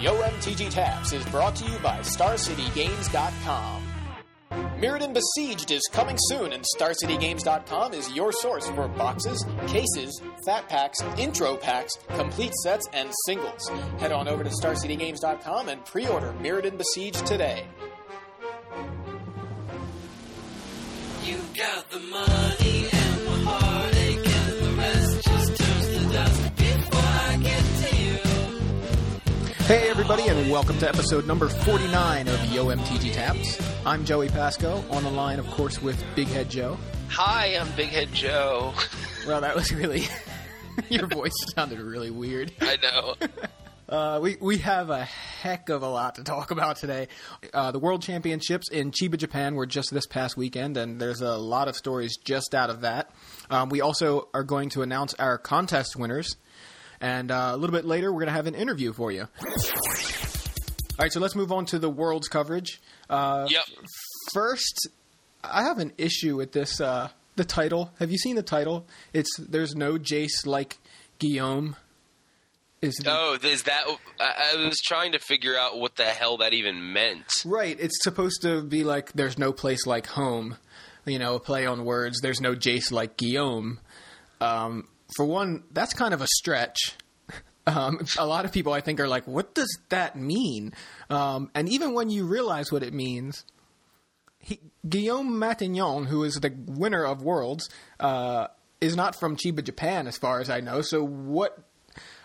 Yo 0.00 0.14
MTG 0.22 0.70
Taps 0.70 1.12
is 1.12 1.24
brought 1.26 1.54
to 1.56 1.70
you 1.70 1.78
by 1.78 1.98
StarCityGames.com. 1.98 3.82
Mirrodin 4.78 5.12
Besieged 5.12 5.70
is 5.70 5.82
coming 5.92 6.16
soon, 6.28 6.52
and 6.52 6.64
StarCityGames.com 6.78 7.92
is 7.92 8.10
your 8.12 8.32
source 8.32 8.66
for 8.70 8.88
boxes, 8.88 9.44
cases, 9.66 10.22
fat 10.46 10.68
packs, 10.70 11.00
intro 11.18 11.56
packs, 11.56 11.98
complete 12.16 12.54
sets, 12.62 12.88
and 12.94 13.10
singles. 13.26 13.68
Head 13.98 14.12
on 14.12 14.26
over 14.26 14.42
to 14.42 14.50
StarCityGames.com 14.50 15.68
and 15.68 15.84
pre 15.84 16.06
order 16.06 16.32
Mirrodin 16.40 16.78
Besieged 16.78 17.26
today. 17.26 17.66
You 21.24 21.40
got 21.54 21.90
the 21.90 21.98
money 22.00 22.43
Hey, 29.66 29.88
everybody, 29.88 30.28
and 30.28 30.50
welcome 30.50 30.76
to 30.80 30.88
episode 30.88 31.26
number 31.26 31.48
49 31.48 32.28
of 32.28 32.52
Yo 32.52 32.66
MTG 32.66 33.14
Taps. 33.14 33.58
I'm 33.86 34.04
Joey 34.04 34.28
Pasco, 34.28 34.84
on 34.90 35.04
the 35.04 35.10
line, 35.10 35.38
of 35.38 35.46
course, 35.46 35.80
with 35.80 36.04
Big 36.14 36.28
Head 36.28 36.50
Joe. 36.50 36.76
Hi, 37.08 37.56
I'm 37.56 37.70
Big 37.74 37.88
Head 37.88 38.12
Joe. 38.12 38.74
Well, 39.26 39.40
that 39.40 39.56
was 39.56 39.72
really. 39.72 40.04
Your 40.90 41.06
voice 41.06 41.32
sounded 41.54 41.78
really 41.80 42.10
weird. 42.10 42.52
I 42.60 42.76
know. 42.76 43.14
Uh, 43.86 44.18
we, 44.20 44.36
we 44.40 44.56
have 44.56 44.88
a 44.88 45.04
heck 45.04 45.68
of 45.68 45.82
a 45.82 45.88
lot 45.88 46.14
to 46.14 46.24
talk 46.24 46.50
about 46.50 46.76
today. 46.76 47.06
Uh, 47.52 47.70
the 47.70 47.78
World 47.78 48.00
Championships 48.00 48.70
in 48.70 48.90
Chiba, 48.90 49.18
Japan 49.18 49.56
were 49.56 49.66
just 49.66 49.92
this 49.92 50.06
past 50.06 50.38
weekend, 50.38 50.78
and 50.78 50.98
there's 50.98 51.20
a 51.20 51.36
lot 51.36 51.68
of 51.68 51.76
stories 51.76 52.16
just 52.16 52.54
out 52.54 52.70
of 52.70 52.80
that. 52.80 53.10
Um, 53.50 53.68
we 53.68 53.82
also 53.82 54.28
are 54.32 54.42
going 54.42 54.70
to 54.70 54.80
announce 54.80 55.12
our 55.14 55.36
contest 55.36 55.96
winners, 55.96 56.36
and 57.04 57.30
uh, 57.30 57.50
a 57.52 57.56
little 57.56 57.74
bit 57.74 57.84
later, 57.84 58.10
we're 58.12 58.20
going 58.20 58.28
to 58.28 58.32
have 58.34 58.46
an 58.46 58.54
interview 58.54 58.92
for 58.94 59.12
you. 59.12 59.22
All 59.22 60.98
right, 60.98 61.12
so 61.12 61.20
let's 61.20 61.34
move 61.34 61.52
on 61.52 61.66
to 61.66 61.78
the 61.78 61.90
World's 61.90 62.28
coverage. 62.28 62.80
Uh, 63.10 63.46
yep. 63.50 63.64
First, 64.32 64.88
I 65.42 65.64
have 65.64 65.78
an 65.78 65.92
issue 65.98 66.36
with 66.36 66.52
this. 66.52 66.80
Uh, 66.80 67.08
the 67.36 67.44
title. 67.44 67.90
Have 67.98 68.10
you 68.10 68.18
seen 68.18 68.36
the 68.36 68.42
title? 68.42 68.86
It's 69.12 69.36
there's 69.38 69.74
no 69.74 69.94
Jace 69.98 70.46
like 70.46 70.78
Guillaume. 71.18 71.76
Is 72.80 72.94
the, 72.96 73.10
Oh, 73.10 73.36
is 73.42 73.64
that? 73.64 73.84
I, 74.20 74.52
I 74.54 74.64
was 74.66 74.78
trying 74.84 75.12
to 75.12 75.18
figure 75.18 75.56
out 75.58 75.78
what 75.78 75.96
the 75.96 76.04
hell 76.04 76.36
that 76.38 76.52
even 76.52 76.92
meant. 76.92 77.24
right? 77.44 77.76
It's 77.80 78.02
supposed 78.02 78.42
to 78.42 78.62
be 78.62 78.84
like 78.84 79.12
there's 79.14 79.36
no 79.38 79.52
place 79.52 79.86
like 79.86 80.06
home. 80.06 80.56
You 81.06 81.18
know, 81.18 81.34
a 81.34 81.40
play 81.40 81.66
on 81.66 81.84
words. 81.84 82.20
There's 82.20 82.40
no 82.40 82.54
Jace 82.54 82.90
like 82.92 83.16
Guillaume. 83.16 83.80
Um, 84.40 84.86
for 85.16 85.24
one, 85.24 85.64
that's 85.70 85.94
kind 85.94 86.14
of 86.14 86.20
a 86.20 86.26
stretch. 86.26 86.78
Um, 87.66 88.00
a 88.18 88.26
lot 88.26 88.44
of 88.44 88.52
people, 88.52 88.72
I 88.72 88.80
think, 88.80 89.00
are 89.00 89.08
like, 89.08 89.26
"What 89.26 89.54
does 89.54 89.78
that 89.88 90.16
mean?" 90.16 90.72
Um, 91.10 91.50
and 91.54 91.68
even 91.68 91.94
when 91.94 92.10
you 92.10 92.26
realize 92.26 92.70
what 92.70 92.82
it 92.82 92.92
means, 92.92 93.44
he, 94.38 94.60
Guillaume 94.88 95.32
Matignon, 95.32 96.06
who 96.06 96.24
is 96.24 96.34
the 96.34 96.52
winner 96.66 97.04
of 97.04 97.22
Worlds, 97.22 97.68
uh, 98.00 98.48
is 98.80 98.96
not 98.96 99.18
from 99.18 99.36
Chiba, 99.36 99.64
Japan, 99.64 100.06
as 100.06 100.18
far 100.18 100.40
as 100.40 100.50
I 100.50 100.60
know. 100.60 100.82
So 100.82 101.04
what? 101.04 101.58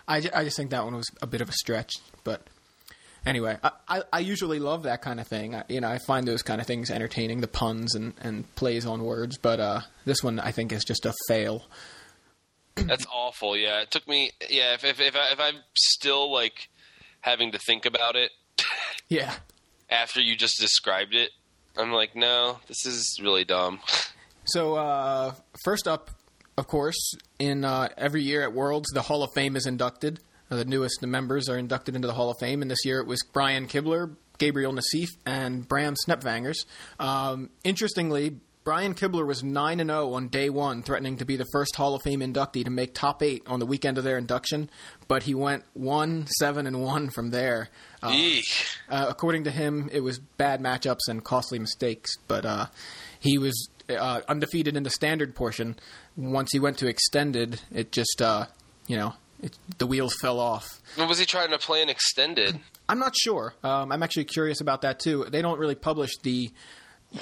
I, 0.06 0.16
I 0.34 0.44
just 0.44 0.56
think 0.56 0.70
that 0.70 0.84
one 0.84 0.96
was 0.96 1.06
a 1.22 1.26
bit 1.26 1.40
of 1.40 1.48
a 1.48 1.52
stretch, 1.52 1.94
but 2.24 2.46
anyway, 3.24 3.58
I, 3.62 3.70
I, 3.88 4.02
I 4.12 4.18
usually 4.20 4.58
love 4.58 4.84
that 4.84 5.02
kind 5.02 5.20
of 5.20 5.26
thing. 5.26 5.54
I, 5.54 5.64
you 5.68 5.80
know, 5.80 5.88
I 5.88 5.98
find 5.98 6.26
those 6.26 6.42
kind 6.42 6.60
of 6.60 6.66
things 6.66 6.90
entertaining, 6.90 7.40
the 7.40 7.48
puns 7.48 7.94
and, 7.94 8.14
and 8.20 8.52
plays 8.56 8.86
on 8.86 9.02
words. 9.04 9.38
But 9.38 9.60
uh, 9.60 9.80
this 10.04 10.22
one, 10.22 10.40
I 10.40 10.52
think, 10.52 10.72
is 10.72 10.84
just 10.84 11.06
a 11.06 11.14
fail. 11.28 11.64
That's 12.76 13.06
awful. 13.12 13.56
Yeah, 13.56 13.82
it 13.82 13.90
took 13.90 14.06
me. 14.08 14.30
Yeah, 14.48 14.74
if 14.74 14.84
if 14.84 15.00
if, 15.00 15.14
I, 15.16 15.32
if 15.32 15.40
I'm 15.40 15.56
still 15.76 16.32
like 16.32 16.68
having 17.20 17.52
to 17.52 17.58
think 17.58 17.84
about 17.86 18.16
it 18.16 18.30
Yeah. 19.08 19.34
after 19.90 20.20
you 20.20 20.36
just 20.36 20.58
described 20.58 21.14
it, 21.14 21.30
I'm 21.76 21.92
like, 21.92 22.16
no, 22.16 22.58
this 22.68 22.86
is 22.86 23.18
really 23.22 23.44
dumb. 23.44 23.80
So 24.46 24.74
uh, 24.74 25.34
first 25.64 25.86
up, 25.86 26.10
of 26.56 26.66
course, 26.66 27.12
in 27.38 27.62
uh, 27.64 27.88
every 27.96 28.22
year 28.22 28.42
at 28.42 28.52
Worlds, 28.52 28.88
the 28.92 29.02
Hall 29.02 29.22
of 29.22 29.30
Fame 29.34 29.54
is 29.54 29.64
inducted. 29.66 30.18
Uh, 30.50 30.56
the 30.56 30.64
newest 30.64 31.02
members 31.02 31.48
are 31.48 31.56
inducted 31.58 31.94
into 31.94 32.08
the 32.08 32.14
Hall 32.14 32.30
of 32.30 32.38
Fame, 32.40 32.60
and 32.62 32.68
this 32.70 32.84
year 32.84 32.98
it 33.00 33.06
was 33.06 33.22
Brian 33.32 33.68
Kibler, 33.68 34.16
Gabriel 34.38 34.72
Nassif, 34.72 35.08
and 35.24 35.68
Bram 35.68 35.94
Snepvangers. 36.04 36.64
Um, 36.98 37.50
interestingly, 37.62 38.38
Brian 38.62 38.94
Kibler 38.94 39.26
was 39.26 39.42
9 39.42 39.80
and 39.80 39.88
0 39.88 40.12
on 40.12 40.28
day 40.28 40.50
one, 40.50 40.82
threatening 40.82 41.16
to 41.16 41.24
be 41.24 41.36
the 41.36 41.46
first 41.50 41.76
Hall 41.76 41.94
of 41.94 42.02
Fame 42.02 42.20
inductee 42.20 42.64
to 42.64 42.70
make 42.70 42.92
top 42.94 43.22
eight 43.22 43.42
on 43.46 43.58
the 43.58 43.64
weekend 43.64 43.96
of 43.96 44.04
their 44.04 44.18
induction, 44.18 44.68
but 45.08 45.22
he 45.22 45.34
went 45.34 45.64
1 45.72 46.26
7 46.38 46.66
and 46.66 46.82
1 46.82 47.10
from 47.10 47.30
there. 47.30 47.70
Uh, 48.02 48.14
uh, 48.90 49.06
according 49.08 49.44
to 49.44 49.50
him, 49.50 49.88
it 49.92 50.00
was 50.00 50.18
bad 50.18 50.60
matchups 50.60 51.08
and 51.08 51.24
costly 51.24 51.58
mistakes, 51.58 52.16
but 52.28 52.44
uh, 52.44 52.66
he 53.18 53.38
was 53.38 53.68
uh, 53.88 54.20
undefeated 54.28 54.76
in 54.76 54.82
the 54.82 54.90
standard 54.90 55.34
portion. 55.34 55.76
Once 56.16 56.52
he 56.52 56.58
went 56.60 56.76
to 56.78 56.86
extended, 56.86 57.60
it 57.72 57.92
just, 57.92 58.20
uh, 58.20 58.44
you 58.86 58.96
know, 58.96 59.14
it, 59.42 59.56
the 59.78 59.86
wheels 59.86 60.14
fell 60.20 60.38
off. 60.38 60.80
What 60.96 61.08
was 61.08 61.18
he 61.18 61.24
trying 61.24 61.50
to 61.50 61.58
play 61.58 61.82
an 61.82 61.88
extended? 61.88 62.60
I'm 62.90 62.98
not 62.98 63.14
sure. 63.16 63.54
Um, 63.62 63.90
I'm 63.90 64.02
actually 64.02 64.24
curious 64.24 64.60
about 64.60 64.82
that 64.82 65.00
too. 65.00 65.24
They 65.28 65.40
don't 65.40 65.58
really 65.58 65.74
publish 65.74 66.10
the 66.22 66.50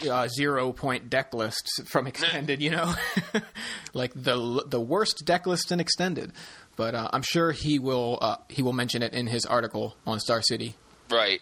uh, 0.09 0.28
zero 0.28 0.72
point 0.72 1.10
deck 1.10 1.34
lists 1.34 1.81
from 1.87 2.06
extended, 2.06 2.60
you 2.60 2.71
know, 2.71 2.94
like 3.94 4.12
the 4.15 4.65
the 4.66 4.81
worst 4.81 5.22
deck 5.25 5.47
list 5.47 5.72
in 5.72 5.81
extended. 5.81 6.32
But 6.76 6.94
uh, 6.94 7.09
I'm 7.12 7.22
sure 7.22 7.53
he 7.53 7.78
will 7.78 8.19
uh, 8.21 8.37
he 8.49 8.62
will 8.62 8.72
mention 8.72 9.03
it 9.03 9.12
in 9.12 9.26
his 9.26 9.44
article 9.47 9.97
on 10.06 10.21
Star 10.21 10.43
City. 10.43 10.75
Right. 11.10 11.41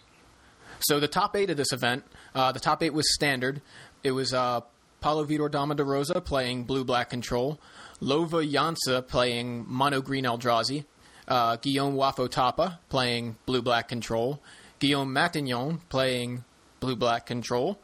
So 0.79 0.99
the 0.99 1.07
top 1.07 1.35
eight 1.35 1.49
of 1.49 1.57
this 1.57 1.71
event, 1.71 2.03
uh, 2.35 2.51
the 2.51 2.59
top 2.59 2.83
eight 2.83 2.93
was 2.93 3.13
standard. 3.13 3.61
It 4.03 4.11
was 4.11 4.33
uh, 4.33 4.61
Paulo 5.01 5.25
Vitor 5.25 5.49
Damo 5.49 5.73
da 5.73 5.83
Rosa 5.83 6.21
playing 6.21 6.63
blue 6.63 6.83
black 6.83 7.09
control, 7.09 7.59
Love 7.99 8.31
Janse 8.31 9.07
playing 9.07 9.65
mono 9.67 10.01
green 10.01 10.23
Eldrazi, 10.23 10.85
uh, 11.27 11.57
Guillaume 11.57 11.95
Wafo 11.95 12.29
Tapa 12.29 12.79
playing 12.89 13.37
blue 13.45 13.61
black 13.61 13.87
control, 13.87 14.41
Guillaume 14.79 15.13
Matignon 15.13 15.79
playing 15.89 16.43
blue 16.79 16.95
black 16.95 17.25
control, 17.25 17.79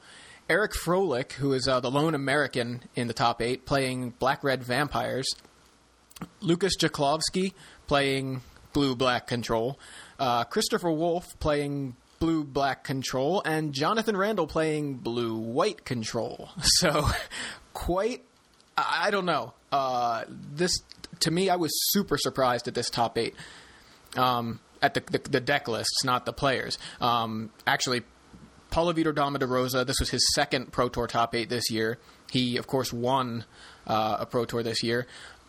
Eric 0.50 0.74
Froehlich, 0.74 1.34
who 1.34 1.54
is 1.54 1.68
uh, 1.68 1.80
the 1.80 1.90
lone 1.90 2.16
American 2.16 2.84
in 2.96 3.08
the 3.08 3.14
top 3.14 3.42
eight, 3.42 3.66
playing 3.66 4.12
black 4.20 4.44
red 4.44 4.64
vampires, 4.64 5.28
Lucas 6.42 6.76
Jaklovsky 6.78 7.54
playing 7.88 8.42
blue 8.74 8.96
black 8.96 9.28
control, 9.28 9.80
uh, 10.20 10.44
Christopher 10.44 10.92
Wolf 10.92 11.38
playing 11.40 11.96
blue 12.20 12.44
black 12.44 12.84
control, 12.84 13.42
and 13.46 13.74
Jonathan 13.74 14.16
Randall 14.16 14.48
playing 14.48 14.96
blue 14.96 15.36
white 15.38 15.86
control. 15.86 16.50
So, 16.62 17.08
quite, 17.74 18.24
I 18.78 19.12
don't 19.12 19.26
know. 19.26 19.54
Uh, 19.72 20.24
this, 20.30 20.72
to 21.22 21.32
me, 21.32 21.50
I 21.50 21.56
was 21.56 21.72
super 21.92 22.18
surprised 22.18 22.68
at 22.68 22.74
this 22.74 22.90
top 22.90 23.18
eight. 23.18 23.36
Um, 24.16 24.60
at 24.82 24.94
the, 24.94 25.04
the 25.10 25.18
the 25.30 25.40
deck 25.40 25.68
lists, 25.68 26.04
not 26.04 26.26
the 26.26 26.34
players. 26.34 26.78
Um, 27.00 27.50
actually, 27.66 28.04
Paulo 28.74 28.92
Vitor 28.92 29.14
Damo 29.14 29.38
da 29.38 29.46
Rosa, 29.46 29.86
this 29.86 30.00
was 30.00 30.10
his 30.10 30.28
second 30.34 30.72
Pro 30.72 30.90
Tour 30.90 31.06
top 31.06 31.36
eight 31.36 31.48
this 31.48 31.70
year. 31.70 32.00
He, 32.32 32.58
of 32.58 32.66
course, 32.66 32.92
won 32.92 33.46
uh, 33.86 34.18
a 34.22 34.26
Pro 34.26 34.46
Tour 34.46 34.64
this 34.64 34.82
year. 34.82 35.06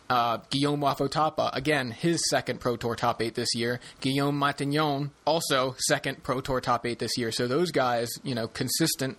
Uh, 0.07 0.37
Guillaume 0.51 0.79
Wafotapa, 0.81 1.49
again, 1.55 1.89
his 1.89 2.21
second 2.29 2.59
Pro 2.59 2.77
Tour 2.77 2.95
top 2.95 3.23
eight 3.23 3.33
this 3.33 3.55
year. 3.55 3.79
Guillaume 4.01 4.39
Matignon, 4.39 5.09
also 5.25 5.73
second 5.79 6.21
Pro 6.21 6.39
Tour 6.39 6.61
top 6.61 6.85
eight 6.85 6.99
this 6.99 7.17
year. 7.17 7.31
So 7.31 7.47
those 7.47 7.71
guys, 7.71 8.09
you 8.21 8.35
know, 8.35 8.47
consistent, 8.47 9.17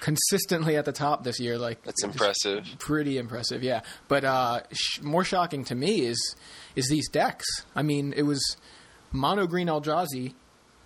consistently 0.00 0.76
at 0.76 0.84
the 0.84 0.92
top 0.92 1.24
this 1.24 1.40
year. 1.40 1.58
Like 1.58 1.82
That's 1.82 2.04
impressive. 2.04 2.64
pretty 2.78 3.18
impressive, 3.18 3.64
yeah. 3.64 3.80
But 4.06 4.24
uh, 4.24 4.60
sh- 4.70 5.00
more 5.02 5.24
shocking 5.24 5.64
to 5.64 5.74
me 5.74 6.06
is 6.06 6.36
is 6.76 6.86
these 6.88 7.08
decks. 7.08 7.46
I 7.74 7.82
mean, 7.82 8.14
it 8.16 8.22
was 8.22 8.56
mono 9.10 9.48
green 9.48 9.66
Eldrazi, 9.66 10.34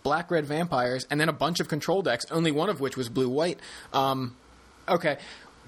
black 0.03 0.31
red 0.31 0.47
vampires, 0.47 1.07
and 1.11 1.21
then 1.21 1.29
a 1.29 1.33
bunch 1.33 1.61
of 1.61 1.69
control 1.69 2.03
decks. 2.03 2.25
Only 2.31 2.51
one 2.51 2.69
of 2.69 2.81
which 2.81 2.97
was 2.97 3.09
blue 3.09 3.29
white. 3.29 3.59
Um, 3.93 4.37
okay, 4.89 5.19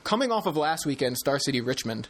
coming 0.04 0.32
off 0.32 0.46
of 0.46 0.56
last 0.56 0.86
weekend, 0.86 1.18
Star 1.18 1.38
City 1.38 1.60
Richmond, 1.60 2.08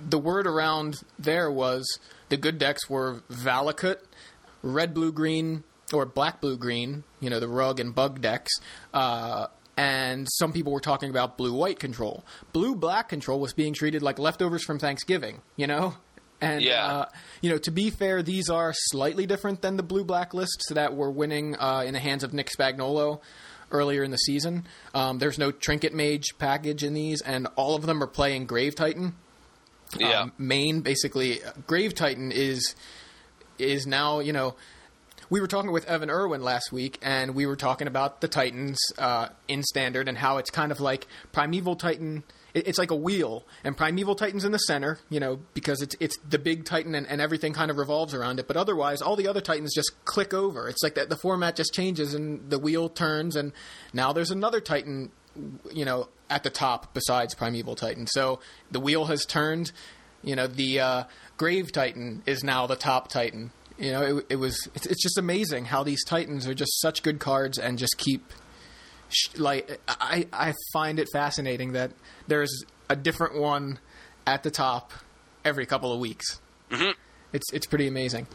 the 0.00 0.18
word 0.18 0.46
around 0.46 1.02
there 1.18 1.50
was 1.50 1.98
the 2.28 2.36
good 2.36 2.58
decks 2.58 2.88
were 2.88 3.22
Valakut, 3.30 3.98
red 4.62 4.94
blue 4.94 5.12
green 5.12 5.64
or 5.92 6.06
black 6.06 6.40
blue 6.40 6.56
green. 6.56 7.04
You 7.20 7.30
know 7.30 7.40
the 7.40 7.48
rug 7.48 7.80
and 7.80 7.94
bug 7.94 8.20
decks. 8.20 8.52
Uh, 8.92 9.46
and 9.76 10.28
some 10.30 10.52
people 10.52 10.72
were 10.72 10.80
talking 10.80 11.10
about 11.10 11.36
blue 11.36 11.52
white 11.52 11.78
control. 11.78 12.24
Blue 12.52 12.74
black 12.76 13.08
control 13.08 13.40
was 13.40 13.52
being 13.52 13.74
treated 13.74 14.02
like 14.02 14.18
leftovers 14.18 14.64
from 14.64 14.78
Thanksgiving, 14.78 15.40
you 15.56 15.66
know? 15.66 15.94
And, 16.40 16.62
Yeah. 16.62 16.86
uh, 16.86 17.04
you 17.40 17.50
know, 17.50 17.58
to 17.58 17.70
be 17.70 17.90
fair, 17.90 18.22
these 18.22 18.48
are 18.50 18.72
slightly 18.74 19.26
different 19.26 19.62
than 19.62 19.76
the 19.76 19.82
blue 19.82 20.04
black 20.04 20.34
lists 20.34 20.70
that 20.72 20.94
were 20.94 21.10
winning 21.10 21.56
uh, 21.56 21.84
in 21.86 21.94
the 21.94 22.00
hands 22.00 22.22
of 22.22 22.32
Nick 22.34 22.50
Spagnolo 22.50 23.20
earlier 23.70 24.02
in 24.02 24.10
the 24.10 24.16
season. 24.18 24.66
Um, 24.94 25.18
there's 25.18 25.38
no 25.38 25.50
Trinket 25.50 25.94
Mage 25.94 26.36
package 26.38 26.84
in 26.84 26.94
these, 26.94 27.20
and 27.22 27.46
all 27.56 27.74
of 27.76 27.86
them 27.86 28.02
are 28.02 28.06
playing 28.06 28.46
Grave 28.46 28.74
Titan. 28.74 29.14
Yeah. 29.98 30.22
Um, 30.22 30.32
main 30.38 30.80
basically, 30.80 31.40
Grave 31.66 31.94
Titan 31.94 32.32
is 32.32 32.74
is 33.58 33.86
now 33.86 34.18
you 34.18 34.32
know 34.32 34.56
we 35.30 35.40
were 35.40 35.46
talking 35.46 35.70
with 35.72 35.86
Evan 35.86 36.10
Erwin 36.10 36.42
last 36.42 36.72
week, 36.72 36.98
and 37.00 37.34
we 37.34 37.46
were 37.46 37.56
talking 37.56 37.86
about 37.86 38.20
the 38.20 38.28
Titans 38.28 38.78
uh, 38.98 39.28
in 39.48 39.62
standard 39.62 40.08
and 40.08 40.18
how 40.18 40.38
it's 40.38 40.50
kind 40.50 40.70
of 40.72 40.80
like 40.80 41.06
Primeval 41.32 41.76
Titan. 41.76 42.24
It- 42.54 42.68
It's 42.68 42.78
like 42.78 42.90
a 42.90 42.96
wheel, 42.96 43.44
and 43.64 43.76
Primeval 43.76 44.14
Titan's 44.14 44.44
in 44.44 44.52
the 44.52 44.58
center, 44.58 44.98
you 45.10 45.20
know, 45.20 45.40
because 45.54 45.82
it's 45.82 45.96
it's 46.00 46.16
the 46.28 46.38
big 46.38 46.64
Titan, 46.64 46.94
and, 46.94 47.06
and 47.06 47.20
everything 47.20 47.52
kind 47.52 47.70
of 47.70 47.76
revolves 47.76 48.14
around 48.14 48.38
it. 48.38 48.46
But 48.46 48.56
otherwise, 48.56 49.02
all 49.02 49.16
the 49.16 49.28
other 49.28 49.40
Titans 49.40 49.74
just 49.74 49.92
click 50.04 50.32
over. 50.32 50.68
It's 50.68 50.82
like 50.82 50.94
that 50.94 51.08
the 51.08 51.16
format 51.16 51.56
just 51.56 51.74
changes, 51.74 52.14
and 52.14 52.48
the 52.50 52.58
wheel 52.58 52.88
turns, 52.88 53.36
and 53.36 53.52
now 53.92 54.12
there's 54.12 54.30
another 54.30 54.60
Titan, 54.60 55.10
you 55.72 55.84
know, 55.84 56.08
at 56.30 56.42
the 56.44 56.50
top 56.50 56.94
besides 56.94 57.34
Primeval 57.34 57.74
Titan. 57.74 58.06
So 58.06 58.40
the 58.70 58.80
wheel 58.80 59.06
has 59.06 59.24
turned. 59.26 59.72
You 60.22 60.36
know, 60.36 60.46
the 60.46 60.80
uh, 60.80 61.04
Grave 61.36 61.70
Titan 61.70 62.22
is 62.24 62.42
now 62.42 62.66
the 62.66 62.76
top 62.76 63.08
Titan. 63.08 63.50
You 63.78 63.90
know, 63.92 64.02
it, 64.18 64.26
it 64.30 64.36
was. 64.36 64.56
It's, 64.74 64.86
it's 64.86 65.02
just 65.02 65.18
amazing 65.18 65.66
how 65.66 65.82
these 65.82 66.02
Titans 66.04 66.46
are 66.46 66.54
just 66.54 66.80
such 66.80 67.02
good 67.02 67.18
cards 67.18 67.58
and 67.58 67.78
just 67.78 67.98
keep. 67.98 68.32
Like 69.36 69.80
I, 69.88 70.26
I 70.32 70.54
find 70.72 70.98
it 70.98 71.08
fascinating 71.12 71.72
that 71.72 71.92
there's 72.26 72.64
a 72.88 72.96
different 72.96 73.36
one 73.36 73.78
at 74.26 74.42
the 74.42 74.50
top 74.50 74.92
every 75.44 75.66
couple 75.66 75.92
of 75.92 76.00
weeks. 76.00 76.40
Mm-hmm. 76.70 76.92
It's 77.32 77.52
it's 77.52 77.66
pretty 77.66 77.86
amazing. 77.86 78.26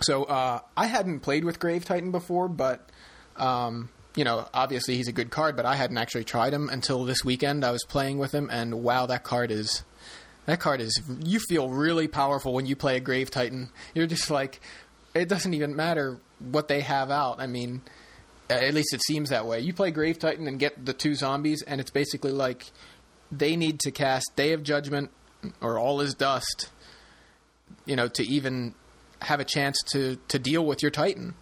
So 0.00 0.24
uh, 0.24 0.60
I 0.76 0.86
hadn't 0.86 1.20
played 1.20 1.44
with 1.44 1.58
Grave 1.58 1.84
Titan 1.84 2.10
before, 2.10 2.48
but 2.48 2.88
um, 3.36 3.88
you 4.14 4.24
know, 4.24 4.48
obviously 4.52 4.96
he's 4.96 5.08
a 5.08 5.12
good 5.12 5.30
card, 5.30 5.56
but 5.56 5.66
I 5.66 5.76
hadn't 5.76 5.98
actually 5.98 6.24
tried 6.24 6.52
him 6.52 6.68
until 6.68 7.04
this 7.04 7.24
weekend. 7.24 7.64
I 7.64 7.70
was 7.70 7.84
playing 7.84 8.18
with 8.18 8.32
him, 8.32 8.48
and 8.50 8.82
wow, 8.82 9.06
that 9.06 9.24
card 9.24 9.50
is 9.50 9.84
that 10.46 10.60
card 10.60 10.80
is. 10.80 11.00
You 11.24 11.38
feel 11.38 11.68
really 11.68 12.08
powerful 12.08 12.52
when 12.52 12.66
you 12.66 12.76
play 12.76 12.96
a 12.96 13.00
Grave 13.00 13.30
Titan. 13.30 13.70
You're 13.94 14.06
just 14.06 14.30
like, 14.30 14.60
it 15.14 15.28
doesn't 15.28 15.54
even 15.54 15.76
matter 15.76 16.18
what 16.38 16.68
they 16.68 16.80
have 16.80 17.10
out. 17.10 17.40
I 17.40 17.46
mean, 17.46 17.82
at 18.48 18.74
least 18.74 18.94
it 18.94 19.02
seems 19.02 19.30
that 19.30 19.46
way. 19.46 19.60
You 19.60 19.72
play 19.72 19.90
Grave 19.90 20.18
Titan 20.18 20.46
and 20.46 20.58
get 20.58 20.84
the 20.84 20.92
two 20.92 21.14
zombies, 21.14 21.62
and 21.62 21.80
it's 21.80 21.90
basically 21.90 22.32
like 22.32 22.66
they 23.30 23.56
need 23.56 23.80
to 23.80 23.90
cast 23.90 24.32
Day 24.36 24.52
of 24.52 24.62
Judgment 24.62 25.10
or 25.60 25.78
All 25.78 26.00
Is 26.00 26.14
Dust, 26.14 26.70
you 27.84 27.96
know, 27.96 28.08
to 28.08 28.22
even 28.24 28.74
have 29.22 29.40
a 29.40 29.44
chance 29.44 29.78
to 29.92 30.16
to 30.28 30.38
deal 30.38 30.64
with 30.64 30.82
your 30.82 30.90
Titan. 30.90 31.34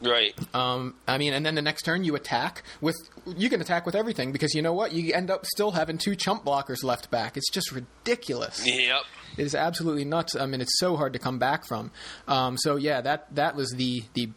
Right. 0.00 0.32
Um, 0.54 0.94
I 1.08 1.18
mean, 1.18 1.32
and 1.32 1.44
then 1.44 1.54
the 1.56 1.62
next 1.62 1.82
turn 1.82 2.04
you 2.04 2.14
attack 2.14 2.62
with 2.80 2.96
you 3.26 3.48
can 3.48 3.60
attack 3.60 3.84
with 3.84 3.94
everything 3.94 4.32
because 4.32 4.54
you 4.54 4.62
know 4.62 4.72
what 4.72 4.92
you 4.92 5.12
end 5.12 5.30
up 5.30 5.44
still 5.46 5.72
having 5.72 5.98
two 5.98 6.14
chump 6.14 6.44
blockers 6.44 6.84
left 6.84 7.10
back. 7.10 7.36
It's 7.36 7.50
just 7.50 7.72
ridiculous. 7.72 8.64
Yep. 8.64 9.02
It 9.36 9.44
is 9.44 9.54
absolutely 9.54 10.04
nuts. 10.04 10.36
I 10.36 10.46
mean, 10.46 10.60
it's 10.60 10.78
so 10.78 10.96
hard 10.96 11.12
to 11.14 11.18
come 11.18 11.38
back 11.38 11.64
from. 11.64 11.90
Um, 12.26 12.56
so 12.58 12.76
yeah, 12.76 13.00
that 13.00 13.34
that 13.34 13.56
was 13.56 13.70
the 13.72 14.04
the 14.14 14.30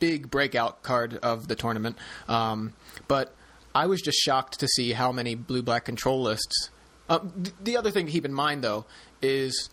big 0.00 0.30
breakout 0.30 0.82
card 0.82 1.16
of 1.22 1.46
the 1.46 1.54
tournament. 1.54 1.96
Um, 2.28 2.72
but 3.06 3.32
I 3.74 3.86
was 3.86 4.00
just 4.00 4.18
shocked 4.18 4.58
to 4.60 4.68
see 4.68 4.92
how 4.92 5.12
many 5.12 5.34
blue 5.34 5.62
black 5.62 5.84
control 5.84 6.22
lists. 6.22 6.70
Uh, 7.08 7.20
th- 7.20 7.54
the 7.62 7.76
other 7.76 7.90
thing 7.90 8.06
to 8.06 8.12
keep 8.12 8.24
in 8.24 8.32
mind 8.32 8.64
though 8.64 8.84
is 9.22 9.70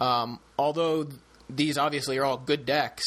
um, 0.00 0.40
although 0.58 1.04
th- 1.04 1.16
these 1.48 1.78
obviously 1.78 2.18
are 2.18 2.24
all 2.24 2.36
good 2.36 2.66
decks, 2.66 3.04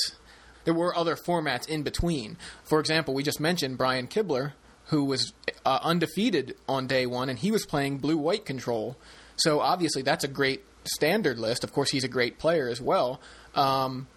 there 0.65 0.73
were 0.73 0.95
other 0.95 1.15
formats 1.15 1.67
in 1.67 1.83
between. 1.83 2.37
For 2.63 2.79
example, 2.79 3.13
we 3.13 3.23
just 3.23 3.39
mentioned 3.39 3.77
Brian 3.77 4.07
Kibler, 4.07 4.53
who 4.85 5.03
was 5.03 5.33
uh, 5.65 5.79
undefeated 5.83 6.55
on 6.67 6.87
day 6.87 7.05
one, 7.05 7.29
and 7.29 7.37
he 7.37 7.51
was 7.51 7.65
playing 7.65 7.97
blue 7.97 8.17
white 8.17 8.45
control. 8.45 8.97
So 9.35 9.59
obviously, 9.59 10.01
that's 10.01 10.23
a 10.23 10.27
great 10.27 10.63
standard 10.83 11.39
list. 11.39 11.63
Of 11.63 11.73
course, 11.73 11.91
he's 11.91 12.03
a 12.03 12.07
great 12.09 12.39
player 12.39 12.67
as 12.67 12.81
well. 12.81 13.21
Um, 13.55 14.07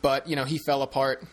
but 0.00 0.28
you 0.28 0.36
know, 0.36 0.44
he 0.44 0.58
fell 0.58 0.82
apart 0.82 1.24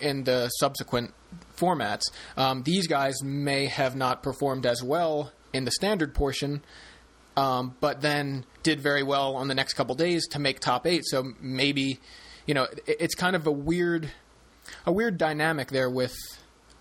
in 0.00 0.24
the 0.24 0.48
subsequent 0.48 1.14
formats. 1.56 2.02
Um, 2.36 2.62
these 2.62 2.86
guys 2.86 3.22
may 3.22 3.66
have 3.66 3.96
not 3.96 4.22
performed 4.22 4.66
as 4.66 4.82
well 4.82 5.32
in 5.52 5.64
the 5.64 5.70
standard 5.70 6.14
portion, 6.14 6.62
um, 7.36 7.76
but 7.80 8.00
then 8.00 8.44
did 8.62 8.80
very 8.80 9.02
well 9.02 9.36
on 9.36 9.48
the 9.48 9.54
next 9.54 9.74
couple 9.74 9.94
days 9.94 10.26
to 10.28 10.38
make 10.38 10.60
top 10.60 10.86
eight. 10.86 11.02
So 11.06 11.32
maybe, 11.40 11.98
you 12.46 12.54
know, 12.54 12.64
it, 12.86 12.96
it's 13.00 13.14
kind 13.14 13.36
of 13.36 13.46
a 13.46 13.52
weird, 13.52 14.10
a 14.86 14.92
weird 14.92 15.18
dynamic 15.18 15.68
there 15.68 15.90
with 15.90 16.14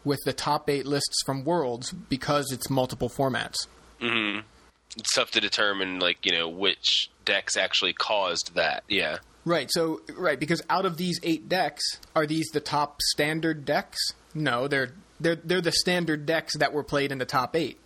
with 0.04 0.20
the 0.26 0.34
top 0.34 0.68
eight 0.70 0.86
lists 0.88 1.22
from 1.26 1.44
Worlds 1.44 1.92
because 1.92 2.52
it's 2.52 2.70
multiple 2.70 3.10
formats. 3.10 3.68
It's 4.98 5.14
tough 5.14 5.32
to 5.32 5.40
determine, 5.40 6.00
like 6.00 6.26
you 6.26 6.32
know, 6.32 6.50
which 6.50 7.10
decks 7.24 7.56
actually 7.56 7.94
caused 7.94 8.56
that. 8.56 8.84
Yeah. 8.90 9.20
Right. 9.46 9.70
So 9.72 10.02
right 10.16 10.40
because 10.40 10.62
out 10.70 10.86
of 10.86 10.98
these 10.98 11.20
eight 11.24 11.50
decks, 11.50 11.84
are 12.16 12.26
these 12.26 12.48
the 12.54 12.60
top 12.60 13.02
standard 13.02 13.66
decks? 13.66 14.00
No, 14.34 14.68
they're 14.68 14.94
they're 15.20 15.36
they're 15.36 15.62
the 15.62 15.72
standard 15.72 16.26
decks 16.26 16.58
that 16.58 16.74
were 16.74 16.84
played 16.84 17.12
in 17.12 17.18
the 17.18 17.26
top 17.26 17.56
eight. 17.56 17.80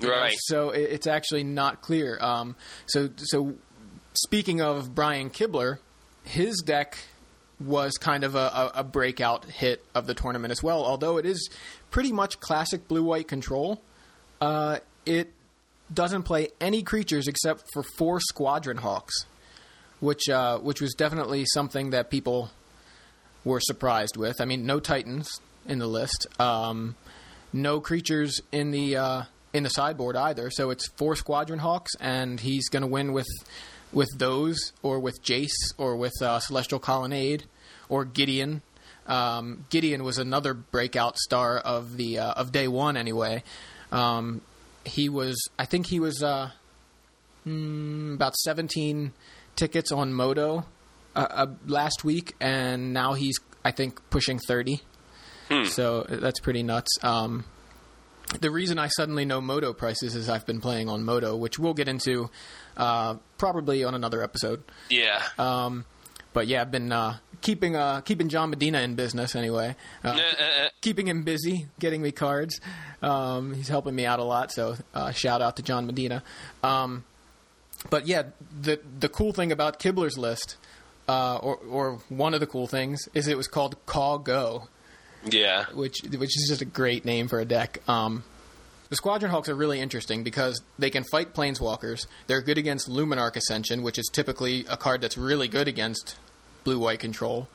Right. 0.00 0.34
So 0.38 0.70
it, 0.70 0.90
it's 0.90 1.06
actually 1.06 1.44
not 1.44 1.80
clear. 1.80 2.18
Um, 2.20 2.56
so 2.86 3.10
so 3.16 3.54
speaking 4.14 4.60
of 4.60 4.94
Brian 4.94 5.30
Kibler, 5.30 5.78
his 6.24 6.62
deck 6.64 6.98
was 7.60 7.92
kind 7.92 8.24
of 8.24 8.34
a, 8.34 8.38
a, 8.38 8.72
a 8.76 8.84
breakout 8.84 9.44
hit 9.44 9.84
of 9.94 10.06
the 10.06 10.14
tournament 10.14 10.50
as 10.50 10.62
well. 10.62 10.84
Although 10.84 11.18
it 11.18 11.26
is 11.26 11.48
pretty 11.90 12.12
much 12.12 12.40
classic 12.40 12.88
blue 12.88 13.04
white 13.04 13.28
control, 13.28 13.82
uh, 14.40 14.78
it 15.06 15.32
doesn't 15.92 16.24
play 16.24 16.48
any 16.60 16.82
creatures 16.82 17.28
except 17.28 17.64
for 17.72 17.82
four 17.96 18.18
Squadron 18.20 18.78
Hawks, 18.78 19.26
which 20.02 20.28
uh, 20.28 20.58
which 20.58 20.80
was 20.80 20.94
definitely 20.94 21.44
something 21.54 21.90
that 21.90 22.10
people 22.10 22.50
were 23.44 23.60
surprised 23.60 24.16
with. 24.16 24.40
I 24.40 24.44
mean, 24.44 24.66
no 24.66 24.80
Titans 24.80 25.40
in 25.66 25.78
the 25.78 25.86
list, 25.86 26.26
um, 26.40 26.96
no 27.52 27.80
creatures 27.80 28.40
in 28.50 28.72
the 28.72 28.96
uh, 28.96 29.22
in 29.54 29.62
the 29.62 29.70
sideboard 29.70 30.16
either. 30.16 30.50
So 30.50 30.70
it's 30.70 30.88
four 30.88 31.14
Squadron 31.14 31.60
Hawks, 31.60 31.92
and 32.00 32.40
he's 32.40 32.68
going 32.68 32.82
to 32.82 32.88
win 32.88 33.12
with 33.12 33.28
with 33.92 34.08
those, 34.18 34.72
or 34.82 34.98
with 34.98 35.22
Jace, 35.22 35.72
or 35.78 35.96
with 35.96 36.20
uh, 36.20 36.40
Celestial 36.40 36.80
Colonnade, 36.80 37.44
or 37.88 38.04
Gideon. 38.04 38.62
Um, 39.06 39.66
Gideon 39.70 40.02
was 40.02 40.18
another 40.18 40.52
breakout 40.52 41.16
star 41.16 41.58
of 41.58 41.96
the 41.96 42.18
uh, 42.18 42.32
of 42.32 42.50
day 42.50 42.66
one 42.66 42.96
anyway. 42.96 43.44
Um, 43.92 44.40
he 44.84 45.08
was, 45.08 45.36
I 45.58 45.64
think 45.64 45.86
he 45.86 46.00
was 46.00 46.24
uh, 46.24 46.50
mm, 47.46 48.14
about 48.14 48.34
17 48.34 49.12
tickets 49.56 49.92
on 49.92 50.12
MODO 50.12 50.64
uh, 51.14 51.26
uh, 51.30 51.46
last 51.66 52.04
week, 52.04 52.34
and 52.40 52.92
now 52.92 53.12
he's, 53.14 53.38
I 53.64 53.70
think, 53.70 54.00
pushing 54.10 54.38
30. 54.38 54.80
So 55.66 56.06
that's 56.08 56.40
pretty 56.40 56.62
nuts. 56.62 56.90
Um, 57.02 57.44
the 58.40 58.50
reason 58.50 58.78
I 58.78 58.88
suddenly 58.88 59.26
know 59.26 59.42
MODO 59.42 59.74
prices 59.74 60.14
is 60.16 60.30
I've 60.30 60.46
been 60.46 60.62
playing 60.62 60.88
on 60.88 61.04
MODO, 61.04 61.36
which 61.36 61.58
we'll 61.58 61.74
get 61.74 61.88
into 61.88 62.30
uh, 62.78 63.16
probably 63.36 63.84
on 63.84 63.94
another 63.94 64.22
episode. 64.22 64.62
Yeah. 64.88 65.22
Um, 65.38 65.84
but 66.32 66.46
yeah, 66.46 66.62
I've 66.62 66.70
been 66.70 66.90
uh, 66.90 67.18
keeping 67.42 67.76
uh, 67.76 68.00
keeping 68.00 68.30
John 68.30 68.48
Medina 68.48 68.80
in 68.80 68.94
business 68.94 69.36
anyway. 69.36 69.76
Uh, 70.02 70.08
Uh, 70.18 70.42
uh, 70.42 70.68
keeping 70.80 71.06
him 71.06 71.22
busy, 71.24 71.66
getting 71.78 72.00
me 72.00 72.12
cards. 72.12 72.58
Um, 73.02 73.52
he's 73.52 73.68
helping 73.68 73.94
me 73.94 74.06
out 74.06 74.18
a 74.20 74.24
lot, 74.24 74.50
so 74.52 74.76
uh, 74.94 75.10
shout 75.10 75.42
out 75.42 75.56
to 75.56 75.62
John 75.62 75.84
Medina. 75.86 76.22
Um, 76.62 77.04
but 77.90 78.06
yeah, 78.06 78.24
the 78.60 78.80
the 78.98 79.08
cool 79.08 79.32
thing 79.32 79.52
about 79.52 79.78
Kibler's 79.78 80.18
list, 80.18 80.56
uh, 81.08 81.36
or 81.36 81.56
or 81.68 81.98
one 82.08 82.34
of 82.34 82.40
the 82.40 82.46
cool 82.46 82.66
things, 82.66 83.08
is 83.14 83.28
it 83.28 83.36
was 83.36 83.48
called 83.48 83.76
Caw-Go, 83.86 84.68
yeah. 85.30 85.66
which 85.74 86.02
which 86.02 86.36
is 86.36 86.46
just 86.48 86.62
a 86.62 86.66
great 86.66 87.04
name 87.04 87.28
for 87.28 87.40
a 87.40 87.44
deck. 87.44 87.78
Um, 87.88 88.24
the 88.88 88.96
Squadron 88.96 89.30
Hawks 89.30 89.48
are 89.48 89.54
really 89.54 89.80
interesting 89.80 90.22
because 90.22 90.60
they 90.78 90.90
can 90.90 91.02
fight 91.04 91.32
Planeswalkers. 91.32 92.06
They're 92.26 92.42
good 92.42 92.58
against 92.58 92.90
Luminarch 92.90 93.36
Ascension, 93.36 93.82
which 93.82 93.98
is 93.98 94.10
typically 94.12 94.66
a 94.68 94.76
card 94.76 95.00
that's 95.00 95.16
really 95.16 95.48
good 95.48 95.66
against 95.66 96.16
blue 96.62 96.78
white 96.78 96.98
control. 96.98 97.48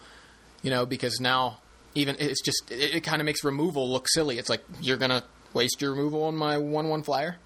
You 0.63 0.71
know, 0.71 0.85
because 0.85 1.19
now 1.21 1.59
even 1.93 2.15
it's 2.19 2.41
just 2.41 2.71
it, 2.71 2.95
it 2.95 3.03
kind 3.03 3.21
of 3.21 3.25
makes 3.25 3.43
removal 3.43 3.89
look 3.89 4.07
silly. 4.09 4.37
It's 4.37 4.49
like 4.49 4.63
you're 4.81 4.97
gonna 4.97 5.23
waste 5.53 5.81
your 5.81 5.91
removal 5.91 6.23
on 6.23 6.35
my 6.35 6.57
one 6.57 6.89
one 6.89 7.03
flyer. 7.03 7.37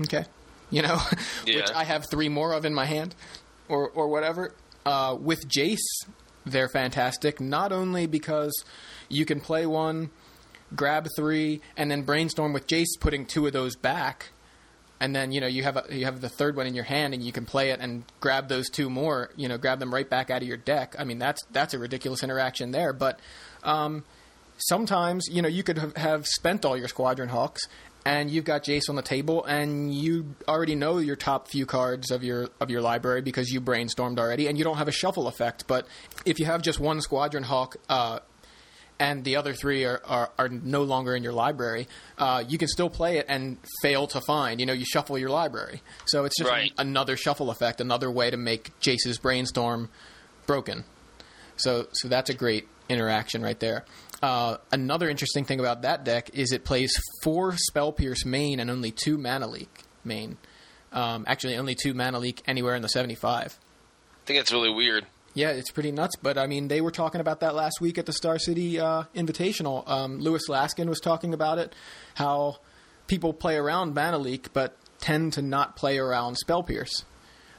Okay, 0.00 0.24
you 0.70 0.82
know, 0.82 0.98
which 1.46 1.70
I 1.74 1.84
have 1.84 2.06
three 2.10 2.28
more 2.28 2.52
of 2.52 2.64
in 2.64 2.74
my 2.74 2.84
hand, 2.84 3.14
or 3.68 3.88
or 3.90 4.08
whatever. 4.08 4.54
Uh, 4.86 5.16
with 5.20 5.48
Jace, 5.48 6.06
they're 6.46 6.68
fantastic. 6.68 7.40
Not 7.40 7.72
only 7.72 8.06
because 8.06 8.64
you 9.08 9.24
can 9.24 9.40
play 9.40 9.66
one, 9.66 10.10
grab 10.74 11.06
three, 11.16 11.60
and 11.76 11.90
then 11.90 12.02
brainstorm 12.02 12.52
with 12.52 12.66
Jace, 12.66 12.98
putting 13.00 13.26
two 13.26 13.46
of 13.46 13.52
those 13.52 13.76
back, 13.76 14.30
and 15.00 15.14
then 15.14 15.32
you 15.32 15.40
know 15.40 15.46
you 15.46 15.62
have 15.62 15.76
a, 15.76 15.84
you 15.90 16.04
have 16.04 16.20
the 16.20 16.28
third 16.28 16.56
one 16.56 16.66
in 16.66 16.74
your 16.74 16.84
hand, 16.84 17.14
and 17.14 17.22
you 17.22 17.32
can 17.32 17.44
play 17.44 17.70
it 17.70 17.80
and 17.80 18.04
grab 18.20 18.48
those 18.48 18.68
two 18.68 18.90
more. 18.90 19.30
You 19.36 19.48
know, 19.48 19.58
grab 19.58 19.78
them 19.78 19.92
right 19.92 20.08
back 20.08 20.30
out 20.30 20.42
of 20.42 20.48
your 20.48 20.56
deck. 20.56 20.94
I 20.98 21.04
mean, 21.04 21.18
that's 21.18 21.42
that's 21.50 21.74
a 21.74 21.78
ridiculous 21.78 22.22
interaction 22.22 22.70
there, 22.70 22.92
but. 22.92 23.20
Um, 23.62 24.04
sometimes 24.60 25.28
you 25.30 25.40
know 25.40 25.48
you 25.48 25.62
could 25.62 25.78
have 25.96 26.26
spent 26.26 26.64
all 26.64 26.76
your 26.76 26.88
squadron 26.88 27.28
hawks 27.28 27.62
and 28.04 28.30
you've 28.30 28.44
got 28.44 28.64
Jace 28.64 28.88
on 28.88 28.96
the 28.96 29.02
table, 29.02 29.44
and 29.44 29.94
you 29.94 30.34
already 30.46 30.74
know 30.74 30.98
your 30.98 31.16
top 31.16 31.48
few 31.48 31.66
cards 31.66 32.10
of 32.10 32.22
your 32.24 32.48
of 32.60 32.70
your 32.70 32.80
library 32.80 33.20
because 33.22 33.50
you 33.50 33.60
brainstormed 33.60 34.18
already, 34.18 34.46
and 34.46 34.56
you 34.56 34.64
don't 34.64 34.78
have 34.78 34.88
a 34.88 34.92
shuffle 34.92 35.28
effect. 35.28 35.66
But 35.66 35.86
if 36.24 36.38
you 36.38 36.46
have 36.46 36.62
just 36.62 36.80
one 36.80 37.00
Squadron 37.00 37.44
Hawk. 37.44 37.76
Uh, 37.88 38.20
and 39.00 39.22
the 39.22 39.36
other 39.36 39.54
three 39.54 39.84
are, 39.84 40.02
are, 40.06 40.32
are 40.40 40.48
no 40.48 40.82
longer 40.82 41.14
in 41.14 41.22
your 41.22 41.32
library, 41.32 41.86
uh, 42.18 42.42
you 42.48 42.58
can 42.58 42.66
still 42.66 42.90
play 42.90 43.18
it 43.18 43.26
and 43.28 43.56
fail 43.80 44.08
to 44.08 44.20
find. 44.22 44.58
You 44.58 44.66
know, 44.66 44.72
you 44.72 44.84
shuffle 44.84 45.16
your 45.16 45.30
library. 45.30 45.82
So 46.06 46.24
it's 46.24 46.36
just 46.36 46.50
Right. 46.50 46.72
another 46.78 47.16
shuffle 47.16 47.52
effect, 47.52 47.80
another 47.80 48.10
way 48.10 48.28
to 48.28 48.36
make 48.36 48.72
Jace's 48.80 49.16
brainstorm 49.18 49.88
broken. 50.46 50.82
So, 51.54 51.86
so 51.92 52.08
that's 52.08 52.28
a 52.28 52.34
great 52.34 52.66
interaction 52.88 53.40
right 53.40 53.60
there. 53.60 53.84
Uh, 54.22 54.56
another 54.72 55.08
interesting 55.08 55.44
thing 55.44 55.60
about 55.60 55.82
that 55.82 56.04
deck 56.04 56.30
is 56.34 56.52
it 56.52 56.64
plays 56.64 56.92
four 57.22 57.56
Spell 57.56 57.92
Pierce 57.92 58.24
main 58.24 58.58
and 58.58 58.70
only 58.70 58.90
two 58.90 59.16
Mana 59.16 59.46
Leak 59.46 59.84
main. 60.04 60.36
Um, 60.92 61.24
actually, 61.26 61.56
only 61.56 61.74
two 61.74 61.94
Mana 61.94 62.18
Leak 62.18 62.42
anywhere 62.46 62.74
in 62.74 62.82
the 62.82 62.88
75. 62.88 63.58
I 63.58 64.26
think 64.26 64.40
it's 64.40 64.52
really 64.52 64.72
weird. 64.72 65.06
Yeah, 65.34 65.50
it's 65.50 65.70
pretty 65.70 65.92
nuts. 65.92 66.16
But 66.20 66.36
I 66.36 66.46
mean, 66.46 66.68
they 66.68 66.80
were 66.80 66.90
talking 66.90 67.20
about 67.20 67.40
that 67.40 67.54
last 67.54 67.80
week 67.80 67.96
at 67.98 68.06
the 68.06 68.12
Star 68.12 68.38
City 68.38 68.80
uh, 68.80 69.04
Invitational. 69.14 69.88
Um, 69.88 70.18
Lewis 70.18 70.48
Laskin 70.48 70.88
was 70.88 70.98
talking 70.98 71.32
about 71.32 71.58
it, 71.58 71.74
how 72.14 72.56
people 73.06 73.32
play 73.32 73.56
around 73.56 73.94
Mana 73.94 74.18
Leak, 74.18 74.52
but 74.52 74.76
tend 74.98 75.34
to 75.34 75.42
not 75.42 75.76
play 75.76 75.98
around 75.98 76.36
Spell 76.36 76.62
Pierce. 76.62 77.04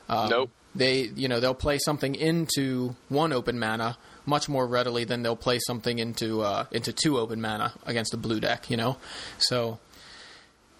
Um, 0.09 0.29
Nope. 0.29 0.49
They, 0.75 1.03
you 1.15 1.27
know, 1.27 1.39
they'll 1.39 1.55
play 1.55 1.79
something 1.79 2.13
into 2.13 2.95
one 3.07 3.33
open 3.33 3.57
mana 3.57 3.97
much 4.29 4.47
more 4.47 4.65
readily 4.67 5.03
than 5.03 5.23
they'll 5.23 5.35
play 5.35 5.59
something 5.67 5.99
into 5.99 6.41
uh, 6.41 6.65
into 6.71 6.93
two 6.93 7.17
open 7.17 7.41
mana 7.41 7.73
against 7.85 8.13
a 8.13 8.17
blue 8.17 8.39
deck. 8.39 8.69
You 8.69 8.77
know, 8.77 8.97
so 9.37 9.79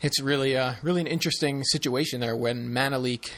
it's 0.01 0.22
really 0.22 0.56
uh, 0.56 0.75
really 0.82 1.01
an 1.01 1.08
interesting 1.08 1.63
situation 1.63 2.22
there 2.22 2.36
when 2.36 2.74
Mana 2.74 3.00
Leak 3.00 3.34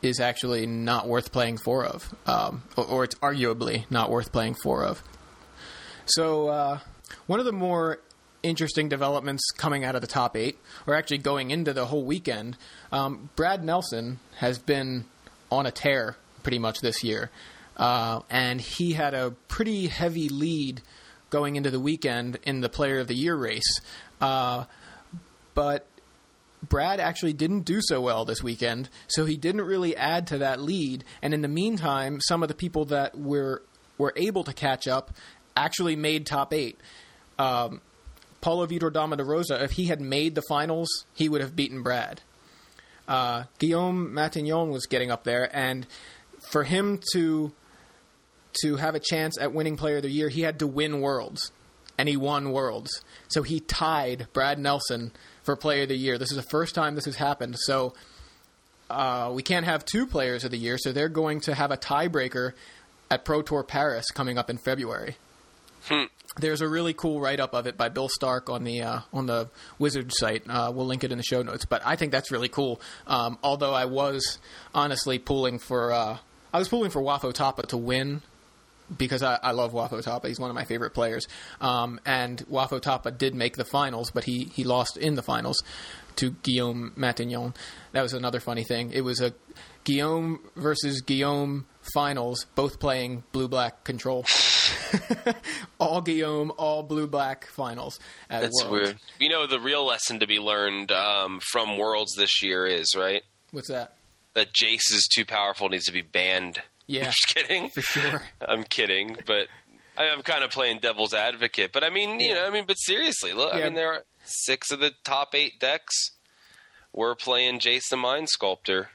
is 0.00 0.20
actually 0.20 0.66
not 0.66 1.08
worth 1.08 1.32
playing 1.32 1.58
four 1.58 1.84
of, 1.84 2.14
um, 2.26 2.62
or, 2.76 2.84
or 2.84 3.04
it's 3.04 3.16
arguably 3.16 3.84
not 3.90 4.10
worth 4.10 4.32
playing 4.32 4.54
four 4.54 4.84
of. 4.84 5.02
So 6.06 6.48
uh, 6.48 6.78
one 7.26 7.40
of 7.40 7.46
the 7.46 7.52
more 7.52 7.98
interesting 8.42 8.88
developments 8.88 9.42
coming 9.56 9.84
out 9.84 9.94
of 9.96 10.00
the 10.00 10.06
top 10.06 10.36
eight, 10.36 10.58
or 10.86 10.94
actually 10.94 11.18
going 11.18 11.50
into 11.50 11.72
the 11.72 11.86
whole 11.86 12.04
weekend, 12.04 12.56
um, 12.92 13.30
Brad 13.34 13.64
Nelson 13.64 14.20
has 14.36 14.58
been 14.58 15.04
on 15.50 15.66
a 15.66 15.70
tear 15.70 16.16
pretty 16.42 16.58
much 16.58 16.80
this 16.80 17.02
year, 17.02 17.30
uh, 17.78 18.20
and 18.30 18.60
he 18.60 18.92
had 18.92 19.14
a 19.14 19.30
pretty 19.48 19.86
heavy 19.86 20.28
lead 20.28 20.82
going 21.30 21.56
into 21.56 21.70
the 21.70 21.80
weekend 21.80 22.38
in 22.44 22.60
the 22.60 22.68
Player 22.68 22.98
of 22.98 23.06
the 23.06 23.14
Year 23.14 23.36
race, 23.36 23.80
uh, 24.20 24.64
but 25.54 25.86
Brad 26.66 27.00
actually 27.00 27.32
didn't 27.32 27.60
do 27.60 27.80
so 27.80 28.00
well 28.00 28.24
this 28.24 28.42
weekend, 28.42 28.88
so 29.06 29.24
he 29.24 29.36
didn't 29.36 29.62
really 29.62 29.96
add 29.96 30.26
to 30.28 30.38
that 30.38 30.60
lead. 30.60 31.04
And 31.22 31.32
in 31.32 31.42
the 31.42 31.48
meantime, 31.48 32.20
some 32.20 32.42
of 32.42 32.48
the 32.48 32.54
people 32.54 32.86
that 32.86 33.16
were 33.16 33.62
were 33.96 34.12
able 34.16 34.44
to 34.44 34.52
catch 34.52 34.86
up 34.86 35.12
actually 35.56 35.96
made 35.96 36.24
top 36.24 36.54
eight. 36.54 36.78
Um, 37.38 37.80
Paulo 38.40 38.66
Vitor 38.66 38.92
Damo 38.92 39.16
da 39.16 39.24
Rosa, 39.24 39.62
if 39.62 39.72
he 39.72 39.86
had 39.86 40.00
made 40.00 40.34
the 40.34 40.42
finals, 40.48 40.88
he 41.14 41.28
would 41.28 41.40
have 41.40 41.56
beaten 41.56 41.82
Brad. 41.82 42.20
Uh, 43.08 43.44
Guillaume 43.58 44.12
Matignon 44.12 44.70
was 44.70 44.86
getting 44.86 45.10
up 45.10 45.24
there, 45.24 45.50
and 45.56 45.86
for 46.50 46.64
him 46.64 47.00
to 47.12 47.52
to 48.62 48.76
have 48.76 48.94
a 48.94 49.00
chance 49.00 49.38
at 49.38 49.52
winning 49.52 49.76
Player 49.76 49.96
of 49.96 50.02
the 50.02 50.10
Year, 50.10 50.28
he 50.28 50.42
had 50.42 50.58
to 50.60 50.66
win 50.66 51.00
Worlds, 51.00 51.52
and 51.96 52.08
he 52.08 52.16
won 52.16 52.52
Worlds. 52.52 53.02
So 53.28 53.42
he 53.42 53.60
tied 53.60 54.28
Brad 54.32 54.58
Nelson 54.58 55.12
for 55.42 55.56
Player 55.56 55.82
of 55.82 55.88
the 55.88 55.96
Year. 55.96 56.18
This 56.18 56.30
is 56.30 56.36
the 56.36 56.42
first 56.42 56.74
time 56.74 56.94
this 56.94 57.04
has 57.04 57.16
happened. 57.16 57.56
So 57.58 57.94
uh, 58.90 59.32
we 59.34 59.42
can't 59.42 59.66
have 59.66 59.84
two 59.84 60.06
Players 60.06 60.44
of 60.44 60.50
the 60.50 60.58
Year, 60.58 60.78
so 60.78 60.92
they're 60.92 61.08
going 61.08 61.40
to 61.42 61.54
have 61.54 61.70
a 61.70 61.76
tiebreaker 61.76 62.52
at 63.10 63.24
Pro 63.24 63.42
Tour 63.42 63.62
Paris 63.62 64.10
coming 64.10 64.38
up 64.38 64.50
in 64.50 64.58
February. 64.58 65.16
There's 66.38 66.60
a 66.60 66.68
really 66.68 66.92
cool 66.92 67.20
write 67.20 67.40
up 67.40 67.54
of 67.54 67.66
it 67.66 67.76
by 67.76 67.88
Bill 67.88 68.08
Stark 68.08 68.50
on 68.50 68.64
the 68.64 68.82
uh, 68.82 69.00
on 69.12 69.26
the 69.26 69.48
Wizard 69.78 70.12
site. 70.12 70.42
Uh, 70.48 70.70
we'll 70.74 70.86
link 70.86 71.02
it 71.02 71.10
in 71.10 71.18
the 71.18 71.24
show 71.24 71.42
notes. 71.42 71.64
But 71.64 71.82
I 71.84 71.96
think 71.96 72.12
that's 72.12 72.30
really 72.30 72.48
cool. 72.48 72.80
Um, 73.06 73.38
although 73.42 73.72
I 73.72 73.86
was 73.86 74.38
honestly 74.74 75.18
pulling 75.18 75.58
for 75.58 75.92
uh, 75.92 76.18
I 76.52 76.58
was 76.58 76.68
pulling 76.68 76.90
for 76.90 77.02
Wafo 77.02 77.32
Tapa 77.32 77.66
to 77.68 77.76
win 77.76 78.22
because 78.96 79.22
I, 79.22 79.38
I 79.42 79.52
love 79.52 79.72
Wafo 79.72 80.02
Tapa. 80.02 80.28
He's 80.28 80.40
one 80.40 80.50
of 80.50 80.54
my 80.54 80.64
favorite 80.64 80.90
players. 80.94 81.26
Um, 81.60 82.00
and 82.06 82.38
Wafo 82.46 82.80
Tapa 82.80 83.10
did 83.10 83.34
make 83.34 83.56
the 83.56 83.64
finals, 83.64 84.10
but 84.10 84.24
he, 84.24 84.50
he 84.54 84.64
lost 84.64 84.96
in 84.96 85.14
the 85.14 85.22
finals 85.22 85.62
to 86.16 86.30
Guillaume 86.42 86.92
Matignon. 86.96 87.54
That 87.92 88.02
was 88.02 88.12
another 88.12 88.40
funny 88.40 88.64
thing. 88.64 88.90
It 88.92 89.02
was 89.02 89.20
a 89.20 89.34
Guillaume 89.84 90.40
versus 90.56 91.00
Guillaume 91.00 91.66
finals, 91.94 92.46
both 92.54 92.80
playing 92.80 93.24
blue 93.32 93.48
black 93.48 93.84
control. 93.84 94.24
all 95.78 96.00
Guillaume, 96.00 96.52
all 96.58 96.82
blue 96.82 97.06
black 97.06 97.46
finals. 97.46 97.98
At 98.28 98.42
That's 98.42 98.64
Worlds. 98.64 98.70
weird. 98.70 98.98
You 99.18 99.28
know, 99.28 99.46
the 99.46 99.60
real 99.60 99.86
lesson 99.86 100.20
to 100.20 100.26
be 100.26 100.38
learned 100.38 100.92
um, 100.92 101.40
from 101.40 101.78
Worlds 101.78 102.14
this 102.16 102.42
year 102.42 102.66
is 102.66 102.94
right 102.96 103.22
What's 103.50 103.68
that? 103.68 103.94
that 104.34 104.52
Jace 104.52 104.92
is 104.92 105.08
too 105.12 105.24
powerful, 105.24 105.68
needs 105.68 105.86
to 105.86 105.92
be 105.92 106.02
banned. 106.02 106.60
Yeah, 106.88 107.04
Just 107.04 107.28
kidding. 107.34 107.68
for 107.70 107.82
sure. 107.82 108.22
I'm 108.40 108.64
kidding, 108.64 109.16
but 109.26 109.46
I'm 109.96 110.22
kind 110.22 110.42
of 110.42 110.50
playing 110.50 110.78
devil's 110.80 111.14
advocate. 111.14 111.70
But 111.72 111.84
I 111.84 111.90
mean, 111.90 112.18
you 112.18 112.28
Yeah. 112.30 112.34
know, 112.34 112.46
I 112.46 112.50
mean, 112.50 112.64
but 112.66 112.74
seriously, 112.74 113.32
look, 113.34 113.54
I 113.54 113.60
mean, 113.62 113.74
there 113.74 113.92
are 113.92 114.04
six 114.24 114.70
of 114.72 114.80
the 114.80 114.92
top 115.04 115.34
eight 115.34 115.60
decks 115.60 115.94
were 116.92 117.14
playing 117.14 117.60
Jace 117.60 117.88
the 117.90 117.96
Mind 117.96 118.28
Sculptor, 118.30 118.88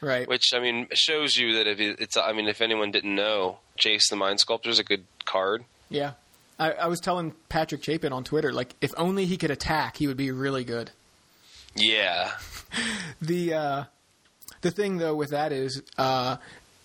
Right. 0.00 0.28
which 0.28 0.52
I 0.54 0.60
mean 0.60 0.88
shows 0.92 1.36
you 1.38 1.54
that 1.54 1.66
if 1.66 1.80
it's, 1.80 2.16
I 2.16 2.32
mean, 2.32 2.46
if 2.48 2.60
anyone 2.60 2.90
didn't 2.90 3.14
know, 3.14 3.58
Jace 3.82 4.08
the 4.10 4.16
Mind 4.16 4.40
Sculptor 4.40 4.68
is 4.70 4.78
a 4.78 4.84
good 4.84 5.04
card. 5.24 5.64
Yeah. 5.88 6.12
I, 6.58 6.72
I 6.72 6.86
was 6.88 7.00
telling 7.00 7.34
Patrick 7.48 7.82
Chapin 7.82 8.12
on 8.12 8.24
Twitter, 8.24 8.52
like, 8.52 8.74
if 8.80 8.92
only 8.98 9.24
he 9.26 9.36
could 9.38 9.50
attack, 9.50 9.96
he 9.96 10.06
would 10.06 10.16
be 10.16 10.30
really 10.32 10.64
good. 10.64 10.90
Yeah, 11.74 12.32
The 13.22 13.54
uh, 13.54 13.84
the 14.60 14.70
thing 14.70 14.98
though 14.98 15.14
with 15.14 15.30
that 15.30 15.52
is 15.52 15.82
uh, 15.96 16.36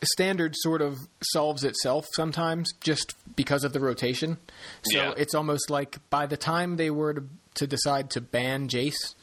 standard 0.05 0.55
sort 0.57 0.81
of 0.81 0.99
solves 1.31 1.63
itself 1.63 2.05
sometimes 2.13 2.71
just 2.81 3.15
because 3.35 3.63
of 3.63 3.73
the 3.73 3.79
rotation. 3.79 4.37
So 4.83 4.97
Yeah. 4.97 5.13
it's 5.17 5.33
almost 5.35 5.69
like 5.69 5.97
by 6.09 6.25
the 6.25 6.37
time 6.37 6.77
they 6.77 6.89
were 6.89 7.13
to 7.13 7.23
to 7.55 7.67
decide 7.67 8.09
to 8.09 8.19
ban 8.21 8.67
Jace, 8.67 9.13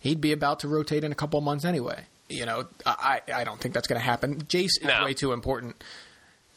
he'd 0.00 0.20
be 0.20 0.32
about 0.32 0.58
to 0.60 0.68
rotate 0.68 1.04
in 1.04 1.12
a 1.12 1.14
couple 1.14 1.40
months 1.40 1.64
anyway. 1.64 2.04
You 2.28 2.44
know, 2.44 2.64
I 2.84 3.20
I 3.32 3.44
don't 3.44 3.60
think 3.60 3.74
that's 3.74 3.86
going 3.86 4.00
to 4.00 4.04
happen. 4.04 4.40
Jace 4.46 4.80
is 4.82 5.04
way 5.04 5.14
too 5.14 5.32
important. 5.32 5.82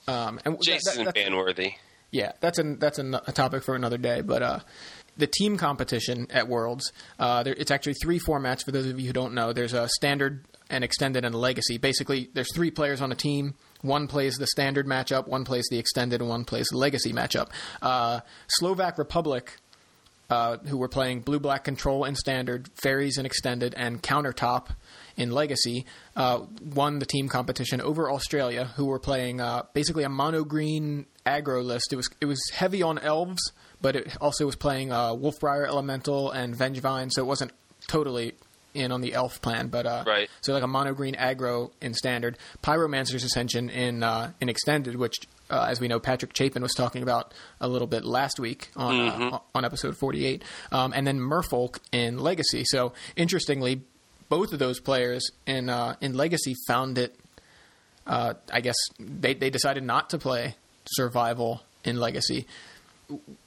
Um, 0.08 0.40
and 0.46 0.58
Jace 0.58 0.80
that- 0.86 0.96
that- 0.96 1.02
isn't 1.02 1.14
ban 1.16 1.36
worthy. 1.36 1.74
yeah, 2.12 2.32
that's 2.40 2.58
an 2.58 2.80
that's 2.80 2.98
an, 2.98 3.14
a 3.14 3.32
topic 3.32 3.64
for 3.64 3.76
another 3.76 3.98
day. 4.00 4.22
But 4.22 4.42
uh, 4.42 4.60
the 5.18 5.28
team 5.28 5.58
competition 5.58 6.26
at 6.32 6.48
Worlds, 6.48 6.92
uh, 7.20 7.44
there, 7.44 7.54
it's 7.56 7.70
actually 7.72 7.94
three 8.02 8.20
formats. 8.20 8.64
For 8.66 8.72
those 8.72 8.88
of 8.88 9.00
you 9.00 9.06
who 9.08 9.14
don't 9.14 9.34
know, 9.36 9.54
there's 9.54 9.74
a 9.74 9.88
standard, 9.90 10.44
an 10.72 10.82
extended, 10.82 11.26
and 11.26 11.36
a 11.36 11.38
legacy. 11.38 11.78
Basically, 11.78 12.30
there's 12.34 12.52
three 12.56 12.72
players 12.72 13.02
on 13.02 13.12
a 13.12 13.16
team. 13.16 13.54
One 13.82 14.08
plays 14.08 14.36
the 14.36 14.48
standard 14.48 14.88
matchup, 14.88 15.28
one 15.28 15.46
plays 15.46 15.66
the 15.70 15.80
extended, 15.80 16.22
and 16.22 16.30
one 16.30 16.46
plays 16.46 16.68
the 16.68 16.78
legacy 16.78 17.14
matchup. 17.14 17.50
Uh, 17.82 18.22
Slovak 18.48 18.98
Republic. 18.98 19.58
Uh, 20.32 20.58
who 20.68 20.78
were 20.78 20.88
playing 20.88 21.22
blue 21.22 21.40
black 21.40 21.64
control 21.64 22.06
in 22.06 22.14
standard, 22.14 22.70
fairies 22.76 23.18
in 23.18 23.26
extended, 23.26 23.74
and 23.76 24.04
countertop 24.04 24.68
in 25.18 25.32
legacy, 25.32 25.88
uh, 26.16 26.42
won 26.62 27.00
the 27.00 27.06
team 27.08 27.28
competition 27.28 27.82
over 27.82 28.12
Australia, 28.12 28.66
who 28.76 28.86
were 28.86 29.00
playing 29.00 29.42
uh, 29.42 29.64
basically 29.74 30.04
a 30.04 30.10
mono 30.10 30.44
green 30.44 31.08
aggro 31.26 31.64
list. 31.64 31.92
It 31.92 31.96
was 31.96 32.10
it 32.22 32.26
was 32.26 32.40
heavy 32.54 32.84
on 32.84 33.00
elves, 33.00 33.42
but 33.82 33.96
it 33.96 34.18
also 34.22 34.46
was 34.46 34.56
playing 34.56 34.92
uh, 34.92 35.16
Wolfbriar 35.16 35.68
Elemental 35.68 36.30
and 36.30 36.56
Vengevine, 36.56 37.12
so 37.12 37.24
it 37.24 37.26
wasn't 37.26 37.52
totally 37.88 38.34
in 38.74 38.92
on 38.92 39.02
the 39.02 39.14
elf 39.14 39.42
plan, 39.42 39.68
but 39.68 39.86
uh, 39.86 40.04
Right. 40.06 40.30
so 40.42 40.54
like 40.54 40.64
a 40.64 40.68
mono 40.68 40.94
green 40.94 41.16
aggro 41.16 41.72
in 41.82 41.94
standard, 41.94 42.38
Pyromancer's 42.64 43.24
Ascension 43.24 43.70
in 43.70 44.04
uh, 44.04 44.32
in 44.40 44.50
extended, 44.50 44.96
which 44.96 45.16
uh, 45.50 45.66
as 45.70 45.80
we 45.82 45.88
know 45.88 46.00
Patrick 46.00 46.36
Chapin 46.38 46.62
was 46.62 46.74
talking 46.74 47.02
about 47.02 47.34
a 47.60 47.68
little 47.68 47.88
bit 47.88 48.06
last 48.06 48.40
week 48.40 48.70
on 48.76 49.00
uh, 49.34 49.40
on 49.56 49.66
episode 49.66 49.98
forty 49.98 50.26
eight, 50.26 50.44
um, 50.72 50.94
and 50.96 51.08
then 51.08 51.20
Merfolk 51.20 51.80
in 51.92 52.20
Legacy. 52.20 52.64
So 52.66 52.94
interestingly, 53.16 53.82
both 54.30 54.54
of 54.54 54.60
those 54.60 54.80
players 54.80 55.28
in 55.48 55.70
uh, 55.70 55.96
in 56.02 56.14
Legacy 56.14 56.56
found 56.68 56.98
it. 56.98 57.16
Uh, 58.06 58.34
I 58.52 58.62
guess 58.62 58.76
they 59.00 59.34
they 59.34 59.50
decided 59.50 59.84
not 59.84 60.12
to 60.12 60.18
play 60.20 60.56
survival 60.86 61.62
in 61.84 61.98
Legacy. 62.00 62.46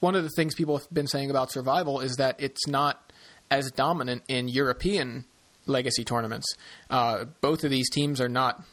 One 0.01 0.17
of 0.17 0.25
the 0.25 0.31
things 0.31 0.55
people 0.57 0.79
have 0.79 0.93
been 0.93 1.07
saying 1.07 1.31
about 1.31 1.53
survival 1.53 2.01
is 2.01 2.17
that 2.17 2.41
it's 2.41 2.67
not 2.67 3.12
as 3.53 3.71
dominant 3.71 4.23
in 4.29 4.49
European 4.49 5.27
legacy 5.67 6.05
tournaments. 6.05 6.47
Uh, 6.89 7.27
both 7.43 7.65
of 7.65 7.71
these 7.71 7.91
teams 7.91 8.19
are 8.19 8.29
not, 8.29 8.65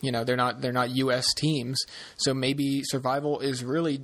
you 0.00 0.10
know, 0.10 0.24
they're 0.24 0.36
not 0.36 0.60
they're 0.60 0.72
not 0.72 0.90
U.S. 0.90 1.32
teams. 1.34 1.80
So 2.16 2.34
maybe 2.34 2.82
survival 2.82 3.38
is 3.38 3.62
really 3.62 4.02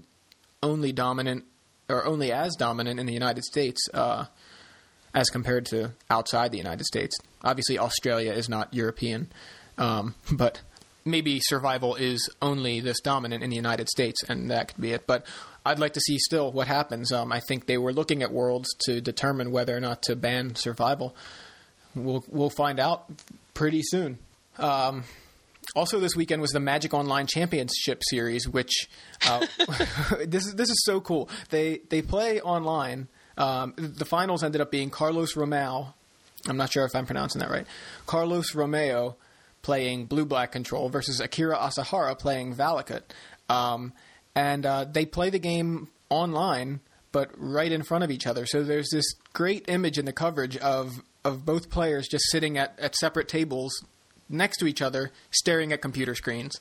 only 0.63 0.93
dominant 0.93 1.45
or 1.89 2.07
only 2.07 2.31
as 2.31 2.55
dominant 2.55 3.01
in 3.01 3.07
the 3.07 3.13
United 3.13 3.43
States. 3.43 3.81
Uh, 3.93 4.27
as 5.13 5.29
compared 5.29 5.67
to 5.67 5.91
outside 6.09 6.53
the 6.53 6.59
United 6.59 6.85
States. 6.85 7.17
Obviously, 7.43 7.81
Australia 7.81 8.31
is 8.31 8.49
not 8.49 8.73
European, 8.73 9.29
um, 9.77 10.15
but 10.31 10.61
maybe 11.05 11.41
survival 11.41 11.97
is 11.97 12.31
only 12.41 12.79
this 12.79 13.01
dominant 13.01 13.43
in 13.43 13.51
the 13.51 13.57
United 13.57 13.89
States, 13.89 14.23
and 14.29 14.53
that 14.53 14.69
could 14.69 14.81
be 14.81 14.93
it. 14.93 15.09
But 15.09 15.27
I'd 15.65 15.79
like 15.79 15.93
to 15.95 16.01
see 16.01 16.19
still 16.19 16.51
what 16.53 16.67
happens. 16.67 17.13
Um, 17.13 17.33
I 17.33 17.41
think 17.41 17.67
they 17.67 17.79
were 17.79 17.93
looking 17.93 18.23
at 18.23 18.33
worlds 18.33 18.69
to 18.87 19.01
determine 19.01 19.51
whether 19.51 19.77
or 19.77 19.81
not 19.81 20.03
to 20.05 20.17
ban 20.17 20.55
survival. 20.55 21.15
We'll 21.95 22.25
we'll 22.29 22.51
find 22.51 22.79
out 22.81 23.11
pretty 23.55 23.83
soon. 23.83 24.19
Um, 24.59 25.05
also, 25.77 26.01
this 26.01 26.17
weekend 26.17 26.43
was 26.43 26.51
the 26.51 26.61
Magic 26.61 26.95
Online 26.95 27.27
Championship 27.27 28.03
Series, 28.09 28.49
which 28.49 28.89
uh, 29.27 29.47
this 30.27 30.47
is 30.47 30.55
this 30.55 30.71
is 30.71 30.83
so 30.85 31.01
cool. 31.01 31.29
They 31.51 31.81
they 31.91 32.03
play 32.03 32.41
online. 32.41 33.09
Um, 33.37 33.75
the 33.77 34.05
finals 34.05 34.43
ended 34.43 34.61
up 34.61 34.71
being 34.71 34.91
Carlos 34.91 35.37
Romeo. 35.37 35.95
I'm 36.49 36.57
not 36.57 36.73
sure 36.73 36.85
if 36.85 36.95
I'm 36.95 37.07
pronouncing 37.07 37.41
that 37.41 37.51
right. 37.51 37.67
Carlos 38.07 38.55
Romeo 38.55 39.17
playing 39.63 40.07
Blue 40.07 40.25
Black 40.25 40.53
Control 40.53 40.89
versus 40.89 41.21
Akira 41.21 41.57
Asahara 41.57 42.19
playing 42.19 42.55
Valakut. 42.55 43.03
Um, 43.49 43.93
and 44.35 44.65
uh, 44.67 44.85
they 44.85 45.07
play 45.07 45.31
the 45.31 45.39
game 45.39 45.89
online, 46.09 46.81
but 47.13 47.31
right 47.37 47.71
in 47.71 47.83
front 47.83 48.05
of 48.05 48.11
each 48.11 48.27
other. 48.27 48.47
So 48.47 48.63
there's 48.63 48.91
this 48.91 49.15
great 49.33 49.65
image 49.69 49.99
in 49.99 50.05
the 50.05 50.13
coverage 50.13 50.57
of 50.57 51.03
of 51.23 51.45
both 51.45 51.69
players 51.69 52.09
just 52.09 52.25
sitting 52.31 52.57
at, 52.57 52.79
at 52.79 52.95
separate 52.97 53.29
tables 53.29 53.85
next 54.31 54.57
to 54.59 54.67
each 54.67 54.81
other, 54.81 55.11
staring 55.31 55.73
at 55.73 55.83
computer 55.83 56.15
screens. 56.15 56.59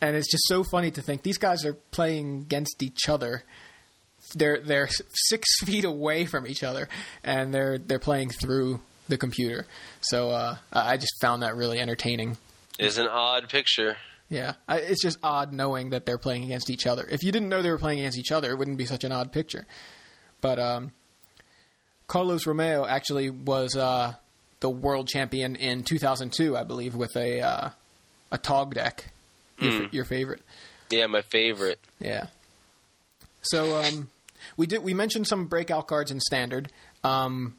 And 0.00 0.16
it's 0.16 0.30
just 0.30 0.44
so 0.48 0.64
funny 0.64 0.90
to 0.90 1.02
think 1.02 1.22
these 1.22 1.38
guys 1.38 1.64
are 1.64 1.74
playing 1.74 2.38
against 2.40 2.82
each 2.82 3.08
other. 3.08 3.44
They're 4.34 4.60
they're 4.60 4.88
six 5.28 5.48
feet 5.64 5.84
away 5.84 6.24
from 6.26 6.46
each 6.46 6.62
other, 6.62 6.88
and 7.22 7.52
they're 7.54 7.78
they're 7.78 7.98
playing 7.98 8.30
through 8.30 8.80
the 9.08 9.18
computer. 9.18 9.66
So 10.00 10.30
uh, 10.30 10.56
I 10.72 10.96
just 10.96 11.20
found 11.20 11.42
that 11.42 11.56
really 11.56 11.78
entertaining. 11.78 12.38
Is 12.78 12.96
an 12.96 13.08
odd 13.08 13.48
picture. 13.48 13.96
Yeah, 14.30 14.54
I, 14.68 14.78
it's 14.78 15.02
just 15.02 15.18
odd 15.22 15.52
knowing 15.52 15.90
that 15.90 16.06
they're 16.06 16.16
playing 16.16 16.44
against 16.44 16.70
each 16.70 16.86
other. 16.86 17.04
If 17.10 17.22
you 17.24 17.32
didn't 17.32 17.48
know 17.48 17.60
they 17.62 17.70
were 17.70 17.78
playing 17.78 17.98
against 17.98 18.16
each 18.16 18.30
other, 18.30 18.50
it 18.52 18.58
wouldn't 18.58 18.78
be 18.78 18.86
such 18.86 19.02
an 19.04 19.10
odd 19.12 19.32
picture. 19.32 19.66
But 20.40 20.58
um, 20.60 20.92
Carlos 22.06 22.46
Romeo 22.46 22.86
actually 22.86 23.28
was 23.28 23.76
uh, 23.76 24.14
the 24.60 24.70
world 24.70 25.08
champion 25.08 25.56
in 25.56 25.82
2002, 25.82 26.56
I 26.56 26.62
believe, 26.62 26.94
with 26.94 27.16
a 27.16 27.40
uh, 27.40 27.70
a 28.30 28.38
Tog 28.38 28.74
deck. 28.74 29.12
Your, 29.58 29.88
your 29.92 30.04
favorite, 30.06 30.40
Yeah, 30.88 31.06
my 31.06 31.20
favorite. 31.20 31.80
yeah. 31.98 32.28
So 33.42 33.76
um, 33.82 34.08
we 34.56 34.66
did 34.66 34.82
we 34.82 34.94
mentioned 34.94 35.26
some 35.26 35.46
breakout 35.48 35.86
cards 35.86 36.10
in 36.10 36.18
standard, 36.20 36.70
um, 37.04 37.56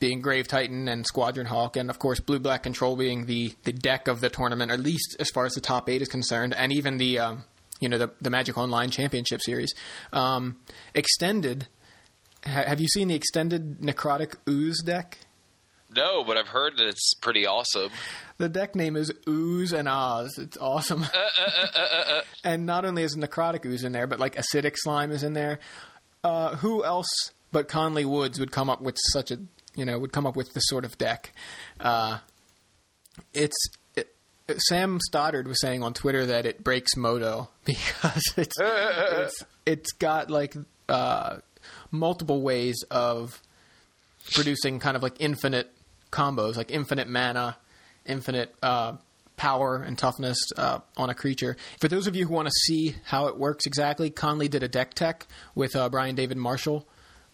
being 0.00 0.20
Grave 0.22 0.48
Titan 0.48 0.88
and 0.88 1.06
Squadron 1.06 1.46
Hawk, 1.46 1.76
and 1.76 1.90
of 1.90 1.98
course 1.98 2.18
Blue 2.18 2.40
Black 2.40 2.62
Control 2.62 2.96
being 2.96 3.26
the 3.26 3.54
the 3.62 3.72
deck 3.72 4.08
of 4.08 4.20
the 4.20 4.30
tournament, 4.30 4.72
at 4.72 4.80
least 4.80 5.14
as 5.20 5.30
far 5.30 5.46
as 5.46 5.52
the 5.52 5.60
top 5.60 5.88
eight 5.88 6.02
is 6.02 6.08
concerned, 6.08 6.54
and 6.54 6.72
even 6.72 6.96
the 6.96 7.18
um, 7.18 7.44
you 7.78 7.88
know 7.88 7.98
the 7.98 8.10
the 8.20 8.30
Magic 8.30 8.58
Online 8.58 8.90
Championship 8.90 9.40
Series. 9.40 9.74
Um, 10.12 10.56
extended. 10.94 11.68
Ha- 12.44 12.64
have 12.66 12.80
you 12.80 12.88
seen 12.88 13.08
the 13.08 13.14
extended 13.14 13.80
Necrotic 13.80 14.34
Ooze 14.48 14.82
deck? 14.82 15.18
No, 15.94 16.22
but 16.24 16.36
I've 16.36 16.48
heard 16.48 16.76
that 16.78 16.86
it's 16.86 17.14
pretty 17.14 17.46
awesome. 17.46 17.90
The 18.38 18.48
deck 18.48 18.76
name 18.76 18.96
is 18.96 19.12
Ooze 19.28 19.72
and 19.72 19.88
Oz. 19.88 20.38
It's 20.38 20.56
awesome. 20.56 21.04
and 22.44 22.64
not 22.64 22.84
only 22.84 23.02
is 23.02 23.16
Necrotic 23.16 23.66
Ooze 23.66 23.82
in 23.82 23.92
there, 23.92 24.06
but 24.06 24.20
like 24.20 24.36
Acidic 24.36 24.76
Slime 24.76 25.10
is 25.10 25.24
in 25.24 25.32
there. 25.32 25.58
Uh, 26.22 26.54
who 26.56 26.84
else 26.84 27.08
but 27.52 27.68
Conley 27.68 28.04
Woods 28.04 28.38
would 28.38 28.52
come 28.52 28.70
up 28.70 28.80
with 28.80 28.96
such 29.12 29.30
a 29.30 29.38
you 29.74 29.84
know 29.84 29.98
would 29.98 30.12
come 30.12 30.26
up 30.26 30.36
with 30.36 30.52
this 30.52 30.64
sort 30.66 30.84
of 30.84 30.96
deck? 30.98 31.32
Uh, 31.78 32.18
it's 33.32 33.56
it, 33.96 34.14
Sam 34.68 34.98
Stoddard 35.08 35.46
was 35.46 35.60
saying 35.60 35.82
on 35.82 35.94
Twitter 35.94 36.26
that 36.26 36.46
it 36.46 36.62
breaks 36.62 36.96
MODO 36.96 37.48
because 37.64 38.22
it's 38.36 38.56
it's, 38.60 39.44
it's 39.66 39.92
got 39.92 40.30
like 40.30 40.54
uh, 40.88 41.38
multiple 41.90 42.42
ways 42.42 42.84
of 42.90 43.40
producing 44.32 44.78
kind 44.78 44.96
of 44.96 45.02
like 45.02 45.14
infinite 45.18 45.70
combos, 46.10 46.56
like 46.56 46.70
infinite 46.70 47.08
mana, 47.08 47.56
infinite 48.06 48.54
uh, 48.62 48.96
power 49.36 49.76
and 49.76 49.96
toughness 49.96 50.38
uh, 50.56 50.80
on 50.96 51.10
a 51.10 51.14
creature. 51.14 51.56
For 51.80 51.88
those 51.88 52.06
of 52.06 52.14
you 52.14 52.26
who 52.26 52.34
want 52.34 52.48
to 52.48 52.54
see 52.66 52.96
how 53.04 53.26
it 53.26 53.38
works 53.38 53.66
exactly, 53.66 54.10
Conley 54.10 54.48
did 54.48 54.62
a 54.62 54.68
deck 54.68 54.94
tech 54.94 55.26
with 55.54 55.74
uh, 55.74 55.88
Brian 55.88 56.14
David 56.14 56.36
Marshall 56.36 56.86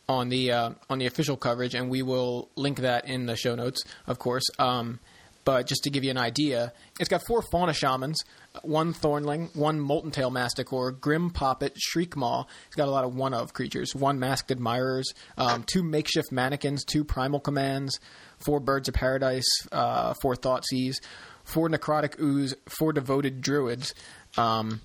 on 0.09 0.29
the 0.29 0.53
uh, 0.53 0.71
on 0.89 0.99
the 0.99 1.07
official 1.07 1.37
coverage, 1.37 1.75
and 1.75 1.91
we 1.91 2.03
will 2.03 2.49
link 2.57 2.81
that 2.81 3.09
in 3.09 3.27
the 3.27 3.37
show 3.37 3.55
notes, 3.55 3.83
of 4.07 4.19
course. 4.19 4.45
Um, 4.59 5.01
but 5.45 5.69
just 5.69 5.85
to 5.85 5.91
give 5.91 6.03
you 6.03 6.11
an 6.11 6.19
idea, 6.19 6.73
it's 6.99 7.09
got 7.09 7.25
four 7.25 7.41
Fauna 7.41 7.73
Shamans, 7.73 8.19
one 8.63 8.93
Thornling, 8.93 9.55
one 9.55 9.79
Molten 9.79 10.11
Tail 10.11 10.31
Masticore, 10.31 10.91
Grim 10.91 11.31
Poppet, 11.31 11.77
Shriek 11.77 12.17
Maw. 12.17 12.45
It's 12.67 12.75
got 12.75 12.89
a 12.89 12.91
lot 12.91 13.05
of 13.05 13.15
one 13.15 13.33
of 13.33 13.53
creatures, 13.53 13.95
one 13.95 14.19
Masked 14.19 14.51
Admirers, 14.51 15.15
um, 15.39 15.63
two 15.63 15.85
Makeshift 15.85 16.33
Mannequins, 16.33 16.85
two 16.85 17.05
Primal 17.05 17.39
Commands, 17.39 18.01
four 18.45 18.59
Birds 18.59 18.89
of 18.89 18.95
Paradise, 18.95 19.47
uh, 19.71 20.15
four 20.21 20.35
Thoughtseize, 20.35 20.97
four 21.45 21.69
Necrotic 21.69 22.19
Ooze, 22.21 22.55
four 22.69 22.93
Devoted 22.93 23.41
Druids, 23.41 23.95
um, 24.37 24.81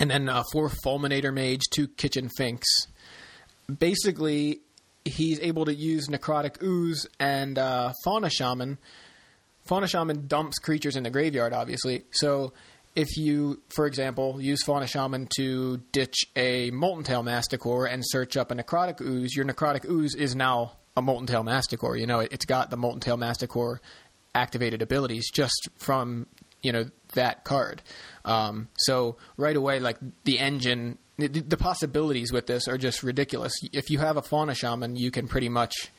and 0.00 0.10
then 0.10 0.30
uh, 0.30 0.42
four 0.52 0.70
Fulminator 0.70 1.34
Mage, 1.34 1.62
two 1.70 1.86
Kitchen 1.86 2.30
Finks 2.34 2.66
basically 3.66 4.60
he's 5.04 5.40
able 5.40 5.64
to 5.66 5.74
use 5.74 6.08
necrotic 6.08 6.62
ooze 6.62 7.06
and 7.18 7.58
uh, 7.58 7.92
fauna 8.04 8.30
shaman. 8.30 8.78
Fauna 9.64 9.88
shaman 9.88 10.26
dumps 10.26 10.58
creatures 10.58 10.96
in 10.96 11.02
the 11.02 11.10
graveyard, 11.10 11.52
obviously. 11.52 12.04
So 12.12 12.52
if 12.94 13.16
you, 13.16 13.60
for 13.74 13.86
example, 13.86 14.40
use 14.40 14.62
fauna 14.62 14.86
shaman 14.86 15.28
to 15.36 15.78
ditch 15.92 16.26
a 16.34 16.70
molten 16.70 17.04
tail 17.04 17.22
masticore 17.22 17.86
and 17.86 18.02
search 18.04 18.36
up 18.36 18.50
a 18.50 18.54
necrotic 18.54 19.00
ooze, 19.00 19.34
your 19.34 19.44
necrotic 19.44 19.88
ooze 19.88 20.14
is 20.14 20.34
now 20.34 20.72
a 20.96 21.02
molten 21.02 21.26
tail 21.26 21.42
masticore. 21.42 21.96
You 21.96 22.06
know, 22.06 22.20
it, 22.20 22.32
it's 22.32 22.46
got 22.46 22.70
the 22.70 22.76
molten 22.76 23.00
tail 23.00 23.16
masticore 23.16 23.80
activated 24.34 24.82
abilities 24.82 25.30
just 25.30 25.68
from 25.76 26.26
you 26.62 26.72
know 26.72 26.86
that 27.14 27.44
card. 27.44 27.82
Um, 28.24 28.68
so 28.78 29.16
right 29.36 29.56
away, 29.56 29.78
like 29.78 29.98
the 30.24 30.38
engine, 30.38 30.98
the, 31.18 31.28
the 31.28 31.56
possibilities 31.56 32.32
with 32.32 32.46
this 32.46 32.68
are 32.68 32.78
just 32.78 33.02
ridiculous. 33.02 33.52
If 33.72 33.90
you 33.90 33.98
have 33.98 34.16
a 34.16 34.22
fauna 34.22 34.54
shaman, 34.54 34.96
you 34.96 35.10
can 35.10 35.28
pretty 35.28 35.48
much 35.48 35.90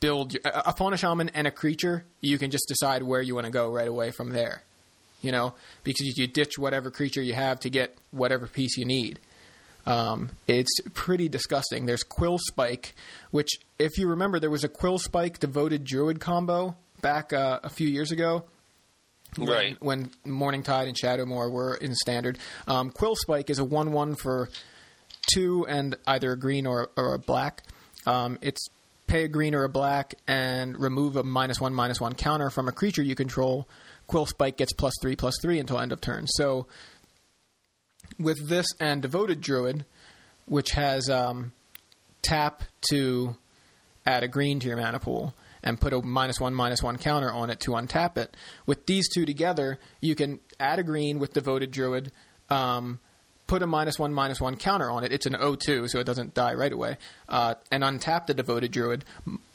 build 0.00 0.36
a 0.44 0.72
fauna 0.74 0.96
shaman 0.96 1.30
and 1.30 1.46
a 1.46 1.50
creature. 1.50 2.04
You 2.20 2.38
can 2.38 2.50
just 2.50 2.66
decide 2.68 3.02
where 3.02 3.22
you 3.22 3.34
want 3.34 3.46
to 3.46 3.52
go 3.52 3.70
right 3.70 3.88
away 3.88 4.10
from 4.10 4.30
there. 4.30 4.62
You 5.20 5.32
know, 5.32 5.54
because 5.82 6.16
you 6.16 6.28
ditch 6.28 6.58
whatever 6.58 6.92
creature 6.92 7.22
you 7.22 7.34
have 7.34 7.58
to 7.60 7.70
get 7.70 7.96
whatever 8.12 8.46
piece 8.46 8.76
you 8.76 8.84
need. 8.84 9.18
Um, 9.84 10.30
it's 10.46 10.80
pretty 10.94 11.28
disgusting. 11.28 11.86
There's 11.86 12.04
Quill 12.04 12.38
Spike, 12.38 12.94
which, 13.32 13.48
if 13.80 13.98
you 13.98 14.06
remember, 14.06 14.38
there 14.38 14.50
was 14.50 14.62
a 14.62 14.68
Quill 14.68 14.98
Spike 14.98 15.40
devoted 15.40 15.82
Druid 15.82 16.20
combo 16.20 16.76
back 17.00 17.32
uh, 17.32 17.58
a 17.64 17.68
few 17.68 17.88
years 17.88 18.12
ago 18.12 18.44
when, 19.36 19.48
Right. 19.48 19.76
when 19.80 20.10
Morning 20.24 20.62
Tide 20.62 20.88
and 20.88 20.96
Shadowmoor 20.96 21.50
were 21.50 21.74
in 21.74 21.94
standard. 21.94 22.38
Um, 22.66 22.90
Quill 22.90 23.14
Spike 23.16 23.50
is 23.50 23.58
a 23.58 23.64
1 23.64 23.92
1 23.92 24.14
for 24.16 24.48
two 25.32 25.66
and 25.68 25.96
either 26.06 26.32
a 26.32 26.38
green 26.38 26.66
or, 26.66 26.90
or 26.96 27.14
a 27.14 27.18
black. 27.18 27.62
Um, 28.06 28.38
it's 28.40 28.66
pay 29.06 29.24
a 29.24 29.28
green 29.28 29.54
or 29.54 29.64
a 29.64 29.68
black 29.68 30.14
and 30.26 30.78
remove 30.78 31.16
a 31.16 31.22
minus 31.22 31.60
one, 31.60 31.74
minus 31.74 32.00
one 32.00 32.14
counter 32.14 32.50
from 32.50 32.68
a 32.68 32.72
creature 32.72 33.02
you 33.02 33.14
control. 33.14 33.68
Quill 34.06 34.26
Spike 34.26 34.56
gets 34.56 34.72
plus 34.72 34.94
three, 35.02 35.16
plus 35.16 35.34
three 35.42 35.58
until 35.58 35.78
end 35.78 35.92
of 35.92 36.00
turn. 36.00 36.26
So 36.26 36.66
with 38.18 38.48
this 38.48 38.66
and 38.80 39.02
Devoted 39.02 39.40
Druid, 39.40 39.84
which 40.46 40.70
has 40.72 41.08
um, 41.10 41.52
tap 42.22 42.62
to 42.90 43.36
add 44.06 44.22
a 44.22 44.28
green 44.28 44.60
to 44.60 44.66
your 44.68 44.76
mana 44.78 44.98
pool 44.98 45.34
and 45.62 45.80
put 45.80 45.92
a 45.92 46.02
minus 46.02 46.40
one 46.40 46.54
minus 46.54 46.82
one 46.82 46.98
counter 46.98 47.32
on 47.32 47.50
it 47.50 47.60
to 47.60 47.72
untap 47.72 48.16
it. 48.16 48.36
With 48.66 48.86
these 48.86 49.08
two 49.08 49.26
together, 49.26 49.78
you 50.00 50.14
can 50.14 50.40
add 50.58 50.78
a 50.78 50.82
green 50.82 51.18
with 51.18 51.32
devoted 51.32 51.70
druid, 51.70 52.12
um, 52.50 53.00
put 53.48 53.62
a 53.62 53.66
minus 53.66 53.98
one 53.98 54.12
minus 54.12 54.40
one 54.40 54.56
counter 54.56 54.90
on 54.90 55.02
it. 55.02 55.12
It's 55.12 55.26
an 55.26 55.32
O2, 55.32 55.88
so 55.88 55.98
it 55.98 56.04
doesn't 56.04 56.34
die 56.34 56.54
right 56.54 56.72
away. 56.72 56.98
Uh, 57.28 57.54
and 57.72 57.82
untap 57.82 58.26
the 58.26 58.34
devoted 58.34 58.70
druid. 58.70 59.04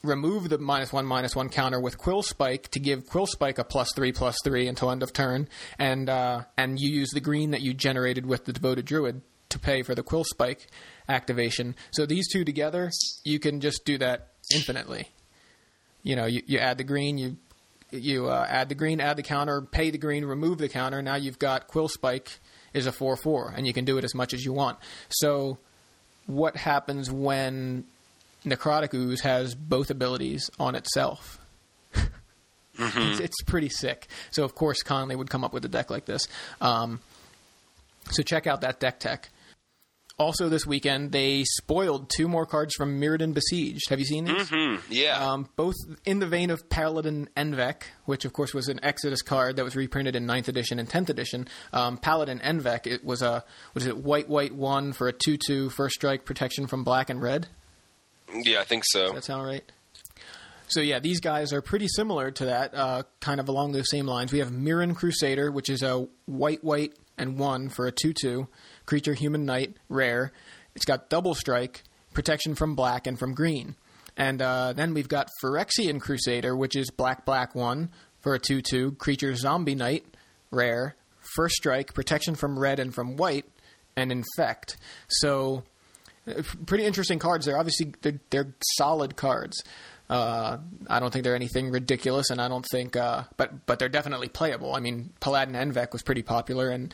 Remove 0.03 0.49
the 0.49 0.57
minus 0.57 0.91
one 0.91 1.05
minus 1.05 1.35
one 1.35 1.47
counter 1.47 1.79
with 1.79 1.97
Quill 1.97 2.23
Spike 2.23 2.69
to 2.69 2.79
give 2.79 3.07
Quill 3.07 3.27
Spike 3.27 3.59
a 3.59 3.63
plus 3.63 3.89
three 3.95 4.11
plus 4.11 4.35
three 4.43 4.67
until 4.67 4.91
end 4.91 5.03
of 5.03 5.13
turn. 5.13 5.47
And 5.79 6.09
uh, 6.09 6.43
and 6.57 6.79
you 6.79 6.89
use 6.89 7.11
the 7.11 7.21
green 7.21 7.51
that 7.51 7.61
you 7.61 7.73
generated 7.73 8.25
with 8.25 8.45
the 8.45 8.53
devoted 8.53 8.85
druid 8.85 9.21
to 9.49 9.59
pay 9.59 9.83
for 9.83 9.95
the 9.95 10.03
Quill 10.03 10.25
Spike 10.25 10.67
activation. 11.07 11.75
So 11.91 12.05
these 12.05 12.27
two 12.31 12.43
together, 12.43 12.91
you 13.23 13.39
can 13.39 13.61
just 13.61 13.85
do 13.85 13.97
that 13.99 14.29
infinitely. 14.53 15.09
You 16.03 16.15
know, 16.15 16.25
you, 16.25 16.41
you 16.45 16.59
add 16.59 16.77
the 16.77 16.83
green, 16.83 17.17
you 17.17 17.37
you 17.91 18.27
uh, 18.27 18.45
add 18.49 18.69
the 18.69 18.75
green, 18.75 18.99
add 18.99 19.17
the 19.17 19.23
counter, 19.23 19.61
pay 19.61 19.89
the 19.89 19.97
green, 19.97 20.25
remove 20.25 20.57
the 20.57 20.69
counter. 20.69 21.01
Now 21.01 21.15
you've 21.15 21.39
got 21.39 21.67
Quill 21.67 21.87
Spike 21.87 22.39
is 22.73 22.85
a 22.87 22.91
four 22.91 23.15
four, 23.15 23.53
and 23.55 23.65
you 23.65 23.73
can 23.73 23.85
do 23.85 23.97
it 23.97 24.03
as 24.03 24.13
much 24.13 24.33
as 24.33 24.43
you 24.43 24.51
want. 24.51 24.79
So, 25.09 25.59
what 26.25 26.57
happens 26.57 27.11
when 27.11 27.85
Necrotic 28.45 28.93
Ooze 28.93 29.21
has 29.21 29.55
both 29.55 29.89
abilities 29.89 30.49
on 30.59 30.75
itself. 30.75 31.39
it's, 32.77 33.19
it's 33.19 33.41
pretty 33.43 33.69
sick. 33.69 34.07
So 34.31 34.43
of 34.43 34.55
course 34.55 34.81
Conley 34.83 35.15
would 35.15 35.29
come 35.29 35.43
up 35.43 35.53
with 35.53 35.63
a 35.65 35.69
deck 35.69 35.89
like 35.89 36.05
this. 36.05 36.27
Um, 36.59 36.99
so 38.11 38.21
check 38.23 38.47
out 38.47 38.61
that 38.61 38.79
deck 38.79 38.99
tech. 38.99 39.29
Also 40.23 40.47
this 40.47 40.65
weekend 40.65 41.11
they 41.11 41.43
spoiled 41.43 42.09
two 42.09 42.29
more 42.29 42.45
cards 42.45 42.73
from 42.75 42.97
Mirrodin 43.01 43.33
Besieged. 43.33 43.89
Have 43.89 43.99
you 43.99 44.05
seen 44.05 44.23
these? 44.23 44.47
Hmm, 44.49 44.75
yeah. 44.89 45.17
Um, 45.17 45.49
both 45.57 45.75
in 46.05 46.19
the 46.19 46.27
vein 46.27 46.49
of 46.49 46.69
Paladin 46.69 47.27
en-Vec, 47.35 47.87
which 48.05 48.23
of 48.23 48.31
course 48.31 48.53
was 48.53 48.69
an 48.69 48.79
Exodus 48.81 49.21
card 49.21 49.57
that 49.57 49.65
was 49.65 49.75
reprinted 49.75 50.15
in 50.15 50.25
9th 50.25 50.47
edition 50.47 50.79
and 50.79 50.89
10th 50.89 51.09
edition. 51.09 51.45
Um, 51.73 51.97
Paladin 51.97 52.39
en-Vec, 52.41 52.87
it 52.87 53.03
was 53.03 53.21
a 53.21 53.43
was 53.73 53.85
it 53.85 53.97
white 53.97 54.29
white 54.29 54.55
one 54.55 54.93
for 54.93 55.09
a 55.09 55.13
2-2 55.13 55.69
first 55.73 55.95
strike 55.95 56.23
protection 56.23 56.67
from 56.67 56.85
black 56.85 57.09
and 57.09 57.21
red. 57.21 57.49
yeah, 58.33 58.61
I 58.61 58.63
think 58.63 58.83
so. 58.85 59.07
Does 59.07 59.13
that 59.15 59.23
sound 59.25 59.45
right? 59.45 59.69
So 60.69 60.79
yeah, 60.79 60.99
these 60.99 61.19
guys 61.19 61.51
are 61.51 61.61
pretty 61.61 61.89
similar 61.89 62.31
to 62.31 62.45
that, 62.45 62.73
uh, 62.73 63.03
kind 63.19 63.41
of 63.41 63.49
along 63.49 63.73
those 63.73 63.89
same 63.91 64.07
lines. 64.07 64.31
We 64.31 64.39
have 64.39 64.51
Mirran 64.51 64.95
Crusader, 64.95 65.51
which 65.51 65.69
is 65.69 65.83
a 65.83 66.07
white 66.25 66.63
white 66.63 66.93
and 67.17 67.37
one 67.37 67.67
for 67.69 67.85
a 67.85 67.91
two-two 67.91 68.47
creature 68.85 69.13
human 69.13 69.45
knight 69.45 69.75
rare. 69.89 70.31
It's 70.75 70.85
got 70.85 71.09
double 71.09 71.35
strike, 71.35 71.83
protection 72.13 72.55
from 72.55 72.75
black 72.75 73.07
and 73.07 73.17
from 73.17 73.33
green. 73.33 73.75
And 74.15 74.41
uh, 74.41 74.73
then 74.73 74.93
we've 74.93 75.07
got 75.07 75.29
Phyrexian 75.43 75.99
Crusader, 75.99 76.55
which 76.55 76.75
is 76.75 76.89
black 76.91 77.25
black 77.25 77.55
one 77.55 77.89
for 78.21 78.35
a 78.35 78.39
two-two 78.39 78.93
creature 78.93 79.35
zombie 79.35 79.75
knight 79.75 80.05
rare, 80.51 80.95
first 81.35 81.55
strike, 81.55 81.93
protection 81.93 82.35
from 82.35 82.59
red 82.59 82.79
and 82.79 82.93
from 82.93 83.17
white, 83.17 83.45
and 83.95 84.11
infect. 84.11 84.77
So 85.07 85.63
uh, 86.27 86.43
pretty 86.65 86.85
interesting 86.85 87.19
cards. 87.19 87.45
They're 87.45 87.57
obviously 87.57 87.93
they're, 88.01 88.19
they're 88.29 88.53
solid 88.77 89.15
cards. 89.15 89.63
Uh, 90.09 90.57
I 90.87 90.99
don't 90.99 91.11
think 91.11 91.23
they're 91.23 91.35
anything 91.35 91.71
ridiculous, 91.71 92.29
and 92.29 92.39
I 92.39 92.47
don't 92.49 92.65
think, 92.71 92.95
uh, 92.95 93.23
but 93.37 93.65
but 93.65 93.79
they're 93.79 93.89
definitely 93.89 94.27
playable. 94.27 94.75
I 94.75 94.79
mean, 94.79 95.11
Paladin 95.21 95.55
en-Vec 95.55 95.91
was 95.91 96.03
pretty 96.03 96.21
popular, 96.21 96.69
and 96.69 96.93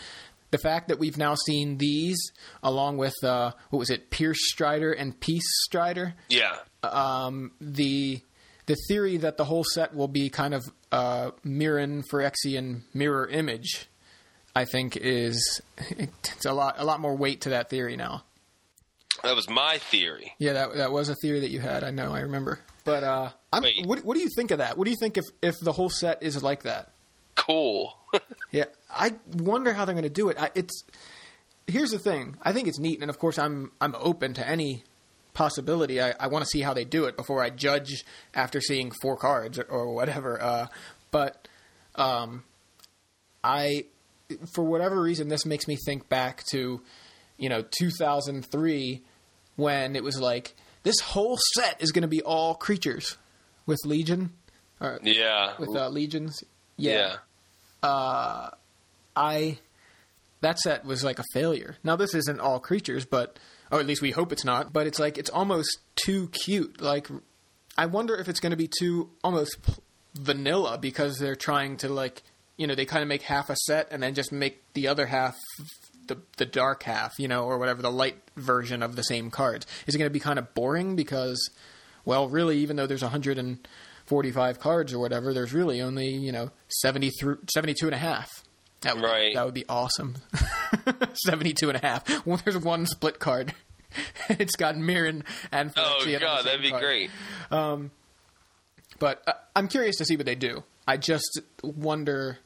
the 0.52 0.58
fact 0.58 0.88
that 0.88 1.00
we've 1.00 1.18
now 1.18 1.36
seen 1.36 1.78
these 1.78 2.18
along 2.64 2.98
with 2.98 3.14
uh, 3.24 3.52
what 3.70 3.80
was 3.80 3.90
it, 3.90 4.10
Pierce 4.10 4.40
Strider 4.50 4.92
and 4.92 5.20
Peace 5.20 5.48
Strider, 5.66 6.14
Yeah. 6.30 6.58
um, 6.84 7.52
the 7.62 8.22
the 8.66 8.76
theory 8.88 9.18
that 9.18 9.38
the 9.38 9.46
whole 9.46 9.64
set 9.64 9.96
will 9.96 10.08
be 10.08 10.30
kind 10.30 10.54
of 10.54 10.64
uh, 10.92 11.32
Mirran 11.46 12.04
Phyrexian 12.12 12.82
mirror 12.94 13.28
image, 13.28 13.88
I 14.56 14.66
think 14.66 14.96
is 14.98 15.62
it's 15.90 16.46
a 16.46 16.54
lot 16.54 16.76
a 16.78 16.86
lot 16.86 17.00
more 17.00 17.16
weight 17.16 17.42
to 17.42 17.50
that 17.50 17.70
theory 17.70 17.96
now. 17.96 18.24
That 19.24 19.36
was 19.36 19.50
my 19.50 19.80
theory. 19.80 20.34
Yeah, 20.38 20.54
that 20.54 20.76
that 20.76 20.92
was 20.92 21.10
a 21.10 21.16
theory 21.22 21.42
that 21.42 21.50
you 21.50 21.60
had. 21.60 21.84
I 21.84 21.92
know, 21.92 22.14
I 22.14 22.22
remember. 22.22 22.60
But 22.86 23.04
uh, 23.04 23.30
I'm, 23.52 23.64
what 23.86 24.06
what 24.06 24.16
do 24.16 24.22
you 24.22 24.30
think 24.36 24.52
of 24.52 24.60
that? 24.60 24.78
What 24.78 24.86
do 24.86 24.92
you 24.92 24.98
think 25.00 25.18
if 25.18 25.26
if 25.42 25.56
the 25.62 25.72
whole 25.74 25.90
set 25.90 26.24
is 26.24 26.42
like 26.42 26.64
that? 26.64 26.92
Cool. 27.36 27.96
Yeah, 28.52 28.66
I 28.90 29.14
wonder 29.34 29.74
how 29.74 29.86
they're 29.86 29.96
going 29.96 30.04
to 30.04 30.10
do 30.10 30.30
it. 30.30 30.38
I, 30.40 30.50
it's 30.56 30.84
here's 31.68 31.92
the 31.92 32.00
thing. 32.00 32.38
I 32.42 32.54
think 32.54 32.68
it's 32.68 32.80
neat, 32.80 33.02
and 33.02 33.10
of 33.10 33.20
course, 33.20 33.38
I'm 33.38 33.72
I'm 33.80 33.96
open 33.98 34.34
to 34.36 34.48
any 34.48 34.84
possibility. 35.34 36.02
I, 36.02 36.14
I 36.20 36.28
want 36.28 36.44
to 36.44 36.50
see 36.50 36.62
how 36.62 36.74
they 36.74 36.86
do 36.86 37.06
it 37.06 37.16
before 37.16 37.44
I 37.44 37.50
judge 37.50 38.04
after 38.34 38.60
seeing 38.60 38.92
four 39.02 39.16
cards 39.16 39.60
or, 39.60 39.64
or 39.64 39.94
whatever. 39.94 40.42
Uh, 40.42 40.68
but 41.12 41.48
um, 41.96 42.44
I, 43.44 43.86
for 44.54 44.64
whatever 44.64 45.02
reason, 45.02 45.30
this 45.30 45.46
makes 45.46 45.68
me 45.68 45.78
think 45.86 46.10
back 46.10 46.44
to 46.52 46.82
you 47.38 47.50
know 47.50 47.64
2003 47.80 49.02
when 49.56 49.96
it 49.96 50.04
was 50.04 50.20
like 50.20 50.56
this 50.84 51.00
whole 51.00 51.38
set 51.56 51.82
is 51.82 51.92
going 51.92 52.02
to 52.02 52.08
be 52.08 52.22
all 52.22 52.56
creatures 52.56 53.18
with 53.66 53.80
Legion. 53.86 54.32
Or, 54.82 55.00
yeah. 55.04 55.56
with 55.60 55.76
uh, 55.76 55.90
legions. 55.90 56.42
yeah. 56.78 57.18
I 59.20 59.60
that 60.42 60.60
set 60.60 60.86
was 60.86 61.04
like 61.04 61.20
a 61.20 61.24
failure. 61.34 61.76
Now 61.84 61.96
this 61.96 62.16
isn't 62.16 62.40
all 62.40 62.60
creatures, 62.60 63.06
but 63.06 63.38
or 63.72 63.80
at 63.80 63.86
least 63.86 64.02
we 64.02 64.12
hope 64.12 64.32
it's 64.32 64.46
not. 64.46 64.72
But 64.72 64.88
it's 64.88 65.00
like 65.00 65.18
it's 65.18 65.30
almost 65.30 65.80
too 65.96 66.30
cute. 66.30 66.82
Like 66.82 67.08
I 67.78 67.86
wonder 67.86 68.16
if 68.16 68.30
it's 68.30 68.40
going 68.40 68.52
to 68.52 68.58
be 68.58 68.70
too 68.80 69.10
almost 69.24 69.58
vanilla 70.16 70.78
because 70.78 71.20
they're 71.20 71.36
trying 71.36 71.78
to 71.78 71.90
like 71.90 72.24
you 72.58 72.66
know 72.66 72.76
they 72.76 72.86
kind 72.86 73.04
of 73.04 73.10
make 73.10 73.24
half 73.24 73.50
a 73.50 73.56
set 73.56 73.90
and 73.92 74.02
then 74.02 74.16
just 74.16 74.32
make 74.32 74.64
the 74.74 74.88
other 74.88 75.06
half 75.06 75.38
the 76.08 76.18
the 76.38 76.46
dark 76.46 76.84
half, 76.84 77.14
you 77.20 77.28
know, 77.28 77.44
or 77.44 77.58
whatever 77.58 77.82
the 77.82 77.92
light 77.92 78.18
version 78.38 78.82
of 78.82 78.96
the 78.96 79.04
same 79.04 79.30
cards. 79.30 79.68
Is 79.86 79.96
it 79.96 79.98
going 79.98 80.10
to 80.10 80.14
be 80.14 80.20
kind 80.20 80.40
of 80.40 80.54
boring 80.54 80.96
because 80.96 81.50
well, 82.06 82.28
really 82.28 82.58
even 82.60 82.76
though 82.76 82.88
there's 82.88 83.04
a 83.04 83.08
145 83.08 84.60
cards 84.60 84.94
or 84.94 85.00
whatever, 85.00 85.34
there's 85.34 85.54
really 85.54 85.82
only, 85.82 86.08
you 86.08 86.32
know, 86.32 86.52
70 86.70 87.12
through 87.12 87.40
72 87.54 87.86
and 87.86 87.96
a 87.96 88.00
half. 88.00 88.30
That 88.82 88.96
would, 88.96 89.04
Right. 89.04 89.34
that 89.36 89.46
would 89.46 89.54
be 89.54 89.66
awesome. 89.68 90.16
72 91.26 91.70
and 91.70 91.78
a 91.78 91.86
half. 91.86 92.26
Well, 92.26 92.40
there's 92.44 92.58
one 92.58 92.86
split 92.86 93.20
card. 93.20 93.54
it's 94.30 94.56
got 94.56 94.76
Mirran 94.76 95.24
and 95.52 95.72
Oh 95.76 95.98
Phyrexian 96.02 96.06
on 96.06 96.12
the 96.14 96.20
god, 96.20 96.46
that'd 96.46 96.62
be 96.62 96.70
card. 96.70 96.84
great. 96.84 97.10
But 99.00 99.24
uh, 99.28 99.34
I'm 99.56 99.68
curious 99.68 99.98
to 99.98 100.06
see 100.06 100.16
what 100.18 100.26
they 100.26 100.36
do. 100.36 100.64
I 100.88 100.98
just 100.98 101.40
wonder. 101.64 102.38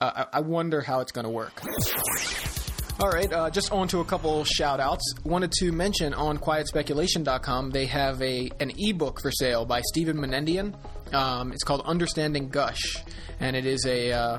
Uh, 0.00 0.24
I 0.32 0.38
I 0.38 0.40
wonder 0.40 0.80
how 0.80 1.00
it's 1.00 1.12
going 1.12 1.24
to 1.24 1.30
work. 1.30 1.60
All 3.00 3.08
right, 3.08 3.32
uh, 3.32 3.48
just 3.48 3.72
on 3.72 3.88
to 3.88 4.00
a 4.00 4.04
couple 4.04 4.44
shout 4.44 4.78
outs. 4.80 5.14
Wanted 5.24 5.52
to 5.52 5.72
mention 5.72 6.12
on 6.12 6.36
quietspeculation.com, 6.38 7.70
they 7.70 7.86
have 7.86 8.20
a 8.20 8.50
an 8.60 8.72
ebook 8.76 9.20
for 9.22 9.30
sale 9.30 9.64
by 9.64 9.80
Stephen 9.82 10.18
Menendian. 10.18 10.74
Um, 11.14 11.52
it's 11.52 11.64
called 11.64 11.80
Understanding 11.86 12.48
Gush, 12.50 12.96
and 13.40 13.56
it 13.56 13.64
is 13.66 13.86
a 13.86 14.12
uh, 14.12 14.38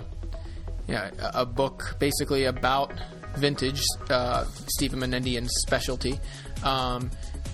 yeah, 0.92 1.12
a 1.34 1.46
book 1.46 1.96
basically 2.00 2.46
about 2.46 2.92
vintage, 3.38 3.82
uh, 4.10 4.44
Stephen 4.68 5.00
Menendian's 5.00 5.54
specialty. 5.62 6.20
Um, 6.64 7.10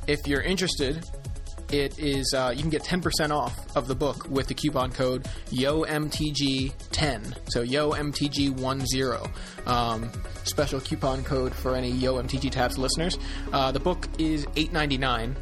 if 0.07 0.25
you're 0.25 0.41
interested, 0.41 1.03
it 1.71 1.99
is 1.99 2.33
uh, 2.33 2.53
you 2.55 2.61
can 2.61 2.69
get 2.69 2.83
10% 2.83 3.29
off 3.29 3.75
of 3.75 3.87
the 3.87 3.95
book 3.95 4.27
with 4.29 4.47
the 4.47 4.53
coupon 4.53 4.91
code 4.91 5.27
YOMTG10. 5.51 7.51
So 7.51 7.63
YOMTG10. 7.63 9.67
Um, 9.67 10.11
special 10.43 10.79
coupon 10.79 11.23
code 11.23 11.53
for 11.53 11.75
any 11.75 11.91
YOMTG 11.91 12.51
Taps 12.51 12.77
listeners. 12.77 13.17
Uh, 13.51 13.71
the 13.71 13.79
book 13.79 14.07
is 14.17 14.45
$8.99. 14.47 15.35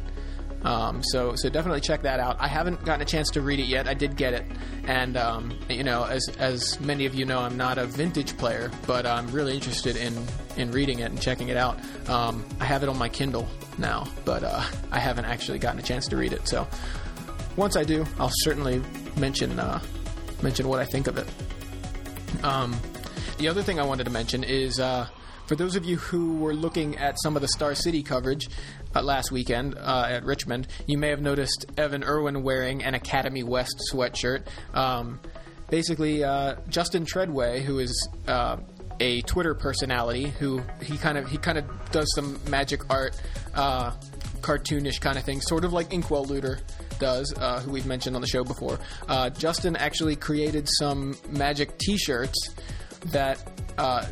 Um, 0.62 1.02
so 1.02 1.34
so 1.36 1.48
definitely 1.48 1.80
check 1.80 2.02
that 2.02 2.18
out. 2.18 2.36
I 2.40 2.48
haven't 2.48 2.84
gotten 2.84 3.02
a 3.02 3.04
chance 3.04 3.30
to 3.30 3.40
read 3.40 3.60
it 3.60 3.66
yet. 3.66 3.86
I 3.86 3.94
did 3.94 4.16
get 4.16 4.34
it, 4.34 4.44
and 4.84 5.16
um, 5.16 5.56
you 5.68 5.84
know, 5.84 6.04
as 6.04 6.28
as 6.38 6.80
many 6.80 7.06
of 7.06 7.14
you 7.14 7.24
know, 7.24 7.38
I'm 7.38 7.56
not 7.56 7.78
a 7.78 7.86
vintage 7.86 8.36
player, 8.36 8.70
but 8.86 9.06
I'm 9.06 9.30
really 9.30 9.54
interested 9.54 9.96
in 9.96 10.16
in 10.56 10.72
reading 10.72 11.00
it 11.00 11.10
and 11.10 11.20
checking 11.20 11.48
it 11.48 11.56
out. 11.56 11.78
Um, 12.08 12.44
I 12.60 12.64
have 12.64 12.82
it 12.82 12.88
on 12.88 12.98
my 12.98 13.08
Kindle 13.08 13.46
now, 13.78 14.08
but 14.24 14.42
uh, 14.42 14.64
I 14.90 14.98
haven't 14.98 15.26
actually 15.26 15.58
gotten 15.58 15.78
a 15.78 15.82
chance 15.82 16.08
to 16.08 16.16
read 16.16 16.32
it. 16.32 16.48
So 16.48 16.66
once 17.56 17.76
I 17.76 17.84
do, 17.84 18.04
I'll 18.18 18.32
certainly 18.32 18.82
mention 19.16 19.58
uh, 19.58 19.80
mention 20.42 20.68
what 20.68 20.80
I 20.80 20.84
think 20.84 21.06
of 21.06 21.18
it. 21.18 21.26
Um, 22.44 22.76
the 23.38 23.48
other 23.48 23.62
thing 23.62 23.78
I 23.78 23.84
wanted 23.84 24.04
to 24.04 24.10
mention 24.10 24.44
is 24.44 24.80
uh, 24.80 25.06
for 25.46 25.56
those 25.56 25.76
of 25.76 25.84
you 25.84 25.96
who 25.96 26.36
were 26.36 26.54
looking 26.54 26.96
at 26.96 27.16
some 27.22 27.36
of 27.36 27.42
the 27.42 27.48
Star 27.48 27.74
City 27.74 28.02
coverage 28.02 28.48
uh, 28.96 29.02
last 29.02 29.30
weekend 29.30 29.76
uh, 29.76 30.06
at 30.08 30.24
Richmond, 30.24 30.66
you 30.86 30.98
may 30.98 31.10
have 31.10 31.20
noticed 31.20 31.66
Evan 31.76 32.02
Erwin 32.02 32.42
wearing 32.42 32.82
an 32.82 32.94
Academy 32.94 33.42
West 33.42 33.90
sweatshirt. 33.92 34.46
Um, 34.74 35.20
basically, 35.70 36.24
uh, 36.24 36.56
Justin 36.68 37.04
Treadway, 37.04 37.62
who 37.62 37.78
is 37.78 38.08
uh, 38.26 38.56
a 39.00 39.20
Twitter 39.22 39.54
personality, 39.54 40.28
who 40.28 40.62
he 40.82 40.96
kind 40.96 41.18
of 41.18 41.28
he 41.28 41.36
kind 41.38 41.58
of 41.58 41.90
does 41.90 42.10
some 42.14 42.40
magic 42.48 42.88
art, 42.90 43.20
cartoonish 44.46 45.00
kind 45.00 45.18
of 45.18 45.24
thing, 45.24 45.40
sort 45.40 45.64
of 45.64 45.72
like 45.72 45.92
Inkwell 45.92 46.24
Looter 46.24 46.60
does, 46.98 47.34
uh, 47.36 47.60
who 47.60 47.72
we've 47.72 47.86
mentioned 47.86 48.16
on 48.16 48.22
the 48.22 48.28
show 48.28 48.44
before. 48.44 48.78
Uh, 49.08 49.28
Justin 49.30 49.76
actually 49.76 50.16
created 50.16 50.68
some 50.78 51.16
magic 51.28 51.76
T-shirts 51.78 52.54
that 53.06 53.38
uh, 53.76 54.06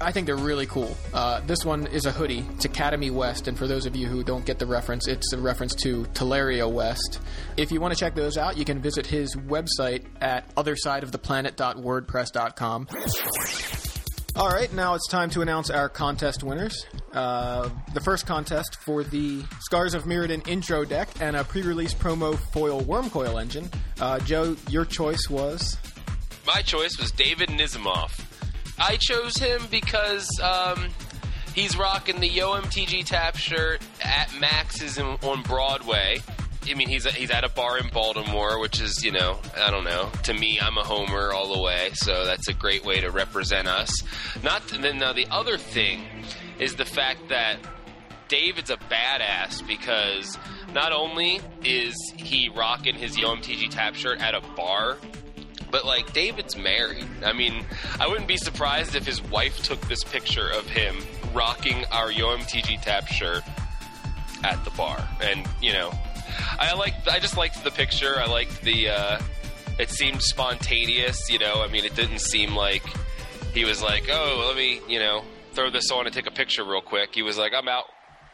I 0.00 0.12
think 0.12 0.26
they're 0.26 0.36
really 0.36 0.66
cool. 0.66 0.96
Uh, 1.12 1.40
this 1.46 1.64
one 1.64 1.86
is 1.88 2.06
a 2.06 2.12
hoodie. 2.12 2.44
It's 2.54 2.64
Academy 2.64 3.10
West, 3.10 3.48
and 3.48 3.58
for 3.58 3.66
those 3.66 3.86
of 3.86 3.96
you 3.96 4.06
who 4.06 4.22
don't 4.22 4.44
get 4.44 4.58
the 4.58 4.66
reference, 4.66 5.08
it's 5.08 5.32
a 5.32 5.38
reference 5.38 5.74
to 5.76 6.04
Tolaria 6.14 6.70
West. 6.70 7.20
If 7.56 7.72
you 7.72 7.80
want 7.80 7.94
to 7.94 7.98
check 8.00 8.14
those 8.14 8.36
out, 8.38 8.56
you 8.56 8.64
can 8.64 8.80
visit 8.80 9.06
his 9.06 9.34
website 9.36 10.04
at 10.20 10.54
othersideoftheplanet.wordpress.com. 10.54 12.88
All 14.36 14.48
right, 14.48 14.72
now 14.72 14.94
it's 14.94 15.06
time 15.08 15.30
to 15.30 15.42
announce 15.42 15.70
our 15.70 15.88
contest 15.88 16.42
winners. 16.42 16.84
Uh, 17.12 17.68
the 17.92 18.00
first 18.00 18.26
contest 18.26 18.78
for 18.84 19.04
the 19.04 19.44
Scars 19.60 19.94
of 19.94 20.02
Mirrodin 20.04 20.46
intro 20.48 20.84
deck 20.84 21.08
and 21.20 21.36
a 21.36 21.44
pre-release 21.44 21.94
promo 21.94 22.36
foil 22.52 22.80
Wurmcoil 22.82 23.40
engine. 23.40 23.70
Uh, 24.00 24.18
Joe, 24.20 24.56
your 24.68 24.84
choice 24.84 25.28
was 25.30 25.76
My 26.44 26.62
choice 26.62 26.98
was 26.98 27.12
David 27.12 27.50
Nizamov. 27.50 28.10
I 28.78 28.96
chose 28.96 29.36
him 29.36 29.62
because 29.70 30.28
um, 30.42 30.90
He's 31.54 31.78
rocking 31.78 32.18
the 32.18 32.26
Yo 32.26 32.60
MTG 32.60 33.06
Tap 33.06 33.36
shirt 33.36 33.80
at 34.02 34.28
Max's 34.40 34.98
in, 34.98 35.06
on 35.06 35.42
Broadway. 35.42 36.18
I 36.68 36.74
mean, 36.74 36.88
he's 36.88 37.04
he's 37.04 37.30
at 37.30 37.44
a 37.44 37.48
bar 37.48 37.78
in 37.78 37.88
Baltimore, 37.90 38.58
which 38.58 38.80
is 38.80 39.04
you 39.04 39.12
know 39.12 39.38
I 39.56 39.70
don't 39.70 39.84
know. 39.84 40.10
To 40.24 40.34
me, 40.34 40.58
I'm 40.60 40.76
a 40.78 40.82
homer 40.82 41.32
all 41.32 41.54
the 41.54 41.62
way, 41.62 41.90
so 41.94 42.24
that's 42.24 42.48
a 42.48 42.52
great 42.52 42.84
way 42.84 43.00
to 43.00 43.10
represent 43.10 43.68
us. 43.68 43.92
Not 44.42 44.66
then 44.66 44.98
now 44.98 45.12
the 45.12 45.28
other 45.30 45.56
thing 45.56 46.02
is 46.58 46.74
the 46.74 46.84
fact 46.84 47.28
that 47.28 47.58
David's 48.26 48.70
a 48.70 48.76
badass 48.76 49.64
because 49.64 50.36
not 50.72 50.90
only 50.90 51.40
is 51.62 51.94
he 52.16 52.48
rocking 52.48 52.96
his 52.96 53.16
Yo 53.16 53.28
MTG 53.36 53.70
Tap 53.70 53.94
shirt 53.94 54.20
at 54.20 54.34
a 54.34 54.40
bar, 54.56 54.96
but 55.74 55.84
like 55.84 56.12
David's 56.12 56.56
married. 56.56 57.04
I 57.24 57.32
mean, 57.32 57.64
I 57.98 58.06
wouldn't 58.06 58.28
be 58.28 58.36
surprised 58.36 58.94
if 58.94 59.04
his 59.04 59.20
wife 59.20 59.60
took 59.60 59.80
this 59.88 60.04
picture 60.04 60.48
of 60.50 60.68
him 60.68 60.94
rocking 61.32 61.84
our 61.86 62.12
Yo 62.12 62.28
MTG 62.36 62.80
Tap 62.80 63.08
shirt 63.08 63.42
at 64.44 64.64
the 64.64 64.70
bar, 64.70 65.04
and 65.20 65.44
you 65.60 65.72
know, 65.72 65.92
I 66.60 66.74
like. 66.74 66.94
I 67.08 67.18
just 67.18 67.36
liked 67.36 67.64
the 67.64 67.72
picture. 67.72 68.20
I 68.20 68.26
liked 68.26 68.62
the. 68.62 68.90
Uh, 68.90 69.20
it 69.80 69.90
seemed 69.90 70.22
spontaneous. 70.22 71.28
You 71.28 71.40
know, 71.40 71.60
I 71.60 71.66
mean, 71.66 71.84
it 71.84 71.96
didn't 71.96 72.20
seem 72.20 72.54
like 72.54 72.84
he 73.52 73.64
was 73.64 73.82
like, 73.82 74.04
"Oh, 74.08 74.44
let 74.46 74.56
me," 74.56 74.80
you 74.88 75.00
know, 75.00 75.24
throw 75.54 75.70
this 75.70 75.90
on 75.90 76.06
and 76.06 76.14
take 76.14 76.28
a 76.28 76.30
picture 76.30 76.64
real 76.64 76.82
quick. 76.82 77.16
He 77.16 77.22
was 77.22 77.36
like, 77.36 77.52
"I'm 77.52 77.66
out." 77.66 77.86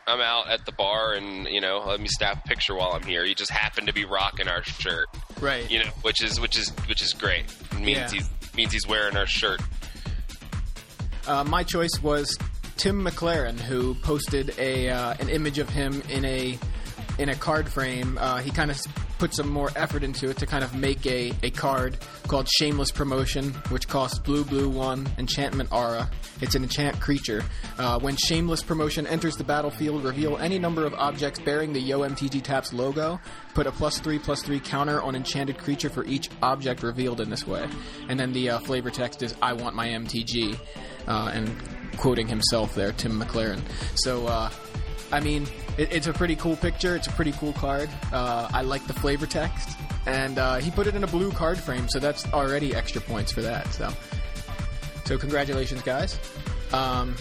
I'm 0.06 0.20
out 0.20 0.48
at 0.48 0.66
the 0.66 0.72
bar, 0.72 1.12
and 1.12 1.46
you 1.46 1.60
know, 1.60 1.84
let 1.86 2.00
me 2.00 2.08
snap 2.08 2.44
a 2.44 2.48
picture 2.48 2.74
while 2.74 2.92
I'm 2.92 3.02
here. 3.02 3.24
He 3.24 3.34
just 3.34 3.50
happened 3.50 3.86
to 3.86 3.92
be 3.94 4.04
rocking 4.04 4.48
our 4.48 4.62
shirt, 4.64 5.06
Right. 5.40 5.70
you 5.70 5.78
know, 5.80 5.90
which 6.02 6.22
is 6.22 6.40
which 6.40 6.58
is 6.58 6.70
which 6.88 7.02
is 7.02 7.12
great. 7.12 7.44
It 7.72 7.80
means 7.80 7.98
Yeah. 7.98 8.08
he's 8.10 8.30
means 8.56 8.72
he's 8.72 8.86
wearing 8.86 9.16
our 9.16 9.26
shirt. 9.26 9.60
Uh, 11.26 11.44
my 11.44 11.62
choice 11.62 12.00
was 12.02 12.36
Tim 12.76 13.04
McLaren, 13.04 13.58
who 13.58 13.94
posted 13.96 14.54
a 14.58 14.88
uh, 14.90 15.14
an 15.20 15.28
image 15.28 15.58
of 15.58 15.68
him 15.68 16.02
in 16.08 16.24
a 16.24 16.58
in 17.20 17.28
a 17.28 17.34
card 17.34 17.68
frame. 17.68 18.18
Uh, 18.20 18.38
he 18.38 18.50
kind 18.50 18.70
of 18.70 18.80
put 19.18 19.34
some 19.34 19.48
more 19.48 19.70
effort 19.76 20.02
into 20.02 20.30
it 20.30 20.38
to 20.38 20.46
kind 20.46 20.64
of 20.64 20.74
make 20.74 21.06
a, 21.06 21.32
a 21.42 21.50
card 21.50 21.98
called 22.26 22.48
Shameless 22.48 22.90
Promotion, 22.90 23.52
which 23.68 23.86
costs 23.86 24.18
blue 24.18 24.44
blue 24.44 24.68
one 24.68 25.08
enchantment 25.18 25.70
aura. 25.70 26.10
It's 26.40 26.54
an 26.54 26.62
enchant 26.62 26.98
creature. 27.00 27.44
Uh, 27.78 28.00
when 28.00 28.16
Shameless 28.16 28.62
Promotion 28.62 29.06
enters 29.06 29.36
the 29.36 29.44
battlefield, 29.44 30.02
reveal 30.02 30.38
any 30.38 30.58
number 30.58 30.86
of 30.86 30.94
objects 30.94 31.38
bearing 31.38 31.72
the 31.72 31.80
Yo 31.80 32.00
MTG 32.00 32.42
Taps 32.42 32.72
logo. 32.72 33.20
Put 33.54 33.66
a 33.66 33.72
plus 33.72 33.98
three 33.98 34.18
plus 34.18 34.42
three 34.42 34.60
counter 34.60 35.02
on 35.02 35.14
enchanted 35.14 35.58
creature 35.58 35.90
for 35.90 36.04
each 36.06 36.30
object 36.42 36.82
revealed 36.82 37.20
in 37.20 37.30
this 37.30 37.46
way. 37.46 37.68
And 38.08 38.18
then 38.18 38.32
the 38.32 38.50
uh, 38.50 38.58
flavor 38.60 38.90
text 38.90 39.22
is 39.22 39.34
"I 39.40 39.52
want 39.52 39.76
my 39.76 39.88
MTG." 39.88 40.58
uh, 41.06 41.30
and 41.34 41.50
quoting 41.96 42.28
himself 42.28 42.74
there, 42.74 42.92
Tim 42.92 43.20
McLaren. 43.20 43.60
So, 43.94 44.26
uh, 44.26 44.50
I 45.12 45.20
mean, 45.20 45.46
it, 45.76 45.92
it's 45.92 46.06
a 46.06 46.12
pretty 46.12 46.36
cool 46.36 46.56
picture. 46.56 46.96
It's 46.96 47.06
a 47.06 47.12
pretty 47.12 47.32
cool 47.32 47.52
card. 47.54 47.88
Uh, 48.12 48.48
I 48.52 48.62
like 48.62 48.86
the 48.86 48.94
flavor 48.94 49.26
text, 49.26 49.76
and 50.06 50.38
uh, 50.38 50.56
he 50.56 50.70
put 50.70 50.86
it 50.86 50.94
in 50.94 51.04
a 51.04 51.08
blue 51.08 51.32
card 51.32 51.58
frame, 51.58 51.88
so 51.88 51.98
that's 51.98 52.30
already 52.32 52.74
extra 52.74 53.00
points 53.00 53.32
for 53.32 53.42
that. 53.42 53.66
So, 53.72 53.90
so 55.04 55.18
congratulations, 55.18 55.82
guys. 55.82 56.18
Um, 56.72 57.16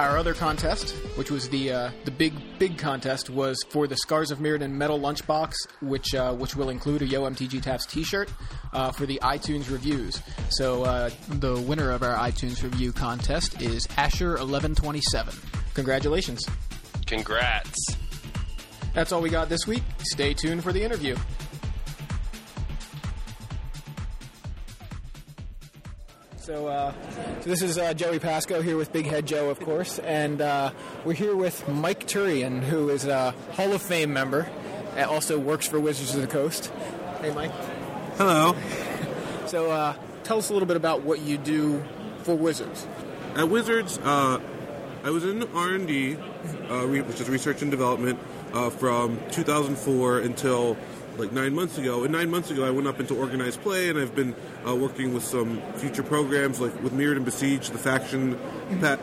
our 0.00 0.18
other 0.18 0.34
contest, 0.34 0.90
which 1.16 1.30
was 1.30 1.48
the 1.48 1.72
uh, 1.72 1.90
the 2.04 2.10
big 2.10 2.34
big 2.58 2.78
contest, 2.78 3.30
was 3.30 3.62
for 3.68 3.86
the 3.86 3.96
Scars 3.96 4.30
of 4.30 4.38
Mirrodin 4.38 4.72
metal 4.72 4.98
lunchbox, 4.98 5.54
which 5.82 6.14
uh, 6.14 6.34
which 6.34 6.56
will 6.56 6.68
include 6.70 7.02
a 7.02 7.06
Yo 7.06 7.22
MTG 7.22 7.62
Taps 7.62 7.86
T-shirt 7.86 8.28
uh, 8.72 8.90
for 8.90 9.06
the 9.06 9.20
iTunes 9.22 9.70
reviews. 9.70 10.20
So 10.48 10.84
uh, 10.84 11.10
the 11.28 11.60
winner 11.60 11.90
of 11.92 12.02
our 12.02 12.16
iTunes 12.16 12.62
review 12.62 12.92
contest 12.92 13.62
is 13.62 13.86
Asher1127. 13.88 15.74
Congratulations! 15.74 16.44
Congrats. 17.06 17.96
That's 18.94 19.12
all 19.12 19.20
we 19.20 19.30
got 19.30 19.48
this 19.48 19.66
week. 19.66 19.82
Stay 19.98 20.34
tuned 20.34 20.62
for 20.62 20.72
the 20.72 20.82
interview. 20.82 21.16
So, 26.44 26.66
uh, 26.66 26.92
so 27.40 27.48
this 27.48 27.62
is 27.62 27.78
uh, 27.78 27.94
Joey 27.94 28.18
Pasco 28.18 28.60
here 28.60 28.76
with 28.76 28.92
Big 28.92 29.06
Head 29.06 29.24
Joe, 29.24 29.48
of 29.48 29.58
course, 29.60 29.98
and 30.00 30.42
uh, 30.42 30.72
we're 31.04 31.14
here 31.14 31.34
with 31.34 31.66
Mike 31.68 32.06
Turian, 32.06 32.60
who 32.60 32.90
is 32.90 33.06
a 33.06 33.30
Hall 33.52 33.72
of 33.72 33.80
Fame 33.80 34.12
member, 34.12 34.46
and 34.94 35.08
also 35.08 35.38
works 35.38 35.66
for 35.66 35.80
Wizards 35.80 36.14
of 36.14 36.20
the 36.20 36.26
Coast. 36.26 36.70
Hey, 37.22 37.32
Mike. 37.32 37.50
Hello. 38.18 38.54
So, 39.46 39.70
uh, 39.70 39.94
tell 40.24 40.36
us 40.36 40.50
a 40.50 40.52
little 40.52 40.68
bit 40.68 40.76
about 40.76 41.00
what 41.00 41.20
you 41.20 41.38
do 41.38 41.82
for 42.24 42.34
Wizards. 42.34 42.86
At 43.36 43.48
Wizards, 43.48 43.98
uh, 44.04 44.38
I 45.04 45.10
was 45.10 45.22
in 45.22 45.42
R 45.54 45.68
and 45.68 45.86
D, 45.86 46.14
uh, 46.14 46.86
which 46.86 47.20
is 47.20 47.28
research 47.28 47.60
and 47.60 47.70
development, 47.70 48.18
uh, 48.54 48.70
from 48.70 49.20
2004 49.32 50.20
until 50.20 50.78
like 51.18 51.30
nine 51.30 51.54
months 51.54 51.76
ago. 51.76 52.04
And 52.04 52.12
nine 52.12 52.30
months 52.30 52.50
ago, 52.50 52.64
I 52.64 52.70
went 52.70 52.86
up 52.86 52.98
into 53.00 53.14
organized 53.14 53.60
play, 53.60 53.90
and 53.90 53.98
I've 53.98 54.14
been 54.14 54.34
uh, 54.66 54.74
working 54.74 55.12
with 55.12 55.22
some 55.22 55.60
future 55.74 56.02
programs, 56.02 56.58
like 56.58 56.82
with 56.82 56.94
Mirrodin 56.94 57.22
Besieged, 57.22 57.74
the 57.74 57.78
faction 57.78 58.38
pa- 58.80 58.98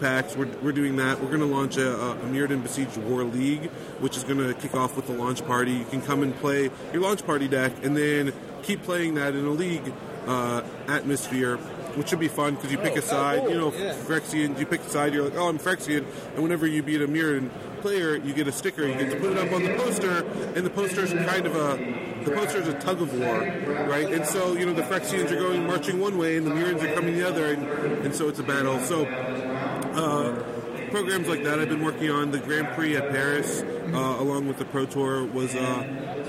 packs. 0.00 0.36
We're, 0.36 0.48
we're 0.60 0.72
doing 0.72 0.96
that. 0.96 1.20
We're 1.20 1.28
going 1.28 1.38
to 1.38 1.46
launch 1.46 1.76
a, 1.76 2.00
a 2.00 2.16
Mirrodin 2.24 2.64
Besieged 2.64 2.96
War 2.96 3.22
League, 3.22 3.70
which 4.00 4.16
is 4.16 4.24
going 4.24 4.38
to 4.38 4.54
kick 4.54 4.74
off 4.74 4.96
with 4.96 5.06
the 5.06 5.12
launch 5.12 5.46
party. 5.46 5.74
You 5.74 5.84
can 5.84 6.02
come 6.02 6.24
and 6.24 6.34
play 6.34 6.68
your 6.92 7.02
launch 7.02 7.24
party 7.24 7.46
deck, 7.46 7.72
and 7.84 7.96
then 7.96 8.32
keep 8.64 8.82
playing 8.82 9.14
that 9.14 9.36
in 9.36 9.44
a 9.44 9.50
league 9.50 9.92
uh, 10.26 10.62
atmosphere. 10.88 11.60
Which 11.96 12.08
should 12.08 12.18
be 12.18 12.28
fun 12.28 12.56
because 12.56 12.72
you 12.72 12.78
pick 12.78 12.96
a 12.96 13.02
side, 13.02 13.44
you 13.44 13.56
know, 13.56 13.70
Phyrexian, 13.70 14.58
you 14.58 14.66
pick 14.66 14.80
a 14.80 14.88
side, 14.88 15.14
you're 15.14 15.24
like, 15.24 15.36
oh, 15.36 15.48
I'm 15.48 15.58
Phyrexian, 15.58 16.04
and 16.34 16.42
whenever 16.42 16.66
you 16.66 16.82
beat 16.82 17.00
a 17.00 17.06
Mirrodin 17.06 17.50
player, 17.82 18.16
you 18.16 18.32
get 18.34 18.48
a 18.48 18.52
sticker, 18.52 18.86
you 18.86 18.94
get 18.94 19.10
to 19.10 19.16
put 19.20 19.32
it 19.32 19.38
up 19.38 19.52
on 19.52 19.62
the 19.62 19.74
poster, 19.74 20.24
and 20.56 20.66
the 20.66 20.70
poster 20.70 21.02
is 21.02 21.12
kind 21.12 21.46
of 21.46 21.54
a, 21.54 22.24
the 22.24 22.32
poster 22.32 22.58
is 22.58 22.68
a 22.68 22.78
tug 22.80 23.00
of 23.00 23.12
war, 23.12 23.38
right? 23.86 24.10
And 24.10 24.26
so, 24.26 24.54
you 24.54 24.66
know, 24.66 24.72
the 24.72 24.82
Phyrexians 24.82 25.30
are 25.30 25.38
going 25.38 25.66
marching 25.66 26.00
one 26.00 26.18
way, 26.18 26.36
and 26.36 26.46
the 26.46 26.50
Mirrodins 26.50 26.82
are 26.82 26.94
coming 26.94 27.14
the 27.14 27.28
other, 27.28 27.52
and, 27.52 27.62
and 28.04 28.14
so 28.14 28.28
it's 28.28 28.40
a 28.40 28.42
battle. 28.42 28.80
So, 28.80 29.04
uh, 29.04 30.42
programs 30.90 31.26
like 31.26 31.42
that 31.42 31.58
I've 31.58 31.68
been 31.68 31.84
working 31.84 32.08
on. 32.10 32.30
The 32.30 32.38
Grand 32.38 32.68
Prix 32.68 32.96
at 32.96 33.10
Paris, 33.10 33.62
uh, 33.62 34.16
along 34.18 34.46
with 34.46 34.58
the 34.58 34.64
Pro 34.64 34.86
Tour, 34.86 35.24
was 35.24 35.54
uh, 35.54 35.84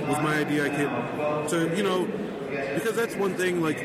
was 0.08 0.17
my 0.23 0.38
idea. 0.39 0.65
I 0.65 0.69
could, 0.69 1.49
so 1.49 1.71
you 1.73 1.84
know, 1.84 2.06
because 2.73 2.95
that's 2.95 3.15
one 3.15 3.36
thing. 3.36 3.62
Like 3.62 3.78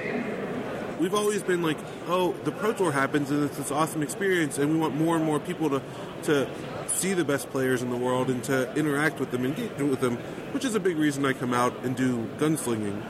we've 1.01 1.15
always 1.15 1.43
been 1.43 1.63
like, 1.63 1.79
oh, 2.07 2.33
the 2.45 2.53
Pro 2.53 2.73
Tour 2.73 2.93
happens 2.93 3.31
and 3.31 3.43
it's 3.43 3.57
this 3.57 3.71
awesome 3.71 4.03
experience, 4.03 4.59
and 4.59 4.71
we 4.73 4.79
want 4.79 4.95
more 4.95 5.17
and 5.17 5.25
more 5.25 5.41
people 5.41 5.71
to 5.71 5.83
to 6.25 6.49
see 6.87 7.15
the 7.15 7.25
best 7.25 7.49
players 7.51 7.83
in 7.83 7.91
the 7.91 7.97
world 7.97 8.29
and 8.29 8.45
to 8.45 8.73
interact 8.75 9.21
with 9.21 9.31
them 9.31 9.45
and 9.45 9.59
engage 9.59 9.81
with 9.81 10.01
them, 10.01 10.17
which 10.53 10.65
is 10.65 10.75
a 10.75 10.81
big 10.81 10.99
reason 10.99 11.25
I 11.25 11.33
come 11.33 11.55
out 11.55 11.73
and 11.85 11.97
do 11.97 12.29
gunslinging. 12.39 13.01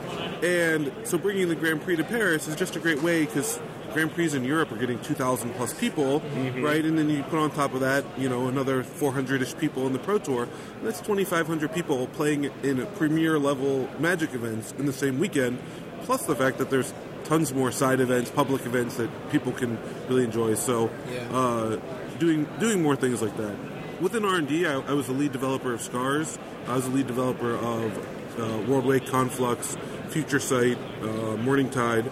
And 0.43 0.91
so 1.05 1.17
bringing 1.17 1.49
the 1.49 1.55
Grand 1.55 1.81
Prix 1.81 1.97
to 1.97 2.03
Paris 2.03 2.47
is 2.47 2.55
just 2.55 2.75
a 2.75 2.79
great 2.79 3.01
way 3.01 3.25
because 3.25 3.59
Grand 3.91 4.13
Prix 4.13 4.33
in 4.33 4.45
Europe 4.45 4.71
are 4.71 4.77
getting 4.77 4.99
2,000 5.01 5.53
plus 5.55 5.73
people, 5.73 6.21
mm-hmm. 6.21 6.63
right? 6.63 6.85
And 6.85 6.97
then 6.97 7.09
you 7.09 7.23
put 7.23 7.39
on 7.39 7.51
top 7.51 7.73
of 7.73 7.81
that, 7.81 8.05
you 8.17 8.29
know, 8.29 8.47
another 8.47 8.83
400-ish 8.83 9.57
people 9.57 9.85
in 9.87 9.93
the 9.93 9.99
Pro 9.99 10.17
Tour. 10.17 10.43
And 10.43 10.87
that's 10.87 11.01
2,500 11.01 11.73
people 11.73 12.07
playing 12.07 12.45
in 12.63 12.85
premier 12.95 13.37
level 13.37 13.89
Magic 13.99 14.33
events 14.33 14.73
in 14.77 14.85
the 14.85 14.93
same 14.93 15.19
weekend, 15.19 15.59
plus 16.03 16.25
the 16.25 16.35
fact 16.35 16.57
that 16.59 16.69
there's 16.69 16.93
tons 17.25 17.53
more 17.53 17.71
side 17.71 17.99
events, 17.99 18.29
public 18.29 18.65
events 18.65 18.95
that 18.95 19.09
people 19.31 19.51
can 19.51 19.77
really 20.07 20.23
enjoy. 20.23 20.55
So, 20.55 20.89
uh, 21.31 21.77
doing 22.19 22.47
doing 22.59 22.81
more 22.81 22.95
things 22.95 23.21
like 23.21 23.35
that. 23.37 23.55
Within 24.01 24.25
R 24.25 24.35
and 24.35 24.47
D, 24.47 24.65
I, 24.65 24.79
I 24.79 24.93
was 24.93 25.07
the 25.07 25.13
lead 25.13 25.31
developer 25.31 25.73
of 25.73 25.81
Scars. 25.81 26.39
I 26.67 26.75
was 26.75 26.85
the 26.85 26.91
lead 26.91 27.07
developer 27.07 27.55
of 27.55 27.97
uh, 28.39 28.57
World 28.67 28.85
Wake, 28.85 29.05
Conflux, 29.07 29.77
Future 30.09 30.39
Sight, 30.39 30.77
uh, 31.01 31.37
Morning 31.37 31.69
Tide. 31.69 32.11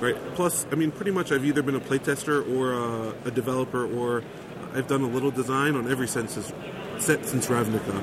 Right. 0.00 0.16
Plus, 0.34 0.66
I 0.70 0.74
mean, 0.74 0.90
pretty 0.90 1.10
much 1.10 1.32
I've 1.32 1.44
either 1.44 1.62
been 1.62 1.74
a 1.74 1.80
playtester 1.80 2.46
or 2.54 2.74
uh, 2.74 3.14
a 3.24 3.30
developer, 3.30 3.86
or 3.86 4.22
I've 4.74 4.86
done 4.88 5.00
a 5.00 5.08
little 5.08 5.30
design 5.30 5.74
on 5.74 5.90
every 5.90 6.06
sense 6.06 6.34
set 6.98 7.24
since 7.24 7.46
Ravnica. 7.46 8.02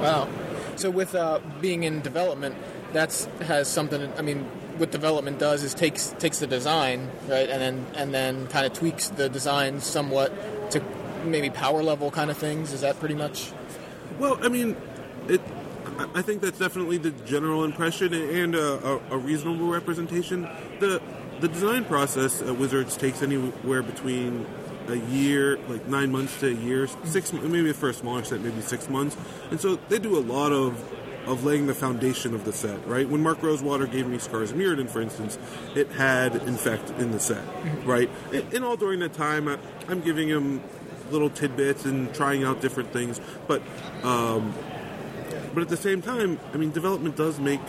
Wow. 0.00 0.28
So 0.76 0.90
with 0.90 1.14
uh, 1.14 1.40
being 1.60 1.82
in 1.84 2.00
development, 2.00 2.54
that's 2.92 3.26
has 3.42 3.68
something. 3.68 4.10
I 4.16 4.22
mean, 4.22 4.48
what 4.78 4.90
development 4.90 5.38
does 5.38 5.62
is 5.62 5.74
takes 5.74 6.14
takes 6.18 6.38
the 6.38 6.46
design 6.46 7.10
right, 7.28 7.48
and 7.48 7.60
then 7.60 7.86
and 7.94 8.14
then 8.14 8.46
kind 8.48 8.66
of 8.66 8.72
tweaks 8.72 9.08
the 9.08 9.28
design 9.28 9.80
somewhat 9.80 10.70
to 10.72 10.82
maybe 11.24 11.50
power 11.50 11.82
level 11.82 12.10
kind 12.10 12.30
of 12.30 12.36
things. 12.36 12.72
Is 12.72 12.82
that 12.82 12.98
pretty 12.98 13.14
much? 13.14 13.50
Well, 14.18 14.38
I 14.42 14.48
mean, 14.48 14.76
it. 15.28 15.40
I- 16.14 16.22
think 16.22 16.42
that's 16.42 16.58
definitely 16.58 16.98
the 16.98 17.10
general 17.24 17.64
impression 17.64 18.12
and 18.12 18.54
a, 18.54 18.86
a, 18.86 19.00
a 19.12 19.16
reasonable 19.16 19.68
representation. 19.68 20.42
The 20.78 21.00
the 21.40 21.48
design 21.48 21.84
process 21.84 22.42
at 22.42 22.56
Wizards 22.56 22.96
takes 22.96 23.22
anywhere 23.22 23.82
between 23.82 24.46
a 24.88 24.96
year, 24.96 25.58
like 25.68 25.86
nine 25.88 26.12
months 26.12 26.38
to 26.40 26.48
a 26.48 26.52
year, 26.52 26.86
six 27.04 27.32
maybe 27.32 27.72
for 27.72 27.88
a 27.88 27.94
smaller 27.94 28.24
set, 28.24 28.40
maybe 28.40 28.60
six 28.60 28.88
months, 28.88 29.16
and 29.50 29.60
so 29.60 29.76
they 29.88 29.98
do 29.98 30.16
a 30.16 30.20
lot 30.20 30.52
of 30.52 30.82
of 31.26 31.44
laying 31.44 31.66
the 31.66 31.74
foundation 31.74 32.34
of 32.34 32.44
the 32.44 32.52
set. 32.52 32.86
Right 32.86 33.08
when 33.08 33.22
Mark 33.22 33.42
Rosewater 33.42 33.86
gave 33.86 34.06
me 34.06 34.18
Scars 34.18 34.52
of 34.52 34.56
Mirrodin, 34.56 34.88
for 34.88 35.00
instance, 35.00 35.38
it 35.74 35.88
had 35.92 36.36
Infect 36.36 36.90
in 36.98 37.10
the 37.10 37.20
set, 37.20 37.44
right? 37.84 38.08
And, 38.52 38.64
all 38.64 38.76
during 38.76 39.00
that 39.00 39.12
time, 39.14 39.48
I, 39.48 39.58
I'm 39.88 40.00
giving 40.00 40.28
him 40.28 40.62
little 41.10 41.30
tidbits 41.30 41.84
and 41.84 42.12
trying 42.14 42.44
out 42.44 42.60
different 42.60 42.92
things. 42.92 43.20
But 43.46 43.62
um, 44.02 44.54
but 45.54 45.62
at 45.62 45.68
the 45.68 45.76
same 45.76 46.02
time, 46.02 46.38
I 46.52 46.56
mean, 46.58 46.70
development 46.70 47.16
does 47.16 47.38
make 47.40 47.60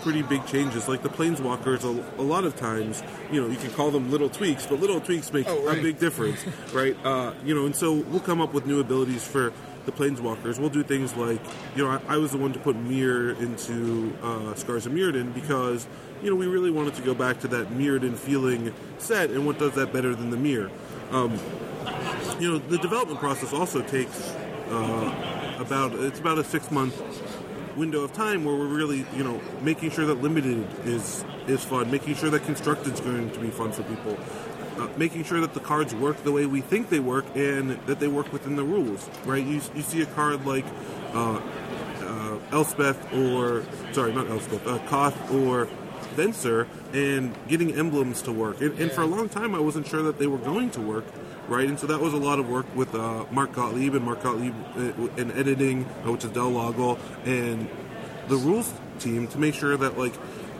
pretty 0.00 0.22
big 0.22 0.46
changes. 0.46 0.88
Like 0.88 1.02
the 1.02 1.08
planeswalkers, 1.08 1.82
a, 1.84 2.20
a 2.20 2.22
lot 2.22 2.44
of 2.44 2.56
times, 2.56 3.02
you 3.32 3.40
know, 3.40 3.48
you 3.48 3.56
can 3.56 3.70
call 3.72 3.90
them 3.90 4.10
little 4.10 4.28
tweaks, 4.28 4.66
but 4.66 4.80
little 4.80 5.00
tweaks 5.00 5.32
make 5.32 5.46
Oh, 5.48 5.66
right. 5.66 5.78
a 5.78 5.82
big 5.82 5.98
difference, 5.98 6.44
right? 6.72 6.96
Uh, 7.04 7.34
you 7.44 7.54
know, 7.54 7.66
and 7.66 7.74
so 7.76 7.92
we'll 7.94 8.20
come 8.20 8.40
up 8.40 8.52
with 8.54 8.66
new 8.66 8.80
abilities 8.80 9.26
for 9.26 9.52
the 9.86 9.92
planeswalkers. 9.92 10.58
We'll 10.58 10.68
do 10.68 10.82
things 10.82 11.16
like, 11.16 11.40
you 11.74 11.84
know, 11.84 11.90
I, 11.90 12.14
I 12.14 12.16
was 12.18 12.32
the 12.32 12.38
one 12.38 12.52
to 12.52 12.58
put 12.58 12.76
Mirror 12.76 13.32
into 13.34 14.14
uh, 14.22 14.54
Scars 14.54 14.84
of 14.86 14.92
Mirrodin 14.92 15.32
because, 15.32 15.86
you 16.22 16.30
know, 16.30 16.36
we 16.36 16.46
really 16.46 16.70
wanted 16.70 16.94
to 16.96 17.02
go 17.02 17.14
back 17.14 17.40
to 17.40 17.48
that 17.48 17.70
Mirrodin 17.70 18.16
feeling 18.16 18.74
set, 18.98 19.30
and 19.30 19.46
what 19.46 19.58
does 19.58 19.72
that 19.74 19.92
better 19.92 20.14
than 20.14 20.30
the 20.30 20.36
mirror? 20.36 20.70
Um, 21.10 21.38
you 22.40 22.50
know, 22.50 22.58
the 22.58 22.78
development 22.78 23.20
process 23.20 23.52
also 23.52 23.80
takes 23.82 24.30
uh, 24.68 25.56
about 25.58 25.92
it's 25.94 26.18
about 26.18 26.38
a 26.38 26.44
six 26.44 26.70
month 26.70 27.00
window 27.76 28.02
of 28.02 28.12
time 28.12 28.44
where 28.44 28.56
we're 28.56 28.66
really, 28.66 29.06
you 29.14 29.22
know, 29.22 29.40
making 29.62 29.90
sure 29.90 30.06
that 30.06 30.20
limited 30.22 30.66
is 30.84 31.24
is 31.46 31.64
fun, 31.64 31.90
making 31.90 32.14
sure 32.16 32.30
that 32.30 32.42
constructed 32.44 32.94
is 32.94 33.00
going 33.00 33.30
to 33.30 33.38
be 33.38 33.50
fun 33.50 33.70
for 33.72 33.82
people, 33.84 34.16
uh, 34.78 34.88
making 34.96 35.24
sure 35.24 35.40
that 35.40 35.54
the 35.54 35.60
cards 35.60 35.94
work 35.94 36.22
the 36.24 36.32
way 36.32 36.46
we 36.46 36.60
think 36.60 36.88
they 36.88 37.00
work 37.00 37.24
and 37.34 37.70
that 37.86 38.00
they 38.00 38.08
work 38.08 38.32
within 38.32 38.56
the 38.56 38.64
rules. 38.64 39.08
Right? 39.24 39.44
You 39.44 39.60
you 39.74 39.82
see 39.82 40.02
a 40.02 40.06
card 40.06 40.44
like. 40.46 40.64
Uh, 41.12 41.40
uh, 42.06 42.38
Elspeth 42.52 43.12
or 43.12 43.64
sorry, 43.92 44.12
not 44.12 44.28
Elspeth, 44.28 44.66
uh, 44.66 44.78
Koth 44.86 45.32
or 45.32 45.68
Venser, 46.14 46.66
and 46.92 47.34
getting 47.48 47.74
emblems 47.74 48.22
to 48.22 48.32
work. 48.32 48.60
And, 48.60 48.78
and 48.78 48.90
for 48.90 49.02
a 49.02 49.06
long 49.06 49.28
time, 49.28 49.54
I 49.54 49.58
wasn't 49.58 49.86
sure 49.86 50.02
that 50.02 50.18
they 50.18 50.26
were 50.26 50.38
going 50.38 50.70
to 50.70 50.80
work, 50.80 51.04
right? 51.48 51.68
And 51.68 51.78
so 51.78 51.86
that 51.88 52.00
was 52.00 52.14
a 52.14 52.18
lot 52.18 52.38
of 52.38 52.48
work 52.48 52.66
with 52.74 52.94
uh, 52.94 53.26
Mark 53.30 53.52
Gottlieb 53.52 53.94
and 53.94 54.04
Mark 54.04 54.22
Gottlieb 54.22 54.54
uh, 54.76 55.20
in 55.20 55.30
editing, 55.32 55.84
which 56.04 56.24
is 56.24 56.30
Del 56.30 56.50
Laugel, 56.50 56.98
and 57.24 57.68
the 58.28 58.36
rules 58.36 58.72
team 58.98 59.28
to 59.28 59.38
make 59.38 59.54
sure 59.54 59.76
that 59.76 59.98
like 59.98 60.14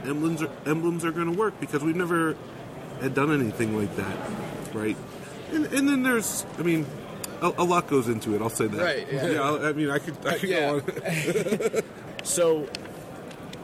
emblems 0.05 0.43
are, 0.43 0.51
emblems 0.67 1.05
are 1.05 1.13
going 1.13 1.33
to 1.33 1.39
work 1.39 1.59
because 1.59 1.83
we've 1.83 1.97
never 1.97 2.37
had 3.01 3.15
done 3.15 3.33
anything 3.33 3.79
like 3.79 3.95
that, 3.97 4.17
right? 4.75 4.97
And, 5.53 5.67
and 5.67 5.89
then 5.89 6.03
there's, 6.03 6.45
I 6.59 6.63
mean. 6.63 6.87
A, 7.43 7.53
a 7.59 7.65
lot 7.65 7.87
goes 7.87 8.09
into 8.09 8.35
it. 8.35 8.41
I'll 8.41 8.49
say 8.49 8.67
that. 8.67 8.83
Right, 8.83 9.07
yeah. 9.13 9.43
I 9.43 9.69
I 9.69 9.73
mean, 9.75 9.91
I 9.91 9.99
could. 9.99 10.17
I 10.27 10.39
could 10.39 10.49
yeah. 10.49 10.71
go 10.71 10.77
on. 10.77 11.83
So, 12.25 12.67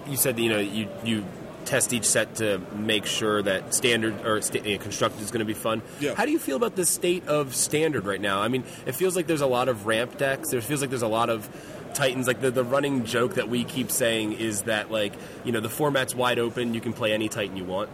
you 0.06 0.16
said 0.16 0.38
you 0.38 0.50
know 0.50 0.58
you 0.58 0.88
you 1.04 1.24
test 1.64 1.92
each 1.92 2.04
set 2.04 2.36
to 2.36 2.60
make 2.74 3.06
sure 3.06 3.42
that 3.42 3.74
standard 3.74 4.26
or 4.26 4.38
you 4.38 4.60
know, 4.60 4.70
eh, 4.70 4.76
constructed 4.78 5.22
is 5.22 5.30
going 5.30 5.40
to 5.40 5.44
be 5.44 5.54
fun. 5.54 5.82
Yeah. 6.00 6.14
How 6.14 6.24
do 6.24 6.32
you 6.32 6.38
feel 6.38 6.56
about 6.56 6.76
the 6.76 6.84
state 6.84 7.26
of 7.28 7.54
standard 7.54 8.04
right 8.04 8.20
now? 8.20 8.40
I 8.40 8.48
mean, 8.48 8.64
it 8.86 8.94
feels 8.94 9.16
like 9.16 9.26
there's 9.26 9.40
a 9.40 9.46
lot 9.46 9.68
of 9.68 9.86
ramp 9.86 10.18
decks. 10.18 10.50
There 10.50 10.60
feels 10.60 10.80
like 10.80 10.90
there's 10.90 11.02
a 11.02 11.08
lot 11.08 11.30
of 11.30 11.48
Titans. 11.94 12.26
Like 12.26 12.40
the 12.40 12.50
the 12.50 12.64
running 12.64 13.04
joke 13.04 13.34
that 13.34 13.48
we 13.48 13.64
keep 13.64 13.90
saying 13.90 14.34
is 14.34 14.62
that 14.62 14.90
like 14.90 15.12
you 15.44 15.52
know 15.52 15.60
the 15.60 15.68
format's 15.68 16.14
wide 16.14 16.38
open. 16.38 16.74
You 16.74 16.80
can 16.80 16.92
play 16.92 17.12
any 17.12 17.28
Titan 17.28 17.56
you 17.56 17.64
want. 17.64 17.90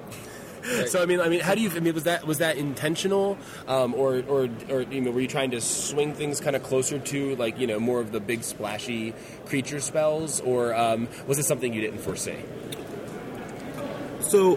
So 0.86 1.02
I 1.02 1.06
mean, 1.06 1.20
I 1.20 1.28
mean, 1.28 1.40
how 1.40 1.54
do 1.54 1.60
you? 1.60 1.70
I 1.70 1.80
mean, 1.80 1.94
was 1.94 2.04
that 2.04 2.26
was 2.26 2.38
that 2.38 2.56
intentional, 2.56 3.38
um, 3.66 3.94
or 3.94 4.22
or 4.28 4.48
or 4.68 4.82
you 4.82 5.00
know, 5.00 5.10
were 5.10 5.20
you 5.20 5.28
trying 5.28 5.50
to 5.52 5.60
swing 5.60 6.14
things 6.14 6.40
kind 6.40 6.56
of 6.56 6.62
closer 6.62 6.98
to 6.98 7.36
like 7.36 7.58
you 7.58 7.66
know 7.66 7.78
more 7.80 8.00
of 8.00 8.12
the 8.12 8.20
big 8.20 8.42
splashy 8.42 9.14
creature 9.46 9.80
spells, 9.80 10.40
or 10.40 10.74
um, 10.74 11.08
was 11.26 11.38
it 11.38 11.44
something 11.44 11.72
you 11.72 11.80
didn't 11.80 12.00
foresee? 12.00 12.36
So, 14.20 14.56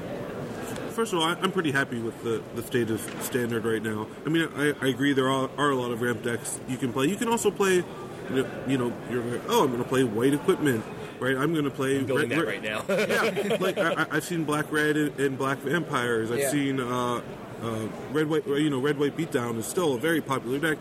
first 0.92 1.14
of 1.14 1.20
all, 1.20 1.26
I- 1.26 1.38
I'm 1.42 1.52
pretty 1.52 1.72
happy 1.72 2.00
with 2.00 2.22
the, 2.24 2.42
the 2.56 2.64
state 2.64 2.90
of 2.90 3.00
standard 3.22 3.64
right 3.64 3.82
now. 3.82 4.08
I 4.26 4.30
mean, 4.30 4.50
I, 4.56 4.74
I 4.82 4.88
agree 4.88 5.14
there 5.14 5.30
are, 5.30 5.50
are 5.58 5.70
a 5.70 5.76
lot 5.76 5.92
of 5.92 6.02
ramp 6.02 6.24
decks 6.24 6.60
you 6.68 6.78
can 6.78 6.92
play. 6.92 7.08
You 7.08 7.16
can 7.16 7.30
also 7.30 7.52
play, 7.52 7.76
you 7.76 7.84
know, 8.30 8.48
you 8.68 8.78
know 8.78 8.94
you're 9.10 9.24
like, 9.24 9.42
oh, 9.48 9.64
I'm 9.64 9.72
going 9.72 9.84
to 9.84 9.88
play 9.88 10.04
white 10.04 10.34
equipment, 10.34 10.84
right? 11.22 11.38
I'm 11.38 11.54
going 11.54 11.64
to 11.66 11.72
play 11.72 11.98
I'm 12.00 12.06
building 12.06 12.30
red- 12.30 12.40
that 12.40 12.46
right 12.48 12.64
now. 12.64 12.84
yeah, 12.90 13.58
like 13.62 13.78
I, 13.78 13.94
I- 14.04 14.08
I've 14.18 14.24
seen 14.26 14.44
black 14.44 14.70
red 14.72 14.98
and, 14.98 15.18
and 15.20 15.38
black 15.38 15.60
vampires. 15.60 16.32
I've 16.32 16.40
Yeah. 16.40 16.50
seen 16.52 16.80
uh, 16.82 17.22
uh, 17.64 17.88
red 18.12 18.28
white. 18.28 18.46
You 18.48 18.70
know, 18.70 18.80
red 18.80 18.98
white 19.00 19.16
beatdown 19.16 19.58
is 19.58 19.66
still 19.66 19.94
a 19.96 20.00
very 20.00 20.20
popular 20.20 20.60
deck. 20.60 20.78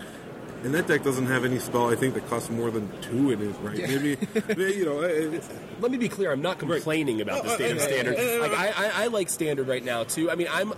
And 0.62 0.74
that 0.74 0.87
deck 0.87 1.03
doesn't 1.03 1.24
have 1.24 1.46
any 1.46 1.59
spell 1.59 1.88
I 1.90 1.96
think 1.96 2.12
that 2.12 2.29
costs 2.29 2.50
more 2.50 2.70
than 2.70 2.90
two 3.00 3.31
in 3.31 3.40
it, 3.40 3.57
right? 3.62 3.79
Maybe, 3.79 4.18
maybe, 4.46 4.62
you 4.74 4.85
know, 4.85 5.00
it- 5.00 5.42
Let 5.81 5.90
me 5.90 5.96
be 5.96 6.09
clear. 6.11 6.31
I'm 6.33 6.42
not 6.42 6.59
complaining 6.59 7.20
about 7.22 7.44
the 7.44 7.50
state 7.55 7.72
of 7.72 7.81
standard. 7.81 8.16
Like 8.40 8.53
I, 8.53 8.68
I, 8.68 9.05
I 9.05 9.07
like 9.07 9.29
standard 9.31 9.68
right 9.68 9.85
now 9.85 10.05
too. 10.05 10.31
I 10.31 10.35
mean, 10.35 10.48
I'm 10.50 10.72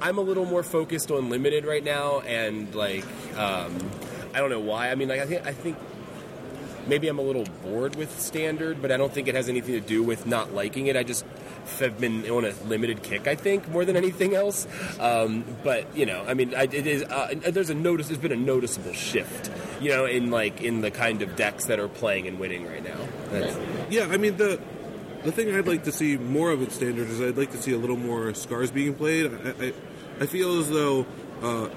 I'm 0.00 0.18
a 0.18 0.20
little 0.20 0.44
more 0.44 0.62
focused 0.62 1.10
on 1.10 1.30
limited 1.30 1.64
right 1.64 1.82
now, 1.82 2.20
and 2.20 2.72
like 2.76 3.04
um, 3.36 3.76
I 4.34 4.38
don't 4.40 4.50
know 4.50 4.60
why. 4.60 4.90
I 4.90 4.94
mean, 4.96 5.08
like 5.08 5.20
I 5.20 5.26
think 5.26 5.44
I 5.46 5.52
think 5.52 5.76
maybe 6.86 7.08
I'm 7.08 7.18
a 7.18 7.22
little 7.22 7.44
bored 7.62 7.96
with 7.96 8.20
standard, 8.20 8.80
but 8.82 8.92
I 8.92 8.96
don't 8.96 9.12
think 9.12 9.28
it 9.28 9.34
has 9.34 9.48
anything 9.48 9.74
to 9.74 9.80
do 9.80 10.02
with 10.02 10.26
not 10.26 10.54
liking 10.54 10.86
it. 10.86 10.96
I 10.96 11.02
just 11.02 11.24
have 11.80 11.98
been 11.98 12.28
on 12.30 12.44
a 12.44 12.52
limited 12.66 13.02
kick, 13.02 13.26
I 13.26 13.34
think, 13.34 13.68
more 13.68 13.84
than 13.84 13.96
anything 13.96 14.34
else. 14.34 14.66
Um, 15.00 15.44
but 15.62 15.96
you 15.96 16.06
know, 16.06 16.24
I 16.26 16.34
mean, 16.34 16.54
I, 16.54 16.64
it 16.64 16.86
is 16.86 17.02
uh, 17.04 17.34
there's 17.48 17.70
a 17.70 17.74
notice. 17.74 18.08
There's 18.08 18.18
been 18.18 18.32
a 18.32 18.36
noticeable 18.36 18.92
shift, 18.92 19.50
you 19.80 19.90
know, 19.90 20.04
in 20.04 20.30
like 20.30 20.62
in 20.62 20.80
the 20.80 20.90
kind 20.90 21.22
of 21.22 21.36
decks 21.36 21.66
that 21.66 21.80
are 21.80 21.88
playing 21.88 22.26
and 22.28 22.38
winning 22.38 22.66
right 22.66 22.84
now. 22.84 22.98
That's, 23.30 23.56
Yeah, 23.90 24.08
I 24.10 24.16
mean 24.16 24.36
the 24.36 24.60
the 25.22 25.32
thing 25.32 25.54
I'd 25.54 25.66
like 25.66 25.84
to 25.84 25.92
see 25.92 26.16
more 26.18 26.50
of 26.50 26.62
at 26.62 26.72
standard 26.72 27.08
is 27.08 27.20
I'd 27.20 27.36
like 27.36 27.52
to 27.52 27.62
see 27.62 27.72
a 27.72 27.78
little 27.78 27.96
more 27.96 28.34
scars 28.34 28.70
being 28.70 28.94
played. 28.94 29.32
I 29.32 29.66
I, 29.66 29.72
I 30.20 30.26
feel 30.26 30.60
as 30.60 30.68
though 30.68 31.06
uh, 31.42 31.68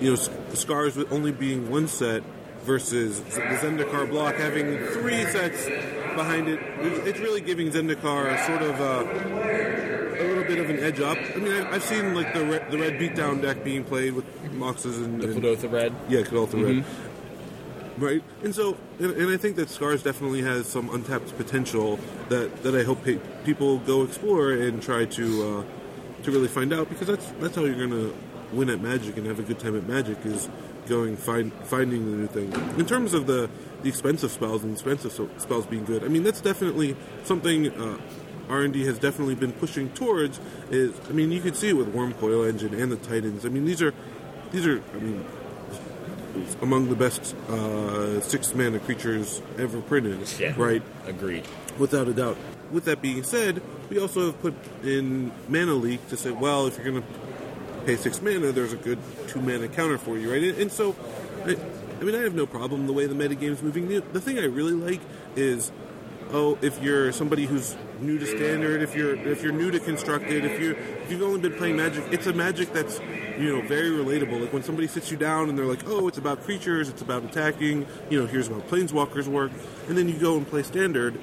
you 0.00 0.10
know 0.10 0.16
scars 0.54 0.96
with 0.96 1.12
only 1.12 1.32
being 1.32 1.70
one 1.70 1.88
set 1.88 2.22
versus 2.64 3.20
the 3.20 3.40
Zendikar 3.40 4.08
block 4.08 4.34
having 4.36 4.78
three 4.88 5.24
sets 5.26 5.66
behind 6.14 6.48
it. 6.48 6.60
It's 7.06 7.20
really 7.20 7.40
giving 7.40 7.70
Zendikar 7.70 8.32
a 8.32 8.46
sort 8.46 8.62
of 8.62 8.80
uh, 8.80 10.18
a 10.18 10.24
little 10.26 10.44
bit 10.44 10.58
of 10.58 10.70
an 10.70 10.78
edge 10.78 11.00
up. 11.00 11.18
I 11.18 11.38
mean, 11.38 11.52
I've 11.52 11.82
seen 11.82 12.14
like 12.14 12.32
the 12.34 12.44
red, 12.44 12.70
the 12.70 12.78
red 12.78 12.94
beatdown 12.94 13.42
deck 13.42 13.64
being 13.64 13.84
played 13.84 14.14
with 14.14 14.24
Moxes 14.52 15.04
and, 15.04 15.20
the 15.20 15.28
Kuldotha 15.28 15.70
Red. 15.70 15.94
yeah, 16.08 16.22
Kuldotha 16.22 16.62
Red. 16.62 16.84
Right, 17.96 18.24
and 18.42 18.52
so, 18.52 18.76
and, 18.98 19.12
and 19.12 19.30
I 19.30 19.36
think 19.36 19.54
that 19.56 19.70
Scars 19.70 20.02
definitely 20.02 20.42
has 20.42 20.66
some 20.66 20.92
untapped 20.92 21.36
potential 21.36 22.00
that, 22.28 22.64
that 22.64 22.74
I 22.74 22.82
hope 22.82 23.04
pe- 23.04 23.20
people 23.44 23.78
go 23.78 24.02
explore 24.02 24.50
and 24.50 24.82
try 24.82 25.04
to 25.04 25.58
uh, 25.58 26.22
to 26.24 26.30
really 26.32 26.48
find 26.48 26.72
out 26.72 26.88
because 26.88 27.06
that's 27.06 27.30
that's 27.38 27.54
how 27.54 27.62
you're 27.62 27.86
gonna 27.86 28.10
win 28.52 28.68
at 28.70 28.80
Magic 28.80 29.16
and 29.16 29.26
have 29.26 29.38
a 29.38 29.42
good 29.42 29.60
time 29.60 29.76
at 29.76 29.86
Magic 29.86 30.18
is 30.24 30.48
going 30.88 31.16
find 31.16 31.52
finding 31.64 32.10
the 32.10 32.16
new 32.16 32.26
thing. 32.26 32.52
In 32.78 32.86
terms 32.86 33.14
of 33.14 33.26
the 33.26 33.48
the 33.82 33.88
expensive 33.88 34.30
spells 34.30 34.62
and 34.64 34.72
expensive 34.72 35.12
so- 35.12 35.30
spells 35.38 35.66
being 35.66 35.84
good, 35.84 36.04
I 36.04 36.08
mean 36.08 36.22
that's 36.22 36.40
definitely 36.40 36.96
something. 37.24 37.70
Uh, 37.70 37.98
R&D 38.46 38.84
has 38.84 38.98
definitely 38.98 39.34
been 39.34 39.52
pushing 39.52 39.88
towards 39.90 40.38
is 40.70 40.92
I 41.08 41.12
mean 41.12 41.32
you 41.32 41.40
could 41.40 41.56
see 41.56 41.70
it 41.70 41.72
with 41.72 41.94
Wurmcoil 41.94 42.46
Engine 42.46 42.74
and 42.74 42.92
the 42.92 42.96
Titans. 42.96 43.46
I 43.46 43.48
mean 43.48 43.64
these 43.64 43.80
are 43.80 43.94
these 44.52 44.66
are 44.66 44.82
I 44.94 44.98
mean 44.98 45.24
among 46.60 46.88
the 46.88 46.96
best 46.96 47.34
uh, 47.48 48.20
six 48.20 48.54
mana 48.54 48.78
creatures 48.80 49.40
ever 49.58 49.80
printed. 49.80 50.18
Yeah. 50.38 50.54
Right? 50.56 50.82
Agreed. 51.06 51.44
Without 51.78 52.08
a 52.08 52.12
doubt. 52.12 52.36
With 52.70 52.84
that 52.86 53.00
being 53.00 53.22
said, 53.22 53.62
we 53.88 53.98
also 53.98 54.26
have 54.26 54.40
put 54.42 54.54
in 54.82 55.32
Mana 55.48 55.74
Leak 55.74 56.06
to 56.08 56.16
say, 56.16 56.30
well, 56.32 56.66
if 56.66 56.76
you're 56.76 56.90
going 56.90 57.02
to 57.02 57.08
pay 57.84 57.96
six 57.96 58.20
mana, 58.20 58.52
there's 58.52 58.72
a 58.72 58.76
good 58.76 58.98
two 59.28 59.40
mana 59.40 59.68
counter 59.68 59.98
for 59.98 60.16
you, 60.18 60.30
right? 60.30 60.42
And, 60.42 60.72
so, 60.72 60.96
I, 61.44 61.56
I 62.00 62.04
mean, 62.04 62.14
I 62.14 62.22
have 62.22 62.34
no 62.34 62.46
problem 62.46 62.86
the 62.86 62.92
way 62.92 63.06
the 63.06 63.14
metagame's 63.14 63.62
moving. 63.62 63.88
The, 63.88 64.00
the 64.00 64.20
thing 64.20 64.38
I 64.38 64.44
really 64.44 64.72
like 64.72 65.00
is, 65.36 65.70
oh, 66.30 66.58
if 66.62 66.82
you're 66.82 67.12
somebody 67.12 67.46
who's 67.46 67.76
new 68.00 68.18
to 68.18 68.26
standard, 68.26 68.82
if 68.82 68.94
you're 68.94 69.14
if 69.14 69.42
you're 69.42 69.52
new 69.52 69.70
to 69.70 69.80
constructed, 69.80 70.44
if 70.44 70.60
you 70.60 70.72
if 70.72 71.10
you've 71.10 71.22
only 71.22 71.40
been 71.40 71.56
playing 71.56 71.76
Magic, 71.76 72.04
it's 72.10 72.26
a 72.26 72.32
Magic 72.32 72.72
that's 72.72 73.00
you 73.38 73.54
know 73.54 73.62
very 73.62 73.90
relatable. 73.90 74.40
Like 74.40 74.52
when 74.52 74.62
somebody 74.62 74.88
sits 74.88 75.10
you 75.10 75.16
down 75.16 75.48
and 75.48 75.58
they're 75.58 75.66
like, 75.66 75.86
oh, 75.86 76.08
it's 76.08 76.18
about 76.18 76.42
creatures, 76.42 76.88
it's 76.88 77.02
about 77.02 77.24
attacking, 77.24 77.86
you 78.10 78.20
know, 78.20 78.26
here's 78.26 78.48
how 78.48 78.54
planeswalkers 78.60 79.26
work, 79.26 79.52
and 79.88 79.96
then 79.96 80.08
you 80.08 80.18
go 80.18 80.36
and 80.36 80.46
play 80.46 80.62
standard, 80.62 81.18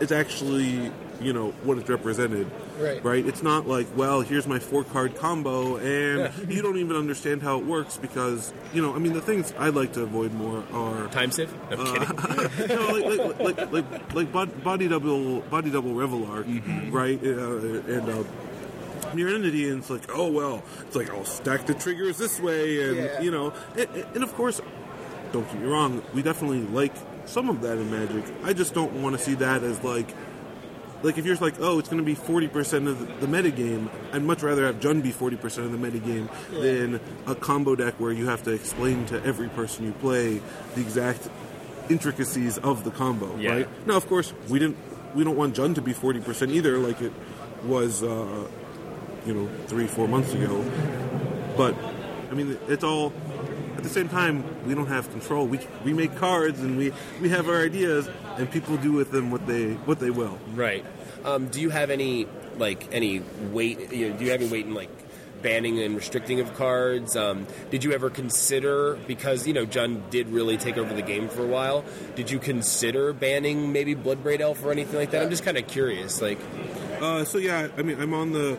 it's 0.00 0.12
actually 0.12 0.92
you 1.20 1.32
know 1.32 1.50
what 1.62 1.78
it's 1.78 1.88
represented. 1.88 2.50
Right. 2.78 3.02
Right. 3.04 3.26
It's 3.26 3.42
not 3.42 3.66
like, 3.66 3.86
well, 3.96 4.20
here's 4.20 4.46
my 4.46 4.58
four 4.58 4.84
card 4.84 5.16
combo, 5.16 5.76
and 5.76 6.32
you 6.52 6.62
don't 6.62 6.76
even 6.78 6.96
understand 6.96 7.42
how 7.42 7.58
it 7.58 7.64
works 7.66 7.96
because 7.96 8.52
you 8.74 8.82
know. 8.82 8.94
I 8.94 8.98
mean, 8.98 9.12
the 9.14 9.20
things 9.20 9.52
I'd 9.58 9.74
like 9.74 9.92
to 9.94 10.02
avoid 10.02 10.32
more 10.34 10.62
are 10.72 11.06
Time 11.08 11.30
Sieve? 11.30 11.52
No, 11.70 11.76
I'm 11.84 12.48
kidding. 12.48 12.68
no, 12.76 12.86
like 12.88 13.38
like 13.40 13.72
like 13.72 14.14
like, 14.14 14.32
like 14.34 14.62
body 14.64 14.88
double 14.88 15.40
body 15.42 15.70
double 15.70 15.92
Reveillark, 15.94 16.92
right? 16.92 17.18
Uh, 17.22 17.92
and 17.94 18.08
uh, 18.10 19.14
near 19.14 19.34
entity, 19.34 19.68
and 19.70 19.78
it's 19.80 19.90
like, 19.90 20.02
oh 20.14 20.30
well, 20.30 20.62
it's 20.82 20.96
like 20.96 21.10
I'll 21.10 21.24
stack 21.24 21.66
the 21.66 21.74
triggers 21.74 22.18
this 22.18 22.38
way, 22.40 22.82
and 22.88 22.96
Yeah. 22.96 23.20
you 23.22 23.30
know, 23.30 23.52
and, 23.76 23.88
and 24.14 24.22
of 24.22 24.34
course, 24.34 24.60
don't 25.32 25.46
get 25.50 25.60
me 25.60 25.66
wrong, 25.68 26.02
we 26.14 26.22
definitely 26.22 26.60
like 26.62 26.92
some 27.26 27.48
of 27.48 27.60
that 27.62 27.78
in 27.78 27.90
Magic. 27.90 28.24
I 28.44 28.52
just 28.52 28.74
don't 28.74 29.02
want 29.02 29.16
to 29.16 29.22
see 29.22 29.34
that 29.34 29.62
as 29.62 29.82
like 29.82 30.08
like 31.06 31.18
if 31.18 31.24
you're 31.24 31.36
like, 31.36 31.54
oh, 31.60 31.78
it's 31.78 31.88
going 31.88 32.02
to 32.02 32.04
be 32.04 32.16
forty 32.16 32.48
percent 32.48 32.88
of 32.88 32.98
the, 32.98 33.26
the 33.26 33.28
meta 33.28 33.50
game, 33.50 33.88
I'd 34.12 34.24
much 34.24 34.42
rather 34.42 34.66
have 34.66 34.80
Jund 34.80 35.02
be 35.02 35.12
forty 35.12 35.36
percent 35.36 35.66
of 35.66 35.72
the 35.72 35.78
meta 35.78 35.98
game 35.98 36.28
than 36.50 37.00
a 37.26 37.34
combo 37.34 37.76
deck 37.76 37.94
where 37.98 38.12
you 38.12 38.26
have 38.26 38.42
to 38.42 38.50
explain 38.50 39.06
to 39.06 39.24
every 39.24 39.48
person 39.48 39.86
you 39.86 39.92
play 39.92 40.42
the 40.74 40.80
exact 40.80 41.28
intricacies 41.88 42.58
of 42.58 42.82
the 42.82 42.90
combo. 42.90 43.36
Yeah. 43.36 43.50
Right? 43.50 43.86
Now, 43.86 43.96
of 43.96 44.08
course, 44.08 44.34
we 44.48 44.58
didn't. 44.58 44.76
We 45.14 45.22
don't 45.24 45.36
want 45.36 45.54
Jund 45.54 45.76
to 45.76 45.82
be 45.82 45.92
forty 45.92 46.20
percent 46.20 46.50
either, 46.50 46.78
like 46.78 47.00
it 47.00 47.12
was, 47.64 48.02
uh, 48.02 48.48
you 49.24 49.32
know, 49.32 49.48
three 49.66 49.86
four 49.86 50.08
months 50.08 50.34
ago. 50.34 50.64
But 51.56 51.74
I 52.30 52.34
mean, 52.34 52.58
it's 52.68 52.84
all. 52.84 53.12
At 53.76 53.82
the 53.82 53.90
same 53.90 54.08
time, 54.08 54.42
we 54.66 54.74
don't 54.74 54.88
have 54.88 55.08
control. 55.10 55.46
We 55.46 55.60
we 55.84 55.92
make 55.92 56.16
cards 56.16 56.60
and 56.60 56.76
we 56.76 56.92
we 57.20 57.28
have 57.28 57.48
our 57.48 57.62
ideas, 57.62 58.08
and 58.36 58.50
people 58.50 58.76
do 58.78 58.90
with 58.92 59.12
them 59.12 59.30
what 59.30 59.46
they 59.46 59.74
what 59.74 60.00
they 60.00 60.10
will. 60.10 60.38
Right. 60.54 60.84
Um, 61.26 61.48
do 61.48 61.60
you 61.60 61.70
have 61.70 61.90
any 61.90 62.26
like 62.56 62.88
any 62.92 63.20
weight? 63.52 63.92
You 63.92 64.10
know, 64.10 64.16
do 64.16 64.24
you 64.24 64.30
have 64.30 64.40
any 64.40 64.50
weight 64.50 64.66
in 64.66 64.74
like 64.74 64.90
banning 65.42 65.78
and 65.80 65.94
restricting 65.96 66.40
of 66.40 66.54
cards? 66.54 67.16
Um, 67.16 67.46
did 67.70 67.84
you 67.84 67.92
ever 67.92 68.10
consider 68.10 68.94
because 69.06 69.46
you 69.46 69.52
know 69.52 69.66
Jund 69.66 70.08
did 70.10 70.28
really 70.28 70.56
take 70.56 70.78
over 70.78 70.94
the 70.94 71.02
game 71.02 71.28
for 71.28 71.42
a 71.42 71.46
while? 71.48 71.84
Did 72.14 72.30
you 72.30 72.38
consider 72.38 73.12
banning 73.12 73.72
maybe 73.72 73.94
Bloodbraid 73.94 74.40
Elf 74.40 74.64
or 74.64 74.72
anything 74.72 74.96
like 74.96 75.10
that? 75.10 75.22
I'm 75.22 75.30
just 75.30 75.44
kind 75.44 75.58
of 75.58 75.66
curious. 75.66 76.22
Like, 76.22 76.38
Uh, 77.00 77.24
so 77.24 77.38
yeah, 77.38 77.68
I 77.76 77.82
mean, 77.82 78.00
I'm 78.00 78.14
on 78.14 78.32
the. 78.32 78.58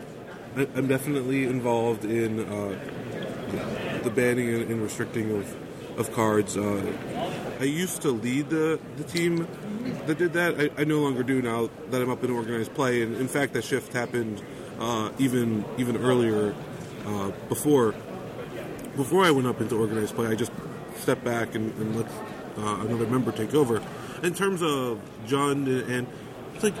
I'm 0.74 0.88
definitely 0.88 1.44
involved 1.44 2.04
in 2.04 2.40
uh, 2.40 4.00
the 4.02 4.10
banning 4.10 4.48
and, 4.54 4.70
and 4.70 4.82
restricting 4.82 5.30
of 5.34 5.56
of 5.98 6.12
cards. 6.12 6.56
Uh, 6.56 6.92
I 7.60 7.64
used 7.64 8.02
to 8.02 8.10
lead 8.10 8.50
the 8.50 8.78
the 8.96 9.04
team 9.04 9.46
that 10.06 10.18
did 10.18 10.32
that. 10.34 10.60
I, 10.60 10.82
I 10.82 10.84
no 10.84 11.00
longer 11.00 11.22
do 11.22 11.42
now 11.42 11.70
that 11.90 12.02
I'm 12.02 12.10
up 12.10 12.22
in 12.24 12.30
organized 12.30 12.74
play. 12.74 13.02
And 13.02 13.16
in 13.16 13.28
fact, 13.28 13.52
that 13.54 13.64
shift 13.64 13.92
happened 13.92 14.42
uh, 14.78 15.10
even 15.18 15.64
even 15.76 15.96
earlier 15.96 16.54
uh, 17.06 17.30
before 17.48 17.94
before 18.96 19.24
I 19.24 19.30
went 19.30 19.46
up 19.46 19.60
into 19.60 19.76
organized 19.76 20.14
play. 20.14 20.26
I 20.26 20.34
just 20.34 20.52
stepped 20.96 21.24
back 21.24 21.54
and, 21.54 21.72
and 21.78 21.96
let 21.96 22.06
uh, 22.58 22.80
another 22.80 23.06
member 23.06 23.32
take 23.32 23.54
over. 23.54 23.82
In 24.22 24.34
terms 24.34 24.62
of 24.62 25.00
Jund 25.26 25.88
and 25.88 26.06
it's 26.54 26.64
like, 26.64 26.74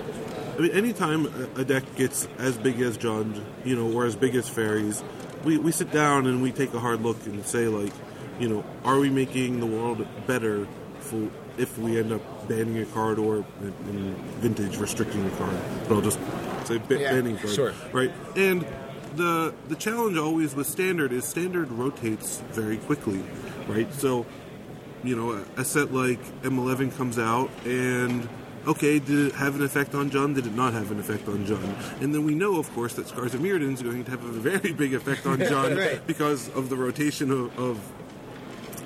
I 0.56 0.60
mean, 0.60 0.72
anytime 0.72 1.26
a- 1.56 1.64
deck 1.64 1.84
gets 1.94 2.26
as 2.38 2.58
big 2.58 2.80
as 2.80 2.98
Jund, 2.98 3.40
you 3.64 3.76
know, 3.76 3.92
or 3.92 4.06
as 4.06 4.16
big 4.16 4.34
as 4.34 4.48
fairies, 4.48 5.04
we, 5.44 5.56
we 5.56 5.70
sit 5.70 5.92
down 5.92 6.26
and 6.26 6.42
we 6.42 6.50
take 6.50 6.74
a 6.74 6.80
hard 6.80 7.00
look 7.02 7.24
and 7.26 7.44
say 7.46 7.68
like, 7.68 7.92
you 8.40 8.48
know, 8.48 8.64
are 8.84 8.98
we 8.98 9.08
making 9.08 9.60
the 9.60 9.66
world 9.66 10.04
better 10.26 10.66
for 10.98 11.30
if 11.58 11.76
we 11.78 11.98
end 11.98 12.12
up 12.12 12.48
banning 12.48 12.78
a 12.78 12.86
card 12.86 13.18
or 13.18 13.44
in, 13.60 13.74
in 13.88 14.14
vintage 14.40 14.76
restricting 14.78 15.24
a 15.26 15.30
card? 15.36 15.56
But 15.88 15.94
I'll 15.96 16.00
just 16.02 16.18
say 16.64 16.78
ba- 16.78 16.98
Yeah, 17.00 17.12
banning 17.12 17.36
card, 17.38 17.54
sure. 17.54 17.74
right? 17.92 18.12
And 18.36 18.66
the 19.16 19.54
the 19.68 19.76
challenge 19.76 20.16
always 20.16 20.54
with 20.54 20.66
standard 20.66 21.12
is 21.12 21.24
standard 21.24 21.70
rotates 21.72 22.42
very 22.52 22.76
quickly, 22.78 23.22
right? 23.66 23.92
So 23.94 24.26
you 25.04 25.14
know, 25.16 25.32
a, 25.56 25.60
a 25.60 25.64
set 25.64 25.92
like 25.92 26.20
M11 26.42 26.96
comes 26.96 27.18
out 27.18 27.50
and 27.64 28.28
okay, 28.66 28.98
did 28.98 29.28
it 29.28 29.34
have 29.36 29.54
an 29.54 29.62
effect 29.62 29.94
on 29.94 30.10
Jund? 30.10 30.34
Did 30.34 30.46
it 30.46 30.54
not 30.54 30.72
have 30.74 30.90
an 30.90 30.98
effect 30.98 31.26
on 31.28 31.46
Jund? 31.46 32.02
And 32.02 32.12
then 32.14 32.24
we 32.24 32.34
know, 32.34 32.58
of 32.58 32.70
course, 32.74 32.94
that 32.94 33.08
Scars 33.08 33.32
of 33.32 33.40
Mirrodin 33.40 33.72
is 33.74 33.80
going 33.82 34.04
to 34.04 34.10
have 34.10 34.22
a 34.24 34.28
very 34.50 34.72
big 34.72 34.92
effect 34.94 35.24
on 35.24 35.38
Jund 35.52 35.78
Right. 35.78 36.06
because 36.06 36.48
of 36.50 36.68
the 36.68 36.76
rotation 36.76 37.30
of, 37.30 37.56
of 37.58 37.80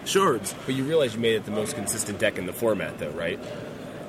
shards. 0.05 0.55
but 0.66 0.74
you 0.74 0.84
realize 0.84 1.14
you 1.14 1.20
made 1.20 1.34
it 1.36 1.44
the 1.44 1.50
most 1.50 1.74
consistent 1.74 2.18
deck 2.18 2.38
in 2.38 2.46
the 2.46 2.53
format, 2.53 2.98
though, 2.98 3.11
right? 3.11 3.38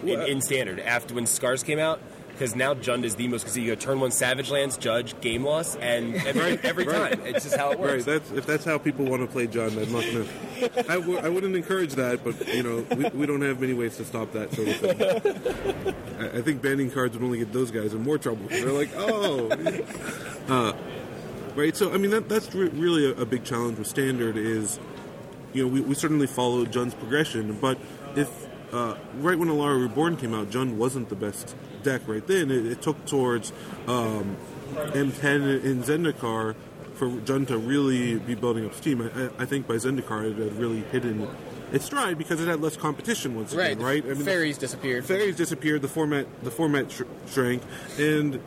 In, 0.04 0.22
in 0.22 0.42
standard, 0.42 0.80
after 0.80 1.14
when 1.14 1.26
Scars 1.26 1.64
came 1.64 1.80
out. 1.80 2.00
Because 2.30 2.56
now 2.56 2.74
Jund 2.74 3.04
is 3.04 3.14
the 3.14 3.28
most 3.28 3.44
because 3.44 3.56
you 3.60 3.68
go 3.68 3.76
turn 3.80 4.00
one 4.00 4.10
Savage 4.10 4.50
Lands, 4.50 4.76
Judge, 4.76 5.14
game 5.22 5.44
loss, 5.44 5.76
and 5.76 6.16
every, 6.26 6.58
every 6.64 6.84
Right. 6.86 7.12
time 7.12 7.28
it's 7.28 7.44
just 7.46 7.56
how 7.56 7.68
it 7.70 7.78
Right, 7.78 7.92
works. 7.92 8.06
that's 8.06 8.32
if 8.32 8.48
that's 8.48 8.66
how 8.66 8.80
people 8.80 9.06
want 9.06 9.22
to 9.22 9.28
play 9.28 9.46
Jund, 9.46 9.78
I'm 9.80 9.92
not 9.94 10.04
gonna. 10.04 10.90
I 10.90 10.96
w- 11.00 11.20
I 11.20 11.30
wouldn't 11.30 11.56
encourage 11.56 11.94
that, 11.94 12.24
but 12.24 12.48
you 12.48 12.64
know, 12.64 12.84
we, 12.98 13.08
we 13.20 13.26
don't 13.28 13.42
have 13.44 13.62
many 13.62 13.74
ways 13.74 13.98
to 13.98 14.04
stop 14.06 14.32
that 14.32 14.52
sort 14.52 14.68
of 14.68 14.76
thing. 14.78 15.96
I, 16.20 16.40
I 16.40 16.42
think 16.42 16.64
banning 16.64 16.90
cards 16.90 17.16
would 17.16 17.24
only 17.24 17.38
get 17.38 17.54
those 17.54 17.70
guys 17.70 17.94
in 17.94 18.02
more 18.02 18.18
trouble. 18.18 18.48
They're 18.50 18.72
like, 18.72 18.90
oh, 18.98 19.52
uh, 20.50 20.74
right. 21.56 21.78
So 21.78 21.94
I 21.94 21.98
mean, 21.98 22.10
that 22.12 22.30
that's 22.30 22.54
re- 22.56 22.70
really 22.70 23.06
a, 23.12 23.12
a 23.22 23.26
big 23.28 23.44
challenge 23.44 23.78
with 23.78 23.88
standard 23.88 24.38
is, 24.38 24.80
you 25.54 25.64
know, 25.64 25.68
we, 25.72 25.82
we 25.82 25.96
certainly 25.96 26.28
followed 26.28 26.72
Jund's 26.72 26.94
progression, 26.96 27.58
but 27.62 27.78
if 28.16 28.30
uh, 28.74 28.96
right 29.20 29.38
when 29.38 29.50
Alara 29.50 29.82
Reborn 29.82 30.18
came 30.18 30.34
out, 30.34 30.50
Jund 30.50 30.76
wasn't 30.76 31.10
the 31.10 31.16
best 31.16 31.56
deck 31.84 32.02
right 32.08 32.26
then. 32.26 32.50
It, 32.52 32.66
it 32.66 32.82
took 32.82 33.06
towards 33.06 33.52
um, 33.88 34.36
M10 34.76 35.64
in 35.64 35.84
Zendikar 35.84 36.56
for 36.96 37.08
Jund 37.08 37.48
to 37.48 37.58
really 37.58 38.18
be 38.20 38.36
building 38.36 38.66
up 38.66 38.74
steam. 38.74 39.02
I, 39.02 39.26
I- 39.26 39.30
I 39.40 39.46
think 39.46 39.68
by 39.68 39.76
Zendikar 39.76 40.32
it 40.32 40.38
had 40.38 40.54
really 40.58 40.82
hidden 40.92 41.28
its 41.72 41.86
stride 41.86 42.18
because 42.20 42.40
it 42.40 42.48
had 42.48 42.62
less 42.62 42.78
competition 42.78 43.36
once 43.36 43.54
Right. 43.54 43.72
again, 43.72 43.84
right? 43.84 44.18
Fairies 44.18 44.58
disappeared. 44.60 45.06
fairies 45.06 45.36
disappeared. 45.36 45.82
The 45.82 45.88
format 45.88 46.28
the 46.44 46.52
format 46.52 46.92
sh- 46.92 47.02
shrank, 47.28 47.64
and 47.98 48.40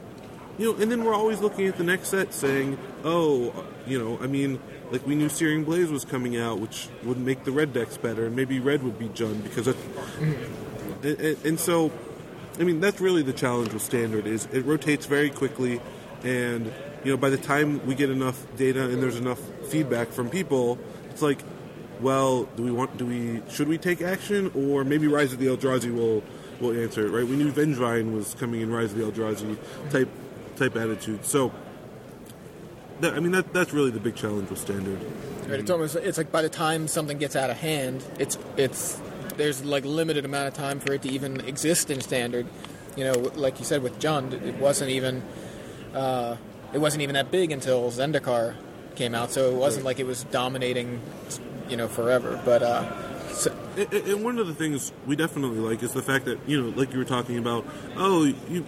you 0.59 0.73
know, 0.73 0.81
and 0.81 0.91
then 0.91 1.05
we're 1.05 1.15
always 1.15 1.41
looking 1.41 1.67
at 1.67 1.77
the 1.77 1.83
next 1.85 2.09
set, 2.09 2.33
saying, 2.33 2.79
"Oh, 3.05 3.53
you 3.87 3.99
know, 3.99 4.19
I 4.23 4.27
mean, 4.29 4.61
like 4.91 5.07
we 5.07 5.15
knew 5.15 5.29
Searing 5.29 5.65
Blaze 5.65 5.91
was 5.91 6.05
coming 6.05 6.37
out, 6.37 6.59
which 6.61 6.89
would 7.05 7.19
make 7.19 7.45
the 7.45 7.53
red 7.53 7.73
decks 7.73 7.97
better, 7.97 8.27
and 8.27 8.37
maybe 8.37 8.61
red 8.61 8.83
would 8.83 8.99
be 8.99 9.09
Jund 9.09 9.43
because 9.43 9.69
it." 9.69 9.77
and, 11.03 11.21
and- 11.21 11.45
and 11.45 11.61
so, 11.61 11.91
I 12.59 12.65
mean, 12.65 12.81
that's 12.81 13.01
really 13.01 13.23
the 13.23 13.33
challenge 13.33 13.73
with 13.73 13.83
standard 13.83 14.27
is 14.27 14.47
it 14.53 14.65
rotates 14.65 15.07
very 15.07 15.31
quickly, 15.31 15.81
and 16.25 16.67
you 17.05 17.11
know, 17.13 17.17
by 17.17 17.31
the 17.31 17.37
time 17.39 17.85
we 17.87 17.95
get 17.95 18.11
enough 18.11 18.45
data 18.57 18.85
and 18.89 19.03
there's 19.03 19.19
enough 19.19 19.39
feedback 19.69 20.09
from 20.09 20.29
people, 20.31 20.79
it's 21.11 21.23
like, 21.23 21.39
well, 22.01 22.45
do 22.57 22.63
we 22.63 22.71
want, 22.71 22.97
do 22.97 23.07
we, 23.07 23.43
should 23.51 23.69
we 23.69 23.79
take 23.79 24.03
action, 24.03 24.51
or 24.55 24.85
maybe 24.85 25.07
Rise 25.07 25.33
of 25.33 25.39
the 25.39 25.47
Eldrazi 25.47 25.95
will 25.95 26.23
will 26.61 26.73
answer 26.73 27.07
it, 27.07 27.11
right? 27.11 27.27
We 27.27 27.37
knew 27.37 27.53
Vengevine 27.53 28.13
was 28.15 28.35
coming 28.35 28.63
in 28.63 28.71
Rise 28.73 28.93
of 28.93 28.99
the 28.99 29.05
Eldrazi 29.05 29.57
type 29.91 30.09
type 30.57 30.77
attitude, 30.77 31.25
so. 31.25 31.53
That, 33.01 33.15
I 33.15 33.21
mean 33.21 33.33
that 33.33 33.53
that's 33.53 33.73
really 33.73 33.91
the 33.91 34.01
big 34.01 34.17
challenge 34.17 34.49
with 34.49 34.59
standard. 34.59 34.99
Right, 35.49 35.61
it's 35.61 35.71
almost 35.71 35.97
it's 35.97 36.19
like 36.19 36.33
by 36.33 36.43
the 36.43 36.49
time 36.49 36.89
something 36.89 37.19
gets 37.19 37.37
out 37.37 37.51
of 37.51 37.59
hand, 37.59 38.05
it's 38.19 38.39
it's 38.57 38.99
there's 39.37 39.65
like 39.65 39.85
limited 39.85 40.25
amount 40.25 40.49
of 40.49 40.55
time 40.55 40.81
for 40.81 40.93
it 40.93 41.03
to 41.03 41.09
even 41.09 41.41
exist 41.43 41.91
in 41.91 42.01
standard. 42.01 42.47
You 42.97 43.05
know, 43.05 43.13
like 43.35 43.59
you 43.59 43.65
said 43.65 43.83
with 43.83 43.99
Jund, 44.01 44.33
it 44.33 44.57
wasn't 44.57 44.91
even 44.91 45.23
uh, 45.95 46.37
it 46.73 46.79
wasn't 46.79 47.03
even 47.03 47.15
that 47.15 47.31
big 47.31 47.53
until 47.53 47.91
Zendikar 47.91 48.55
came 48.95 49.15
out, 49.15 49.31
so 49.31 49.51
it 49.51 49.57
wasn't 49.57 49.85
like 49.85 50.01
it 50.01 50.07
was 50.07 50.25
dominating, 50.25 51.01
you 51.69 51.77
know, 51.77 51.89
forever. 51.89 52.41
But 52.45 52.63
uh, 52.63 53.29
so, 53.33 53.55
and 53.77 54.25
one 54.25 54.39
of 54.39 54.47
the 54.47 54.55
things 54.55 54.93
we 55.07 55.17
definitely 55.17 55.59
like 55.59 55.83
is 55.83 55.93
the 55.93 56.03
fact 56.03 56.25
that 56.25 56.39
you 56.47 56.63
know, 56.63 56.69
like 56.77 56.93
you 56.93 56.99
were 56.99 57.05
talking 57.05 57.39
about, 57.39 57.67
oh, 57.97 58.25
you, 58.49 58.65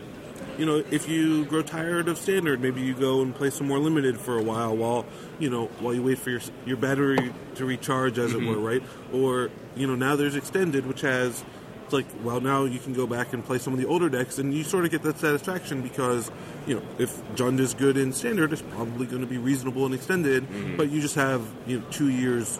you 0.58 0.66
know, 0.66 0.82
if 0.90 1.08
you 1.08 1.44
grow 1.44 1.62
tired 1.62 2.08
of 2.08 2.18
standard, 2.18 2.60
maybe 2.60 2.80
you 2.80 2.94
go 2.94 3.22
and 3.22 3.34
play 3.34 3.48
some 3.50 3.68
more 3.68 3.78
limited 3.78 4.18
for 4.18 4.36
a 4.38 4.42
while, 4.42 4.76
while 4.76 5.06
you 5.38 5.48
know, 5.48 5.66
while 5.80 5.94
you 5.94 6.02
wait 6.02 6.18
for 6.18 6.30
your 6.30 6.40
your 6.66 6.76
battery 6.76 7.32
to 7.54 7.64
recharge, 7.64 8.18
as 8.18 8.34
it 8.34 8.42
were, 8.44 8.58
right? 8.58 8.82
Or 9.12 9.50
you 9.76 9.86
know, 9.86 9.94
now 9.94 10.16
there's 10.16 10.34
extended, 10.34 10.84
which 10.86 11.02
has 11.02 11.44
it's 11.84 11.92
like, 11.94 12.06
well, 12.22 12.40
now 12.40 12.64
you 12.64 12.78
can 12.78 12.92
go 12.92 13.06
back 13.06 13.32
and 13.32 13.42
play 13.42 13.56
some 13.56 13.72
of 13.72 13.78
the 13.78 13.86
older 13.86 14.10
decks, 14.10 14.38
and 14.38 14.52
you 14.52 14.62
sort 14.62 14.84
of 14.84 14.90
get 14.90 15.02
that 15.04 15.18
satisfaction 15.18 15.80
because 15.80 16.30
you 16.66 16.74
know, 16.74 16.82
if 16.98 17.16
Jund 17.34 17.60
is 17.60 17.72
good 17.72 17.96
in 17.96 18.12
standard, 18.12 18.52
it's 18.52 18.60
probably 18.60 19.06
going 19.06 19.22
to 19.22 19.26
be 19.26 19.38
reasonable 19.38 19.86
in 19.86 19.94
extended, 19.94 20.76
but 20.76 20.90
you 20.90 21.00
just 21.00 21.14
have 21.14 21.46
you 21.66 21.78
know 21.78 21.84
two 21.90 22.10
years 22.10 22.58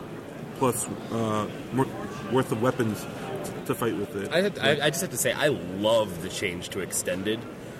plus 0.59 0.89
uh, 1.13 1.47
more, 1.73 1.87
worth 2.33 2.53
of 2.53 2.63
weapons 2.63 3.05
to 3.67 3.75
fight 3.75 3.97
with 3.97 4.17
it. 4.17 4.33
I, 4.33 4.43
have, 4.43 4.59
I, 4.59 4.71
I 4.87 4.91
just 4.91 5.03
have 5.03 5.11
to 5.11 5.17
say, 5.19 5.33
I 5.33 5.49
love 5.49 6.23
the 6.23 6.29
change 6.29 6.71
to 6.71 6.81
extended. 6.81 7.39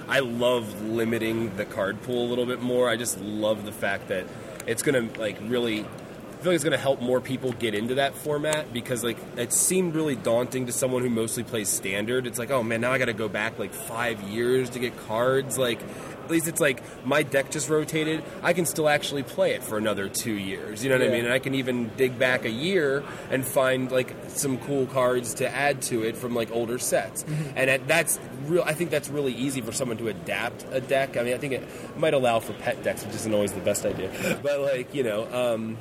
I 0.09 0.21
love 0.21 0.83
limiting 0.83 1.55
the 1.57 1.67
card 1.67 2.03
pool 2.03 2.27
a 2.27 2.29
little 2.29 2.47
bit 2.47 2.63
more. 2.63 2.89
I 2.89 2.97
just 2.97 3.21
love 3.21 3.67
the 3.67 3.73
fact 3.73 4.09
that 4.09 4.27
it's 4.67 4.83
going 4.83 5.11
to 5.11 5.21
like 5.21 5.39
really. 5.43 5.81
I 5.81 6.41
feel 6.41 6.53
like 6.53 6.55
it's 6.55 6.65
going 6.65 6.71
to 6.71 6.79
help 6.79 7.03
more 7.03 7.21
people 7.21 7.51
get 7.51 7.75
into 7.75 7.97
that 7.97 8.15
format 8.15 8.73
because 8.73 9.03
like 9.03 9.19
it 9.37 9.53
seemed 9.53 9.97
really 9.97 10.15
daunting 10.15 10.67
to 10.67 10.73
someone 10.73 11.03
who 11.03 11.11
mostly 11.11 11.43
plays 11.43 11.69
standard. 11.69 12.29
It's 12.29 12.39
like, 12.39 12.53
oh 12.53 12.63
man, 12.63 12.81
now 12.81 12.93
I 12.93 12.99
got 12.99 13.07
to 13.07 13.13
go 13.13 13.29
back 13.29 13.59
like 13.59 13.75
five 13.75 14.23
years 14.23 14.71
to 14.71 14.79
get 14.79 14.97
cards. 15.09 15.59
Like, 15.59 15.81
at 16.29 16.33
least 16.33 16.47
it's 16.47 16.61
like 16.61 16.83
my 17.07 17.23
deck 17.23 17.51
just 17.51 17.71
rotated. 17.71 18.23
I 18.43 18.53
can 18.53 18.67
still 18.67 18.87
actually 18.87 19.23
play 19.23 19.53
it 19.55 19.63
for 19.65 19.79
another 19.79 20.11
two 20.11 20.35
years. 20.35 20.85
You 20.85 20.91
know 20.91 20.99
what 20.99 21.09
I 21.09 21.11
mean? 21.11 21.25
And 21.25 21.33
I 21.33 21.39
can 21.39 21.55
even 21.55 21.91
dig 21.97 22.19
back 22.19 22.45
a 22.45 22.51
year 22.51 23.03
and 23.31 23.47
find 23.47 23.91
like 23.91 24.15
some 24.29 24.59
cool 24.59 24.85
cards 24.87 25.33
to 25.35 25.49
add 25.49 25.81
to 25.83 26.03
it 26.05 26.19
from 26.19 26.35
like 26.35 26.51
older 26.51 26.79
sets. 26.79 27.25
And 27.57 27.71
that- 27.71 27.89
that's 27.89 28.21
real. 28.47 28.63
I 28.67 28.75
think 28.75 28.91
that's 28.91 29.09
really 29.09 29.33
easy 29.33 29.63
for 29.63 29.73
someone 29.73 29.97
to 29.99 30.09
adapt 30.09 30.67
a 30.71 30.81
deck. 30.83 31.17
I 31.17 31.23
mean, 31.23 31.33
I 31.33 31.39
think 31.39 31.55
it 31.55 31.63
might 31.99 32.13
allow 32.13 32.41
for 32.41 32.53
pet 32.53 32.83
decks, 32.83 33.05
which 33.07 33.15
isn't 33.15 33.33
always 33.33 33.53
the 33.53 33.61
best 33.61 33.87
idea. 33.87 34.11
But 34.43 34.61
like 34.61 34.95
you 34.95 35.05
know, 35.05 35.27
um, 35.33 35.79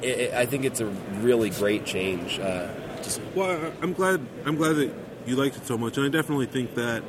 it, 0.00 0.18
it, 0.30 0.34
I 0.34 0.46
think 0.46 0.64
it's 0.64 0.80
a 0.80 0.86
really 0.86 1.50
great 1.50 1.84
change. 1.84 2.38
Uh, 2.38 2.68
just 3.02 3.20
Well, 3.34 3.72
I'm 3.82 3.92
glad. 3.94 4.20
I'm 4.46 4.54
glad 4.56 4.76
that 4.76 4.92
you 5.26 5.34
liked 5.36 5.56
it 5.56 5.66
so 5.66 5.76
much, 5.76 5.96
and 5.96 6.06
I 6.06 6.08
definitely 6.08 6.46
think 6.46 6.74
that 6.76 7.02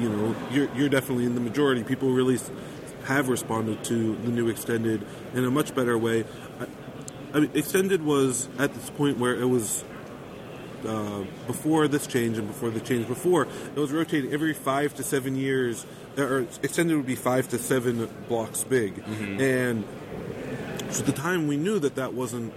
you 0.00 0.08
know, 0.08 0.36
you're 0.50 0.68
you're 0.74 0.88
definitely 0.88 1.24
in 1.24 1.34
the 1.34 1.40
majority. 1.40 1.82
People 1.82 2.10
really 2.10 2.38
have 3.04 3.28
responded 3.28 3.82
to 3.84 4.16
the 4.16 4.28
new 4.28 4.48
extended 4.48 5.06
in 5.34 5.44
a 5.44 5.50
much 5.50 5.74
better 5.74 5.96
way. 5.96 6.24
I, 6.60 6.66
I 7.36 7.40
mean, 7.40 7.50
extended 7.54 8.02
was 8.04 8.48
at 8.58 8.74
this 8.74 8.90
point 8.90 9.18
where 9.18 9.34
it 9.34 9.46
was 9.46 9.84
uh, 10.86 11.24
before 11.46 11.88
this 11.88 12.06
change 12.06 12.38
and 12.38 12.46
before 12.46 12.70
the 12.70 12.80
change 12.80 13.06
before, 13.06 13.46
it 13.74 13.78
was 13.78 13.92
rotating 13.92 14.32
every 14.32 14.54
five 14.54 14.94
to 14.96 15.02
seven 15.02 15.36
years. 15.36 15.86
Or 16.18 16.40
extended 16.62 16.96
would 16.96 17.06
be 17.06 17.14
five 17.14 17.48
to 17.50 17.58
seven 17.58 18.08
blocks 18.28 18.64
big, 18.64 18.98
and 19.40 19.84
so 20.90 21.00
at 21.00 21.06
the 21.06 21.12
time 21.12 21.46
we 21.46 21.56
knew 21.56 21.78
that 21.78 21.94
that 21.94 22.14
wasn't 22.14 22.52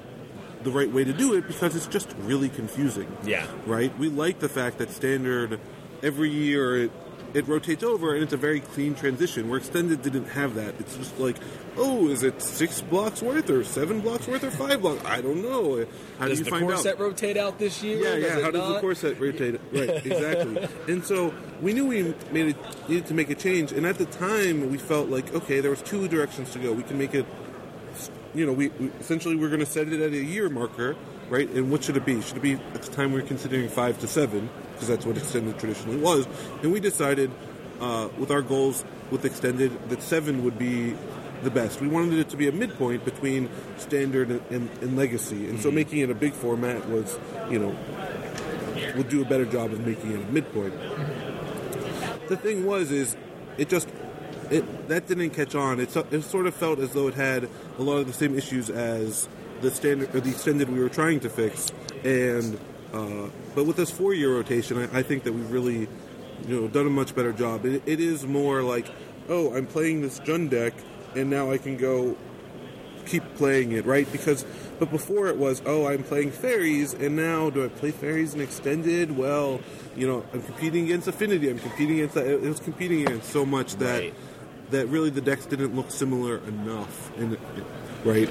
the 0.64 0.72
right 0.72 0.92
way 0.92 1.04
to 1.04 1.14
do 1.14 1.34
it 1.36 1.48
because 1.48 1.76
it's 1.76 1.88
just 1.88 2.14
really 2.22 2.50
confusing. 2.50 3.16
Yeah. 3.24 3.46
Right. 3.66 3.96
We 3.98 4.10
like 4.10 4.40
the 4.40 4.50
fact 4.50 4.80
that 4.80 4.90
standard 4.90 5.60
every 6.02 6.30
year 6.30 6.84
it 6.84 6.92
it 7.34 7.48
rotates 7.48 7.84
over 7.84 8.14
and 8.14 8.24
it's 8.24 8.34
a 8.34 8.38
very 8.38 8.60
clean 8.60 8.96
transition. 8.96 9.50
Where 9.50 9.58
extended 9.58 10.02
didn't 10.02 10.26
have 10.26 10.56
that. 10.56 10.76
It's 10.80 10.96
just 10.96 11.18
like, 11.20 11.38
oh, 11.78 12.08
is 12.10 12.24
it 12.24 12.42
six 12.42 12.82
blocks 12.82 13.22
worth 13.22 13.50
or 13.50 13.64
seven 13.64 14.02
blocks 14.02 14.28
worth 14.28 14.44
or 14.44 14.52
five 14.52 14.82
blocks? 14.82 15.04
I 15.06 15.22
don't 15.22 15.42
know. 15.42 15.86
How 16.20 16.28
Does 16.28 16.38
do 16.40 16.40
you 16.40 16.44
the 16.46 16.50
find 16.52 16.64
core 16.64 16.74
out? 16.74 16.80
set 16.80 17.00
rotate 17.00 17.38
out 17.38 17.58
this 17.58 17.82
year? 17.82 17.98
Yeah, 17.98 18.16
yeah. 18.28 18.38
it 18.38 18.44
How 18.44 18.52
does 18.52 18.62
the 18.68 18.74
not? 18.74 18.82
core 18.82 18.96
set 18.96 19.20
rotate? 19.20 19.60
Right, 19.72 20.06
exactly. 20.06 20.68
and 20.94 21.04
so 21.04 21.34
we 21.62 21.74
knew 21.74 21.86
we 21.86 22.14
made 22.32 22.50
it, 22.50 22.90
needed 22.90 23.06
to 23.08 23.14
make 23.14 23.30
a 23.30 23.36
change, 23.36 23.72
and 23.72 23.86
at 23.86 23.98
the 23.98 24.06
time 24.06 24.70
we 24.72 24.78
felt 24.78 25.10
like 25.10 25.34
okay, 25.34 25.60
there 25.60 25.72
was 25.72 25.82
two 25.82 26.08
directions 26.08 26.52
to 26.52 26.60
go. 26.60 26.72
We 26.74 26.84
can 26.84 26.98
make 26.98 27.14
it, 27.16 27.26
you 28.36 28.46
know, 28.46 28.54
we, 28.54 28.70
we 28.70 28.92
essentially 29.00 29.36
we're 29.36 29.48
going 29.50 29.60
to 29.60 29.66
set 29.66 29.88
it 29.88 30.00
at 30.00 30.12
a 30.12 30.24
year 30.24 30.50
marker, 30.50 30.96
right? 31.30 31.50
And 31.50 31.72
what 31.72 31.84
should 31.84 31.98
it 31.98 32.06
be? 32.06 32.22
Should 32.22 32.38
it 32.38 32.44
be 32.44 32.54
at 32.54 32.82
the 32.82 32.92
time 32.92 33.12
we're 33.12 33.22
considering 33.22 33.68
five 33.70 34.00
to 34.00 34.08
seven 34.08 34.50
because 34.84 34.88
that's 34.88 35.06
what 35.06 35.18
extended 35.24 35.58
traditionally 35.60 35.98
was, 35.98 36.28
and 36.62 36.72
we 36.72 36.80
decided 36.80 37.32
uh, 37.80 38.10
with 38.18 38.32
our 38.32 38.42
goals 38.42 38.84
with 39.12 39.26
extended 39.26 39.72
that 39.90 40.02
seven 40.02 40.44
would 40.44 40.58
be 40.58 40.96
the 41.44 41.52
best. 41.52 41.82
We 41.82 41.88
wanted 41.88 42.20
it 42.20 42.30
to 42.30 42.38
be 42.38 42.48
a 42.48 42.52
midpoint 42.52 43.04
between 43.06 43.50
standard 43.78 44.30
and, 44.30 44.42
and, 44.50 44.70
and 44.82 44.98
legacy, 44.98 45.50
and 45.50 45.60
so 45.60 45.72
making 45.72 46.00
it 46.00 46.10
a 46.10 46.16
big 46.16 46.34
format 46.34 46.88
was, 46.90 47.18
you 47.50 47.60
know, 47.60 47.76
would 48.96 49.10
do 49.10 49.22
a 49.22 49.26
better 49.26 49.46
job 49.46 49.72
of 49.72 49.86
making 49.86 50.12
it 50.12 50.22
a 50.22 50.32
midpoint. 50.32 50.74
The 52.28 52.38
thing 52.38 52.66
was, 52.66 52.92
is 52.92 53.16
it 53.58 53.70
just 53.70 53.88
it 54.50 54.88
that 54.88 55.08
didn't 55.08 55.32
catch 55.32 55.56
on. 55.56 55.80
It, 55.80 55.96
it 56.12 56.24
sort 56.24 56.48
of 56.48 56.54
felt 56.54 56.80
as 56.80 56.92
though 56.92 57.08
it 57.08 57.14
had 57.14 57.50
a 57.78 57.82
lot 57.82 57.98
of 57.98 58.08
the 58.08 58.14
same 58.14 58.38
issues 58.38 58.70
as 58.70 59.28
the 59.62 59.72
standard 59.72 60.14
or 60.14 60.20
the 60.20 60.32
extended 60.32 60.70
we 60.70 60.80
were 60.80 60.90
trying 60.90 61.22
to 61.22 61.30
fix, 61.30 61.72
and 62.04 62.60
uh, 62.94 63.30
but 63.56 63.66
with 63.66 63.76
this 63.78 63.90
four 63.92 64.14
year 64.14 64.34
rotation, 64.36 64.78
I, 64.78 65.00
I 65.00 65.04
think 65.04 65.24
that 65.24 65.34
we've 65.34 65.52
really 65.52 65.88
you 66.48 66.62
know 66.62 66.68
done 66.68 66.86
a 66.88 66.90
much 66.92 67.16
better 67.16 67.32
job. 67.34 67.66
It, 67.66 67.84
it 67.86 68.00
is 68.00 68.26
more 68.26 68.62
like, 68.62 68.88
oh, 69.30 69.54
I'm 69.56 69.66
playing 69.66 70.02
this 70.02 70.20
Jund 70.20 70.50
deck, 70.50 70.74
and 71.16 71.30
now 71.30 71.52
I 71.52 71.58
can 71.58 71.78
go 71.78 72.16
keep 73.06 73.24
playing 73.36 73.74
it, 73.74 73.86
right? 73.86 74.10
Because, 74.14 74.46
but 74.80 74.90
before 74.90 75.28
it 75.28 75.36
was, 75.38 75.62
oh, 75.66 75.88
I'm 75.88 76.04
playing 76.04 76.32
fairies, 76.32 76.94
and 76.94 77.16
now 77.18 77.50
do 77.50 77.66
I 77.66 77.68
play 77.68 77.92
fairies 77.92 78.34
in 78.34 78.40
extended? 78.42 79.18
Well, 79.18 79.60
you 79.96 80.08
know, 80.08 80.26
I'm 80.34 80.42
competing 80.42 80.86
against 80.86 81.08
Affinity. 81.08 81.50
I'm 81.50 81.60
competing 81.60 81.98
against 81.98 82.16
that. 82.16 82.28
It 82.28 82.42
was 82.42 82.60
competing 82.62 83.02
against 83.02 83.30
so 83.30 83.46
much 83.46 83.76
that 83.76 84.00
Right. 84.00 84.14
that 84.72 84.88
really 84.88 85.10
the 85.10 85.22
decks 85.22 85.46
didn't 85.46 85.76
look 85.76 85.92
similar 85.92 86.38
enough, 86.48 87.12
and 87.18 87.38
right. 88.06 88.30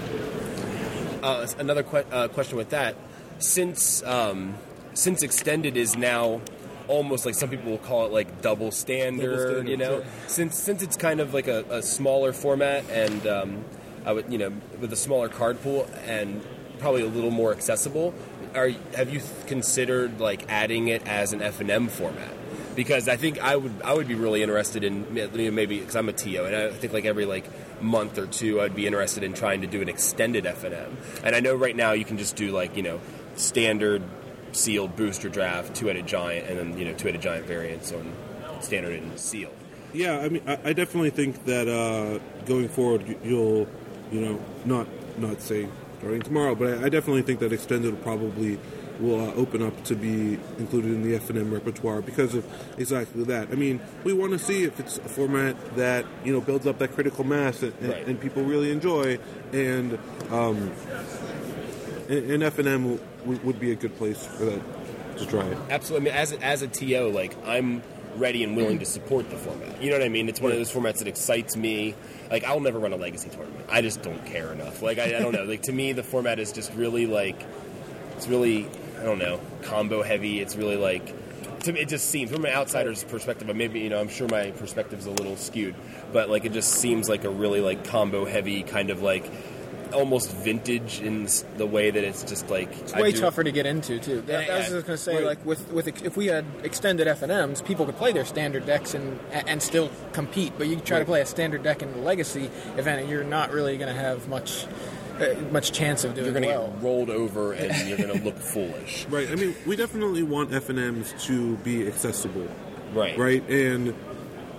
uh, 1.22 1.46
another 1.58 1.82
que- 1.82 2.04
uh, 2.10 2.28
question 2.28 2.56
with 2.56 2.70
that. 2.70 2.96
Since 3.42 4.02
um, 4.04 4.54
since 4.94 5.22
extended 5.22 5.76
is 5.76 5.96
now 5.96 6.40
almost 6.88 7.24
like 7.24 7.34
some 7.34 7.48
people 7.48 7.70
will 7.70 7.78
call 7.78 8.06
it 8.06 8.12
like 8.12 8.42
double 8.42 8.70
standard, 8.70 9.30
Double 9.30 9.38
standard, 9.38 9.68
you 9.68 9.76
know. 9.76 10.00
sure. 10.00 10.04
Since 10.26 10.58
since 10.58 10.82
it's 10.82 10.96
kind 10.96 11.20
of 11.20 11.34
like 11.34 11.48
a, 11.48 11.64
a 11.70 11.82
smaller 11.82 12.32
format 12.32 12.88
and 12.90 13.26
um, 13.26 13.64
I 14.04 14.12
would 14.12 14.32
you 14.32 14.38
know 14.38 14.52
with 14.80 14.92
a 14.92 14.96
smaller 14.96 15.28
card 15.28 15.62
pool 15.62 15.88
and 16.06 16.42
probably 16.78 17.02
a 17.02 17.06
little 17.06 17.30
more 17.30 17.52
accessible. 17.52 18.12
Are 18.54 18.68
have 18.94 19.08
you 19.08 19.22
considered 19.46 20.20
like 20.20 20.50
adding 20.50 20.88
it 20.88 21.06
as 21.06 21.32
an 21.32 21.40
F 21.40 21.60
and 21.60 21.70
M 21.70 21.88
format? 21.88 22.30
Because 22.74 23.08
I 23.08 23.16
think 23.16 23.38
I 23.42 23.56
would 23.56 23.72
I 23.82 23.94
would 23.94 24.08
be 24.08 24.14
really 24.14 24.42
interested 24.42 24.84
in 24.84 25.16
you 25.16 25.28
know, 25.28 25.50
maybe 25.50 25.78
because 25.78 25.96
I'm 25.96 26.08
a 26.08 26.12
TO 26.12 26.44
and 26.44 26.54
I 26.54 26.70
think 26.70 26.92
like 26.92 27.04
every 27.04 27.24
like 27.24 27.44
month 27.82 28.18
or 28.18 28.26
two 28.26 28.60
I'd 28.60 28.74
be 28.74 28.86
interested 28.86 29.22
in 29.22 29.32
trying 29.32 29.62
to 29.62 29.66
do 29.66 29.80
an 29.80 29.88
extended 29.88 30.44
F 30.44 30.64
and 30.64 30.74
M. 30.74 30.96
And 31.24 31.34
I 31.34 31.40
know 31.40 31.54
right 31.54 31.76
now 31.76 31.92
you 31.92 32.04
can 32.04 32.18
just 32.18 32.36
do 32.36 32.50
like 32.50 32.76
you 32.76 32.82
know 32.82 33.00
standard 33.34 34.02
sealed 34.52 34.94
booster 34.96 35.28
draft 35.28 35.74
two 35.74 35.86
headed 35.86 36.06
giant 36.06 36.46
and 36.48 36.58
then 36.58 36.78
you 36.78 36.84
know 36.84 36.92
two 36.92 37.06
headed 37.08 37.22
giant 37.22 37.46
variants 37.46 37.92
on 37.92 38.12
standard 38.60 38.92
and 39.02 39.18
sealed. 39.18 39.54
Yeah, 39.94 40.18
I 40.18 40.28
mean, 40.28 40.42
I, 40.46 40.58
I 40.64 40.72
definitely 40.72 41.10
think 41.10 41.44
that 41.44 41.68
uh, 41.68 42.18
going 42.46 42.68
forward, 42.68 43.06
you- 43.06 43.18
you'll, 43.24 43.68
you 44.10 44.20
know, 44.26 44.40
not 44.64 44.86
not 45.18 45.40
say 45.42 45.68
starting 45.98 46.22
tomorrow, 46.22 46.54
but 46.54 46.78
I, 46.78 46.84
I 46.84 46.88
definitely 46.88 47.22
think 47.22 47.40
that 47.40 47.52
extended 47.52 47.92
will 47.92 48.00
probably 48.00 48.58
will 49.00 49.20
uh, 49.20 49.34
open 49.34 49.62
up 49.62 49.82
to 49.84 49.94
be 49.96 50.38
included 50.58 50.92
in 50.92 51.02
the 51.02 51.14
F 51.16 51.28
and 51.30 51.38
M 51.38 51.52
repertoire 51.52 52.00
because 52.02 52.34
of 52.34 52.44
exactly 52.78 53.24
that. 53.24 53.48
I 53.50 53.54
mean, 53.54 53.80
we 54.04 54.12
want 54.12 54.32
to 54.32 54.38
see 54.38 54.64
if 54.64 54.78
it's 54.80 54.96
a 54.98 55.08
format 55.08 55.56
that 55.76 56.04
you 56.24 56.32
know 56.32 56.40
builds 56.40 56.66
up 56.66 56.78
that 56.78 56.92
critical 56.94 57.24
mass 57.24 57.62
and, 57.62 57.72
and, 57.80 57.88
Right. 57.90 58.06
and 58.06 58.20
people 58.20 58.42
really 58.44 58.70
enjoy, 58.70 59.18
and 59.52 59.98
um, 60.30 60.70
and, 62.08 62.42
F 62.42 62.58
and 62.58 62.68
M 62.68 63.00
would, 63.24 63.60
be 63.60 63.72
a 63.72 63.74
good 63.74 63.96
place 63.96 64.24
for 64.26 64.44
that 64.44 64.62
to 65.18 65.26
try 65.26 65.46
it. 65.46 65.58
Absolutely. 65.70 66.10
I 66.10 66.14
mean, 66.14 66.20
as 66.20 66.32
a, 66.32 66.44
as 66.44 66.62
a 66.62 66.68
TO, 66.68 67.08
like 67.08 67.36
I'm 67.46 67.82
ready 68.16 68.44
and 68.44 68.56
willing 68.56 68.78
to 68.78 68.84
support 68.84 69.30
the 69.30 69.36
format. 69.36 69.82
You 69.82 69.90
know 69.90 69.98
what 69.98 70.04
I 70.04 70.08
mean? 70.08 70.28
It's 70.28 70.40
one 70.40 70.52
of 70.52 70.58
those 70.58 70.72
formats 70.72 70.98
that 70.98 71.08
excites 71.08 71.56
me. 71.56 71.94
Like 72.30 72.44
I'll 72.44 72.60
never 72.60 72.78
run 72.78 72.92
a 72.92 72.96
legacy 72.96 73.30
tournament. 73.30 73.66
I 73.70 73.82
just 73.82 74.02
don't 74.02 74.24
care 74.26 74.52
enough. 74.52 74.82
Like 74.82 74.98
I, 74.98 75.16
I 75.16 75.20
don't 75.20 75.32
know. 75.32 75.44
Like 75.44 75.62
to 75.62 75.72
me, 75.72 75.92
the 75.92 76.02
format 76.02 76.38
is 76.38 76.52
just 76.52 76.72
really 76.74 77.06
like 77.06 77.40
it's 78.16 78.28
really 78.28 78.66
I 79.00 79.04
don't 79.04 79.18
know 79.18 79.40
combo 79.62 80.02
heavy. 80.02 80.40
It's 80.40 80.56
really 80.56 80.76
like 80.76 81.14
to 81.60 81.72
me 81.72 81.80
it 81.80 81.88
just 81.88 82.08
seems 82.08 82.30
from 82.30 82.44
an 82.44 82.52
outsider's 82.52 83.04
perspective. 83.04 83.48
and 83.48 83.58
Maybe 83.58 83.80
you 83.80 83.90
know 83.90 84.00
I'm 84.00 84.08
sure 84.08 84.28
my 84.28 84.50
perspective's 84.52 85.06
a 85.06 85.10
little 85.10 85.36
skewed, 85.36 85.74
but 86.12 86.28
like 86.28 86.44
it 86.44 86.52
just 86.52 86.70
seems 86.74 87.08
like 87.08 87.24
a 87.24 87.30
really 87.30 87.60
like 87.60 87.84
combo 87.84 88.24
heavy 88.24 88.62
kind 88.62 88.90
of 88.90 89.02
like 89.02 89.30
almost 89.92 90.32
vintage 90.32 91.00
in 91.00 91.28
the 91.56 91.66
way 91.66 91.90
that 91.90 92.02
it's 92.04 92.22
just 92.24 92.48
like 92.50 92.68
It's 92.80 92.94
way 92.94 93.12
tougher 93.12 93.44
to 93.44 93.52
get 93.52 93.66
into 93.66 93.98
too. 93.98 94.20
That, 94.22 94.46
Yeah, 94.46 94.54
I 94.54 94.58
was 94.58 94.68
just 94.68 94.86
going 94.86 94.96
to 94.96 95.02
say, 95.02 95.14
Right. 95.16 95.24
like 95.24 95.46
with 95.46 95.70
with 95.72 95.88
if 96.04 96.16
we 96.16 96.26
had 96.26 96.44
extended 96.62 97.06
F 97.06 97.22
and 97.22 97.30
M's, 97.32 97.62
people 97.62 97.86
could 97.86 97.96
play 97.96 98.12
their 98.12 98.24
standard 98.24 98.66
decks 98.66 98.94
and 98.94 99.18
and 99.32 99.62
still 99.62 99.90
compete. 100.12 100.52
But 100.58 100.66
you 100.68 100.76
try 100.76 100.98
to 100.98 101.04
play 101.04 101.20
a 101.20 101.26
standard 101.26 101.62
deck 101.62 101.82
in 101.82 101.92
the 101.92 101.98
Legacy 101.98 102.50
event, 102.76 103.00
and 103.02 103.10
you're 103.10 103.24
not 103.24 103.52
really 103.52 103.76
going 103.78 103.94
to 103.94 104.00
have 104.00 104.28
much 104.28 104.66
uh, 105.20 105.34
much 105.50 105.72
chance 105.72 106.04
of 106.04 106.14
doing 106.14 106.24
You're 106.24 106.32
going 106.34 106.42
to 106.44 106.48
well. 106.48 106.68
get 106.68 106.82
rolled 106.82 107.10
over 107.10 107.52
and 107.52 107.88
you're 107.88 107.98
going 107.98 108.18
to 108.18 108.24
look 108.24 108.36
foolish. 108.54 109.06
Right. 109.10 109.30
I 109.30 109.34
mean, 109.34 109.54
we 109.66 109.76
definitely 109.76 110.22
want 110.22 110.52
F 110.54 110.68
and 110.70 110.78
M's 110.78 111.12
to 111.26 111.56
be 111.58 111.86
accessible. 111.86 112.48
Right. 112.94 113.16
right? 113.18 113.48
And 113.48 113.94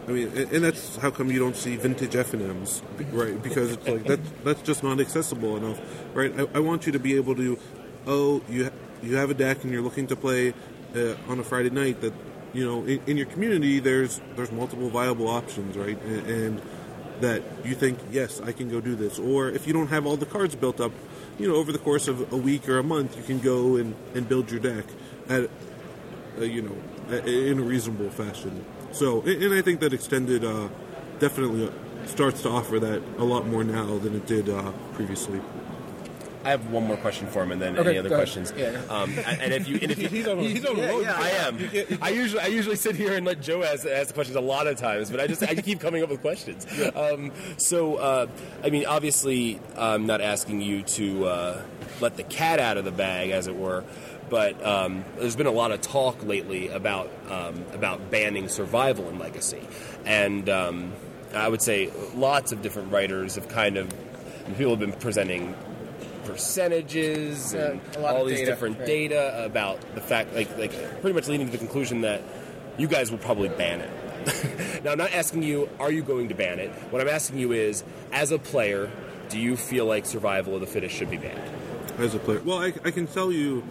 I 0.08 0.12
mean, 0.12 0.28
and 0.36 0.64
that's 0.64 0.98
how 0.98 1.12
come 1.12 1.32
you 1.32 1.40
don't 1.40 1.56
see 1.56 1.78
vintage 1.78 2.16
F 2.16 2.34
and 2.34 2.42
M's, 2.42 2.82
right? 3.12 3.42
Because 3.42 3.72
it's 3.72 3.88
like 3.88 4.04
that 4.06 4.20
that's 4.44 4.62
just 4.62 4.84
not 4.84 5.00
accessible 5.00 5.56
enough, 5.56 5.80
right? 6.14 6.38
I, 6.38 6.48
I 6.56 6.60
want 6.60 6.86
you 6.86 6.92
to 6.92 7.00
be 7.00 7.16
able 7.16 7.36
to, 7.36 7.58
oh, 8.06 8.42
you 8.50 8.70
you 9.02 9.16
have 9.16 9.30
a 9.30 9.34
deck 9.34 9.64
and 9.64 9.72
you're 9.72 9.82
looking 9.82 10.08
to 10.08 10.16
play 10.16 10.54
uh, 10.96 11.16
on 11.30 11.40
a 11.40 11.44
Friday 11.44 11.70
night 11.70 12.02
that 12.02 12.14
you 12.54 12.66
know 12.66 12.84
in, 12.84 13.02
in 13.08 13.18
your 13.18 13.28
community 13.28 13.80
there's 13.80 14.20
there's 14.36 14.52
multiple 14.52 14.90
viable 14.90 15.30
options, 15.30 15.78
right? 15.78 16.02
And, 16.02 16.28
and 16.28 16.62
that 17.22 17.42
you 17.64 17.74
think 17.74 18.00
yes, 18.12 18.42
I 18.42 18.52
can 18.52 18.70
go 18.70 18.82
do 18.82 18.96
this, 18.96 19.20
or 19.20 19.50
if 19.50 19.68
you 19.68 19.74
don't 19.74 19.88
have 19.88 20.06
all 20.06 20.18
the 20.18 20.26
cards 20.26 20.56
built 20.56 20.82
up, 20.82 20.92
you 21.40 21.48
know, 21.48 21.56
over 21.56 21.72
the 21.72 21.80
course 21.80 22.10
of 22.10 22.34
a 22.34 22.38
week 22.38 22.68
or 22.68 22.78
a 22.78 22.84
month, 22.84 23.16
you 23.16 23.24
can 23.24 23.40
go 23.40 23.78
and, 23.78 23.96
and 24.14 24.28
build 24.28 24.52
your 24.52 24.60
deck 24.60 24.86
at 25.30 25.50
uh, 26.38 26.44
you 26.44 26.62
know, 26.62 27.16
in 27.26 27.60
a 27.60 27.62
reasonable 27.62 28.10
fashion. 28.10 28.66
So, 28.94 29.22
and 29.22 29.44
and 29.44 29.54
I 29.54 29.62
think 29.62 29.80
that 29.82 29.92
extended 29.94 30.46
uh, 30.46 30.70
definitely 31.20 31.68
uh, 31.68 32.06
starts 32.08 32.42
to 32.44 32.50
offer 32.50 32.80
that 32.80 33.02
a 33.18 33.24
lot 33.24 33.48
more 33.48 33.64
now 33.64 33.98
than 33.98 34.16
it 34.16 34.26
did 34.26 34.50
uh, 34.50 34.72
previously. 34.94 35.42
I 36.46 36.50
have 36.50 36.70
one 36.72 36.86
more 36.86 36.98
question 36.98 37.28
for 37.28 37.42
him, 37.42 37.54
and 37.54 37.62
then 37.62 37.78
Okay, 37.78 37.92
any 37.92 38.00
other 38.00 38.10
questions. 38.10 38.52
Yeah. 38.58 38.82
Um, 38.90 39.18
and 39.18 39.42
and 39.42 39.54
if 39.54 39.66
you, 39.66 39.80
and 39.82 39.90
if 39.92 39.98
you, 39.98 40.10
He's 40.10 40.28
on 40.28 40.40
a- 40.40 40.44
he's 40.44 40.66
on 40.66 40.78
a 40.78 40.88
road. 40.88 41.06
I 41.08 41.30
am. 41.30 41.58
I 42.02 42.10
usually, 42.10 42.42
I 42.42 42.48
usually 42.48 42.76
sit 42.76 42.98
here 42.98 43.14
and 43.16 43.26
let 43.26 43.42
Joe 43.42 43.64
ask, 43.64 43.86
ask 43.88 44.10
the 44.10 44.14
questions 44.14 44.36
a 44.36 44.42
lot 44.42 44.68
of 44.68 44.76
times, 44.78 45.10
but 45.10 45.22
I 45.22 45.28
just, 45.28 45.42
I 45.42 45.56
keep 45.56 45.80
coming 45.80 46.04
up 46.04 46.10
with 46.10 46.20
questions. 46.20 46.68
Um, 46.96 47.32
so, 47.58 47.96
uh, 47.96 48.28
I 48.62 48.70
mean, 48.72 48.86
obviously, 48.86 49.62
I'm 49.78 50.06
not 50.06 50.20
asking 50.20 50.60
you 50.60 50.84
to 50.84 51.26
uh, 51.28 51.62
let 52.02 52.18
the 52.18 52.24
cat 52.24 52.60
out 52.60 52.76
of 52.76 52.84
the 52.84 52.92
bag, 52.92 53.30
as 53.30 53.48
it 53.48 53.56
were. 53.56 53.86
But 54.34 54.66
um, 54.66 55.06
there's 55.20 55.36
been 55.36 55.46
a 55.46 55.52
lot 55.52 55.72
of 55.72 55.82
talk 55.82 56.24
lately 56.24 56.70
about 56.70 57.12
um, 57.30 57.66
about 57.72 58.10
banning 58.10 58.48
survival 58.48 59.08
in 59.10 59.20
Legacy, 59.20 59.62
and 60.06 60.50
um, 60.50 60.94
I 61.36 61.48
would 61.48 61.62
say 61.62 61.92
lots 62.16 62.52
of 62.52 62.64
different 62.64 62.92
writers 62.92 63.36
have 63.36 63.48
kind 63.48 63.78
of 63.78 63.94
people 64.58 64.72
have 64.72 64.80
been 64.80 64.94
presenting 64.94 65.56
percentages 66.26 67.54
and 67.54 67.80
a 67.96 68.08
all 68.08 68.26
these 68.26 68.40
data, 68.40 68.50
different 68.50 68.80
right. 68.80 68.88
data 68.88 69.46
about 69.46 69.80
the 69.94 70.02
fact, 70.02 70.34
like, 70.34 70.58
like 70.58 70.72
pretty 71.02 71.14
much 71.14 71.28
leading 71.28 71.46
to 71.46 71.52
the 71.52 71.60
conclusion 71.60 72.02
that 72.02 72.24
you 72.80 72.88
guys 72.88 73.12
will 73.12 73.20
probably 73.20 73.50
ban 73.50 73.82
it. 73.82 74.84
now 74.84 74.94
I'm 74.94 74.98
not 74.98 75.14
asking 75.14 75.44
you, 75.44 75.70
are 75.80 75.92
you 75.92 76.02
going 76.02 76.30
to 76.30 76.34
ban 76.34 76.58
it? 76.58 76.72
What 76.90 77.04
I'm 77.04 77.08
asking 77.08 77.38
you 77.38 77.52
is, 77.52 77.84
as 78.12 78.32
a 78.32 78.40
player, 78.40 78.90
do 79.30 79.38
you 79.38 79.56
feel 79.56 79.86
like 79.86 80.08
survival 80.08 80.56
of 80.56 80.62
the 80.62 80.66
fittest 80.66 80.96
should 80.96 81.12
be 81.12 81.18
banned? 81.18 81.54
as 81.98 82.16
a 82.16 82.20
player. 82.20 82.42
Well, 82.44 82.60
I, 82.60 82.74
I 82.84 82.92
can 82.92 83.08
tell 83.08 83.32
you 83.32 83.64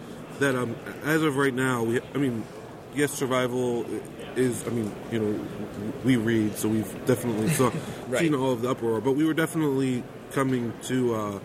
that 0.43 0.55
um, 0.55 0.75
as 1.03 1.21
of 1.23 1.37
right 1.37 1.53
now, 1.53 1.83
we, 1.83 1.99
I 2.13 2.17
mean, 2.17 2.43
yes, 2.93 3.11
survival 3.13 3.85
is. 4.35 4.65
I 4.67 4.71
mean, 4.71 4.93
you 5.11 5.19
know, 5.19 5.45
we 6.03 6.17
read, 6.17 6.55
so 6.57 6.67
we've 6.69 7.05
definitely 7.05 7.49
saw, 7.49 7.71
Right. 8.07 8.21
seen 8.21 8.35
all 8.35 8.51
of 8.51 8.61
the 8.61 8.69
uproar, 8.69 9.01
but 9.01 9.13
we 9.13 9.25
were 9.25 9.33
definitely 9.33 10.03
coming 10.31 10.73
to. 10.83 11.15
Uh, 11.15 11.39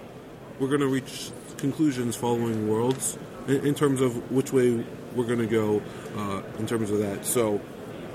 we're 0.59 0.69
going 0.69 0.81
to 0.81 0.89
reach 0.89 1.31
conclusions 1.57 2.17
following 2.17 2.69
Worlds 2.69 3.17
in, 3.47 3.67
in 3.67 3.75
terms 3.75 4.01
of 4.01 4.31
which 4.33 4.53
way 4.53 4.85
we're 5.15 5.27
going 5.27 5.39
to 5.39 5.47
go 5.47 5.81
uh, 6.17 6.43
in 6.59 6.67
terms 6.67 6.91
of 6.91 6.99
that. 6.99 7.25
So. 7.25 7.61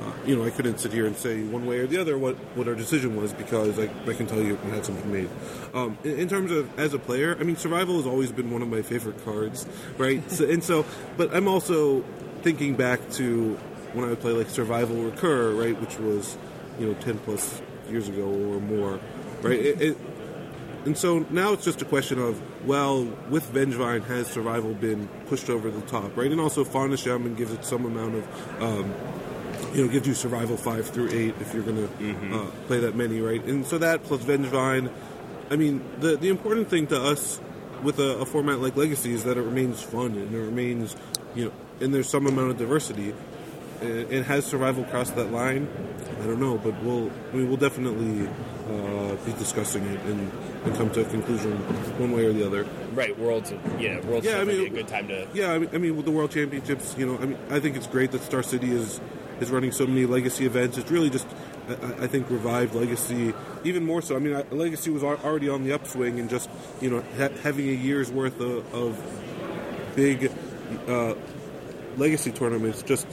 Uh, 0.04 0.12
you 0.26 0.36
know, 0.36 0.44
I 0.44 0.50
couldn't 0.50 0.80
sit 0.80 0.92
here 0.92 1.06
and 1.06 1.16
say 1.16 1.44
one 1.44 1.66
way 1.66 1.80
or 1.80 1.88
the 1.88 1.98
other 1.98 2.18
what, 2.18 2.36
what 2.56 2.68
our 2.68 2.76
decision 2.76 3.16
was 3.16 3.32
because 3.34 3.80
I, 3.80 3.84
I 4.06 4.14
can 4.14 4.28
tell 4.28 4.42
you 4.42 4.60
we 4.66 4.72
had 4.72 4.86
something 4.86 5.12
made. 5.12 5.30
Um, 5.74 5.98
in, 6.04 6.20
in 6.20 6.28
terms 6.30 6.52
of 6.52 6.78
as 6.78 6.94
a 6.94 7.00
player, 7.00 7.38
I 7.40 7.44
mean, 7.44 7.56
survival 7.56 7.98
has 7.98 8.06
always 8.06 8.32
been 8.32 8.52
one 8.52 8.62
of 8.62 8.68
my 8.68 8.82
favorite 8.82 9.24
cards, 9.24 9.66
right? 9.98 10.30
so, 10.32 10.46
and 10.50 10.64
so, 10.64 10.86
but 11.16 11.34
I'm 11.34 11.48
also 11.48 12.04
thinking 12.42 12.76
back 12.76 13.10
to 13.12 13.54
when 13.94 14.06
I 14.06 14.10
would 14.10 14.20
play 14.20 14.34
like 14.34 14.50
Survival 14.50 14.98
Recur, 14.98 15.54
right, 15.54 15.80
which 15.80 15.98
was 16.00 16.38
you 16.80 16.88
know 16.88 16.94
10 16.96 17.20
plus 17.20 17.62
years 17.90 18.10
ago 18.10 18.26
or 18.26 18.60
more, 18.60 19.00
right? 19.42 19.60
It, 19.60 19.82
it, 19.82 19.98
and 20.86 20.98
so 20.98 21.26
now 21.30 21.54
it's 21.54 21.64
just 21.64 21.82
a 21.82 21.86
question 21.86 22.20
of, 22.20 22.42
well, 22.68 23.06
with 23.30 23.54
Vengevine, 23.54 24.04
has 24.04 24.28
survival 24.28 24.74
been 24.74 25.08
pushed 25.28 25.50
over 25.50 25.72
the 25.72 25.82
top, 25.82 26.18
right? 26.18 26.30
And 26.30 26.42
also 26.42 26.66
Fauna 26.66 26.98
Shaman 26.98 27.36
gives 27.36 27.54
it 27.54 27.64
some 27.64 27.86
amount 27.86 28.16
of, 28.16 28.62
um, 28.62 28.94
you 29.74 29.86
know, 29.86 29.92
gives 29.92 30.08
you 30.08 30.14
survival 30.14 30.58
five 30.58 30.88
through 30.88 31.10
eight 31.12 31.36
if 31.40 31.54
you're 31.54 31.64
going 31.64 31.88
to 31.88 32.36
uh, 32.36 32.46
play 32.68 32.80
that 32.80 32.96
many, 32.96 33.22
right? 33.22 33.44
And 33.46 33.66
so 33.66 33.78
that 33.78 34.04
plus 34.04 34.22
Vengevine, 34.22 34.92
I 35.50 35.56
mean, 35.56 35.84
the 36.00 36.18
the 36.18 36.30
important 36.30 36.70
thing 36.70 36.88
to 36.88 37.02
us 37.02 37.40
with 37.84 38.00
a, 38.00 38.20
a 38.20 38.26
format 38.26 38.60
like 38.60 38.76
Legacy 38.76 39.14
is 39.14 39.24
that 39.26 39.38
it 39.38 39.42
remains 39.42 39.82
fun 39.82 40.12
and 40.14 40.34
it 40.34 40.38
remains, 40.38 40.96
you 41.36 41.46
know, 41.46 41.52
and 41.82 41.94
there's 41.94 42.10
some 42.10 42.28
amount 42.28 42.52
of 42.52 42.58
diversity. 42.58 43.14
And 43.82 44.12
and 44.12 44.26
has 44.26 44.46
survival 44.46 44.84
crossed 44.86 45.16
that 45.18 45.32
line? 45.32 45.68
I 46.22 46.26
don't 46.28 46.40
know, 46.40 46.58
but 46.58 46.82
we'll 46.84 47.12
I 47.32 47.36
mean, 47.36 47.48
we'll 47.50 47.58
definitely 47.58 48.28
uh, 48.70 49.16
be 49.26 49.34
discussing 49.34 49.84
it 49.86 50.00
and, 50.06 50.32
and 50.64 50.76
come 50.78 50.90
to 50.92 51.02
a 51.02 51.06
conclusion 51.06 51.52
one 52.00 52.12
way 52.14 52.26
or 52.26 52.32
the 52.32 52.46
other. 52.46 52.66
Right, 52.94 53.18
Worlds. 53.20 53.52
Yeah, 53.78 54.00
Worlds 54.06 54.26
Yeah, 54.26 54.38
I 54.40 54.46
mean- 54.46 54.60
be 54.60 54.66
a 54.68 54.70
good 54.70 54.88
time 54.88 55.10
to. 55.10 55.28
Yeah, 55.34 55.52
I 55.52 55.60
mean, 55.60 55.70
I 55.74 55.78
mean, 55.80 55.98
with 55.98 56.06
the 56.06 56.12
World 56.12 56.32
Championships, 56.32 56.96
you 56.98 57.06
know, 57.06 57.18
I 57.18 57.26
mean, 57.26 57.38
I 57.50 57.60
think 57.60 57.76
it's 57.76 57.88
great 57.88 58.12
that 58.12 58.22
Star 58.22 58.42
City 58.44 58.72
is 58.72 59.02
is 59.44 59.52
running 59.52 59.72
so 59.72 59.86
many 59.86 60.06
legacy 60.06 60.46
events. 60.46 60.78
It's 60.78 60.90
really 60.90 61.10
just, 61.10 61.28
I, 61.70 61.74
I 62.04 62.08
think, 62.08 62.30
revived 62.30 62.74
legacy 62.74 63.34
even 63.64 63.86
more 63.86 64.02
so. 64.02 64.16
I 64.16 64.20
mean, 64.20 64.36
I, 64.36 64.42
legacy 64.52 64.90
was 64.90 65.04
already 65.04 65.50
on 65.50 65.64
the 65.64 65.74
upswing, 65.74 66.20
and 66.20 66.30
just 66.30 66.50
you 66.82 66.90
know, 66.90 67.04
ha- 67.18 67.36
having 67.44 67.70
a 67.70 67.74
year's 67.74 68.12
worth 68.12 68.40
of, 68.40 68.74
of 68.74 69.96
big 69.96 70.32
uh, 70.88 71.14
legacy 71.98 72.32
tournaments, 72.32 72.82
just 72.82 73.08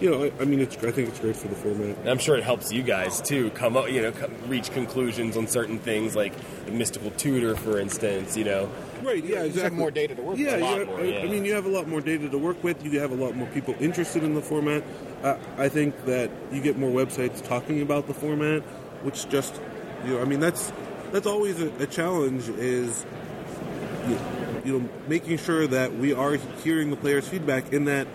you 0.00 0.10
know, 0.10 0.24
I, 0.24 0.32
I 0.42 0.44
mean, 0.44 0.60
it's 0.60 0.76
I 0.76 0.90
think 0.90 1.08
it's 1.08 1.20
great 1.20 1.36
for 1.36 1.48
the 1.48 1.54
format. 1.54 1.96
And 1.98 2.08
I'm 2.08 2.18
sure 2.18 2.36
it 2.36 2.44
helps 2.44 2.70
you 2.70 2.82
guys 2.82 3.20
too 3.22 3.50
come 3.50 3.76
up, 3.76 3.90
you 3.90 4.02
know, 4.02 4.12
come, 4.12 4.34
reach 4.46 4.70
conclusions 4.72 5.36
on 5.36 5.46
certain 5.46 5.78
things 5.78 6.14
like 6.14 6.34
the 6.66 6.72
mystical 6.72 7.10
tutor, 7.12 7.56
for 7.56 7.78
instance. 7.80 8.36
You 8.36 8.44
know, 8.44 8.70
Right. 9.02 9.24
Yeah. 9.24 9.42
Exactly. 9.42 9.62
have 9.62 9.72
more 9.72 9.90
data 9.90 10.14
to 10.14 10.22
work 10.22 10.38
yeah, 10.38 10.56
with. 10.56 10.60
A 10.60 10.64
lot 10.64 10.78
yeah, 10.78 10.84
more, 10.84 11.00
I, 11.00 11.02
yeah. 11.04 11.18
I 11.20 11.26
mean, 11.28 11.44
you 11.44 11.54
have 11.54 11.66
a 11.66 11.70
lot 11.70 11.86
more 11.86 12.00
data 12.00 12.28
to 12.28 12.38
work 12.38 12.62
with. 12.62 12.84
You 12.84 13.00
have 13.00 13.12
a 13.12 13.14
lot 13.14 13.36
more 13.36 13.46
people 13.48 13.74
interested 13.80 14.22
in 14.24 14.34
the 14.34 14.42
format. 14.42 14.82
I 15.58 15.68
think 15.68 16.04
that 16.06 16.30
you 16.52 16.60
get 16.60 16.78
more 16.78 16.90
websites 16.90 17.44
talking 17.46 17.82
about 17.82 18.06
the 18.06 18.14
format, 18.14 18.62
which 19.02 19.28
just, 19.28 19.60
you 20.04 20.14
know, 20.14 20.22
I 20.22 20.24
mean, 20.24 20.40
that's 20.40 20.72
that's 21.12 21.26
always 21.26 21.60
a, 21.60 21.68
a 21.78 21.86
challenge. 21.86 22.48
Is 22.48 23.04
you, 24.08 24.18
you 24.64 24.78
know 24.78 24.88
making 25.08 25.38
sure 25.38 25.66
that 25.66 25.94
we 25.94 26.12
are 26.12 26.34
hearing 26.62 26.90
the 26.90 26.96
players' 26.96 27.28
feedback 27.28 27.72
in 27.72 27.86
that 27.86 28.06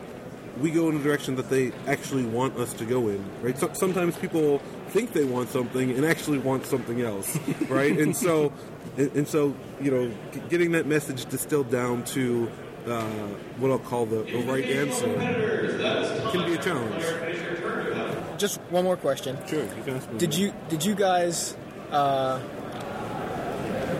we 0.59 0.71
go 0.71 0.89
in 0.89 0.97
a 0.97 1.03
direction 1.03 1.35
that 1.35 1.49
they 1.49 1.71
actually 1.87 2.25
want 2.25 2.57
us 2.57 2.73
to 2.73 2.85
go 2.85 3.07
in, 3.07 3.23
right? 3.41 3.57
So, 3.57 3.71
sometimes 3.73 4.17
people 4.17 4.59
think 4.89 5.13
they 5.13 5.23
want 5.23 5.49
something 5.49 5.91
and 5.91 6.05
actually 6.05 6.39
want 6.39 6.65
something 6.65 7.01
else, 7.01 7.37
right? 7.69 7.97
and 7.97 8.15
so, 8.15 8.51
and, 8.97 9.11
and 9.15 9.27
so, 9.27 9.55
you 9.81 9.91
know, 9.91 10.11
getting 10.49 10.73
that 10.73 10.85
message 10.85 11.25
distilled 11.25 11.71
down 11.71 12.03
to 12.05 12.51
uh, 12.87 13.01
what 13.57 13.71
I'll 13.71 13.79
call 13.79 14.05
the, 14.05 14.23
the 14.23 14.39
right 14.39 14.65
answer 14.65 15.13
can 16.31 16.45
be 16.45 16.55
a 16.55 16.57
challenge. 16.57 17.03
Just 18.37 18.59
one 18.69 18.83
more 18.83 18.97
question. 18.97 19.37
Sure, 19.47 19.63
you 19.63 19.83
can 19.83 19.95
ask 19.97 20.11
me. 20.11 20.17
Did 20.17 20.35
you 20.35 20.53
did 20.69 20.83
you 20.83 20.95
guys 20.95 21.55
uh, 21.91 22.39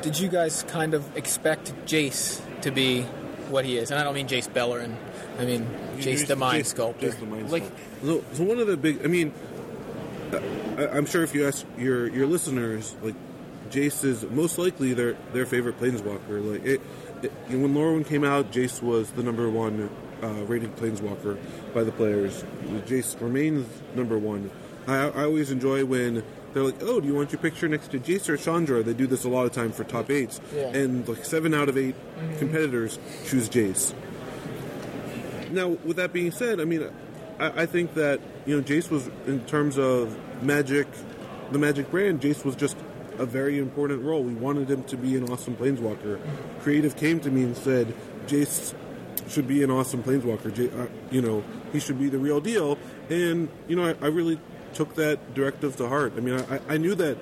did 0.01 0.17
you 0.19 0.29
guys 0.29 0.63
kind 0.63 0.93
of 0.93 1.15
expect 1.15 1.73
Jace 1.85 2.41
to 2.61 2.71
be 2.71 3.03
what 3.49 3.65
he 3.65 3.77
is? 3.77 3.91
And 3.91 3.99
I 3.99 4.03
don't 4.03 4.15
mean 4.15 4.27
Jace 4.27 4.49
Beleren. 4.49 4.95
I 5.37 5.45
mean 5.45 5.67
Jace 5.97 6.25
the 6.25 6.35
Mind 6.35 6.63
Jace- 6.63 6.67
Sculptor. 6.67 7.09
Jace 7.09 7.19
the 7.19 7.25
Mind 7.25 7.51
like 7.51 7.63
Sculptor. 7.63 8.05
So, 8.05 8.23
so 8.33 8.43
one 8.43 8.59
of 8.59 8.67
the 8.67 8.77
big, 8.77 9.03
I 9.05 9.07
mean, 9.07 9.33
I, 10.77 10.87
I'm 10.87 11.05
sure 11.05 11.23
if 11.23 11.35
you 11.35 11.47
ask 11.47 11.65
your 11.77 12.07
your 12.07 12.25
listeners, 12.25 12.95
like 13.03 13.15
Jace 13.69 14.03
is 14.03 14.23
most 14.23 14.57
likely 14.57 14.93
their 14.93 15.13
their 15.33 15.45
favorite 15.45 15.79
planeswalker. 15.79 16.51
Like 16.51 16.65
it, 16.65 16.71
it 16.71 16.81
you 16.81 16.81
know, 16.81 17.10
when 17.49 17.73
Lorwyn 17.73 18.05
came 18.05 18.23
out, 18.23 18.51
Jace 18.51 18.81
was 18.81 19.11
the 19.11 19.23
number 19.23 19.49
one 19.49 19.89
uh, 20.23 20.27
rated 20.45 20.75
planeswalker 20.75 21.37
by 21.73 21.83
the 21.83 21.91
players. 21.91 22.43
Jace 22.85 23.19
remains 23.21 23.67
number 23.95 24.17
one. 24.17 24.49
I, 24.87 25.07
I 25.09 25.23
always 25.25 25.51
enjoy 25.51 25.85
when. 25.85 26.23
They're 26.53 26.63
like, 26.63 26.81
oh, 26.81 26.99
do 26.99 27.07
you 27.07 27.15
want 27.15 27.31
your 27.31 27.39
picture 27.39 27.69
next 27.69 27.91
to 27.91 27.99
Jace 27.99 28.27
or 28.27 28.35
Chandra? 28.35 28.83
They 28.83 28.93
do 28.93 29.07
this 29.07 29.23
a 29.23 29.29
lot 29.29 29.45
of 29.45 29.53
time 29.53 29.71
for 29.71 29.85
top 29.85 30.09
eights, 30.11 30.41
Yeah. 30.53 30.67
and 30.75 31.07
like 31.07 31.23
seven 31.23 31.53
out 31.53 31.69
of 31.69 31.77
8 31.77 31.95
competitors 32.39 32.99
choose 33.25 33.47
Jace. 33.47 33.93
Now, 35.51 35.69
with 35.69 35.95
that 35.97 36.11
being 36.13 36.31
said, 36.31 36.59
I 36.59 36.65
mean, 36.65 36.89
I, 37.39 37.61
I 37.61 37.65
think 37.65 37.93
that 37.93 38.19
you 38.45 38.55
know 38.57 38.61
Jace 38.61 38.89
was 38.89 39.09
in 39.27 39.45
terms 39.45 39.77
of 39.77 40.15
Magic, 40.43 40.87
the 41.51 41.57
Magic 41.59 41.89
brand. 41.89 42.19
Jace 42.21 42.43
was 42.43 42.55
just 42.57 42.75
a 43.21 43.25
very 43.25 43.59
important 43.59 44.03
role. 44.03 44.23
We 44.23 44.33
wanted 44.33 44.69
him 44.69 44.83
to 44.85 44.97
be 44.97 45.15
an 45.15 45.29
awesome 45.29 45.55
planeswalker. 45.55 46.19
Creative 46.61 46.95
came 46.95 47.19
to 47.19 47.29
me 47.29 47.43
and 47.43 47.55
said, 47.55 47.93
Jace 48.25 48.73
should 49.29 49.47
be 49.47 49.63
an 49.63 49.69
awesome 49.69 50.03
planeswalker. 50.03 50.53
J- 50.53 50.71
uh, 50.71 50.87
you 51.11 51.21
know, 51.21 51.43
he 51.71 51.79
should 51.79 51.99
be 51.99 52.09
the 52.09 52.17
real 52.17 52.41
deal. 52.41 52.77
And 53.09 53.47
you 53.67 53.75
know, 53.75 53.85
I, 53.85 54.05
I 54.05 54.07
really 54.07 54.39
took 54.73 54.95
that 54.95 55.33
directive 55.35 55.75
to 55.77 55.87
heart. 55.87 56.13
I 56.17 56.19
mean, 56.21 56.39
I, 56.49 56.59
I 56.67 56.77
knew 56.77 56.95
that. 56.95 57.17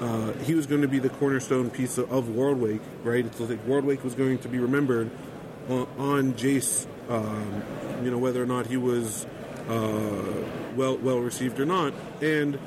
Uh, 0.00 0.32
he 0.38 0.54
was 0.54 0.66
going 0.66 0.82
to 0.82 0.88
be 0.88 0.98
the 0.98 1.10
cornerstone 1.10 1.70
piece 1.70 1.96
of, 1.96 2.10
of 2.10 2.24
Worldwake, 2.24 2.80
right? 3.04 3.24
It's 3.24 3.38
like 3.38 3.64
Worldwake 3.68 4.02
was 4.02 4.16
going 4.16 4.38
to 4.38 4.48
be 4.48 4.58
remembered 4.58 5.08
on, 5.68 5.86
on 5.96 6.32
Jace, 6.32 6.88
um, 7.08 7.62
you 8.02 8.10
know, 8.10 8.18
whether 8.18 8.42
or 8.42 8.46
not 8.46 8.66
he 8.66 8.76
was 8.76 9.26
uh, 9.68 10.44
well 10.74 10.96
well 10.96 11.20
received 11.20 11.60
or 11.60 11.66
not, 11.66 11.94
and 12.20 12.58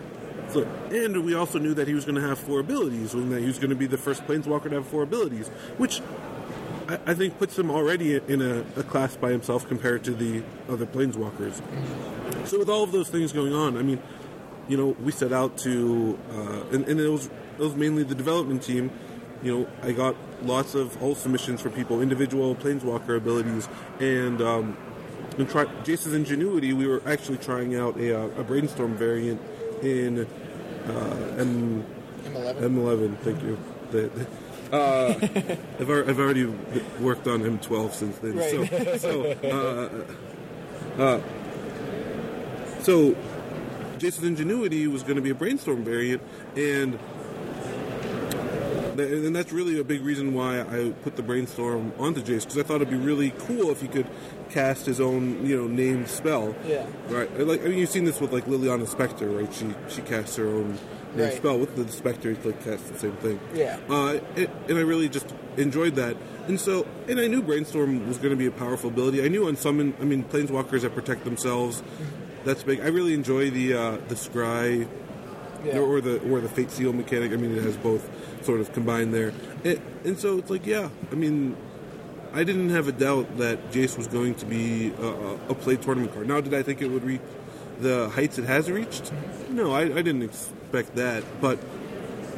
so, 0.49 0.63
and 0.91 1.25
we 1.25 1.33
also 1.33 1.59
knew 1.59 1.73
that 1.73 1.87
he 1.87 1.93
was 1.93 2.05
going 2.05 2.15
to 2.15 2.27
have 2.27 2.39
four 2.39 2.59
abilities, 2.59 3.13
and 3.13 3.31
that 3.31 3.41
he 3.41 3.47
was 3.47 3.57
going 3.57 3.69
to 3.69 3.75
be 3.75 3.87
the 3.87 3.97
first 3.97 4.25
planeswalker 4.25 4.69
to 4.69 4.75
have 4.75 4.87
four 4.87 5.03
abilities, 5.03 5.49
which 5.77 6.01
I, 6.87 6.99
I 7.07 7.13
think 7.13 7.37
puts 7.37 7.57
him 7.57 7.71
already 7.71 8.15
in 8.15 8.41
a, 8.41 8.63
a 8.77 8.83
class 8.83 9.15
by 9.15 9.31
himself 9.31 9.67
compared 9.67 10.03
to 10.05 10.11
the 10.11 10.43
other 10.69 10.85
planeswalkers. 10.85 11.61
So 12.47 12.59
with 12.59 12.69
all 12.69 12.83
of 12.83 12.91
those 12.91 13.09
things 13.09 13.31
going 13.31 13.53
on, 13.53 13.77
I 13.77 13.81
mean, 13.81 14.01
you 14.67 14.77
know, 14.77 14.95
we 15.03 15.11
set 15.11 15.31
out 15.31 15.57
to, 15.59 16.17
uh, 16.31 16.63
and, 16.71 16.87
and 16.87 16.99
it 16.99 17.09
was 17.09 17.27
it 17.27 17.59
was 17.61 17.75
mainly 17.75 18.03
the 18.03 18.15
development 18.15 18.63
team. 18.63 18.91
You 19.43 19.59
know, 19.59 19.67
I 19.83 19.91
got 19.91 20.15
lots 20.41 20.75
of 20.75 20.95
whole 20.95 21.15
submissions 21.15 21.61
from 21.61 21.73
people, 21.73 22.01
individual 22.01 22.55
planeswalker 22.55 23.17
abilities, 23.17 23.67
and 23.99 24.41
um, 24.41 24.77
and 25.37 25.49
try 25.49 25.65
Jace's 25.83 26.13
Ingenuity. 26.13 26.73
We 26.73 26.87
were 26.87 27.01
actually 27.05 27.37
trying 27.37 27.75
out 27.75 27.97
a, 27.97 28.17
uh, 28.17 28.41
a 28.41 28.43
brainstorm 28.43 28.95
variant 28.95 29.41
in 29.81 30.27
uh, 30.87 31.35
M 31.37 31.85
M11. 32.25 32.59
M11. 32.59 33.17
Thank 33.19 33.41
you. 33.43 33.57
The, 33.91 34.27
uh, 34.71 35.13
I've, 35.79 35.89
I've 35.89 36.19
already 36.19 36.45
worked 36.99 37.27
on 37.27 37.41
M12 37.41 37.93
since 37.93 38.17
then. 38.19 38.97
So, 38.97 38.97
so 38.97 40.05
uh, 40.97 41.01
uh, 41.01 41.21
so 42.81 43.15
Jace's 43.97 44.23
Ingenuity 44.23 44.87
was 44.87 45.03
going 45.03 45.15
to 45.15 45.21
be 45.21 45.29
a 45.29 45.35
brainstorm 45.35 45.83
variant, 45.83 46.21
and 46.55 46.99
th- 48.97 49.11
and 49.25 49.35
that's 49.35 49.51
really 49.51 49.79
a 49.79 49.83
big 49.83 50.01
reason 50.03 50.33
why 50.33 50.61
I 50.61 50.93
put 51.03 51.15
the 51.15 51.23
brainstorm 51.23 51.93
onto 51.97 52.21
Jace 52.21 52.41
because 52.41 52.57
I 52.57 52.63
thought 52.63 52.75
it'd 52.75 52.89
be 52.89 52.97
really 52.97 53.31
cool 53.31 53.69
if 53.71 53.81
he 53.81 53.87
could 53.87 54.07
cast 54.49 54.85
his 54.85 54.99
own 54.99 55.45
you 55.45 55.57
know 55.57 55.67
named 55.67 56.07
spell. 56.07 56.55
Yeah. 56.67 56.85
Right. 57.09 57.29
Like 57.39 57.61
I 57.63 57.69
mean, 57.69 57.77
you've 57.79 57.89
seen 57.89 58.05
this 58.05 58.19
with 58.21 58.31
like 58.33 58.45
Liliana 58.45 58.87
Spectre, 58.87 59.27
right? 59.29 59.53
She 59.53 59.73
she 59.89 60.01
casts 60.01 60.35
her 60.37 60.47
own 60.47 60.69
named 60.69 60.79
Right. 61.29 61.33
spell 61.33 61.57
with 61.57 61.75
the 61.75 61.89
Spectre. 61.91 62.31
It's 62.31 62.45
like 62.45 62.63
casts 62.63 62.89
the 62.89 62.99
same 62.99 63.13
thing. 63.17 63.39
Yeah. 63.53 63.77
Uh, 63.89 64.19
it, 64.35 64.49
and 64.67 64.77
I 64.77 64.81
really 64.81 65.07
just 65.09 65.33
enjoyed 65.57 65.95
that. 65.95 66.17
And 66.47 66.59
so, 66.59 66.85
and 67.07 67.19
I 67.19 67.27
knew 67.27 67.41
Brainstorm 67.41 68.07
was 68.07 68.17
going 68.17 68.31
to 68.31 68.35
be 68.35 68.45
a 68.45 68.51
powerful 68.51 68.89
ability. 68.89 69.23
I 69.23 69.29
knew 69.29 69.43
Unsummon, 69.45 69.93
I 69.99 70.03
mean, 70.03 70.23
planeswalkers 70.25 70.81
that 70.81 70.93
protect 70.93 71.23
themselves, 71.23 71.81
that's 72.43 72.61
big. 72.63 72.81
I 72.81 72.87
really 72.87 73.13
enjoy 73.15 73.49
the 73.49 73.73
uh, 73.73 73.97
the 74.09 74.15
scry 74.15 74.87
Yeah. 75.65 75.79
or 75.79 76.01
the 76.01 76.19
or 76.29 76.41
the 76.41 76.49
fate 76.49 76.69
seal 76.69 76.93
mechanic. 76.93 77.31
I 77.31 77.37
mean, 77.37 77.55
it 77.57 77.63
has 77.63 77.77
both 77.77 78.07
sort 78.45 78.59
of 78.59 78.71
combined 78.73 79.11
there, 79.13 79.31
it, 79.63 79.81
and 80.03 80.19
so 80.19 80.37
it's 80.37 80.51
like, 80.51 80.67
yeah. 80.67 80.89
I 81.11 81.15
mean, 81.15 81.55
I 82.35 82.43
didn't 82.43 82.69
have 82.69 82.87
a 82.87 82.91
doubt 82.91 83.37
that 83.37 83.71
Jace 83.71 83.97
was 83.97 84.07
going 84.07 84.35
to 84.35 84.45
be 84.45 84.91
a, 84.99 85.05
a- 85.05 85.35
a 85.49 85.55
play 85.55 85.77
tournament 85.77 86.13
card. 86.13 86.27
Now, 86.27 86.41
did 86.41 86.53
I 86.53 86.61
think 86.63 86.81
it 86.81 86.89
would 86.89 87.03
reach 87.03 87.21
the 87.79 88.09
heights 88.09 88.37
it 88.37 88.43
has 88.45 88.69
reached? 88.69 89.11
No, 89.49 89.71
I, 89.71 89.81
I 89.83 90.01
didn't 90.01 90.23
expect 90.23 90.95
that. 90.95 91.23
But 91.41 91.59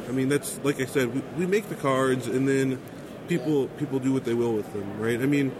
I 0.08 0.12
mean, 0.12 0.28
that's 0.28 0.58
like 0.62 0.80
I 0.80 0.84
said, 0.86 1.12
we, 1.14 1.20
we 1.36 1.46
make 1.46 1.68
the 1.68 1.74
cards, 1.74 2.26
and 2.28 2.46
then 2.48 2.80
people 3.28 3.66
people 3.78 3.98
do 3.98 4.12
what 4.12 4.24
they 4.24 4.34
will 4.34 4.52
with 4.54 4.72
them, 4.72 4.98
right? 5.00 5.20
I 5.20 5.26
mean, 5.26 5.52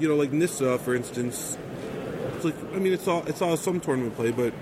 you 0.00 0.08
know, 0.08 0.16
like 0.16 0.32
Nissa, 0.32 0.78
for 0.78 0.94
instance. 0.94 1.56
It's 2.34 2.44
like 2.44 2.56
I 2.74 2.78
mean, 2.78 2.92
it's 2.92 3.06
all 3.08 3.22
it's 3.26 3.40
all 3.40 3.56
some 3.56 3.78
tournament 3.80 4.16
play, 4.16 4.30
but 4.32 4.52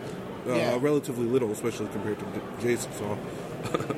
uh, 0.47 0.55
Yeah. 0.55 0.79
relatively 0.81 1.25
little, 1.27 1.51
especially 1.51 1.89
compared 1.89 2.19
to 2.21 2.25
Jace 2.61 2.87
saw 2.99 3.17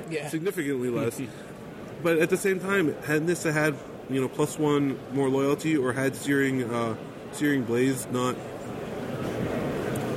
Yeah. 0.10 0.28
significantly 0.28 0.88
less. 0.88 1.20
but 2.02 2.18
at 2.18 2.30
the 2.30 2.36
same 2.36 2.60
time, 2.60 2.94
had 3.02 3.24
Nissa 3.24 3.52
had 3.52 3.74
you 4.10 4.20
know 4.20 4.28
plus 4.28 4.58
one 4.58 4.98
more 5.12 5.28
loyalty, 5.28 5.76
or 5.76 5.92
had 5.92 6.14
Searing 6.16 6.64
uh, 6.64 6.96
Searing 7.32 7.64
Blaze 7.64 8.06
not 8.10 8.36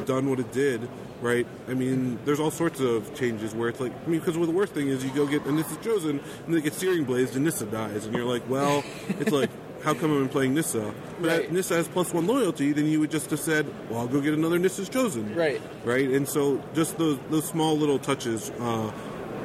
done 0.06 0.30
what 0.30 0.40
it 0.40 0.52
did, 0.52 0.88
right? 1.22 1.46
I 1.68 1.74
mean, 1.74 2.18
there's 2.26 2.40
all 2.40 2.52
sorts 2.52 2.80
of 2.80 3.14
changes 3.16 3.54
where 3.54 3.70
it's 3.70 3.80
like, 3.80 3.92
I 4.06 4.10
mean, 4.10 4.20
because 4.20 4.36
the 4.36 4.52
worst 4.52 4.74
thing 4.74 4.88
is 4.90 5.04
you 5.04 5.12
go 5.12 5.28
get 5.28 5.46
and 5.46 5.56
Nissa's 5.58 5.78
chosen, 5.84 6.20
and 6.46 6.56
they 6.56 6.62
get 6.62 6.74
Searing 6.74 7.04
Blazed, 7.04 7.36
and 7.36 7.46
Nissa 7.46 7.66
dies, 7.66 8.06
and 8.06 8.16
you're 8.16 8.26
like, 8.26 8.48
well, 8.50 8.84
it's 9.20 9.32
like. 9.32 9.50
How 9.82 9.94
come 9.94 10.12
I'm 10.12 10.28
playing 10.28 10.56
Nissa? 10.56 10.94
But 11.22 11.28
Right. 11.30 11.42
if 11.46 11.52
Nissa 11.52 11.76
has 11.76 11.88
plus 11.88 12.14
one 12.14 12.28
loyalty, 12.28 12.74
then 12.74 12.86
you 12.86 13.00
would 13.00 13.10
just 13.12 13.30
have 13.30 13.40
said, 13.40 13.66
"Well, 13.90 14.02
I'll 14.02 14.08
go 14.10 14.20
get 14.20 14.34
another 14.34 14.60
Nissa's 14.60 14.90
chosen." 14.90 15.34
Right. 15.34 15.62
right? 15.86 16.10
And 16.10 16.28
so 16.28 16.62
just 16.74 16.98
those 16.98 17.18
those 17.30 17.46
small 17.46 17.78
little 17.78 17.98
touches 17.98 18.50
uh, 18.60 18.92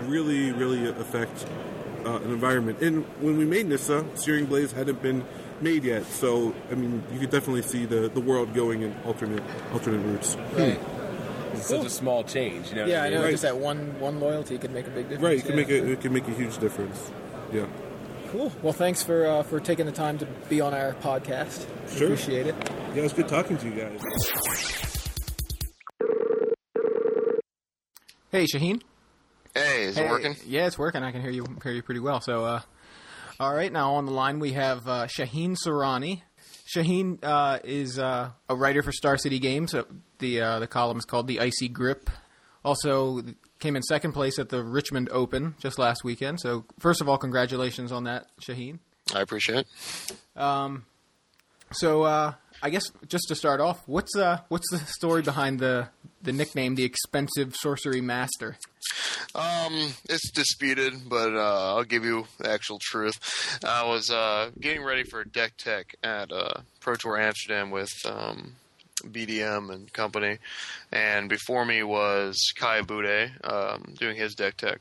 really 0.09 0.51
really 0.51 0.89
affect 0.89 1.47
uh, 2.07 2.17
an 2.17 2.31
environment. 2.31 2.81
And 2.81 3.05
when 3.21 3.37
we 3.37 3.45
made 3.45 3.67
Nissa, 3.67 4.05
Searing 4.15 4.47
Blaze 4.47 4.73
hadn't 4.73 5.03
been 5.03 5.25
made 5.61 5.85
yet, 5.85 6.05
so 6.07 6.55
I 6.71 6.75
mean 6.75 7.03
you 7.13 7.21
could 7.21 7.31
definitely 7.31 7.63
see 7.63 7.87
the, 7.87 8.09
the 8.09 8.21
world 8.21 8.55
going 8.55 8.83
in 8.83 8.95
alternate 9.05 9.43
alternate 9.73 10.05
routes. 10.05 10.37
Right. 10.55 10.81
It's 11.53 11.69
such 11.69 11.87
a 11.87 11.91
small 11.91 12.25
change, 12.25 12.71
you 12.71 12.77
know. 12.77 12.87
Yeah, 12.87 13.01
what 13.01 13.07
I 13.07 13.11
know. 13.11 13.23
Right. 13.23 13.31
Just 13.31 13.43
that 13.45 13.57
one 13.57 13.99
one 14.01 14.21
loyalty 14.21 14.59
could 14.59 14.73
make 14.73 14.87
a 14.87 14.91
big 14.91 15.09
difference. 15.09 15.23
Right, 15.23 15.39
it 15.39 15.43
can 15.43 15.51
yeah. 15.51 15.57
make 15.57 15.69
a 15.71 15.93
it 15.93 16.01
can 16.01 16.13
make 16.13 16.29
a 16.29 16.33
huge 16.33 16.59
difference. 16.59 17.11
Yeah. 17.53 17.67
Cool. 18.33 18.51
Well, 18.63 18.73
thanks 18.73 19.03
for 19.03 19.27
uh, 19.27 19.43
for 19.45 19.61
taking 19.61 19.87
the 19.87 19.93
time 19.93 20.19
to 20.19 20.27
be 20.49 20.61
on 20.61 20.75
our 20.75 20.95
podcast. 20.95 21.67
Sure. 21.89 22.09
Appreciate 22.09 22.49
it. 22.49 22.57
Yeah, 22.93 23.01
it 23.01 23.03
was 23.03 23.13
good 23.13 23.29
talking 23.29 23.57
to 23.59 23.67
you 23.67 23.73
guys. 23.73 24.01
Hey, 28.33 28.47
Shaheen. 28.47 28.83
Hey, 29.55 29.85
is 29.85 29.97
Hey, 29.97 30.07
it 30.07 30.11
working? 30.11 30.37
Yeah, 30.47 30.67
it's 30.67 30.79
working. 30.79 31.03
I 31.03 31.13
can 31.13 31.21
hear 31.21 31.31
you 31.31 31.45
hear 31.63 31.73
you 31.73 31.83
pretty 31.83 32.01
well. 32.01 32.21
So, 32.21 32.45
uh, 32.45 32.61
all 33.39 33.55
right, 33.55 33.73
now 33.73 33.95
on 33.95 34.07
the 34.07 34.13
line 34.13 34.39
we 34.41 34.53
have 34.53 34.87
uh, 34.89 35.07
Shaheen 35.07 35.57
Soorani. 35.57 36.23
Shaheen 36.75 37.19
uh, 37.23 37.59
is 37.63 37.99
uh, 37.99 38.31
a 38.49 38.57
writer 38.57 38.83
for 38.83 38.91
Star 38.93 39.17
City 39.17 39.39
Games. 39.39 39.75
Uh, 39.75 39.85
the 40.19 40.41
uh, 40.41 40.59
the 40.59 40.67
column 40.67 40.99
is 40.99 41.05
called 41.05 41.27
the 41.29 41.41
Icy 41.41 41.69
Grip. 41.69 42.11
Also 42.65 43.21
came 43.61 43.77
in 43.77 43.83
second 43.83 44.13
place 44.13 44.39
at 44.39 44.49
the 44.49 44.63
Richmond 44.65 45.09
Open 45.13 45.55
just 45.61 45.79
last 45.79 46.03
weekend. 46.03 46.41
So 46.41 46.65
first 46.79 47.01
of 47.01 47.09
all, 47.09 47.19
congratulations 47.19 47.93
on 47.93 48.05
that, 48.05 48.27
Shaheen. 48.41 48.79
I 49.15 49.21
appreciate 49.21 49.67
it. 49.67 50.41
Um, 50.41 50.87
So 51.73 52.03
uh, 52.05 52.35
I 52.63 52.71
guess 52.71 52.85
just 53.09 53.29
to 53.29 53.35
start 53.35 53.61
off, 53.61 53.83
what's 53.87 54.17
uh, 54.17 54.41
what's 54.49 54.71
the 54.71 54.79
story 54.79 55.23
behind 55.23 55.61
the 55.61 55.89
the 56.23 56.33
nickname, 56.33 56.75
the 56.75 56.85
Expensive 56.85 57.55
Sorcery 57.55 58.01
Master? 58.01 58.57
Um, 59.35 59.95
it's 60.09 60.31
disputed, 60.31 61.09
but 61.09 61.35
uh, 61.35 61.75
I'll 61.75 61.85
give 61.85 62.05
you 62.05 62.27
the 62.39 62.51
actual 62.51 62.79
truth. 62.81 63.59
I 63.65 63.85
was 63.85 64.11
uh, 64.11 64.51
getting 64.61 64.85
ready 64.85 65.03
for 65.03 65.25
Deck 65.25 65.55
Tech 65.59 65.95
at 66.03 66.33
uh, 66.33 66.61
Pro 66.81 66.95
Tour 66.95 67.21
Amsterdam 67.21 67.71
with 67.71 67.91
um, 68.07 68.55
BDM 69.03 69.71
and 69.73 69.93
company, 69.93 70.39
and 70.93 71.29
before 71.29 71.65
me 71.65 71.83
was 71.83 72.53
Kai 72.57 72.83
Budde 72.83 73.31
um, 73.45 73.95
doing 73.99 74.17
his 74.17 74.35
Deck 74.35 74.57
Tech. 74.57 74.81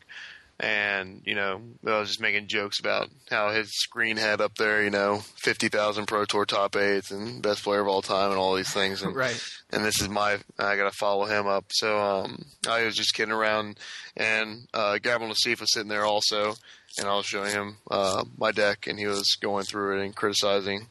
And 0.60 1.22
you 1.26 1.34
know, 1.36 1.62
I 1.86 2.00
was 2.00 2.10
just 2.10 2.22
making 2.22 2.48
jokes 2.48 2.80
about 2.80 3.10
how 3.30 3.52
his 3.52 3.72
screen 3.74 4.18
had 4.18 4.40
up 4.40 4.56
there, 4.56 4.84
you 4.84 4.92
know, 4.92 5.20
fifty 5.36 5.68
thousand 5.68 6.06
Pro 6.06 6.26
Tour 6.26 6.46
top 6.46 6.76
eights 6.76 7.12
and 7.12 7.42
best 7.42 7.64
player 7.64 7.82
of 7.82 7.88
all 7.88 8.02
time 8.04 8.30
and 8.30 8.40
all 8.40 8.56
these 8.56 8.72
things. 8.72 9.02
And 9.02 9.16
Right. 9.24 9.42
and 9.72 9.84
this 9.84 10.00
is 10.00 10.10
my 10.10 10.34
I 10.60 10.76
gotta 10.78 10.92
follow 10.92 11.26
him 11.26 11.48
up. 11.48 11.66
So 11.72 12.00
um, 12.00 12.46
I 12.68 12.84
was 12.86 12.96
just 12.96 13.14
kidding 13.16 13.34
around, 13.34 13.78
and 14.16 14.68
uh, 14.74 15.00
Gabriel 15.00 15.34
Nassif 15.34 15.60
was 15.60 15.74
sitting 15.74 15.90
there 15.90 16.06
also, 16.06 16.54
and 17.00 17.08
I 17.08 17.16
was 17.16 17.26
showing 17.26 17.52
him 17.52 17.78
uh, 17.90 18.24
my 18.38 18.52
deck, 18.52 18.86
and 18.88 19.00
he 19.00 19.08
was 19.08 19.36
going 19.42 19.66
through 19.66 20.00
it 20.00 20.06
and 20.06 20.16
criticizing, 20.16 20.88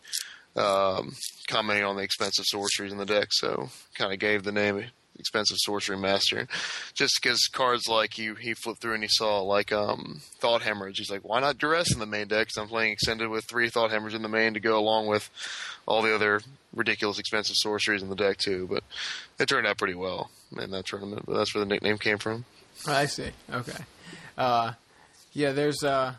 um, 0.56 1.14
commenting 1.48 1.84
on 1.84 1.96
the 1.96 2.02
expensive 2.02 2.46
sorceries 2.46 2.92
in 2.92 2.98
the 2.98 3.06
deck. 3.06 3.28
So 3.30 3.68
kind 3.94 4.12
of 4.12 4.18
gave 4.18 4.42
the 4.42 4.52
name 4.52 4.84
expensive 5.22 5.56
sorcery 5.60 5.96
master, 5.96 6.46
just 6.94 7.18
because 7.22 7.40
cards 7.52 7.88
like 7.88 8.12
he 8.14 8.32
he 8.40 8.52
flipped 8.54 8.80
through 8.82 8.94
and 8.94 9.02
he 9.02 9.08
saw 9.10 9.40
like 9.40 9.72
um, 9.72 10.20
thought 10.38 10.62
hemorrhage. 10.62 10.98
He's 10.98 11.10
like, 11.10 11.26
why 11.26 11.40
not 11.40 11.56
duress 11.58 11.92
in 11.92 11.98
the 12.00 12.06
main 12.06 12.28
deck? 12.28 12.48
'Cause 12.48 12.60
I'm 12.60 12.68
playing 12.68 12.92
extended 12.92 13.28
with 13.28 13.44
three 13.48 13.70
thought 13.70 13.90
hemorrhage 13.90 14.14
in 14.14 14.22
the 14.22 14.28
main 14.28 14.54
to 14.54 14.60
go 14.60 14.78
along 14.78 15.06
with 15.06 15.30
all 15.86 16.02
the 16.02 16.14
other 16.14 16.40
ridiculous 16.74 17.18
expensive 17.18 17.56
sorceries 17.56 18.02
in 18.02 18.08
the 18.10 18.16
deck 18.16 18.36
too. 18.36 18.66
But 18.70 18.84
it 19.38 19.48
turned 19.48 19.66
out 19.66 19.78
pretty 19.78 19.94
well 19.94 20.30
in 20.58 20.70
that 20.72 20.86
tournament. 20.86 21.24
But 21.26 21.36
that's 21.36 21.54
where 21.54 21.64
the 21.64 21.68
nickname 21.68 21.98
came 21.98 22.18
from. 22.18 22.44
I 22.86 23.06
see. 23.06 23.30
Okay. 23.50 23.84
Uh, 24.36 24.72
yeah, 25.32 25.52
there's. 25.52 25.82
Uh, 25.82 26.14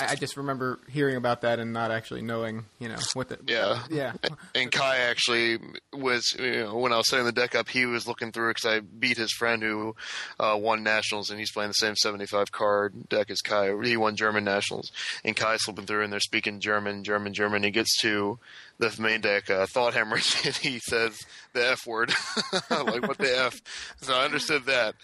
I, 0.00 0.12
I 0.12 0.14
just 0.14 0.36
remember 0.36 0.80
hearing 0.88 1.16
about 1.16 1.42
that 1.42 1.58
and 1.58 1.72
not 1.72 1.90
actually 1.90 2.22
knowing, 2.22 2.64
you 2.78 2.88
know, 2.88 2.96
what 3.14 3.28
the. 3.28 3.38
Yeah. 3.46 3.82
Yeah. 3.90 4.12
And 4.54 4.70
Kai 4.70 4.98
actually 4.98 5.58
was, 5.92 6.34
you 6.38 6.64
know, 6.64 6.76
when 6.76 6.92
I 6.92 6.96
was 6.96 7.08
setting 7.08 7.26
the 7.26 7.32
deck 7.32 7.54
up, 7.54 7.68
he 7.68 7.86
was 7.86 8.06
looking 8.06 8.32
through 8.32 8.50
because 8.50 8.70
I 8.70 8.80
beat 8.80 9.16
his 9.16 9.32
friend 9.32 9.62
who 9.62 9.94
uh, 10.40 10.56
won 10.60 10.82
nationals, 10.82 11.30
and 11.30 11.38
he's 11.38 11.52
playing 11.52 11.70
the 11.70 11.74
same 11.74 11.96
75 11.96 12.52
card 12.52 13.08
deck 13.08 13.30
as 13.30 13.40
Kai. 13.40 13.74
He 13.82 13.96
won 13.96 14.16
German 14.16 14.44
nationals, 14.44 14.90
and 15.24 15.36
Kai's 15.36 15.62
flipping 15.62 15.86
through, 15.86 16.02
and 16.02 16.12
they're 16.12 16.20
speaking 16.20 16.60
German, 16.60 17.04
German, 17.04 17.34
German. 17.34 17.62
He 17.62 17.70
gets 17.70 17.96
to 18.00 18.38
the 18.78 18.94
main 19.00 19.20
deck, 19.20 19.48
uh, 19.50 19.66
Thought 19.66 19.94
Hemorrhage, 19.94 20.34
and 20.44 20.54
he 20.56 20.78
says 20.78 21.18
the 21.52 21.70
F 21.70 21.86
word, 21.86 22.12
like 22.70 23.06
what 23.06 23.18
the 23.18 23.38
F. 23.46 23.54
So 24.02 24.14
I 24.14 24.24
understood 24.24 24.64
that, 24.66 24.94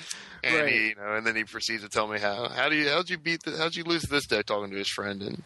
and 0.42 0.56
Right. 0.56 0.72
he, 0.72 0.88
you 0.88 0.94
know, 0.96 1.14
and 1.14 1.26
then 1.26 1.36
he 1.36 1.44
proceeds 1.44 1.82
to 1.82 1.88
tell 1.88 2.08
me 2.08 2.18
how 2.18 2.48
how 2.48 2.68
do 2.68 2.76
you 2.76 2.88
how'd 2.88 3.08
you 3.10 3.18
beat 3.18 3.42
the, 3.44 3.56
how'd 3.56 3.74
you 3.76 3.84
lose 3.84 4.02
this 4.02 4.26
deck 4.26 4.46
talking 4.46 4.70
to 4.70 4.76
his 4.76 4.88
friend, 4.88 5.22
and 5.22 5.42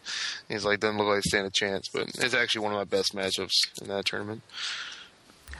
he's 0.49 0.65
like 0.65 0.79
doesn't 0.79 0.97
look 0.97 1.07
like 1.07 1.23
stand 1.23 1.45
a 1.47 1.51
chance, 1.53 1.87
but 1.93 2.07
it's 2.19 2.33
actually 2.33 2.61
one 2.61 2.73
of 2.73 2.77
my 2.77 2.83
best 2.85 3.13
matchups 3.15 3.81
in 3.81 3.87
that 3.89 4.05
tournament. 4.05 4.41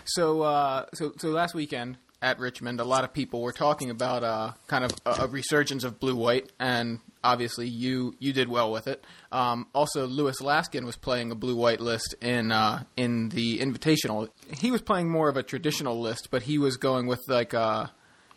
So, 0.06 0.42
uh, 0.44 0.86
so, 0.94 1.14
so 1.18 1.30
last 1.30 1.56
weekend 1.56 1.98
at 2.22 2.40
Richmond, 2.40 2.80
a 2.80 2.84
lot 2.84 3.04
of 3.04 3.12
people 3.14 3.42
were 3.42 3.52
talking 3.52 3.90
about 3.90 4.24
uh, 4.24 4.52
kind 4.68 4.84
of 4.86 4.92
a, 5.06 5.24
a 5.24 5.28
resurgence 5.28 5.84
of 5.84 6.00
blue 6.00 6.16
white, 6.16 6.52
and 6.60 7.00
obviously 7.26 7.68
you 7.68 8.16
you 8.20 8.32
did 8.32 8.48
well 8.48 8.72
with 8.72 8.88
it. 8.88 9.04
Um, 9.32 9.68
also, 9.74 10.08
Lewis 10.08 10.38
Laskin 10.42 10.86
was 10.86 10.96
playing 10.96 11.32
a 11.32 11.36
blue 11.36 11.56
white 11.56 11.82
list 11.82 12.16
in 12.22 12.52
uh, 12.52 12.84
in 12.96 13.30
the 13.30 13.60
Invitational. 13.60 14.30
He 14.52 14.72
was 14.72 14.82
playing 14.82 15.10
more 15.10 15.28
of 15.28 15.36
a 15.36 15.44
traditional 15.44 16.00
list, 16.00 16.30
but 16.32 16.44
he 16.44 16.58
was 16.58 16.78
going 16.78 17.08
with 17.08 17.22
like 17.28 17.54
uh, 17.54 17.88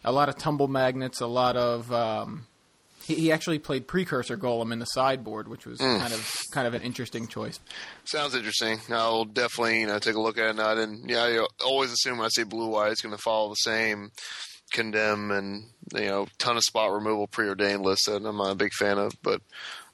a 0.05 0.12
lot 0.12 0.28
of 0.28 0.36
tumble 0.36 0.68
magnets, 0.68 1.20
a 1.20 1.26
lot 1.26 1.57
of. 1.57 1.93
Um, 1.93 2.47
he, 3.05 3.14
he 3.14 3.32
actually 3.32 3.59
played 3.59 3.86
precursor 3.86 4.36
golem 4.36 4.70
in 4.70 4.80
the 4.80 4.84
sideboard, 4.86 5.49
which 5.49 5.64
was 5.64 5.78
kind 5.78 6.12
of 6.12 6.30
kind 6.53 6.66
of 6.66 6.74
an 6.74 6.82
interesting 6.82 7.26
choice. 7.26 7.59
Sounds 8.05 8.34
interesting. 8.34 8.80
I'll 8.91 9.24
definitely 9.24 9.80
you 9.80 9.86
know 9.86 9.99
take 9.99 10.14
a 10.14 10.20
look 10.20 10.39
at 10.39 10.59
it. 10.59 10.78
And 10.78 11.09
yeah, 11.09 11.22
I 11.22 11.47
always 11.64 11.93
assume 11.93 12.18
when 12.18 12.26
I 12.26 12.30
see 12.30 12.45
blue 12.45 12.68
white, 12.68 12.93
it's 12.93 13.03
going 13.03 13.16
to 13.16 13.22
follow 13.22 13.51
the 13.51 13.55
same 13.55 14.11
condemn 14.73 15.31
and 15.31 15.64
you 15.95 16.07
know 16.07 16.27
ton 16.39 16.57
of 16.57 16.62
spot 16.62 16.93
removal 16.93 17.27
preordained 17.27 17.83
list 17.83 18.07
that 18.07 18.25
I'm 18.25 18.37
not 18.37 18.53
a 18.53 18.55
big 18.55 18.73
fan 18.73 18.99
of. 18.99 19.12
But 19.23 19.41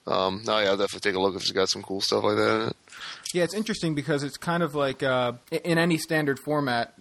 um, 0.06 0.42
no, 0.46 0.58
yeah, 0.58 0.70
I'll 0.70 0.76
definitely 0.76 1.10
take 1.10 1.16
a 1.16 1.20
look 1.20 1.34
if 1.34 1.42
it's 1.42 1.50
got 1.50 1.68
some 1.68 1.82
cool 1.82 2.00
stuff 2.00 2.24
like 2.24 2.36
that 2.36 2.60
in 2.60 2.68
it. 2.68 2.76
Yeah, 3.32 3.44
it's 3.44 3.54
interesting 3.54 3.94
because 3.94 4.22
it's 4.22 4.36
kind 4.36 4.62
of 4.62 4.74
like 4.74 5.02
uh, 5.02 5.32
in 5.50 5.78
any 5.78 5.98
standard 5.98 6.38
format, 6.38 6.94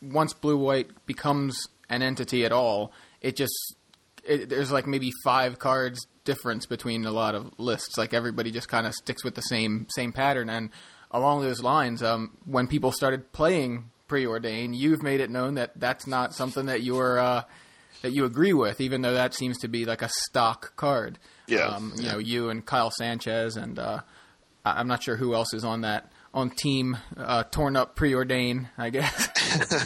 once 0.00 0.32
blue 0.32 0.56
white 0.56 0.88
becomes 1.06 1.68
an 1.90 2.02
entity 2.02 2.44
at 2.44 2.52
all, 2.52 2.92
it 3.20 3.36
just 3.36 3.76
it, 4.24 4.48
there's 4.48 4.72
like 4.72 4.86
maybe 4.86 5.10
five 5.24 5.58
cards 5.58 6.06
difference 6.24 6.66
between 6.66 7.04
a 7.04 7.10
lot 7.10 7.34
of 7.34 7.52
lists. 7.58 7.96
Like 7.96 8.14
everybody 8.14 8.50
just 8.50 8.68
kind 8.68 8.86
of 8.86 8.94
sticks 8.94 9.24
with 9.24 9.34
the 9.34 9.42
same 9.42 9.86
same 9.90 10.12
pattern. 10.12 10.48
And 10.48 10.70
along 11.10 11.42
those 11.42 11.62
lines, 11.62 12.02
um, 12.02 12.36
when 12.44 12.66
people 12.66 12.92
started 12.92 13.32
playing 13.32 13.90
preordain, 14.08 14.76
you've 14.76 15.02
made 15.02 15.20
it 15.20 15.30
known 15.30 15.54
that 15.54 15.72
that's 15.78 16.06
not 16.06 16.34
something 16.34 16.66
that 16.66 16.82
you're 16.82 17.18
uh, 17.18 17.42
that 18.02 18.12
you 18.12 18.24
agree 18.24 18.52
with, 18.52 18.80
even 18.80 19.02
though 19.02 19.14
that 19.14 19.34
seems 19.34 19.58
to 19.58 19.68
be 19.68 19.84
like 19.84 20.02
a 20.02 20.08
stock 20.08 20.76
card. 20.76 21.18
Yeah. 21.46 21.66
um, 21.66 21.92
you 21.96 22.08
know, 22.08 22.18
you 22.18 22.50
and 22.50 22.64
Kyle 22.64 22.90
Sanchez 22.90 23.56
and 23.56 23.78
uh, 23.78 24.00
I'm 24.64 24.88
not 24.88 25.02
sure 25.02 25.16
who 25.16 25.34
else 25.34 25.54
is 25.54 25.64
on 25.64 25.82
that 25.82 26.10
on 26.34 26.50
team 26.50 26.98
uh, 27.16 27.44
torn 27.44 27.76
up 27.76 27.96
preordain, 27.96 28.68
I 28.76 28.90
guess. 28.90 29.30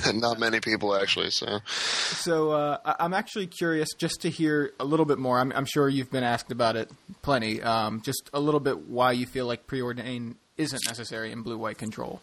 Not 0.12 0.40
many 0.40 0.58
people 0.58 0.96
actually. 0.96 1.30
So 1.30 1.60
so 1.66 2.50
uh, 2.50 2.94
I'm 2.98 3.14
actually 3.14 3.46
curious 3.46 3.88
just 3.96 4.22
to 4.22 4.30
hear 4.30 4.72
a 4.80 4.84
little 4.84 5.06
bit 5.06 5.18
more. 5.18 5.38
I'm, 5.38 5.52
I'm 5.52 5.64
sure 5.64 5.88
you've 5.88 6.10
been 6.10 6.24
asked 6.24 6.50
about 6.50 6.76
it 6.76 6.90
plenty. 7.22 7.62
Um, 7.62 8.00
just 8.02 8.30
a 8.32 8.40
little 8.40 8.58
bit 8.58 8.88
why 8.88 9.12
you 9.12 9.26
feel 9.26 9.46
like 9.46 9.66
preordain 9.66 10.34
isn't 10.56 10.80
necessary 10.86 11.30
in 11.30 11.42
blue 11.42 11.56
white 11.56 11.78
control. 11.78 12.20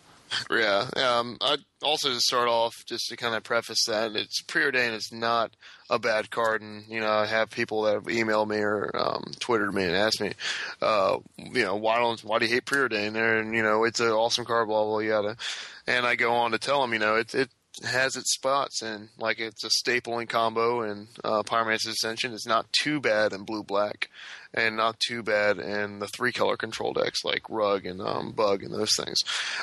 Yeah. 0.50 0.88
Um, 0.96 1.38
I 1.42 1.58
also 1.82 2.10
to 2.10 2.20
start 2.20 2.48
off, 2.48 2.74
just 2.86 3.08
to 3.10 3.18
kind 3.18 3.36
of 3.36 3.44
preface 3.44 3.84
that, 3.88 4.16
it's 4.16 4.42
preordained 4.42 4.96
is 4.96 5.12
not 5.12 5.56
a 5.90 6.00
bad 6.00 6.30
card, 6.30 6.62
and 6.62 6.86
you 6.88 7.00
know 7.00 7.10
I 7.10 7.26
have 7.26 7.50
people 7.50 7.84
that 7.84 7.94
have 7.94 8.04
emailed 8.06 8.50
me 8.50 8.58
or 8.58 8.92
um, 8.96 9.24
Twittered 9.40 9.74
me 9.74 9.84
and 9.84 9.96
asked 9.96 10.22
me, 10.22 10.34
uh, 10.82 11.18
you 11.38 11.64
know, 11.64 11.76
why 11.76 11.98
don't 11.98 12.24
why 12.24 12.40
do 12.40 12.46
you 12.46 12.54
hate 12.54 12.66
preordained? 12.66 13.16
And 13.16 13.56
you 13.56 13.64
know, 13.64 13.84
it's 13.84 14.00
an 14.00 14.10
awesome 14.10 14.46
card, 14.46 14.68
blah 14.68 14.84
blah 14.84 15.00
yada. 15.00 15.38
And 15.86 16.06
I 16.06 16.16
go 16.16 16.34
on 16.34 16.52
to 16.52 16.58
tell 16.58 16.82
them, 16.82 16.94
you 16.94 17.00
know, 17.00 17.16
it 17.16 17.34
it 17.34 17.50
has 17.84 18.16
its 18.16 18.34
spots 18.34 18.82
and 18.82 19.10
like 19.20 19.40
it's 19.40 19.64
a 19.64 19.70
staple 19.70 20.20
in 20.20 20.28
combo 20.28 20.82
and 20.82 21.08
uh, 21.24 21.44
Pyromancer's 21.44 21.88
Ascension 21.88 22.34
is 22.34 22.46
not 22.48 22.66
too 22.74 23.00
bad 23.00 23.34
in 23.34 23.44
blue 23.44 23.64
black 23.64 24.10
and 24.54 24.78
not 24.78 25.00
too 25.00 25.24
bad 25.24 25.60
in 25.60 26.00
the 26.00 26.08
three 26.08 26.32
color 26.32 26.58
control 26.58 26.94
decks 26.94 27.24
like 27.24 27.50
Rug 27.50 27.86
and 27.86 28.02
um, 28.02 28.32
Bug 28.32 28.64
and 28.64 28.74
those 28.74 28.96
things. 28.96 29.18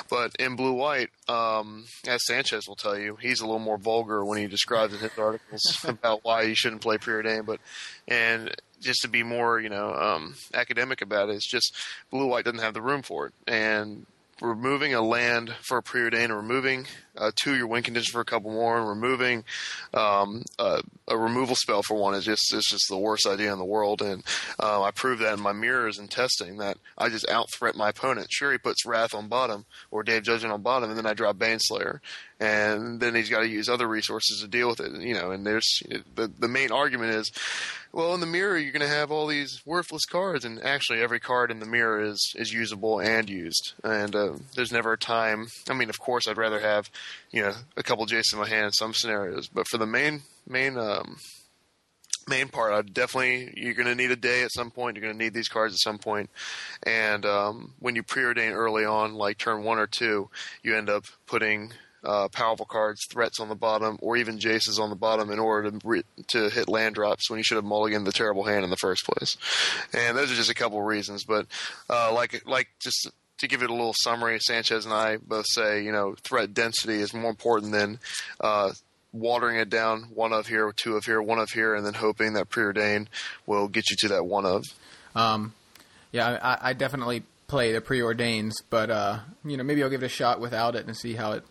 But 0.09 0.35
in 0.39 0.55
blue 0.55 0.73
white, 0.73 1.09
um, 1.27 1.85
as 2.07 2.25
Sanchez 2.25 2.67
will 2.67 2.75
tell 2.75 2.97
you, 2.97 3.17
he's 3.21 3.41
a 3.41 3.45
little 3.45 3.59
more 3.59 3.77
vulgar 3.77 4.23
when 4.23 4.39
he 4.39 4.47
describes 4.47 4.93
in 4.93 4.99
his 4.99 5.11
articles 5.17 5.85
about 5.87 6.23
why 6.23 6.43
you 6.43 6.55
shouldn't 6.55 6.81
play 6.81 6.97
preordained. 6.97 7.45
But 7.45 7.59
and 8.07 8.55
just 8.81 9.01
to 9.01 9.07
be 9.07 9.23
more, 9.23 9.59
you 9.59 9.69
know, 9.69 9.93
um, 9.93 10.35
academic 10.53 11.01
about 11.01 11.29
it, 11.29 11.35
it's 11.35 11.49
just 11.49 11.75
blue 12.11 12.27
white 12.27 12.45
doesn't 12.45 12.59
have 12.59 12.73
the 12.73 12.81
room 12.81 13.01
for 13.01 13.27
it 13.27 13.33
and 13.47 14.05
removing 14.41 14.93
a 14.93 15.01
land 15.01 15.55
for 15.61 15.77
a 15.77 15.83
preordain 15.83 16.25
and 16.25 16.35
removing 16.35 16.85
uh, 17.17 17.31
two 17.35 17.55
your 17.55 17.67
win 17.67 17.83
condition 17.83 18.11
for 18.11 18.21
a 18.21 18.25
couple 18.25 18.51
more 18.51 18.77
and 18.77 18.87
removing 18.87 19.43
um, 19.93 20.43
a, 20.59 20.81
a 21.07 21.17
removal 21.17 21.55
spell 21.55 21.81
for 21.83 21.95
one 21.95 22.15
is 22.15 22.25
just 22.25 22.53
it's 22.53 22.69
just 22.69 22.85
the 22.89 22.97
worst 22.97 23.27
idea 23.27 23.51
in 23.51 23.59
the 23.59 23.65
world 23.65 24.01
and 24.01 24.23
um, 24.59 24.83
I 24.83 24.91
proved 24.91 25.21
that 25.21 25.33
in 25.33 25.41
my 25.41 25.53
mirrors 25.53 25.97
and 25.97 26.09
testing 26.09 26.57
that 26.57 26.77
I 26.97 27.09
just 27.09 27.29
out 27.29 27.51
threat 27.51 27.75
my 27.75 27.89
opponent 27.89 28.27
sure 28.31 28.51
he 28.51 28.57
puts 28.57 28.85
Wrath 28.85 29.13
on 29.13 29.27
bottom 29.27 29.65
or 29.91 30.03
Day 30.03 30.17
of 30.17 30.23
Judgment 30.23 30.53
on 30.53 30.61
bottom 30.61 30.89
and 30.89 30.97
then 30.97 31.05
I 31.05 31.13
drop 31.13 31.37
Baneslayer 31.37 31.99
and 32.39 32.99
then 32.99 33.15
he's 33.15 33.29
got 33.29 33.41
to 33.41 33.47
use 33.47 33.69
other 33.69 33.87
resources 33.87 34.41
to 34.41 34.47
deal 34.47 34.69
with 34.69 34.79
it 34.79 35.01
you 35.01 35.13
know 35.13 35.31
and 35.31 35.45
there's 35.45 35.81
the, 36.15 36.27
the 36.27 36.47
main 36.47 36.71
argument 36.71 37.11
is 37.11 37.31
well, 37.95 38.13
in 38.13 38.19
the 38.19 38.25
mirror, 38.25 38.57
you're 38.57 38.73
going 38.73 38.81
to 38.81 38.89
have 38.89 39.09
all 39.09 39.25
these 39.25 39.61
worthless 39.65 40.05
cards, 40.05 40.43
and 40.43 40.61
actually, 40.61 41.01
every 41.01 41.21
card 41.21 41.49
in 41.49 41.61
the 41.61 41.65
mirror 41.65 42.01
is 42.01 42.33
is 42.35 42.51
usable 42.51 42.99
and 42.99 43.29
used. 43.29 43.71
And 43.85 44.13
uh, 44.13 44.33
there's 44.53 44.73
never 44.73 44.91
a 44.91 44.97
time. 44.97 45.47
I 45.69 45.73
mean, 45.73 45.89
of 45.89 45.97
course, 45.97 46.27
I'd 46.27 46.35
rather 46.35 46.59
have 46.59 46.89
you 47.31 47.41
know 47.41 47.53
a 47.77 47.83
couple 47.83 48.05
Jaces 48.05 48.33
in 48.33 48.39
my 48.39 48.47
hand 48.47 48.65
in 48.65 48.71
some 48.71 48.93
scenarios, 48.93 49.47
but 49.47 49.67
for 49.67 49.77
the 49.77 49.85
main 49.85 50.21
main 50.47 50.77
um, 50.77 51.17
main 52.27 52.47
part, 52.47 52.73
I 52.73 52.81
definitely 52.81 53.53
you're 53.55 53.73
going 53.73 53.87
to 53.87 53.95
need 53.95 54.11
a 54.11 54.15
day 54.15 54.43
at 54.43 54.51
some 54.51 54.71
point. 54.71 54.95
You're 54.95 55.03
going 55.03 55.17
to 55.17 55.23
need 55.23 55.33
these 55.33 55.47
cards 55.47 55.73
at 55.73 55.79
some 55.79 55.97
point, 55.97 56.29
and 56.83 57.25
um, 57.25 57.73
when 57.79 57.95
you 57.95 58.03
preordain 58.03 58.53
early 58.53 58.85
on, 58.85 59.13
like 59.15 59.37
turn 59.37 59.63
one 59.63 59.79
or 59.79 59.87
two, 59.87 60.29
you 60.63 60.75
end 60.75 60.89
up 60.89 61.05
putting 61.25 61.73
uh, 62.05 62.27
powerful 62.29 62.65
cards, 62.65 63.05
threats 63.09 63.39
on 63.39 63.49
the 63.49 63.55
bottom, 63.55 63.97
or 64.01 64.15
even 64.15 64.37
Jaces 64.37 64.79
on 64.79 64.89
the 64.89 64.95
bottom 64.95 65.31
in 65.31 65.39
order 65.39 65.71
to 65.71 65.79
re- 65.83 66.03
to 66.27 66.49
hit 66.49 66.69
land 66.69 66.95
drops 66.95 67.29
when 67.29 67.37
you 67.37 67.43
should 67.43 67.55
have 67.55 67.65
mulliganed 67.65 68.05
the 68.05 68.11
terrible 68.11 68.43
hand 68.43 68.63
in 68.63 68.69
the 68.69 68.77
first 68.77 69.05
place. 69.05 69.37
And 69.93 70.15
those 70.15 70.31
are 70.31 70.35
just 70.35 70.51
a 70.51 70.55
couple 70.55 70.81
reasons, 70.81 71.23
but 71.23 71.47
uh, 71.89 72.13
like 72.13 72.47
like 72.47 72.69
just 72.79 73.09
to 73.39 73.47
give 73.47 73.61
it 73.63 73.69
a 73.69 73.73
little 73.73 73.95
summary, 74.03 74.39
Sanchez 74.39 74.85
and 74.85 74.93
I 74.93 75.17
both 75.17 75.45
say 75.47 75.83
you 75.83 75.91
know 75.91 76.15
threat 76.23 76.53
density 76.53 76.95
is 76.95 77.13
more 77.13 77.29
important 77.29 77.71
than 77.71 77.99
uh, 78.39 78.71
watering 79.11 79.57
it 79.57 79.69
down 79.69 80.03
one 80.13 80.33
of 80.33 80.47
here, 80.47 80.71
two 80.75 80.95
of 80.95 81.05
here, 81.05 81.21
one 81.21 81.39
of 81.39 81.49
here, 81.49 81.75
and 81.75 81.85
then 81.85 81.93
hoping 81.93 82.33
that 82.33 82.49
preordain 82.49 83.07
will 83.45 83.67
get 83.67 83.89
you 83.89 83.95
to 84.01 84.07
that 84.09 84.25
one 84.25 84.45
of. 84.45 84.63
Um, 85.15 85.53
yeah, 86.11 86.39
I, 86.41 86.69
I 86.69 86.73
definitely 86.73 87.23
play 87.47 87.71
the 87.71 87.81
preordains, 87.81 88.53
but 88.69 88.89
uh, 88.89 89.19
you 89.43 89.57
know 89.57 89.63
maybe 89.63 89.83
I'll 89.83 89.89
give 89.89 90.03
it 90.03 90.07
a 90.07 90.09
shot 90.09 90.39
without 90.39 90.75
it 90.75 90.85
and 90.85 90.95
see 90.95 91.13
how 91.13 91.33
it 91.33 91.43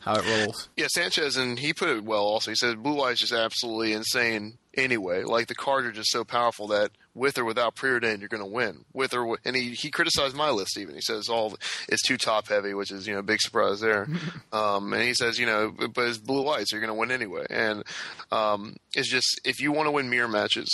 how 0.00 0.14
it 0.14 0.26
rolls. 0.26 0.68
Yeah, 0.76 0.86
Sanchez, 0.92 1.36
and 1.36 1.58
he 1.58 1.72
put 1.72 1.88
it 1.88 2.04
well 2.04 2.24
also. 2.24 2.50
He 2.50 2.56
said 2.56 2.82
Blue 2.82 3.00
Eyes 3.02 3.14
is 3.14 3.20
just 3.20 3.32
absolutely 3.32 3.92
insane 3.92 4.58
anyway. 4.74 5.24
Like, 5.24 5.48
the 5.48 5.54
cards 5.54 5.86
are 5.86 5.92
just 5.92 6.10
so 6.10 6.24
powerful 6.24 6.68
that 6.68 6.92
with 7.14 7.36
or 7.36 7.44
without 7.44 7.76
preordain, 7.76 8.20
you're 8.20 8.28
going 8.28 8.42
to 8.42 8.48
win. 8.48 8.84
With 8.92 9.12
or 9.12 9.38
and 9.44 9.54
he, 9.54 9.70
he 9.70 9.90
criticized 9.90 10.34
my 10.34 10.50
list 10.50 10.78
even. 10.78 10.94
He 10.94 11.00
says 11.00 11.28
all 11.28 11.56
it's 11.88 12.02
too 12.02 12.16
top 12.16 12.48
heavy, 12.48 12.74
which 12.74 12.90
is 12.90 13.06
you 13.06 13.12
know 13.12 13.20
a 13.20 13.24
big 13.24 13.40
surprise 13.40 13.80
there. 13.80 14.08
um, 14.52 14.92
and 14.92 15.02
he 15.02 15.14
says 15.14 15.38
you 15.38 15.46
know, 15.46 15.70
but 15.70 16.08
it's 16.08 16.18
blue 16.18 16.42
white, 16.42 16.66
so 16.66 16.76
you're 16.76 16.86
going 16.86 16.96
to 16.96 16.98
win 16.98 17.10
anyway. 17.10 17.46
And 17.50 17.84
um, 18.30 18.76
it's 18.94 19.10
just 19.10 19.40
if 19.44 19.60
you 19.60 19.72
want 19.72 19.88
to 19.88 19.90
win 19.90 20.08
mirror 20.08 20.28
matches, 20.28 20.68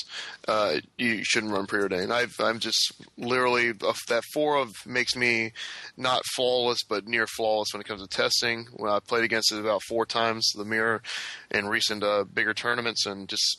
uh, 0.46 0.76
you 0.96 1.24
shouldn't 1.24 1.52
run 1.52 1.66
preordain. 1.66 2.10
I've 2.10 2.34
I'm 2.38 2.60
just 2.60 2.92
literally 3.16 3.70
uh, 3.70 3.94
that 4.08 4.22
four 4.32 4.56
of 4.58 4.72
makes 4.86 5.16
me 5.16 5.52
not 5.96 6.22
flawless, 6.36 6.78
but 6.88 7.08
near 7.08 7.26
flawless 7.26 7.68
when 7.72 7.80
it 7.80 7.88
comes 7.88 8.02
to 8.02 8.08
testing. 8.08 8.68
When 8.76 8.92
I 8.92 9.00
played 9.00 9.24
against 9.24 9.52
it 9.52 9.60
about 9.60 9.82
four 9.82 10.06
times 10.06 10.48
the 10.54 10.64
mirror 10.64 11.02
in 11.50 11.66
recent 11.66 12.04
uh, 12.04 12.24
bigger 12.32 12.54
tournaments, 12.54 13.06
and 13.06 13.28
just 13.28 13.58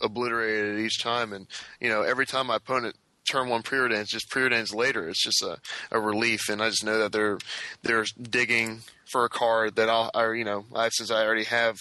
obliterated 0.00 0.78
it 0.78 0.84
each 0.84 1.02
time. 1.02 1.32
And 1.32 1.46
you 1.80 1.88
know, 1.88 2.02
every 2.02 2.26
time 2.26 2.48
my 2.48 2.56
opponent 2.56 2.96
turn 3.30 3.48
one 3.48 3.62
preordains, 3.62 4.08
just 4.08 4.30
preordains 4.30 4.74
later, 4.74 5.08
it's 5.08 5.22
just 5.22 5.42
a, 5.42 5.58
a 5.90 6.00
relief. 6.00 6.48
And 6.48 6.62
I 6.62 6.70
just 6.70 6.84
know 6.84 6.98
that 6.98 7.12
they're 7.12 7.38
they're 7.82 8.04
digging 8.20 8.80
for 9.10 9.24
a 9.24 9.28
card 9.28 9.76
that 9.76 9.88
I'll, 9.88 10.10
I, 10.14 10.32
you 10.32 10.44
know, 10.44 10.64
I, 10.74 10.88
since 10.88 11.10
I 11.10 11.24
already 11.24 11.44
have 11.44 11.76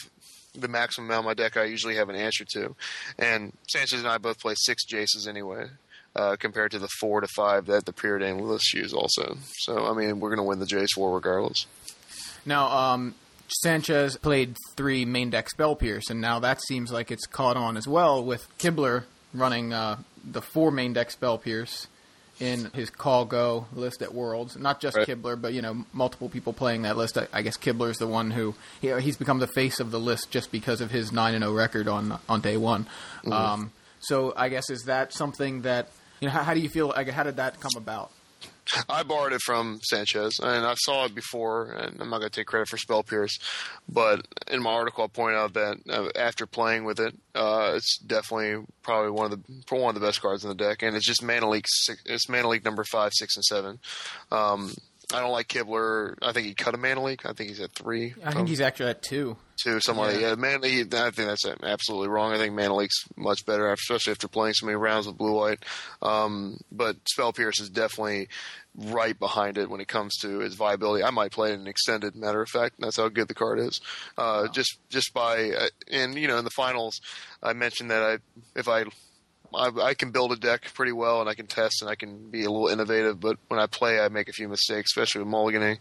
the 0.54 0.68
maximum 0.68 1.08
amount 1.08 1.20
of 1.20 1.26
my 1.26 1.34
deck, 1.34 1.56
I 1.56 1.64
usually 1.64 1.96
have 1.96 2.10
an 2.10 2.16
answer 2.16 2.44
to. 2.54 2.76
And 3.18 3.54
Sanchez 3.70 4.00
and 4.00 4.08
I 4.08 4.18
both 4.18 4.40
play 4.40 4.54
six 4.56 4.86
Jaces 4.86 5.28
anyway. 5.28 5.68
Uh, 6.14 6.36
compared 6.36 6.72
to 6.72 6.78
the 6.78 6.90
four 7.00 7.22
to 7.22 7.28
five 7.38 7.68
that 7.68 7.86
the 7.86 7.94
preordained 7.94 8.42
lists 8.42 8.74
use, 8.74 8.92
also. 8.94 9.38
So, 9.60 9.86
I 9.86 9.94
mean, 9.94 10.20
we're 10.20 10.28
going 10.28 10.40
to 10.40 10.44
win 10.44 10.60
the 10.60 10.66
Jace 10.66 10.98
war 10.98 11.16
regardless. 11.16 11.68
Now, 12.46 12.68
um, 12.68 13.16
Sanchez 13.62 14.18
played 14.18 14.56
three 14.76 15.06
main 15.06 15.30
deck 15.30 15.50
spell 15.50 15.76
pierce, 15.76 16.10
and 16.10 16.22
now 16.22 16.40
that 16.40 16.62
seems 16.64 16.92
like 16.92 17.12
it's 17.12 17.26
caught 17.28 17.58
on 17.58 17.78
as 17.78 17.88
well 17.88 18.24
with 18.24 18.48
Kibler 18.58 19.04
running 19.34 19.74
uh, 19.74 19.98
the 20.24 20.42
four 20.42 20.72
main 20.72 20.94
deck 20.94 21.12
spell 21.12 21.38
pierce 21.38 21.88
in 22.40 22.72
his 22.74 22.90
Caw-Go 22.90 23.68
list 23.74 24.02
at 24.02 24.14
Worlds. 24.16 24.58
Not 24.58 24.82
just 24.82 24.98
Right. 24.98 25.08
Kibler, 25.08 25.40
but 25.40 25.54
you 25.54 25.62
know 25.62 25.86
multiple 25.94 26.28
people 26.30 26.54
playing 26.54 26.84
that 26.84 26.98
list. 26.98 27.18
I, 27.18 27.28
I 27.32 27.42
guess 27.42 27.58
Kibler's 27.58 27.98
the 27.98 28.08
one 28.08 28.32
who 28.32 28.56
he, 28.82 28.92
he's 29.00 29.18
become 29.18 29.40
the 29.40 29.48
face 29.48 29.80
of 29.80 29.92
the 29.92 30.00
list 30.00 30.32
just 30.32 30.52
because 30.52 30.82
of 30.82 30.90
his 30.92 31.12
nine 31.12 31.36
and 31.36 31.44
zero 31.44 31.54
record 31.54 31.88
on 31.88 32.20
on 32.28 32.42
day 32.42 32.58
one. 32.58 32.88
Um, 33.32 33.72
so 34.00 34.34
I 34.36 34.50
guess 34.50 34.70
is 34.70 34.84
that 34.86 35.14
something 35.14 35.62
that 35.62 35.90
you 36.20 36.28
know 36.28 36.34
how, 36.34 36.44
how 36.44 36.54
do 36.54 36.60
you 36.60 36.70
feel? 36.70 36.88
Like, 36.88 37.10
how 37.10 37.24
did 37.24 37.36
that 37.38 37.60
come 37.60 37.72
about? 37.76 38.12
I 38.90 39.04
borrowed 39.04 39.34
it 39.34 39.42
from 39.42 39.80
Sanchez, 39.84 40.40
and 40.42 40.66
I 40.66 40.76
saw 40.76 41.06
it 41.06 41.16
before, 41.16 41.72
and 41.72 42.02
I'm 42.02 42.10
not 42.10 42.20
going 42.20 42.30
to 42.32 42.40
take 42.40 42.48
credit 42.48 42.68
for 42.68 42.78
Spell 42.78 43.04
Pierce, 43.04 43.38
but 43.90 44.28
in 44.50 44.62
my 44.62 44.72
article 44.72 45.04
I 45.04 45.08
point 45.08 45.36
out 45.36 45.54
that 45.54 45.78
uh, 45.90 46.10
after 46.16 46.46
playing 46.46 46.86
with 46.86 47.00
it, 47.00 47.16
uh, 47.36 47.74
it's 47.76 47.98
definitely 48.00 48.66
probably 48.84 49.12
one 49.12 49.32
of 49.32 49.44
the 49.44 49.76
one 49.76 49.96
of 49.96 50.02
the 50.02 50.06
best 50.06 50.22
cards 50.22 50.44
in 50.44 50.50
the 50.50 50.56
deck, 50.56 50.84
and 50.84 50.96
it's 50.96 51.06
just 51.06 51.24
Mana 51.24 51.50
Leak. 51.50 51.66
Six, 51.68 52.02
it's 52.06 52.30
Mana 52.30 52.48
Leak 52.48 52.66
number 52.66 52.84
five, 52.84 53.12
six, 53.14 53.36
and 53.36 53.46
seven. 53.46 53.80
Um, 54.32 54.74
I 55.14 55.20
don't 55.20 55.32
like 55.32 55.48
Kibler. 55.48 56.16
I 56.22 56.32
think 56.32 56.48
he 56.48 56.54
cut 56.54 56.74
a 56.74 56.78
Mana 56.78 57.04
Leak. 57.04 57.26
I 57.26 57.34
think 57.34 57.50
he's 57.50 57.60
at 57.60 57.74
three. 57.74 58.14
I 58.24 58.34
think 58.34 58.48
he's 58.48 58.62
actually 58.62 58.90
at 58.92 59.02
two. 59.02 59.36
two, 59.62 59.80
something 59.82 60.04
like. 60.06 60.20
Yeah, 60.20 60.36
man, 60.36 60.64
he, 60.64 60.82
I 60.82 60.84
think 61.12 61.16
that's 61.16 61.46
absolutely 61.46 62.08
wrong. 62.08 62.34
I 62.34 62.38
think 62.38 62.54
Mana 62.56 62.76
Leak's 62.76 63.04
much 63.18 63.46
better, 63.46 63.72
especially 63.72 64.12
after 64.12 64.28
playing 64.28 64.54
so 64.54 64.66
many 64.66 64.76
rounds 64.78 65.08
with 65.08 65.18
Blue 65.18 65.34
White. 65.34 65.64
Um, 66.02 66.58
but 66.72 66.98
Spell 67.10 67.34
Pierce 67.34 67.60
is 67.60 67.70
definitely 67.70 68.30
right 68.76 69.20
behind 69.20 69.58
it 69.58 69.70
when 69.70 69.82
it 69.82 69.88
comes 69.90 70.16
to 70.22 70.40
its 70.42 70.56
viability. 70.56 71.04
I 71.04 71.10
might 71.10 71.32
play 71.32 71.52
it 71.52 71.60
in 71.60 71.68
extended. 71.68 72.16
Matter 72.16 72.42
of 72.42 72.50
fact, 72.50 72.76
that's 72.80 72.98
how 72.98 73.10
good 73.10 73.28
the 73.28 73.34
card 73.34 73.60
is. 73.60 73.82
Uh, 74.18 74.48
Just 74.48 74.78
just 74.90 75.14
by 75.14 75.52
uh, 75.52 75.68
and 75.92 76.16
you 76.16 76.28
know 76.28 76.38
in 76.38 76.46
the 76.46 76.52
finals, 76.52 77.02
I 77.44 77.54
mentioned 77.54 77.92
that 77.92 78.02
I 78.02 78.18
if 78.58 78.68
I 78.70 78.86
I, 79.54 79.70
I 79.82 79.94
can 79.94 80.12
build 80.12 80.32
a 80.32 80.36
deck 80.36 80.74
pretty 80.74 80.92
well, 80.92 81.22
and 81.22 81.30
I 81.30 81.34
can 81.34 81.48
test, 81.48 81.82
and 81.82 81.90
I 81.90 81.96
can 81.96 82.30
be 82.30 82.44
a 82.44 82.50
little 82.50 82.68
innovative. 82.68 83.20
But 83.20 83.38
when 83.48 83.60
I 83.60 83.68
play, 83.68 84.00
I 84.00 84.08
make 84.10 84.30
a 84.30 84.34
few 84.34 84.48
mistakes, 84.48 84.92
especially 84.92 85.24
with 85.24 85.34
mulliganing. 85.34 85.78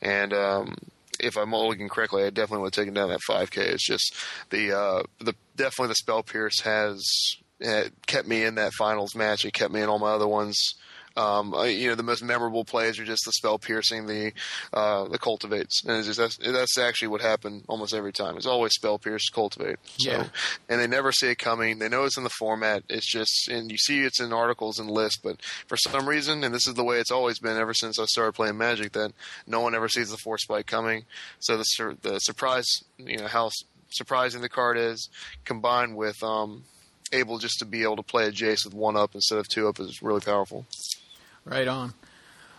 And 0.00 0.32
um, 0.32 0.76
if 1.20 1.36
I 1.36 1.44
mulligan 1.44 1.88
correctly, 1.88 2.24
I 2.24 2.30
definitely 2.30 2.62
would 2.62 2.74
have 2.74 2.82
taken 2.82 2.94
down 2.94 3.08
that 3.10 3.20
5K. 3.28 3.58
It's 3.58 3.86
just 3.86 4.14
the 4.50 4.76
uh, 4.76 5.02
the 5.20 5.34
definitely 5.56 5.88
the 5.88 5.96
spell 5.96 6.22
pierce 6.22 6.60
has 6.60 7.04
uh, 7.66 7.84
kept 8.06 8.28
me 8.28 8.44
in 8.44 8.54
that 8.56 8.72
finals 8.74 9.14
match. 9.14 9.44
It 9.44 9.52
kept 9.52 9.72
me 9.72 9.82
in 9.82 9.88
all 9.88 9.98
my 9.98 10.12
other 10.12 10.28
ones. 10.28 10.74
Um, 11.18 11.52
uh, 11.52 11.64
you 11.64 11.88
know, 11.88 11.96
the 11.96 12.04
most 12.04 12.22
memorable 12.22 12.64
plays 12.64 12.98
are 13.00 13.04
just 13.04 13.24
the 13.26 13.32
spell 13.32 13.58
piercing, 13.58 14.06
the 14.06 14.32
uh, 14.72 15.08
the 15.08 15.18
cultivates, 15.18 15.82
and 15.84 15.96
it's 15.96 16.06
just, 16.06 16.18
that's, 16.18 16.36
that's 16.36 16.78
actually 16.78 17.08
what 17.08 17.20
happened 17.20 17.64
almost 17.68 17.92
every 17.92 18.12
time. 18.12 18.36
It's 18.36 18.46
always 18.46 18.72
spell 18.74 18.98
pierce, 18.98 19.28
cultivate. 19.28 19.78
So, 19.98 20.10
Yeah. 20.12 20.26
and 20.68 20.80
they 20.80 20.86
never 20.86 21.10
see 21.10 21.26
it 21.28 21.38
coming. 21.38 21.80
They 21.80 21.88
know 21.88 22.04
it's 22.04 22.16
in 22.16 22.22
the 22.22 22.30
format. 22.30 22.84
It's 22.88 23.10
just, 23.10 23.48
and 23.48 23.68
you 23.70 23.78
see 23.78 24.02
it's 24.02 24.20
in 24.20 24.32
articles 24.32 24.78
and 24.78 24.88
lists, 24.88 25.18
but 25.20 25.42
for 25.66 25.76
some 25.76 26.08
reason, 26.08 26.44
and 26.44 26.54
this 26.54 26.68
is 26.68 26.74
the 26.74 26.84
way 26.84 26.98
it's 27.00 27.10
always 27.10 27.40
been 27.40 27.56
ever 27.56 27.74
since 27.74 27.98
I 27.98 28.04
started 28.04 28.34
playing 28.34 28.56
Magic, 28.56 28.92
that 28.92 29.12
no 29.46 29.60
one 29.60 29.74
ever 29.74 29.88
sees 29.88 30.10
the 30.10 30.16
force 30.18 30.42
spike 30.44 30.66
coming. 30.66 31.04
So 31.40 31.56
the 31.56 31.64
sur- 31.64 31.96
the 32.00 32.20
surprise, 32.20 32.66
you 32.96 33.16
know, 33.18 33.26
how 33.26 33.50
surprising 33.90 34.40
the 34.40 34.48
card 34.48 34.78
is, 34.78 35.08
combined 35.44 35.96
with 35.96 36.22
um, 36.22 36.62
able 37.12 37.38
just 37.38 37.58
to 37.58 37.64
be 37.64 37.82
able 37.82 37.96
to 37.96 38.02
play 38.02 38.26
a 38.28 38.30
Jace 38.30 38.64
with 38.64 38.74
one 38.74 38.96
up 38.96 39.14
instead 39.14 39.38
of 39.38 39.48
two 39.48 39.66
up 39.66 39.80
is 39.80 40.00
really 40.00 40.20
powerful. 40.20 40.66
Right 41.48 41.66
on. 41.66 41.94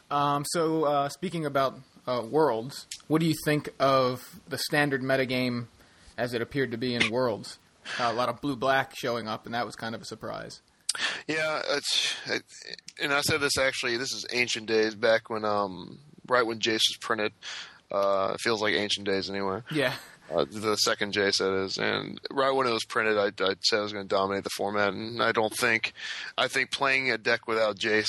Um, 0.09 0.43
so, 0.47 0.85
uh, 0.85 1.09
speaking 1.09 1.45
about 1.45 1.79
uh, 2.07 2.23
Worlds, 2.29 2.87
what 3.07 3.21
do 3.21 3.27
you 3.27 3.35
think 3.45 3.69
of 3.79 4.39
the 4.47 4.57
standard 4.57 5.03
metagame 5.03 5.67
as 6.17 6.33
it 6.33 6.41
appeared 6.41 6.71
to 6.71 6.77
be 6.77 6.95
in 6.95 7.11
Worlds? 7.11 7.59
Uh, 7.99 8.09
a 8.11 8.13
lot 8.13 8.29
of 8.29 8.41
blue 8.41 8.55
black 8.55 8.93
showing 8.97 9.27
up, 9.27 9.45
and 9.45 9.53
that 9.53 9.65
was 9.65 9.75
kind 9.75 9.93
of 9.93 10.01
a 10.01 10.05
surprise. 10.05 10.61
Yeah, 11.27 11.61
it's 11.69 12.15
it, 12.25 12.43
and 12.99 13.13
I 13.13 13.21
said 13.21 13.41
this 13.41 13.57
actually. 13.59 13.97
This 13.97 14.11
is 14.11 14.25
ancient 14.31 14.65
days, 14.65 14.95
back 14.95 15.29
when 15.29 15.45
um 15.45 15.99
right 16.27 16.45
when 16.45 16.59
Jace 16.59 16.81
was 16.89 16.97
printed. 16.99 17.31
Uh, 17.91 18.31
it 18.33 18.41
feels 18.41 18.61
like 18.61 18.73
ancient 18.73 19.05
days 19.05 19.29
anyway. 19.29 19.61
Yeah. 19.71 19.93
Uh, 20.33 20.45
the 20.49 20.75
second 20.75 21.13
Jace 21.13 21.37
that 21.37 21.53
is, 21.53 21.77
and 21.77 22.19
right 22.31 22.51
when 22.51 22.67
it 22.67 22.71
was 22.71 22.85
printed, 22.85 23.17
I, 23.17 23.27
I 23.43 23.55
said 23.61 23.79
I 23.79 23.81
was 23.81 23.93
going 23.93 24.07
to 24.07 24.15
dominate 24.15 24.43
the 24.43 24.51
format, 24.51 24.93
and 24.93 25.21
I 25.21 25.31
don't 25.31 25.53
think. 25.53 25.93
I 26.37 26.47
think 26.47 26.71
playing 26.71 27.11
a 27.11 27.17
deck 27.17 27.47
without 27.47 27.77
Jace 27.77 28.07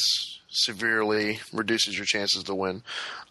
severely 0.49 1.41
reduces 1.53 1.97
your 1.97 2.05
chances 2.05 2.45
to 2.45 2.55
win. 2.55 2.83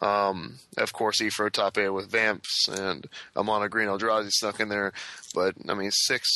Um, 0.01 0.55
of 0.77 0.93
course, 0.93 1.21
Efro 1.21 1.51
top 1.51 1.77
eight 1.77 1.89
with 1.89 2.09
Vamps 2.09 2.67
and 2.69 3.07
a 3.35 3.43
mono 3.43 3.67
green 3.67 3.89
Eldrazi 3.89 4.29
stuck 4.29 4.59
in 4.59 4.69
there, 4.69 4.93
but 5.35 5.55
I 5.67 5.73
mean 5.73 5.91
six 5.91 6.27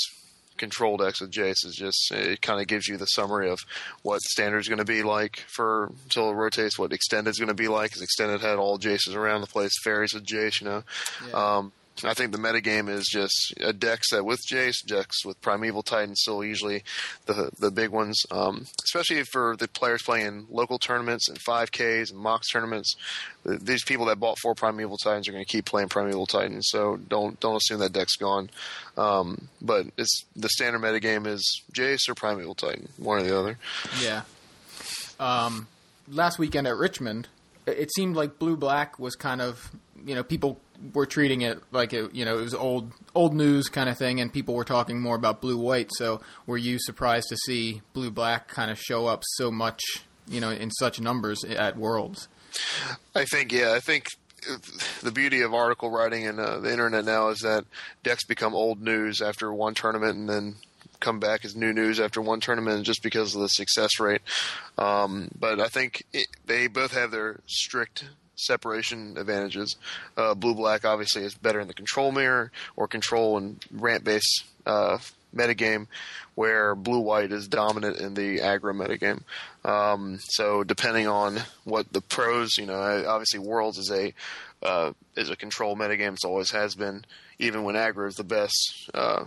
control 0.57 0.97
decks 0.97 1.19
with 1.19 1.31
Jace 1.31 1.65
is 1.65 1.75
just 1.75 2.11
it 2.11 2.41
kind 2.41 2.61
of 2.61 2.67
gives 2.67 2.87
you 2.87 2.97
the 2.97 3.05
summary 3.05 3.49
of 3.49 3.59
what 4.03 4.21
standard 4.21 4.59
is 4.59 4.67
going 4.67 4.77
to 4.79 4.85
be 4.85 5.03
like 5.03 5.37
for 5.47 5.91
until 6.03 6.29
it 6.29 6.33
rotates. 6.33 6.77
What 6.77 6.93
extended 6.93 7.31
is 7.31 7.39
going 7.39 7.47
to 7.47 7.53
be 7.53 7.67
like 7.67 7.89
because 7.89 8.01
extended 8.01 8.41
had 8.41 8.59
all 8.59 8.77
Jaces 8.77 9.15
around 9.15 9.41
the 9.41 9.47
place, 9.47 9.71
fairies 9.83 10.13
with 10.13 10.25
Jace, 10.25 10.61
you 10.61 10.67
know. 10.67 10.83
Yeah. 11.27 11.57
Um, 11.57 11.71
I 12.03 12.13
think 12.13 12.31
the 12.31 12.37
metagame 12.37 12.89
is 12.89 13.05
just 13.05 13.53
a 13.59 13.71
deck 13.71 14.03
set 14.03 14.25
with 14.25 14.41
Jace, 14.49 14.83
decks 14.85 15.23
with 15.23 15.39
Primeval 15.41 15.83
Titan, 15.83 16.15
still 16.15 16.43
usually 16.43 16.83
the 17.27 17.51
the 17.59 17.71
big 17.71 17.89
ones. 17.89 18.19
Um, 18.31 18.65
especially 18.83 19.23
for 19.23 19.55
the 19.55 19.67
players 19.67 20.01
playing 20.01 20.25
in 20.25 20.45
local 20.49 20.79
tournaments 20.79 21.29
and 21.29 21.39
5Ks 21.39 22.11
and 22.11 22.19
Mox 22.19 22.49
tournaments. 22.49 22.95
These 23.45 23.83
people 23.83 24.05
that 24.07 24.19
bought 24.19 24.39
four 24.39 24.55
Primeval 24.55 24.97
Titans 24.97 25.27
are 25.27 25.31
going 25.31 25.43
to 25.43 25.49
keep 25.49 25.65
playing 25.65 25.89
Primeval 25.89 26.25
Titans, 26.25 26.67
so 26.69 26.97
don't 26.97 27.39
don't 27.39 27.55
assume 27.55 27.79
that 27.79 27.93
deck's 27.93 28.15
gone. 28.15 28.49
Um, 28.97 29.49
but 29.61 29.85
it's 29.97 30.25
the 30.35 30.49
standard 30.49 30.81
metagame 30.81 31.27
is 31.27 31.61
Jace 31.73 32.09
or 32.09 32.15
Primeval 32.15 32.55
Titan, 32.55 32.89
one 32.97 33.19
or 33.19 33.23
the 33.23 33.37
other. 33.37 33.57
Yeah. 34.01 34.23
Um, 35.19 35.67
last 36.07 36.39
weekend 36.39 36.67
at 36.67 36.75
Richmond, 36.75 37.27
it 37.65 37.93
seemed 37.93 38.15
like 38.15 38.39
blue 38.39 38.57
black 38.57 38.97
was 38.99 39.15
kind 39.15 39.41
of 39.41 39.71
you 40.05 40.15
know 40.15 40.23
people 40.23 40.59
were 40.93 41.05
treating 41.05 41.41
it 41.41 41.61
like 41.71 41.93
it 41.93 42.13
you 42.13 42.25
know 42.25 42.37
it 42.37 42.41
was 42.41 42.53
old 42.53 42.91
old 43.15 43.33
news 43.33 43.69
kind 43.69 43.89
of 43.89 43.97
thing, 43.97 44.19
and 44.19 44.31
people 44.33 44.55
were 44.55 44.65
talking 44.65 44.99
more 44.99 45.15
about 45.15 45.41
blue 45.41 45.57
white. 45.57 45.91
So 45.93 46.21
were 46.45 46.57
you 46.57 46.77
surprised 46.79 47.27
to 47.29 47.37
see 47.37 47.81
blue 47.93 48.11
black 48.11 48.47
kind 48.47 48.71
of 48.71 48.79
show 48.79 49.07
up 49.07 49.23
so 49.35 49.51
much 49.51 49.81
you 50.27 50.41
know 50.41 50.49
in 50.49 50.71
such 50.71 50.99
numbers 50.99 51.43
at 51.43 51.77
Worlds? 51.77 52.27
I 53.15 53.25
think, 53.25 53.51
yeah, 53.51 53.73
I 53.73 53.79
think 53.79 54.07
uh, 54.49 54.57
the 55.01 55.11
beauty 55.11 55.41
of 55.41 55.53
article 55.53 55.89
writing 55.89 56.27
and 56.27 56.39
uh, 56.39 56.59
the 56.59 56.71
internet 56.71 57.05
now 57.05 57.29
is 57.29 57.39
that 57.39 57.65
decks 58.03 58.25
become 58.25 58.53
old 58.53 58.81
news 58.81 59.21
after 59.21 59.53
one 59.53 59.73
tournament 59.73 60.17
and 60.17 60.29
then 60.29 60.55
come 60.99 61.19
back 61.19 61.43
as 61.43 61.55
new 61.55 61.73
news 61.73 61.99
after 61.99 62.21
one 62.21 62.39
tournament 62.39 62.85
just 62.85 63.03
because 63.03 63.35
of 63.35 63.41
the 63.41 63.47
success 63.47 63.99
rate. 63.99 64.21
Um, 64.77 65.29
but 65.37 65.59
I 65.59 65.67
think 65.67 66.03
it, 66.13 66.27
they 66.45 66.67
both 66.67 66.93
have 66.93 67.11
their 67.11 67.39
strict 67.45 68.05
separation 68.45 69.17
advantages. 69.17 69.75
Uh, 70.17 70.33
Blue 70.33 70.55
Black 70.55 70.85
obviously 70.85 71.23
is 71.23 71.33
better 71.35 71.59
in 71.59 71.67
the 71.67 71.73
control 71.73 72.11
mirror 72.11 72.51
or 72.75 72.87
control 72.87 73.37
and 73.37 73.63
ramp 73.71 74.03
based 74.03 74.45
uh, 74.65 74.97
metagame, 75.35 75.87
where 76.35 76.75
Blue 76.75 76.99
White 76.99 77.31
is 77.31 77.47
dominant 77.47 77.97
in 77.97 78.13
the 78.13 78.39
aggro 78.39 78.73
metagame. 78.73 79.21
Um, 79.67 80.19
so 80.21 80.63
depending 80.63 81.07
on 81.07 81.39
what 81.63 81.91
the 81.91 82.01
pros, 82.01 82.57
you 82.57 82.65
know, 82.65 83.05
obviously 83.07 83.39
Worlds 83.39 83.77
is 83.77 83.91
a 83.91 84.13
uh, 84.61 84.93
is 85.15 85.29
a 85.29 85.35
control 85.35 85.75
metagame. 85.75 86.13
It 86.13 86.25
always 86.25 86.51
has 86.51 86.75
been, 86.75 87.05
even 87.39 87.63
when 87.63 87.75
aggro 87.75 88.07
is 88.07 88.15
the 88.15 88.23
best. 88.23 88.89
Uh, 88.93 89.25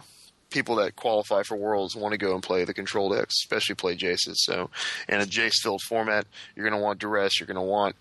people 0.49 0.77
that 0.77 0.97
qualify 0.97 1.43
for 1.43 1.57
Worlds 1.57 1.97
want 1.97 2.13
to 2.13 2.19
go 2.19 2.33
and 2.33 2.43
play 2.43 2.65
the 2.65 2.73
control 2.73 3.11
decks, 3.11 3.35
especially 3.43 3.75
play 3.75 3.97
Jaces. 3.97 4.37
So, 4.37 4.71
in 5.09 5.21
a 5.21 5.27
Jace 5.27 5.61
filled 5.61 5.83
format, 5.83 6.27
you're 6.55 6.69
going 6.69 6.79
to 6.79 6.83
want 6.83 7.01
duress. 7.01 7.39
You're 7.39 7.49
going 7.49 7.57
to 7.57 7.61
want 7.63 7.97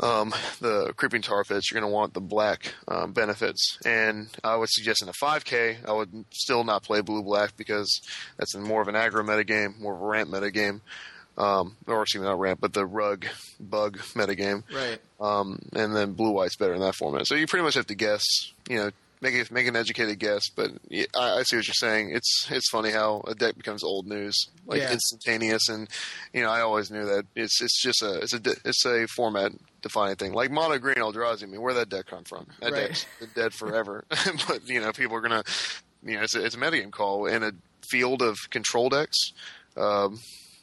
um, 0.00 0.32
the 0.60 0.92
creeping 0.96 1.22
tar 1.22 1.44
pits. 1.44 1.70
You're 1.70 1.80
going 1.80 1.90
to 1.90 1.94
want 1.94 2.14
the 2.14 2.20
black 2.20 2.74
um, 2.88 3.12
benefits, 3.12 3.78
and 3.84 4.28
I 4.42 4.56
would 4.56 4.70
suggest 4.70 5.02
in 5.02 5.08
a 5.08 5.12
5K, 5.12 5.88
I 5.88 5.92
would 5.92 6.24
still 6.30 6.64
not 6.64 6.82
play 6.82 7.00
blue 7.00 7.22
black 7.22 7.56
because 7.56 8.00
that's 8.38 8.56
more 8.56 8.82
of 8.82 8.88
an 8.88 8.94
aggro 8.94 9.26
meta 9.26 9.44
game, 9.44 9.74
more 9.78 9.94
of 9.94 10.02
a 10.02 10.04
ramp 10.04 10.30
metagame. 10.30 10.80
Um, 11.38 11.76
or 11.86 12.02
excuse 12.02 12.20
me, 12.20 12.28
not 12.28 12.38
ramp, 12.38 12.60
but 12.60 12.74
the 12.74 12.84
rug 12.84 13.24
bug 13.58 13.98
metagame. 14.14 14.62
Right. 14.74 14.98
Um, 15.20 15.60
and 15.72 15.96
then 15.96 16.12
blue 16.12 16.32
white's 16.32 16.56
better 16.56 16.74
in 16.74 16.80
that 16.80 16.96
format. 16.96 17.26
So 17.26 17.34
you 17.34 17.46
pretty 17.46 17.64
much 17.64 17.74
have 17.74 17.86
to 17.86 17.94
guess, 17.94 18.22
you 18.68 18.76
know, 18.76 18.90
make 19.20 19.34
it, 19.34 19.50
make 19.50 19.66
an 19.66 19.76
educated 19.76 20.18
guess. 20.18 20.48
But 20.54 20.70
yeah, 20.88 21.06
I, 21.16 21.38
I 21.38 21.42
see 21.42 21.56
what 21.56 21.66
you're 21.66 21.74
saying. 21.74 22.10
It's 22.12 22.46
it's 22.50 22.70
funny 22.70 22.90
how 22.90 23.22
a 23.26 23.34
deck 23.34 23.56
becomes 23.56 23.82
old 23.84 24.06
news, 24.06 24.36
like 24.66 24.80
Yeah. 24.80 24.92
instantaneous. 24.92 25.68
And 25.68 25.88
you 26.32 26.42
know, 26.42 26.50
I 26.50 26.60
always 26.60 26.90
knew 26.90 27.04
that 27.04 27.26
it's 27.34 27.60
it's 27.62 27.80
just 27.82 28.02
a 28.02 28.20
it's 28.20 28.32
a 28.34 28.40
it's 28.64 28.84
a 28.86 29.06
format 29.08 29.52
defining 29.82 30.16
thing. 30.16 30.32
Like 30.32 30.50
mono 30.50 30.78
green 30.78 30.96
Eldrazi. 30.96 31.42
I 31.44 31.46
mean, 31.46 31.60
where 31.62 31.74
that 31.74 31.88
deck 31.88 32.06
come 32.06 32.24
from? 32.24 32.46
That 32.60 32.72
Right. 32.72 32.88
deck's 32.88 33.06
dead 33.34 33.52
forever. 33.52 34.04
but 34.48 34.66
you 34.68 34.80
know, 34.80 34.92
people 34.92 35.16
are 35.16 35.20
gonna, 35.20 35.42
you 36.02 36.16
know, 36.16 36.22
it's 36.22 36.34
a, 36.34 36.44
it's 36.44 36.54
a 36.54 36.58
metagame 36.58 36.90
call 36.90 37.26
in 37.26 37.42
a 37.42 37.52
field 37.90 38.22
of 38.22 38.36
control 38.50 38.88
decks. 38.88 39.18
Um, 39.76 40.18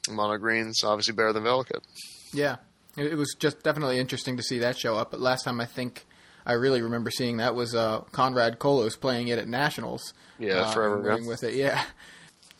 mono 0.10 0.38
green's 0.38 0.84
obviously 0.84 1.14
better 1.14 1.34
than 1.34 1.43
Valakut. 1.43 1.82
Yeah, 2.34 2.58
it, 2.95 3.08
it 3.08 3.16
was 3.16 3.36
just 3.39 3.62
definitely 3.64 3.99
interesting 3.99 4.38
to 4.38 4.43
see 4.43 4.58
that 4.60 4.78
show 4.78 4.95
up. 4.95 5.12
But 5.12 5.20
last 5.20 5.43
time 5.43 5.60
I 5.62 5.66
think 5.66 6.05
I 6.48 6.54
really 6.54 6.82
remember 6.82 7.12
seeing 7.12 7.38
that 7.38 7.54
was 7.54 7.76
uh, 7.76 8.00
Conrad 8.14 8.58
Kolos 8.58 9.00
playing 9.00 9.28
it 9.28 9.38
at 9.38 9.48
Nationals. 9.48 10.14
Yeah, 10.39 10.62
uh, 10.62 10.72
forever 10.72 11.12
ago. 11.12 11.28
with 11.28 11.43
it. 11.43 11.54
Yeah. 11.54 11.84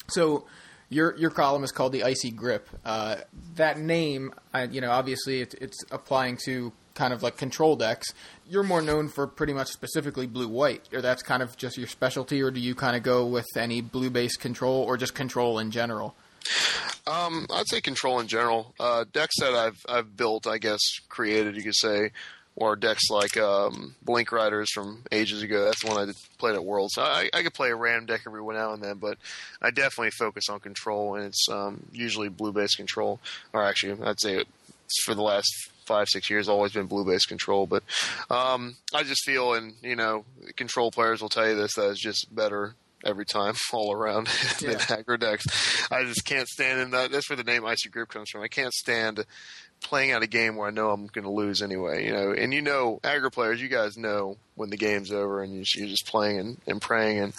So 0.10 0.46
your 0.90 1.16
your 1.18 1.30
column 1.30 1.64
is 1.64 1.72
called 1.72 1.94
the 1.94 2.04
Icy 2.04 2.32
Grip. 2.32 2.68
Uh, 2.86 3.18
that 3.56 3.80
name, 3.80 4.34
I, 4.54 4.64
you 4.64 4.82
know, 4.82 4.92
obviously 4.92 5.42
it's, 5.42 5.56
it's 5.56 5.78
applying 5.92 6.38
to 6.46 6.72
kind 6.96 7.14
of 7.14 7.24
like 7.24 7.38
control 7.38 7.76
decks. 7.76 8.08
You're 8.50 8.64
more 8.64 8.82
known 8.82 9.08
for 9.08 9.28
pretty 9.28 9.54
much 9.54 9.68
specifically 9.68 10.28
blue 10.28 10.48
white, 10.48 10.88
or 10.92 11.02
that's 11.02 11.24
kind 11.24 11.42
of 11.44 11.56
just 11.58 11.78
your 11.78 11.88
specialty, 11.88 12.42
or 12.42 12.52
do 12.52 12.60
you 12.60 12.76
kind 12.76 12.96
of 12.96 13.04
go 13.04 13.26
with 13.26 13.46
any 13.56 13.82
blue 13.82 14.10
based 14.10 14.40
control, 14.40 14.84
or 14.84 14.98
just 14.98 15.14
control 15.14 15.60
in 15.60 15.72
general? 15.72 16.16
Um, 17.06 17.46
I'd 17.54 17.68
say 17.68 17.82
control 17.82 18.20
in 18.20 18.28
general. 18.28 18.74
Uh, 18.80 19.06
decks 19.12 19.36
that 19.40 19.54
I've 19.54 19.80
I've 19.88 20.16
built, 20.16 20.48
I 20.48 20.58
guess, 20.58 20.80
created, 21.10 21.56
you 21.56 21.64
could 21.64 21.76
say, 21.76 22.12
or 22.60 22.76
decks 22.76 23.10
like 23.12 23.38
um, 23.38 23.94
Blink 24.02 24.32
Riders 24.32 24.72
from 24.74 25.04
ages 25.12 25.44
ago. 25.44 25.64
That's 25.66 25.84
the 25.84 25.90
one 25.92 26.10
I 26.10 26.12
played 26.40 26.56
at 26.56 26.66
Worlds. 26.66 26.98
I, 26.98 27.30
I 27.32 27.44
could 27.44 27.54
play 27.54 27.70
a 27.70 27.76
random 27.76 28.08
deck 28.08 28.22
every 28.26 28.42
now 28.54 28.74
and 28.74 28.84
then, 28.84 28.98
but 28.98 29.18
I 29.62 29.70
definitely 29.70 30.10
focus 30.12 30.50
on 30.50 30.60
control, 30.60 31.16
and 31.16 31.26
it's 31.26 31.46
um, 31.50 31.84
usually 31.94 32.30
blue 32.30 32.52
based 32.52 32.76
control. 32.78 33.20
Or 33.54 33.64
actually, 33.64 34.04
I'd 34.04 34.20
say 34.20 34.38
it's 34.38 35.04
for 35.06 35.14
the 35.14 35.22
last 35.22 35.48
five 35.86 36.08
six 36.10 36.30
years 36.30 36.50
always 36.50 36.74
been 36.74 36.88
blue 36.88 37.06
based 37.06 37.28
control. 37.30 37.68
But 37.68 37.84
um, 38.32 38.76
I 38.92 39.04
just 39.04 39.24
feel, 39.24 39.54
and 39.54 39.74
you 39.84 39.96
know, 39.96 40.26
control 40.56 40.90
players 40.90 41.22
will 41.22 41.30
tell 41.30 41.48
you 41.48 41.56
this 41.56 41.76
that 41.76 41.92
it's 41.92 42.02
just 42.02 42.34
better 42.36 42.74
every 43.06 43.26
time 43.26 43.54
all 43.72 43.94
around 43.94 44.28
than 44.60 44.72
Yeah. 44.72 44.78
aggro 44.80 45.20
decks. 45.20 45.46
I 45.92 46.04
just 46.06 46.26
can't 46.26 46.48
stand 46.48 46.82
in 46.82 46.90
that. 46.92 47.12
That's 47.12 47.30
where 47.30 47.38
the 47.38 47.44
name 47.44 47.66
Icy 47.66 47.90
Grip 47.90 48.10
comes 48.10 48.32
from. 48.32 48.42
I 48.42 48.48
can't 48.48 48.74
stand 48.74 49.24
playing 49.82 50.12
out 50.12 50.24
a 50.24 50.28
game 50.28 50.56
where 50.56 50.68
I 50.68 50.72
know 50.72 50.90
I'm 50.92 51.08
going 51.08 51.24
to 51.26 51.32
lose 51.32 51.62
anyway. 51.62 52.06
You 52.06 52.12
know, 52.12 52.32
and 52.32 52.54
you 52.54 52.62
know, 52.62 53.00
aggro 53.04 53.32
players, 53.32 53.62
you 53.62 53.68
guys 53.70 53.98
know 53.98 54.38
when 54.56 54.70
the 54.70 54.78
game's 54.78 55.12
over 55.12 55.42
and 55.44 55.54
you- 55.54 55.64
you're 55.76 55.88
just 55.88 56.08
playing 56.08 56.40
and, 56.40 56.58
and 56.68 56.82
praying. 56.82 57.20
And 57.20 57.34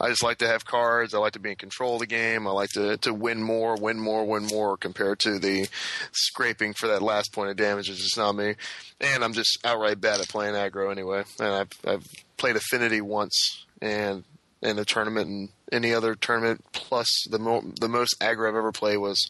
I 0.00 0.08
just 0.08 0.22
like 0.22 0.38
to 0.38 0.48
have 0.48 0.64
cards. 0.64 1.12
I 1.14 1.18
like 1.18 1.34
to 1.34 1.38
be 1.38 1.50
in 1.50 1.56
control 1.56 1.94
of 1.94 2.00
the 2.00 2.06
game. 2.06 2.46
I 2.46 2.50
like 2.50 2.70
to 2.70 2.96
to 2.98 3.12
win 3.14 3.42
more, 3.42 3.76
win 3.76 3.98
more, 4.00 4.24
win 4.26 4.46
more 4.46 4.76
compared 4.76 5.18
to 5.20 5.38
the 5.38 5.68
scraping 6.12 6.72
for 6.72 6.86
that 6.88 7.02
last 7.02 7.32
point 7.32 7.50
of 7.50 7.56
damage. 7.56 7.88
It's 7.90 8.02
just 8.02 8.16
not 8.16 8.32
me. 8.34 8.54
And 9.00 9.22
I'm 9.22 9.32
just 9.34 9.58
outright 9.64 10.00
bad 10.00 10.20
at 10.20 10.28
playing 10.28 10.54
aggro 10.54 10.90
anyway. 10.90 11.24
And 11.38 11.48
I've 11.48 11.70
I've 11.86 12.06
played 12.36 12.56
Affinity 12.56 13.00
once 13.00 13.64
and 13.80 14.24
in 14.62 14.78
a 14.78 14.84
tournament 14.84 15.28
and 15.28 15.48
any 15.70 15.92
other 15.92 16.14
tournament. 16.14 16.64
Plus, 16.72 17.08
the 17.30 17.38
mo- 17.38 17.64
the 17.80 17.88
most 17.88 18.16
aggro 18.20 18.48
I've 18.48 18.56
ever 18.56 18.72
played 18.72 18.98
was 18.98 19.28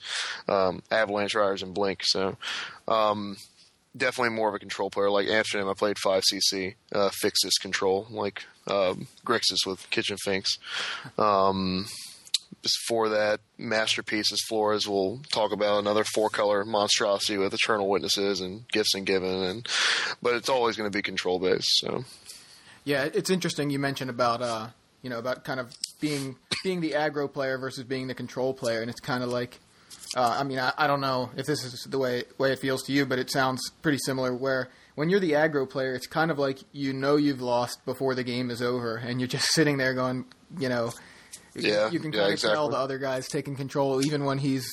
um, 0.48 0.82
Avalanche 0.90 1.34
Riders 1.34 1.62
and 1.62 1.74
Blink. 1.74 2.00
So, 2.04 2.36
um, 2.88 3.36
definitely 3.96 4.34
more 4.34 4.48
of 4.48 4.54
a 4.54 4.58
control 4.58 4.90
player. 4.90 5.10
Like 5.10 5.28
Amsterdam, 5.28 5.68
I 5.68 5.74
played 5.74 5.98
five 5.98 6.22
CC, 6.32 6.74
uh, 6.92 7.10
Fixus 7.10 7.58
control, 7.60 8.06
like 8.10 8.44
um, 8.66 9.06
Grixis 9.24 9.66
with 9.66 9.88
Kitchen 9.90 10.16
Finks. 10.22 10.58
Um, 11.18 11.86
before 12.62 13.08
that, 13.08 13.40
Masterpieces 13.58 14.44
Flores 14.48 14.86
will 14.86 15.20
talk 15.32 15.52
about 15.52 15.78
another 15.78 16.04
four 16.04 16.28
color 16.30 16.64
monstrosity 16.64 17.36
with 17.36 17.52
Eternal 17.54 17.88
Witnesses 17.88 18.40
and 18.40 18.68
Gifts 18.68 18.94
Ungiven, 18.94 19.50
and 19.50 19.68
but 20.20 20.34
it's 20.34 20.48
always 20.48 20.76
going 20.76 20.90
to 20.90 20.96
be 20.96 21.02
control 21.02 21.38
based. 21.38 21.80
So 21.80 22.04
Yeah, 22.84 23.08
it's 23.12 23.30
interesting 23.30 23.70
you 23.70 23.78
mentioned 23.78 24.10
about 24.10 24.42
uh, 24.42 24.68
you 25.02 25.10
know, 25.10 25.18
about 25.18 25.44
kind 25.44 25.60
of 25.60 25.72
being 26.00 26.36
being 26.64 26.80
the 26.80 26.92
aggro 26.92 27.32
player 27.32 27.58
versus 27.58 27.84
being 27.84 28.06
the 28.06 28.14
control 28.14 28.54
player, 28.54 28.80
and 28.80 28.90
it's 28.90 29.00
kind 29.00 29.22
of 29.22 29.30
like, 29.30 29.58
uh, 30.16 30.36
I 30.38 30.44
mean, 30.44 30.58
I, 30.58 30.72
I 30.78 30.86
don't 30.86 31.00
know 31.00 31.30
if 31.36 31.46
this 31.46 31.64
is 31.64 31.86
the 31.88 31.98
way 31.98 32.24
way 32.38 32.52
it 32.52 32.58
feels 32.60 32.82
to 32.84 32.92
you, 32.92 33.04
but 33.06 33.18
it 33.18 33.30
sounds 33.30 33.60
pretty 33.82 33.98
similar. 33.98 34.34
Where 34.34 34.68
when 34.94 35.08
you're 35.08 35.20
the 35.20 35.32
aggro 35.32 35.68
player, 35.68 35.94
it's 35.94 36.06
kind 36.06 36.30
of 36.30 36.38
like 36.38 36.58
you 36.72 36.92
know 36.92 37.16
you've 37.16 37.40
lost 37.42 37.84
before 37.84 38.14
the 38.14 38.24
game 38.24 38.50
is 38.50 38.62
over, 38.62 38.96
and 38.96 39.20
you're 39.20 39.28
just 39.28 39.46
sitting 39.54 39.76
there 39.76 39.94
going, 39.94 40.24
you 40.58 40.68
know, 40.68 40.92
Yeah, 41.54 41.90
you 41.90 41.98
can 42.00 42.12
yeah, 42.12 42.20
kind 42.20 42.32
of 42.34 42.40
tell 42.40 42.68
the 42.68 42.76
other 42.76 42.98
guy's 42.98 43.28
taking 43.28 43.56
control, 43.56 44.04
even 44.04 44.24
when 44.24 44.38
he's, 44.38 44.66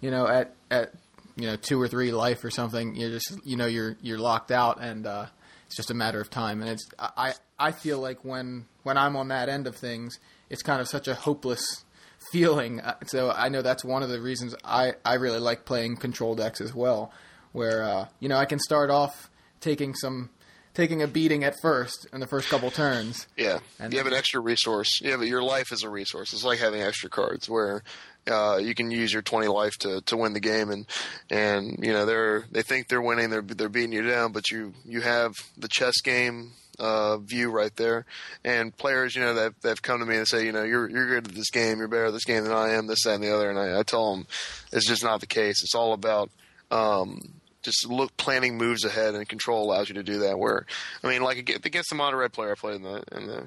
you 0.00 0.10
know, 0.10 0.26
at 0.26 0.54
at 0.70 0.92
you 1.36 1.46
know 1.46 1.56
two 1.56 1.80
or 1.80 1.88
three 1.88 2.12
life 2.12 2.44
or 2.44 2.50
something. 2.50 2.94
You're 2.94 3.10
just 3.10 3.34
you 3.44 3.56
know 3.56 3.66
you're 3.66 3.96
you're 4.00 4.18
locked 4.18 4.50
out, 4.52 4.80
and 4.80 5.06
uh, 5.06 5.26
it's 5.74 5.76
just 5.76 5.90
a 5.90 5.94
matter 5.94 6.20
of 6.20 6.30
time. 6.30 6.60
And 6.60 6.70
it's 6.70 6.88
I 7.00 7.34
I 7.58 7.72
feel 7.72 7.98
like 7.98 8.24
when 8.24 8.66
when 8.84 8.96
I'm 8.96 9.16
on 9.16 9.26
that 9.28 9.48
end 9.48 9.66
of 9.66 9.74
things, 9.74 10.20
it's 10.48 10.62
kind 10.62 10.80
of 10.80 10.86
such 10.88 11.08
a 11.08 11.14
hopeless 11.16 11.84
feeling. 12.30 12.80
Uh, 12.80 12.94
So 13.06 13.32
I 13.32 13.48
know 13.48 13.60
that's 13.60 13.84
one 13.84 14.04
of 14.04 14.08
the 14.08 14.20
reasons 14.20 14.54
I 14.64 14.92
I 15.04 15.14
really 15.14 15.40
like 15.40 15.64
playing 15.64 15.96
control 15.96 16.36
decks 16.36 16.60
as 16.60 16.72
well, 16.72 17.10
where 17.50 17.82
uh, 17.82 18.06
you 18.20 18.28
know 18.28 18.36
I 18.36 18.44
can 18.44 18.60
start 18.60 18.88
off 18.88 19.28
taking 19.60 19.94
some 19.94 20.30
taking 20.74 21.02
a 21.02 21.08
beating 21.08 21.42
at 21.42 21.54
first 21.60 22.06
in 22.12 22.20
the 22.20 22.26
first 22.28 22.48
couple 22.48 22.70
turns. 22.70 23.26
Yeah, 23.36 23.58
And 23.80 23.92
you 23.92 23.98
have 23.98 24.06
an 24.08 24.12
extra 24.12 24.40
resource. 24.40 25.00
Yeah, 25.00 25.16
but 25.16 25.26
your 25.26 25.42
life 25.42 25.72
is 25.72 25.82
a 25.82 25.88
resource. 25.90 26.32
It's 26.32 26.44
like 26.44 26.60
having 26.60 26.82
extra 26.82 27.10
cards 27.10 27.48
where 27.48 27.82
uh, 28.30 28.58
you 28.60 28.74
can 28.74 28.90
use 28.90 29.12
your 29.12 29.22
twenty 29.22 29.48
life 29.48 29.72
to, 29.80 30.00
to 30.02 30.16
win 30.16 30.32
the 30.32 30.40
game, 30.40 30.70
and 30.70 30.86
and 31.30 31.78
you 31.82 31.92
know 31.92 32.06
they're 32.06 32.44
they 32.50 32.62
think 32.62 32.88
they're 32.88 33.02
winning, 33.02 33.30
they're 33.30 33.42
they're 33.42 33.68
beating 33.68 33.92
you 33.92 34.02
down, 34.02 34.32
but 34.32 34.50
you 34.50 34.72
you 34.84 35.00
have 35.00 35.32
the 35.56 35.68
chess 35.68 36.00
game 36.02 36.52
uh, 36.78 37.18
view 37.18 37.50
right 37.50 37.74
there, 37.76 38.06
and 38.44 38.76
players 38.76 39.14
you 39.14 39.22
know 39.22 39.34
that 39.34 39.54
they've 39.62 39.82
come 39.82 40.00
to 40.00 40.06
me 40.06 40.16
and 40.16 40.26
say 40.26 40.44
you 40.44 40.52
know 40.52 40.62
you're 40.62 40.88
you're 40.88 41.08
good 41.08 41.28
at 41.28 41.34
this 41.34 41.50
game, 41.50 41.78
you're 41.78 41.88
better 41.88 42.06
at 42.06 42.12
this 42.12 42.24
game 42.24 42.44
than 42.44 42.52
I 42.52 42.72
am, 42.72 42.86
this 42.86 43.04
that 43.04 43.14
and 43.14 43.24
the 43.24 43.34
other, 43.34 43.50
and 43.50 43.58
I, 43.58 43.78
I 43.78 43.82
tell 43.82 44.14
them 44.14 44.26
it's 44.72 44.88
just 44.88 45.04
not 45.04 45.20
the 45.20 45.26
case. 45.26 45.62
It's 45.62 45.74
all 45.74 45.92
about 45.92 46.30
um, 46.70 47.20
just 47.62 47.88
look 47.88 48.16
planning 48.16 48.56
moves 48.56 48.84
ahead, 48.84 49.14
and 49.14 49.28
control 49.28 49.64
allows 49.64 49.88
you 49.88 49.94
to 49.96 50.02
do 50.02 50.20
that. 50.20 50.38
Where 50.38 50.66
I 51.02 51.08
mean, 51.08 51.22
like 51.22 51.38
against 51.48 51.90
the 51.90 51.96
mono 51.96 52.16
red 52.16 52.32
player 52.32 52.52
I 52.52 52.54
played 52.54 52.76
in 52.76 52.82
the 52.82 53.02
in 53.12 53.26
the 53.26 53.46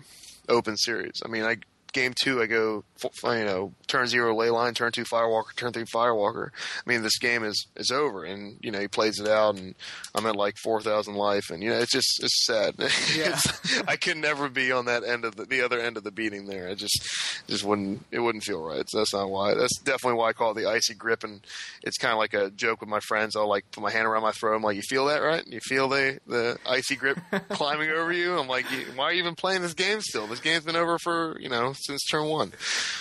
Open 0.49 0.77
Series. 0.77 1.21
I 1.25 1.29
mean, 1.29 1.43
I 1.43 1.57
game 1.93 2.13
two 2.21 2.41
I 2.41 2.45
go 2.45 2.83
you 3.23 3.45
know 3.45 3.73
turn 3.87 4.07
zero 4.07 4.35
Leyline, 4.35 4.75
turn 4.75 4.91
two 4.91 5.03
firewalker, 5.03 5.55
turn 5.55 5.71
three 5.73 5.85
firewalker. 5.85 6.49
I 6.49 6.89
mean, 6.89 7.03
this 7.03 7.17
game 7.19 7.43
is 7.43 7.67
is 7.75 7.91
over, 7.91 8.23
and 8.23 8.57
you 8.61 8.71
know 8.71 8.79
he 8.79 8.87
plays 8.87 9.19
it 9.19 9.27
out, 9.27 9.55
and 9.57 9.75
I'm 10.15 10.25
at 10.25 10.35
like 10.35 10.57
four 10.57 10.81
thousand 10.81 11.15
life, 11.15 11.49
and 11.49 11.61
you 11.63 11.69
know 11.69 11.77
it's 11.77 11.91
just 11.91 12.23
it's 12.23 12.45
sad. 12.45 12.75
Yeah. 13.15 13.27
It's- 13.29 13.83
I 13.87 13.95
could 13.95 14.17
never 14.17 14.49
be 14.49 14.71
on 14.71 14.85
that 14.85 15.03
end 15.03 15.23
of 15.25 15.35
the 15.35 15.45
the 15.45 15.61
other 15.61 15.79
end 15.79 15.97
of 15.97 16.03
the 16.03 16.11
beating 16.11 16.45
there. 16.47 16.69
I 16.69 16.73
just 16.75 16.99
just 17.47 17.63
wouldn't 17.63 18.05
it 18.11 18.19
wouldn't 18.19 18.43
feel 18.43 18.61
right. 18.61 18.83
So 18.89 18.97
that's 18.99 19.13
not 19.13 19.29
why. 19.29 19.53
That's 19.53 19.77
definitely 19.79 20.17
why 20.19 20.29
I 20.29 20.33
call 20.33 20.51
it 20.51 20.55
the 20.55 20.69
icy 20.69 20.93
grip, 20.95 21.23
and 21.23 21.41
it's 21.83 21.97
kind 21.97 22.11
of 22.11 22.17
like 22.17 22.33
a 22.33 22.49
joke 22.51 22.81
with 22.81 22.89
my 22.89 22.99
friends. 22.99 23.35
I'll 23.35 23.47
like 23.47 23.69
put 23.71 23.81
my 23.83 23.91
hand 23.91 24.07
around 24.07 24.23
my 24.23 24.31
throat. 24.31 24.55
I'm 24.55 24.61
like, 24.63 24.75
you 24.75 24.81
feel 24.81 25.05
that, 25.07 25.19
right? 25.19 25.45
You 25.47 25.59
feel 25.61 25.87
the 25.87 26.19
the 26.27 26.57
icy 26.67 26.95
grip 26.95 27.19
climbing 27.49 27.89
over 27.91 28.11
you. 28.11 28.37
I'm 28.37 28.47
like, 28.47 28.65
why 28.95 29.05
are 29.05 29.13
you 29.13 29.19
even 29.19 29.35
playing 29.35 29.61
this 29.61 29.73
game 29.73 30.01
still? 30.01 30.27
This 30.27 30.39
game's 30.39 30.63
been 30.65 30.75
over 30.75 30.97
for 30.99 31.39
you 31.39 31.49
know 31.49 31.73
since 31.79 32.03
turn 32.05 32.27
one. 32.27 32.53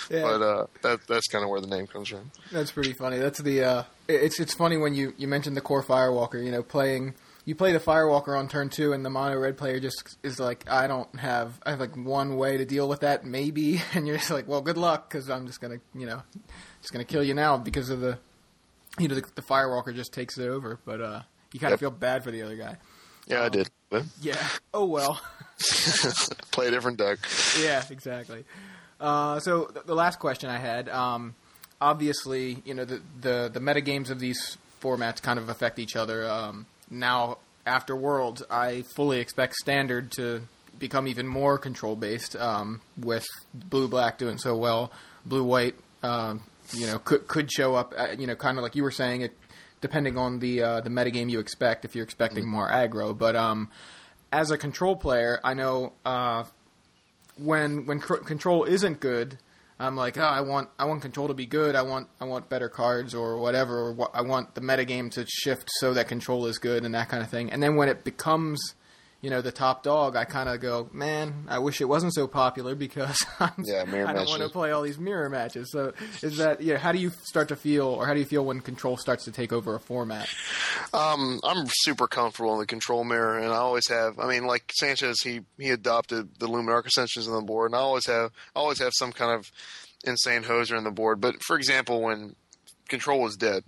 Yeah. 0.09 0.21
But 0.23 0.41
uh, 0.41 0.67
that 0.81 1.07
that's 1.07 1.27
kind 1.27 1.43
of 1.43 1.49
where 1.49 1.61
the 1.61 1.67
name 1.67 1.87
comes 1.87 2.09
from. 2.09 2.31
That's 2.51 2.71
pretty 2.71 2.93
funny. 2.93 3.17
That's 3.17 3.39
the 3.41 3.63
uh, 3.63 3.83
it's 4.07 4.39
it's 4.39 4.53
funny 4.55 4.77
when 4.77 4.93
you 4.93 5.13
you 5.17 5.27
mentioned 5.27 5.57
the 5.57 5.61
Kor 5.61 5.83
Firewalker. 5.83 6.43
You 6.43 6.51
know, 6.51 6.63
playing 6.63 7.13
you 7.45 7.55
play 7.55 7.71
the 7.71 7.79
firewalker 7.79 8.37
on 8.37 8.49
turn 8.49 8.67
two, 8.69 8.91
and 8.91 9.05
the 9.05 9.09
mono 9.09 9.37
red 9.37 9.57
player 9.57 9.79
just 9.79 10.17
is 10.21 10.37
like, 10.37 10.69
I 10.69 10.85
don't 10.87 11.17
have 11.19 11.59
I 11.65 11.69
have 11.71 11.79
like 11.79 11.95
one 11.95 12.35
way 12.35 12.57
to 12.57 12.65
deal 12.65 12.89
with 12.89 12.99
that, 13.01 13.23
maybe, 13.25 13.81
and 13.93 14.05
you're 14.07 14.17
just 14.17 14.31
like, 14.31 14.47
well, 14.49 14.61
good 14.61 14.77
luck, 14.77 15.09
because 15.09 15.29
I'm 15.29 15.47
just 15.47 15.61
gonna 15.61 15.79
you 15.95 16.05
know 16.05 16.21
just 16.81 16.91
gonna 16.91 17.05
kill 17.05 17.23
you 17.23 17.33
now 17.33 17.57
because 17.57 17.89
of 17.89 18.01
the 18.01 18.17
you 18.99 19.07
know 19.07 19.15
the, 19.15 19.23
the 19.35 19.41
firewalker 19.41 19.95
just 19.95 20.11
takes 20.13 20.37
it 20.37 20.47
over. 20.47 20.79
But 20.85 21.01
uh, 21.01 21.21
you 21.53 21.59
kind 21.61 21.73
of 21.73 21.79
Yep. 21.81 21.91
feel 21.91 21.97
bad 21.97 22.23
for 22.23 22.31
the 22.31 22.41
other 22.41 22.55
guy. 22.57 22.77
Yeah, 23.27 23.43
I 23.43 23.49
did. 23.49 23.69
Yeah. 24.21 24.47
Oh 24.73 24.85
well. 24.85 25.21
play 26.51 26.67
a 26.67 26.71
different 26.71 26.97
deck. 26.97 27.19
yeah, 27.61 27.83
exactly. 27.89 28.45
Uh, 28.99 29.39
so 29.39 29.65
th- 29.65 29.85
the 29.85 29.95
last 29.95 30.19
question 30.19 30.49
I 30.49 30.57
had, 30.57 30.89
um, 30.89 31.35
obviously, 31.81 32.61
you 32.65 32.73
know, 32.73 32.85
the, 32.85 33.01
the 33.21 33.49
the 33.53 33.59
meta 33.59 33.81
games 33.81 34.09
of 34.09 34.19
these 34.19 34.57
formats 34.81 35.21
kind 35.21 35.39
of 35.39 35.49
affect 35.49 35.79
each 35.79 35.95
other. 35.95 36.29
Um, 36.29 36.65
now, 36.89 37.37
after 37.65 37.95
Worlds, 37.95 38.43
I 38.49 38.83
fully 38.95 39.19
expect 39.19 39.55
Standard 39.55 40.11
to 40.13 40.41
become 40.79 41.07
even 41.07 41.27
more 41.27 41.57
control 41.57 41.95
based. 41.95 42.35
Um, 42.35 42.81
with 42.97 43.25
Blue 43.53 43.87
Black 43.87 44.17
doing 44.17 44.37
so 44.37 44.55
well, 44.55 44.91
Blue 45.25 45.43
White, 45.43 45.75
um, 46.03 46.43
you 46.71 46.85
know, 46.87 46.99
could 46.99 47.27
could 47.27 47.51
show 47.51 47.75
up. 47.75 47.93
uh 47.97 48.09
you 48.17 48.27
know, 48.27 48.35
kind 48.35 48.57
of 48.57 48.63
like 48.63 48.75
you 48.75 48.83
were 48.83 48.91
saying 48.91 49.21
it. 49.21 49.33
Depending 49.79 50.17
on 50.17 50.39
the 50.39 50.61
uh, 50.63 50.81
the 50.81 50.89
meta 50.89 51.11
game 51.11 51.29
you 51.29 51.39
expect, 51.39 51.85
if 51.85 51.95
you're 51.95 52.03
expecting 52.03 52.47
more 52.49 52.67
aggro, 52.69 53.15
but 53.15 53.35
um, 53.35 53.69
as 54.31 54.49
a 54.49 54.57
control 54.57 54.95
player, 54.95 55.39
I 55.43 55.53
know 55.53 55.93
uh, 56.03 56.45
when 57.37 57.85
when 57.85 57.99
cr- 57.99 58.15
control 58.15 58.63
isn't 58.63 58.99
good, 58.99 59.37
I'm 59.79 59.95
like, 59.95 60.17
oh, 60.17 60.21
I 60.23 60.41
want 60.41 60.69
I 60.79 60.85
want 60.85 61.01
control 61.03 61.27
to 61.27 61.33
be 61.35 61.45
good. 61.45 61.75
I 61.75 61.83
want 61.83 62.07
I 62.19 62.25
want 62.25 62.49
better 62.49 62.69
cards 62.69 63.13
or 63.13 63.37
whatever. 63.37 63.77
Or 63.87 63.93
wha- 63.93 64.09
I 64.13 64.21
want 64.21 64.55
the 64.55 64.61
metagame 64.61 65.11
to 65.11 65.25
shift 65.27 65.69
so 65.79 65.93
that 65.93 66.07
control 66.07 66.47
is 66.47 66.57
good 66.57 66.83
and 66.83 66.95
that 66.95 67.09
kind 67.09 67.21
of 67.21 67.29
thing. 67.29 67.51
And 67.51 67.61
then 67.61 67.75
when 67.75 67.87
it 67.87 68.03
becomes, 68.03 68.59
you 69.21 69.31
know, 69.31 69.41
the 69.41 69.51
top 69.51 69.81
dog, 69.81 70.15
I 70.15 70.25
kind 70.25 70.47
of 70.47 70.61
go, 70.61 70.89
man, 70.93 71.45
I 71.47 71.57
wish 71.59 71.81
it 71.81 71.85
wasn't 71.85 72.13
so 72.13 72.27
popular 72.27 72.75
because 72.75 73.17
I'm, 73.39 73.51
Yeah, 73.63 73.83
I 73.83 74.13
don't 74.13 74.29
want 74.29 74.43
to 74.43 74.49
play 74.49 74.71
all 74.71 74.83
these 74.83 74.99
mirror 74.99 75.29
matches. 75.29 75.71
So 75.71 75.93
is 76.21 76.37
that 76.37 76.61
yeah? 76.61 76.77
How 76.77 76.91
do 76.91 76.99
you 76.99 77.09
start 77.23 77.47
to 77.47 77.55
feel, 77.55 77.87
or 77.87 78.05
how 78.05 78.13
do 78.13 78.19
you 78.19 78.25
feel 78.25 78.45
when 78.45 78.59
control 78.61 78.95
starts 78.95 79.25
to 79.25 79.31
take 79.31 79.51
over 79.51 79.75
a 79.75 79.79
format? 79.79 80.29
Um, 80.93 81.39
I'm 81.43 81.65
super 81.67 82.07
comfortable 82.07 82.53
in 82.53 82.59
the 82.59 82.67
control 82.67 83.03
mirror, 83.03 83.39
and 83.39 83.47
I 83.51 83.57
always 83.57 83.87
have. 83.89 84.19
I 84.19 84.27
mean, 84.27 84.45
like 84.45 84.71
Sanchez, 84.75 85.21
he 85.23 85.41
he 85.57 85.71
adopted 85.71 86.39
the 86.39 86.47
Luminarch 86.47 86.85
Ascensions 86.85 87.27
on 87.27 87.35
the 87.35 87.41
board, 87.41 87.71
and 87.71 87.75
I 87.75 87.79
always 87.79 88.05
have 88.07 88.31
I 88.55 88.59
always 88.59 88.79
have 88.79 88.93
some 88.95 89.11
kind 89.11 89.31
of 89.31 89.51
insane 90.03 90.43
hoser 90.43 90.77
on 90.77 90.83
the 90.83 90.91
board. 90.91 91.19
But 91.19 91.41
for 91.43 91.57
example, 91.57 92.01
when 92.01 92.35
control 92.87 93.21
was 93.21 93.37
dead, 93.37 93.63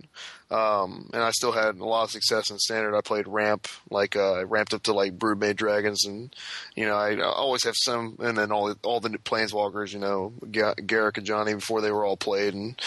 um, 0.50 1.10
and 1.12 1.22
I 1.22 1.30
still 1.30 1.52
had 1.52 1.78
a 1.78 1.84
lot 1.84 2.04
of 2.04 2.10
success 2.10 2.50
in 2.50 2.58
standard. 2.58 2.96
I 2.96 3.00
played 3.00 3.28
ramp, 3.28 3.68
like 3.90 4.16
uh, 4.16 4.32
I 4.32 4.42
ramped 4.42 4.74
up 4.74 4.82
to 4.84 4.92
like 4.92 5.18
Broodmate 5.18 5.56
Dragons, 5.56 6.04
and 6.04 6.34
you 6.74 6.86
know 6.86 6.94
I, 6.94 7.14
I 7.14 7.22
always 7.22 7.64
have 7.64 7.76
some, 7.76 8.16
and 8.20 8.36
then 8.36 8.52
all 8.52 8.74
all 8.82 9.00
the 9.00 9.10
planeswalkers, 9.10 9.92
you 9.92 9.98
know, 9.98 10.32
Ga- 10.50 10.74
Garruk 10.74 11.16
and 11.18 11.26
Johnny 11.26 11.54
before 11.54 11.80
they 11.80 11.92
were 11.92 12.04
all 12.04 12.16
played, 12.16 12.54
and 12.54 12.80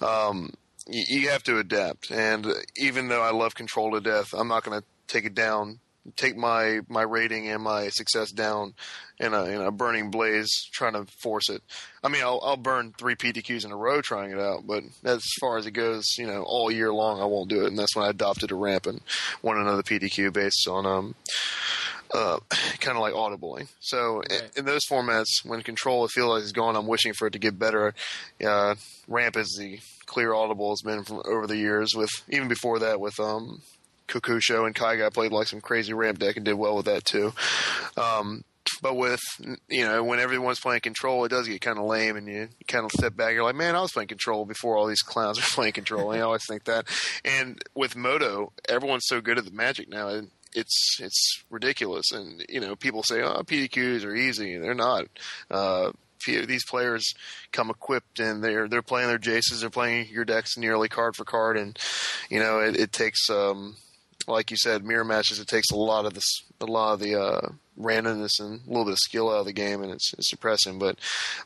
um, 0.00 0.52
you 0.86 1.28
have 1.30 1.42
to 1.44 1.58
adapt. 1.58 2.10
And 2.10 2.46
even 2.76 3.08
though 3.08 3.22
I 3.22 3.30
love 3.30 3.54
control 3.54 3.92
to 3.92 4.00
death, 4.00 4.32
I'm 4.32 4.48
not 4.48 4.64
going 4.64 4.80
to 4.80 4.86
take 5.06 5.24
it 5.24 5.34
down, 5.34 5.80
take 6.16 6.36
my 6.36 6.80
my 6.88 7.02
rating 7.02 7.48
and 7.48 7.62
my 7.62 7.88
success 7.88 8.32
down 8.32 8.74
in 9.18 9.34
a 9.34 9.44
in 9.44 9.60
a 9.60 9.70
burning 9.70 10.10
blaze 10.10 10.50
trying 10.72 10.94
to 10.94 11.04
force 11.22 11.48
it. 11.50 11.62
I 12.02 12.08
mean, 12.08 12.22
I'll 12.22 12.40
I'll 12.42 12.56
burn 12.56 12.94
three 12.98 13.14
PTQs 13.16 13.64
in 13.64 13.70
a 13.72 13.76
row 13.76 14.00
trying 14.00 14.32
it 14.32 14.38
out, 14.38 14.66
but 14.66 14.82
as 15.04 15.22
far 15.40 15.58
as 15.58 15.66
it 15.66 15.72
goes, 15.72 16.04
you 16.18 16.26
know, 16.26 16.42
all 16.42 16.70
year 16.70 16.92
long 16.92 17.20
I 17.20 17.26
won't 17.26 17.50
do 17.50 17.62
it. 17.64 17.68
And 17.68 17.78
that's 17.78 17.94
when 17.94 18.06
I 18.06 18.10
adopted 18.10 18.50
a 18.50 18.54
ramp 18.54 18.86
and 18.86 19.00
won 19.42 19.58
another 19.58 19.82
PTQ 19.82 20.32
based 20.32 20.66
on 20.68 20.86
um 20.86 21.14
uh, 22.12 22.38
kind 22.80 22.96
of 22.96 23.02
like 23.02 23.14
audibling. 23.14 23.68
So 23.80 24.22
i- 24.30 24.34
Right. 24.40 24.56
in 24.56 24.64
those 24.64 24.82
formats, 24.90 25.28
when 25.44 25.62
control 25.62 26.04
I 26.04 26.08
feel 26.08 26.28
like 26.30 26.42
is 26.42 26.52
gone, 26.52 26.76
I'm 26.76 26.86
wishing 26.86 27.12
for 27.14 27.26
it 27.28 27.32
to 27.34 27.38
get 27.38 27.58
better. 27.58 27.94
Uh, 28.44 28.74
ramp 29.06 29.36
is 29.36 29.54
the 29.58 29.78
clear 30.06 30.34
audible 30.34 30.70
has 30.70 30.82
been 30.82 31.04
from 31.04 31.22
over 31.24 31.46
the 31.46 31.56
years. 31.56 31.90
With 31.94 32.10
even 32.28 32.48
before 32.48 32.80
that, 32.80 32.98
with 33.00 33.20
um, 33.20 33.62
Kokusho 34.10 34.66
and 34.66 34.74
Kai 34.74 34.96
Guy 34.96 35.08
played 35.10 35.32
like 35.32 35.46
some 35.46 35.60
crazy 35.60 35.92
ramp 35.92 36.18
deck 36.18 36.36
and 36.36 36.44
did 36.44 36.54
well 36.54 36.76
with 36.76 36.86
that 36.86 37.04
too. 37.04 37.32
Um, 37.96 38.44
but 38.82 38.96
with 38.96 39.20
you 39.68 39.84
know 39.84 40.02
when 40.04 40.20
everyone's 40.20 40.60
playing 40.60 40.80
control, 40.80 41.24
it 41.24 41.30
does 41.30 41.48
get 41.48 41.60
kind 41.60 41.78
of 41.78 41.84
lame, 41.84 42.16
and 42.16 42.28
you, 42.28 42.48
kind 42.66 42.84
of 42.84 42.92
step 42.92 43.16
back. 43.16 43.34
You're 43.34 43.44
like, 43.44 43.54
man, 43.54 43.76
I 43.76 43.80
was 43.80 43.92
playing 43.92 44.08
control 44.08 44.44
before 44.44 44.76
all 44.76 44.86
these 44.86 45.02
clowns 45.02 45.38
are 45.38 45.42
playing 45.54 45.72
control. 45.72 46.10
I 46.12 46.20
always 46.20 46.46
think 46.48 46.64
that. 46.64 46.86
And 47.24 47.62
with 47.74 47.96
MODO, 47.96 48.52
everyone's 48.68 49.06
so 49.06 49.20
good 49.20 49.38
at 49.38 49.44
the 49.44 49.50
Magic 49.50 49.88
now. 49.88 50.08
And 50.08 50.30
it's 50.54 50.98
it's 51.00 51.44
ridiculous, 51.50 52.10
and 52.12 52.44
you 52.48 52.60
know 52.60 52.76
people 52.76 53.02
say, 53.02 53.22
"Oh, 53.22 53.42
PTQs 53.44 54.04
are 54.04 54.14
easy." 54.14 54.56
They're 54.56 54.74
not. 54.74 55.06
Uh, 55.50 55.92
these 56.26 56.64
players 56.66 57.14
come 57.50 57.70
equipped 57.70 58.20
and 58.20 58.44
they're 58.44 58.68
they're 58.68 58.82
playing 58.82 59.08
their 59.08 59.18
Jaces, 59.18 59.60
they're 59.60 59.70
playing 59.70 60.08
your 60.08 60.24
decks 60.24 60.56
nearly 60.56 60.88
card 60.88 61.16
for 61.16 61.24
card, 61.24 61.56
and 61.56 61.78
you 62.28 62.38
know 62.38 62.60
it, 62.60 62.76
it 62.78 62.92
takes 62.92 63.30
um, 63.30 63.76
like 64.26 64.50
you 64.50 64.56
said, 64.56 64.84
mirror 64.84 65.04
matches. 65.04 65.38
It 65.38 65.48
takes 65.48 65.70
a 65.70 65.76
lot 65.76 66.06
of 66.06 66.14
this, 66.14 66.42
a 66.60 66.66
lot 66.66 66.94
of 66.94 67.00
the 67.00 67.20
uh, 67.20 67.48
randomness 67.78 68.38
and 68.38 68.60
a 68.66 68.68
little 68.68 68.84
bit 68.84 68.92
of 68.92 68.98
skill 68.98 69.30
out 69.30 69.40
of 69.40 69.46
the 69.46 69.52
game, 69.52 69.82
and 69.82 69.90
it's, 69.90 70.12
it's 70.14 70.30
depressing. 70.30 70.78
But 70.78 70.98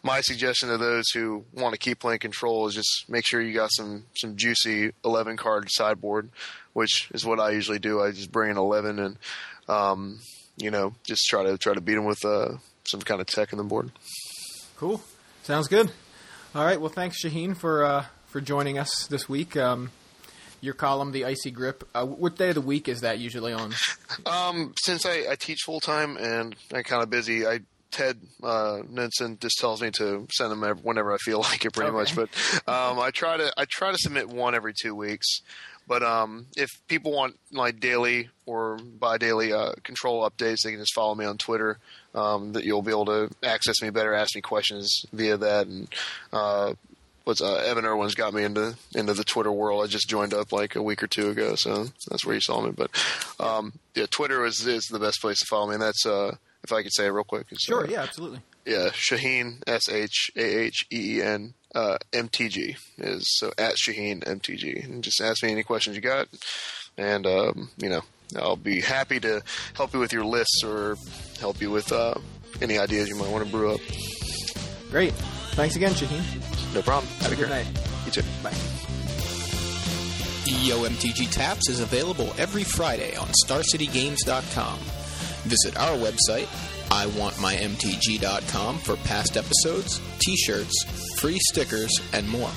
my 0.02 0.20
suggestion 0.20 0.68
to 0.68 0.78
those 0.78 1.05
who 1.14 1.44
want 1.52 1.72
to 1.72 1.78
keep 1.78 2.01
playing 2.01 2.18
control 2.18 2.66
is 2.66 2.74
just 2.74 3.05
make 3.09 3.24
sure 3.26 3.40
you 3.40 3.55
got 3.55 3.70
some 3.72 4.05
some 4.16 4.36
juicy 4.36 4.92
eleven 5.05 5.36
card 5.36 5.68
sideboard, 5.70 6.30
which 6.72 7.10
is 7.14 7.24
what 7.24 7.40
I 7.40 7.51
usually 7.51 7.78
do. 7.78 8.01
I 8.01 8.10
just 8.10 8.32
bring 8.32 8.51
in 8.51 8.56
eleven 8.56 8.98
and 8.98 9.16
um, 9.68 10.18
you 10.56 10.70
know 10.70 10.94
just 11.05 11.22
try 11.28 11.44
to 11.44 11.56
try 11.59 11.74
to 11.74 11.80
beat 11.80 11.94
them 11.94 12.05
with 12.05 12.24
uh, 12.24 12.56
some 12.84 13.01
kind 13.01 13.20
of 13.20 13.26
tech 13.26 13.52
in 13.52 13.59
the 13.59 13.64
board. 13.64 13.90
Cool. 14.76 15.01
Sounds 15.44 15.68
good. 15.68 15.90
All 16.55 16.64
right. 16.64 16.80
Well, 16.80 16.90
thanks, 16.90 17.24
Shaheen, 17.24 17.56
for 17.56 17.84
uh, 17.84 18.06
for 18.26 18.40
joining 18.40 18.78
us 18.78 19.06
this 19.06 19.28
week. 19.28 19.56
Um, 19.56 19.90
your 20.65 20.74
column, 20.74 21.12
the 21.12 21.24
Icy 21.27 21.51
Grip. 21.51 21.89
Uh, 21.95 22.07
what 22.07 22.36
day 22.36 22.49
of 22.49 22.55
the 22.55 22.61
week 22.61 22.89
is 22.89 23.03
that 23.03 23.19
usually 23.19 23.53
on? 23.53 23.74
Um, 24.27 24.73
since 24.82 25.05
I, 25.05 25.27
I 25.31 25.36
teach 25.39 25.61
full 25.65 25.81
time 25.81 26.16
and 26.16 26.57
I'm 26.73 26.82
kind 26.85 27.03
of 27.03 27.11
busy, 27.11 27.47
I 27.47 27.61
Ted 27.91 28.19
uh, 28.43 28.81
just 29.41 29.59
tells 29.59 29.81
me 29.81 29.91
to 29.93 30.27
send 30.32 30.51
them 30.51 30.62
whenever 30.82 31.12
I 31.12 31.19
feel 31.19 31.39
like 31.43 31.65
it, 31.65 31.73
pretty 31.73 31.91
Okay. 31.91 31.97
much. 31.97 32.16
But 32.16 32.28
um, 32.69 32.99
I 32.99 33.11
try 33.12 33.36
to 33.36 33.53
I 33.57 33.66
try 33.66 33.93
to 33.93 33.99
submit 33.99 34.28
one 34.28 34.55
every 34.55 34.73
two 34.74 34.95
weeks. 34.95 35.27
But 35.86 36.03
um, 36.03 36.47
if 36.57 36.70
people 36.89 37.12
want 37.12 37.39
like 37.53 37.78
daily 37.78 38.31
or 38.47 38.78
bi-daily 38.78 39.53
uh, 39.53 39.73
control 39.82 40.28
updates, 40.28 40.62
they 40.65 40.70
can 40.70 40.81
just 40.81 40.95
follow 40.95 41.15
me 41.15 41.27
on 41.27 41.36
Twitter. 41.36 41.78
Um, 42.15 42.53
that 42.55 42.65
you'll 42.65 42.81
be 42.82 42.91
able 42.93 43.07
to 43.07 43.31
access 43.43 43.82
me 43.82 43.91
better, 43.91 44.15
ask 44.15 44.35
me 44.35 44.41
questions 44.41 45.05
via 45.12 45.36
that, 45.36 45.66
and 45.66 45.89
uh, 46.32 46.73
what's 47.24 47.40
uh, 47.42 47.56
Evan 47.66 47.84
Erwin's 47.84 48.14
got 48.14 48.32
me 48.34 48.44
into 48.44 48.76
into 48.94 49.14
the 49.14 49.24
Twitter 49.24 49.52
world. 49.52 49.82
I 49.84 49.86
just 49.86 50.09
joined 50.09 50.32
up 50.34 50.52
like 50.52 50.76
a 50.76 50.82
week 50.82 51.02
or 51.02 51.06
two 51.06 51.28
ago, 51.30 51.55
so 51.56 51.86
that's 52.09 52.24
where 52.24 52.34
you 52.34 52.40
saw 52.40 52.60
me. 52.62 52.70
But 52.70 52.90
um, 53.40 53.72
yeah, 53.94 54.06
Twitter 54.10 54.44
is 54.44 54.66
is 54.66 54.84
the 54.86 54.98
best 54.98 55.20
place 55.20 55.40
to 55.40 55.46
follow 55.46 55.68
me. 55.68 55.74
And 55.74 55.82
that's 55.82 56.06
uh, 56.06 56.36
if 56.62 56.72
I 56.72 56.82
could 56.82 56.94
say 56.94 57.06
it 57.06 57.10
real 57.10 57.24
quick. 57.24 57.46
Sure. 57.59 57.84
uh, 57.84 57.88
Yeah. 57.90 58.02
Absolutely. 58.02 58.40
yeah, 58.64 58.88
Shaheen 58.92 59.62
S 59.66 59.88
H 59.88 60.30
A 60.36 60.59
H 60.64 60.86
E 60.92 61.18
E 61.18 61.22
N 61.22 61.55
uh, 61.74 61.98
MTG 62.12 62.76
is 62.98 63.24
so 63.38 63.52
at 63.59 63.74
Shaheen 63.74 64.22
MTG, 64.24 64.84
and 64.84 65.02
just 65.05 65.20
ask 65.20 65.42
me 65.42 65.51
any 65.52 65.62
questions 65.64 65.96
you 65.96 66.02
got, 66.02 66.28
and 66.96 67.26
um, 67.26 67.70
you 67.78 67.88
know 67.90 68.02
I'll 68.36 68.56
be 68.56 68.80
happy 68.80 69.20
to 69.20 69.42
help 69.74 69.92
you 69.92 69.98
with 70.01 70.12
your 70.12 70.24
lists 70.24 70.62
or 70.64 70.96
help 71.40 71.60
you 71.60 71.70
with 71.70 71.90
uh, 71.92 72.14
any 72.62 72.78
ideas 72.78 73.09
you 73.09 73.16
might 73.16 73.30
want 73.30 73.44
to 73.44 73.51
brew 73.51 73.72
up. 73.74 73.80
Great. 74.90 75.12
Thanks 75.55 75.76
again, 75.76 75.92
Shaheen. 75.92 76.22
No 76.74 76.82
problem. 76.82 77.12
Have 77.20 77.32
a 77.32 77.36
good 77.36 77.48
care. 77.48 77.64
night. 77.64 77.66
You 78.05 78.10
too. 78.12 78.22
Bye. 78.42 78.52
YOMTG 80.64 81.30
Taps 81.30 81.68
is 81.68 81.80
available 81.80 82.32
every 82.38 82.64
Friday 82.64 83.16
on 83.16 83.28
StarCityGames.com. 83.44 84.78
Visit 85.44 85.76
our 85.76 85.96
website, 85.96 86.46
IWantMyMTG.com, 86.88 88.78
for 88.78 88.96
past 88.96 89.36
episodes, 89.36 90.01
t-shirts, 90.20 91.18
free 91.18 91.38
stickers, 91.51 91.92
and 92.12 92.28
more. 92.28 92.51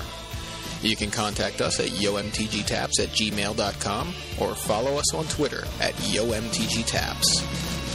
You 0.82 0.96
can 0.96 1.10
contact 1.10 1.60
us 1.60 1.80
at 1.80 1.88
YoMTGTaps 1.88 3.00
at 3.00 3.08
gmail.com 3.08 4.08
or 4.40 4.54
follow 4.54 4.96
us 4.96 5.14
on 5.14 5.24
Twitter 5.26 5.64
at 5.80 5.92
YoMTGTaps. 5.94 7.87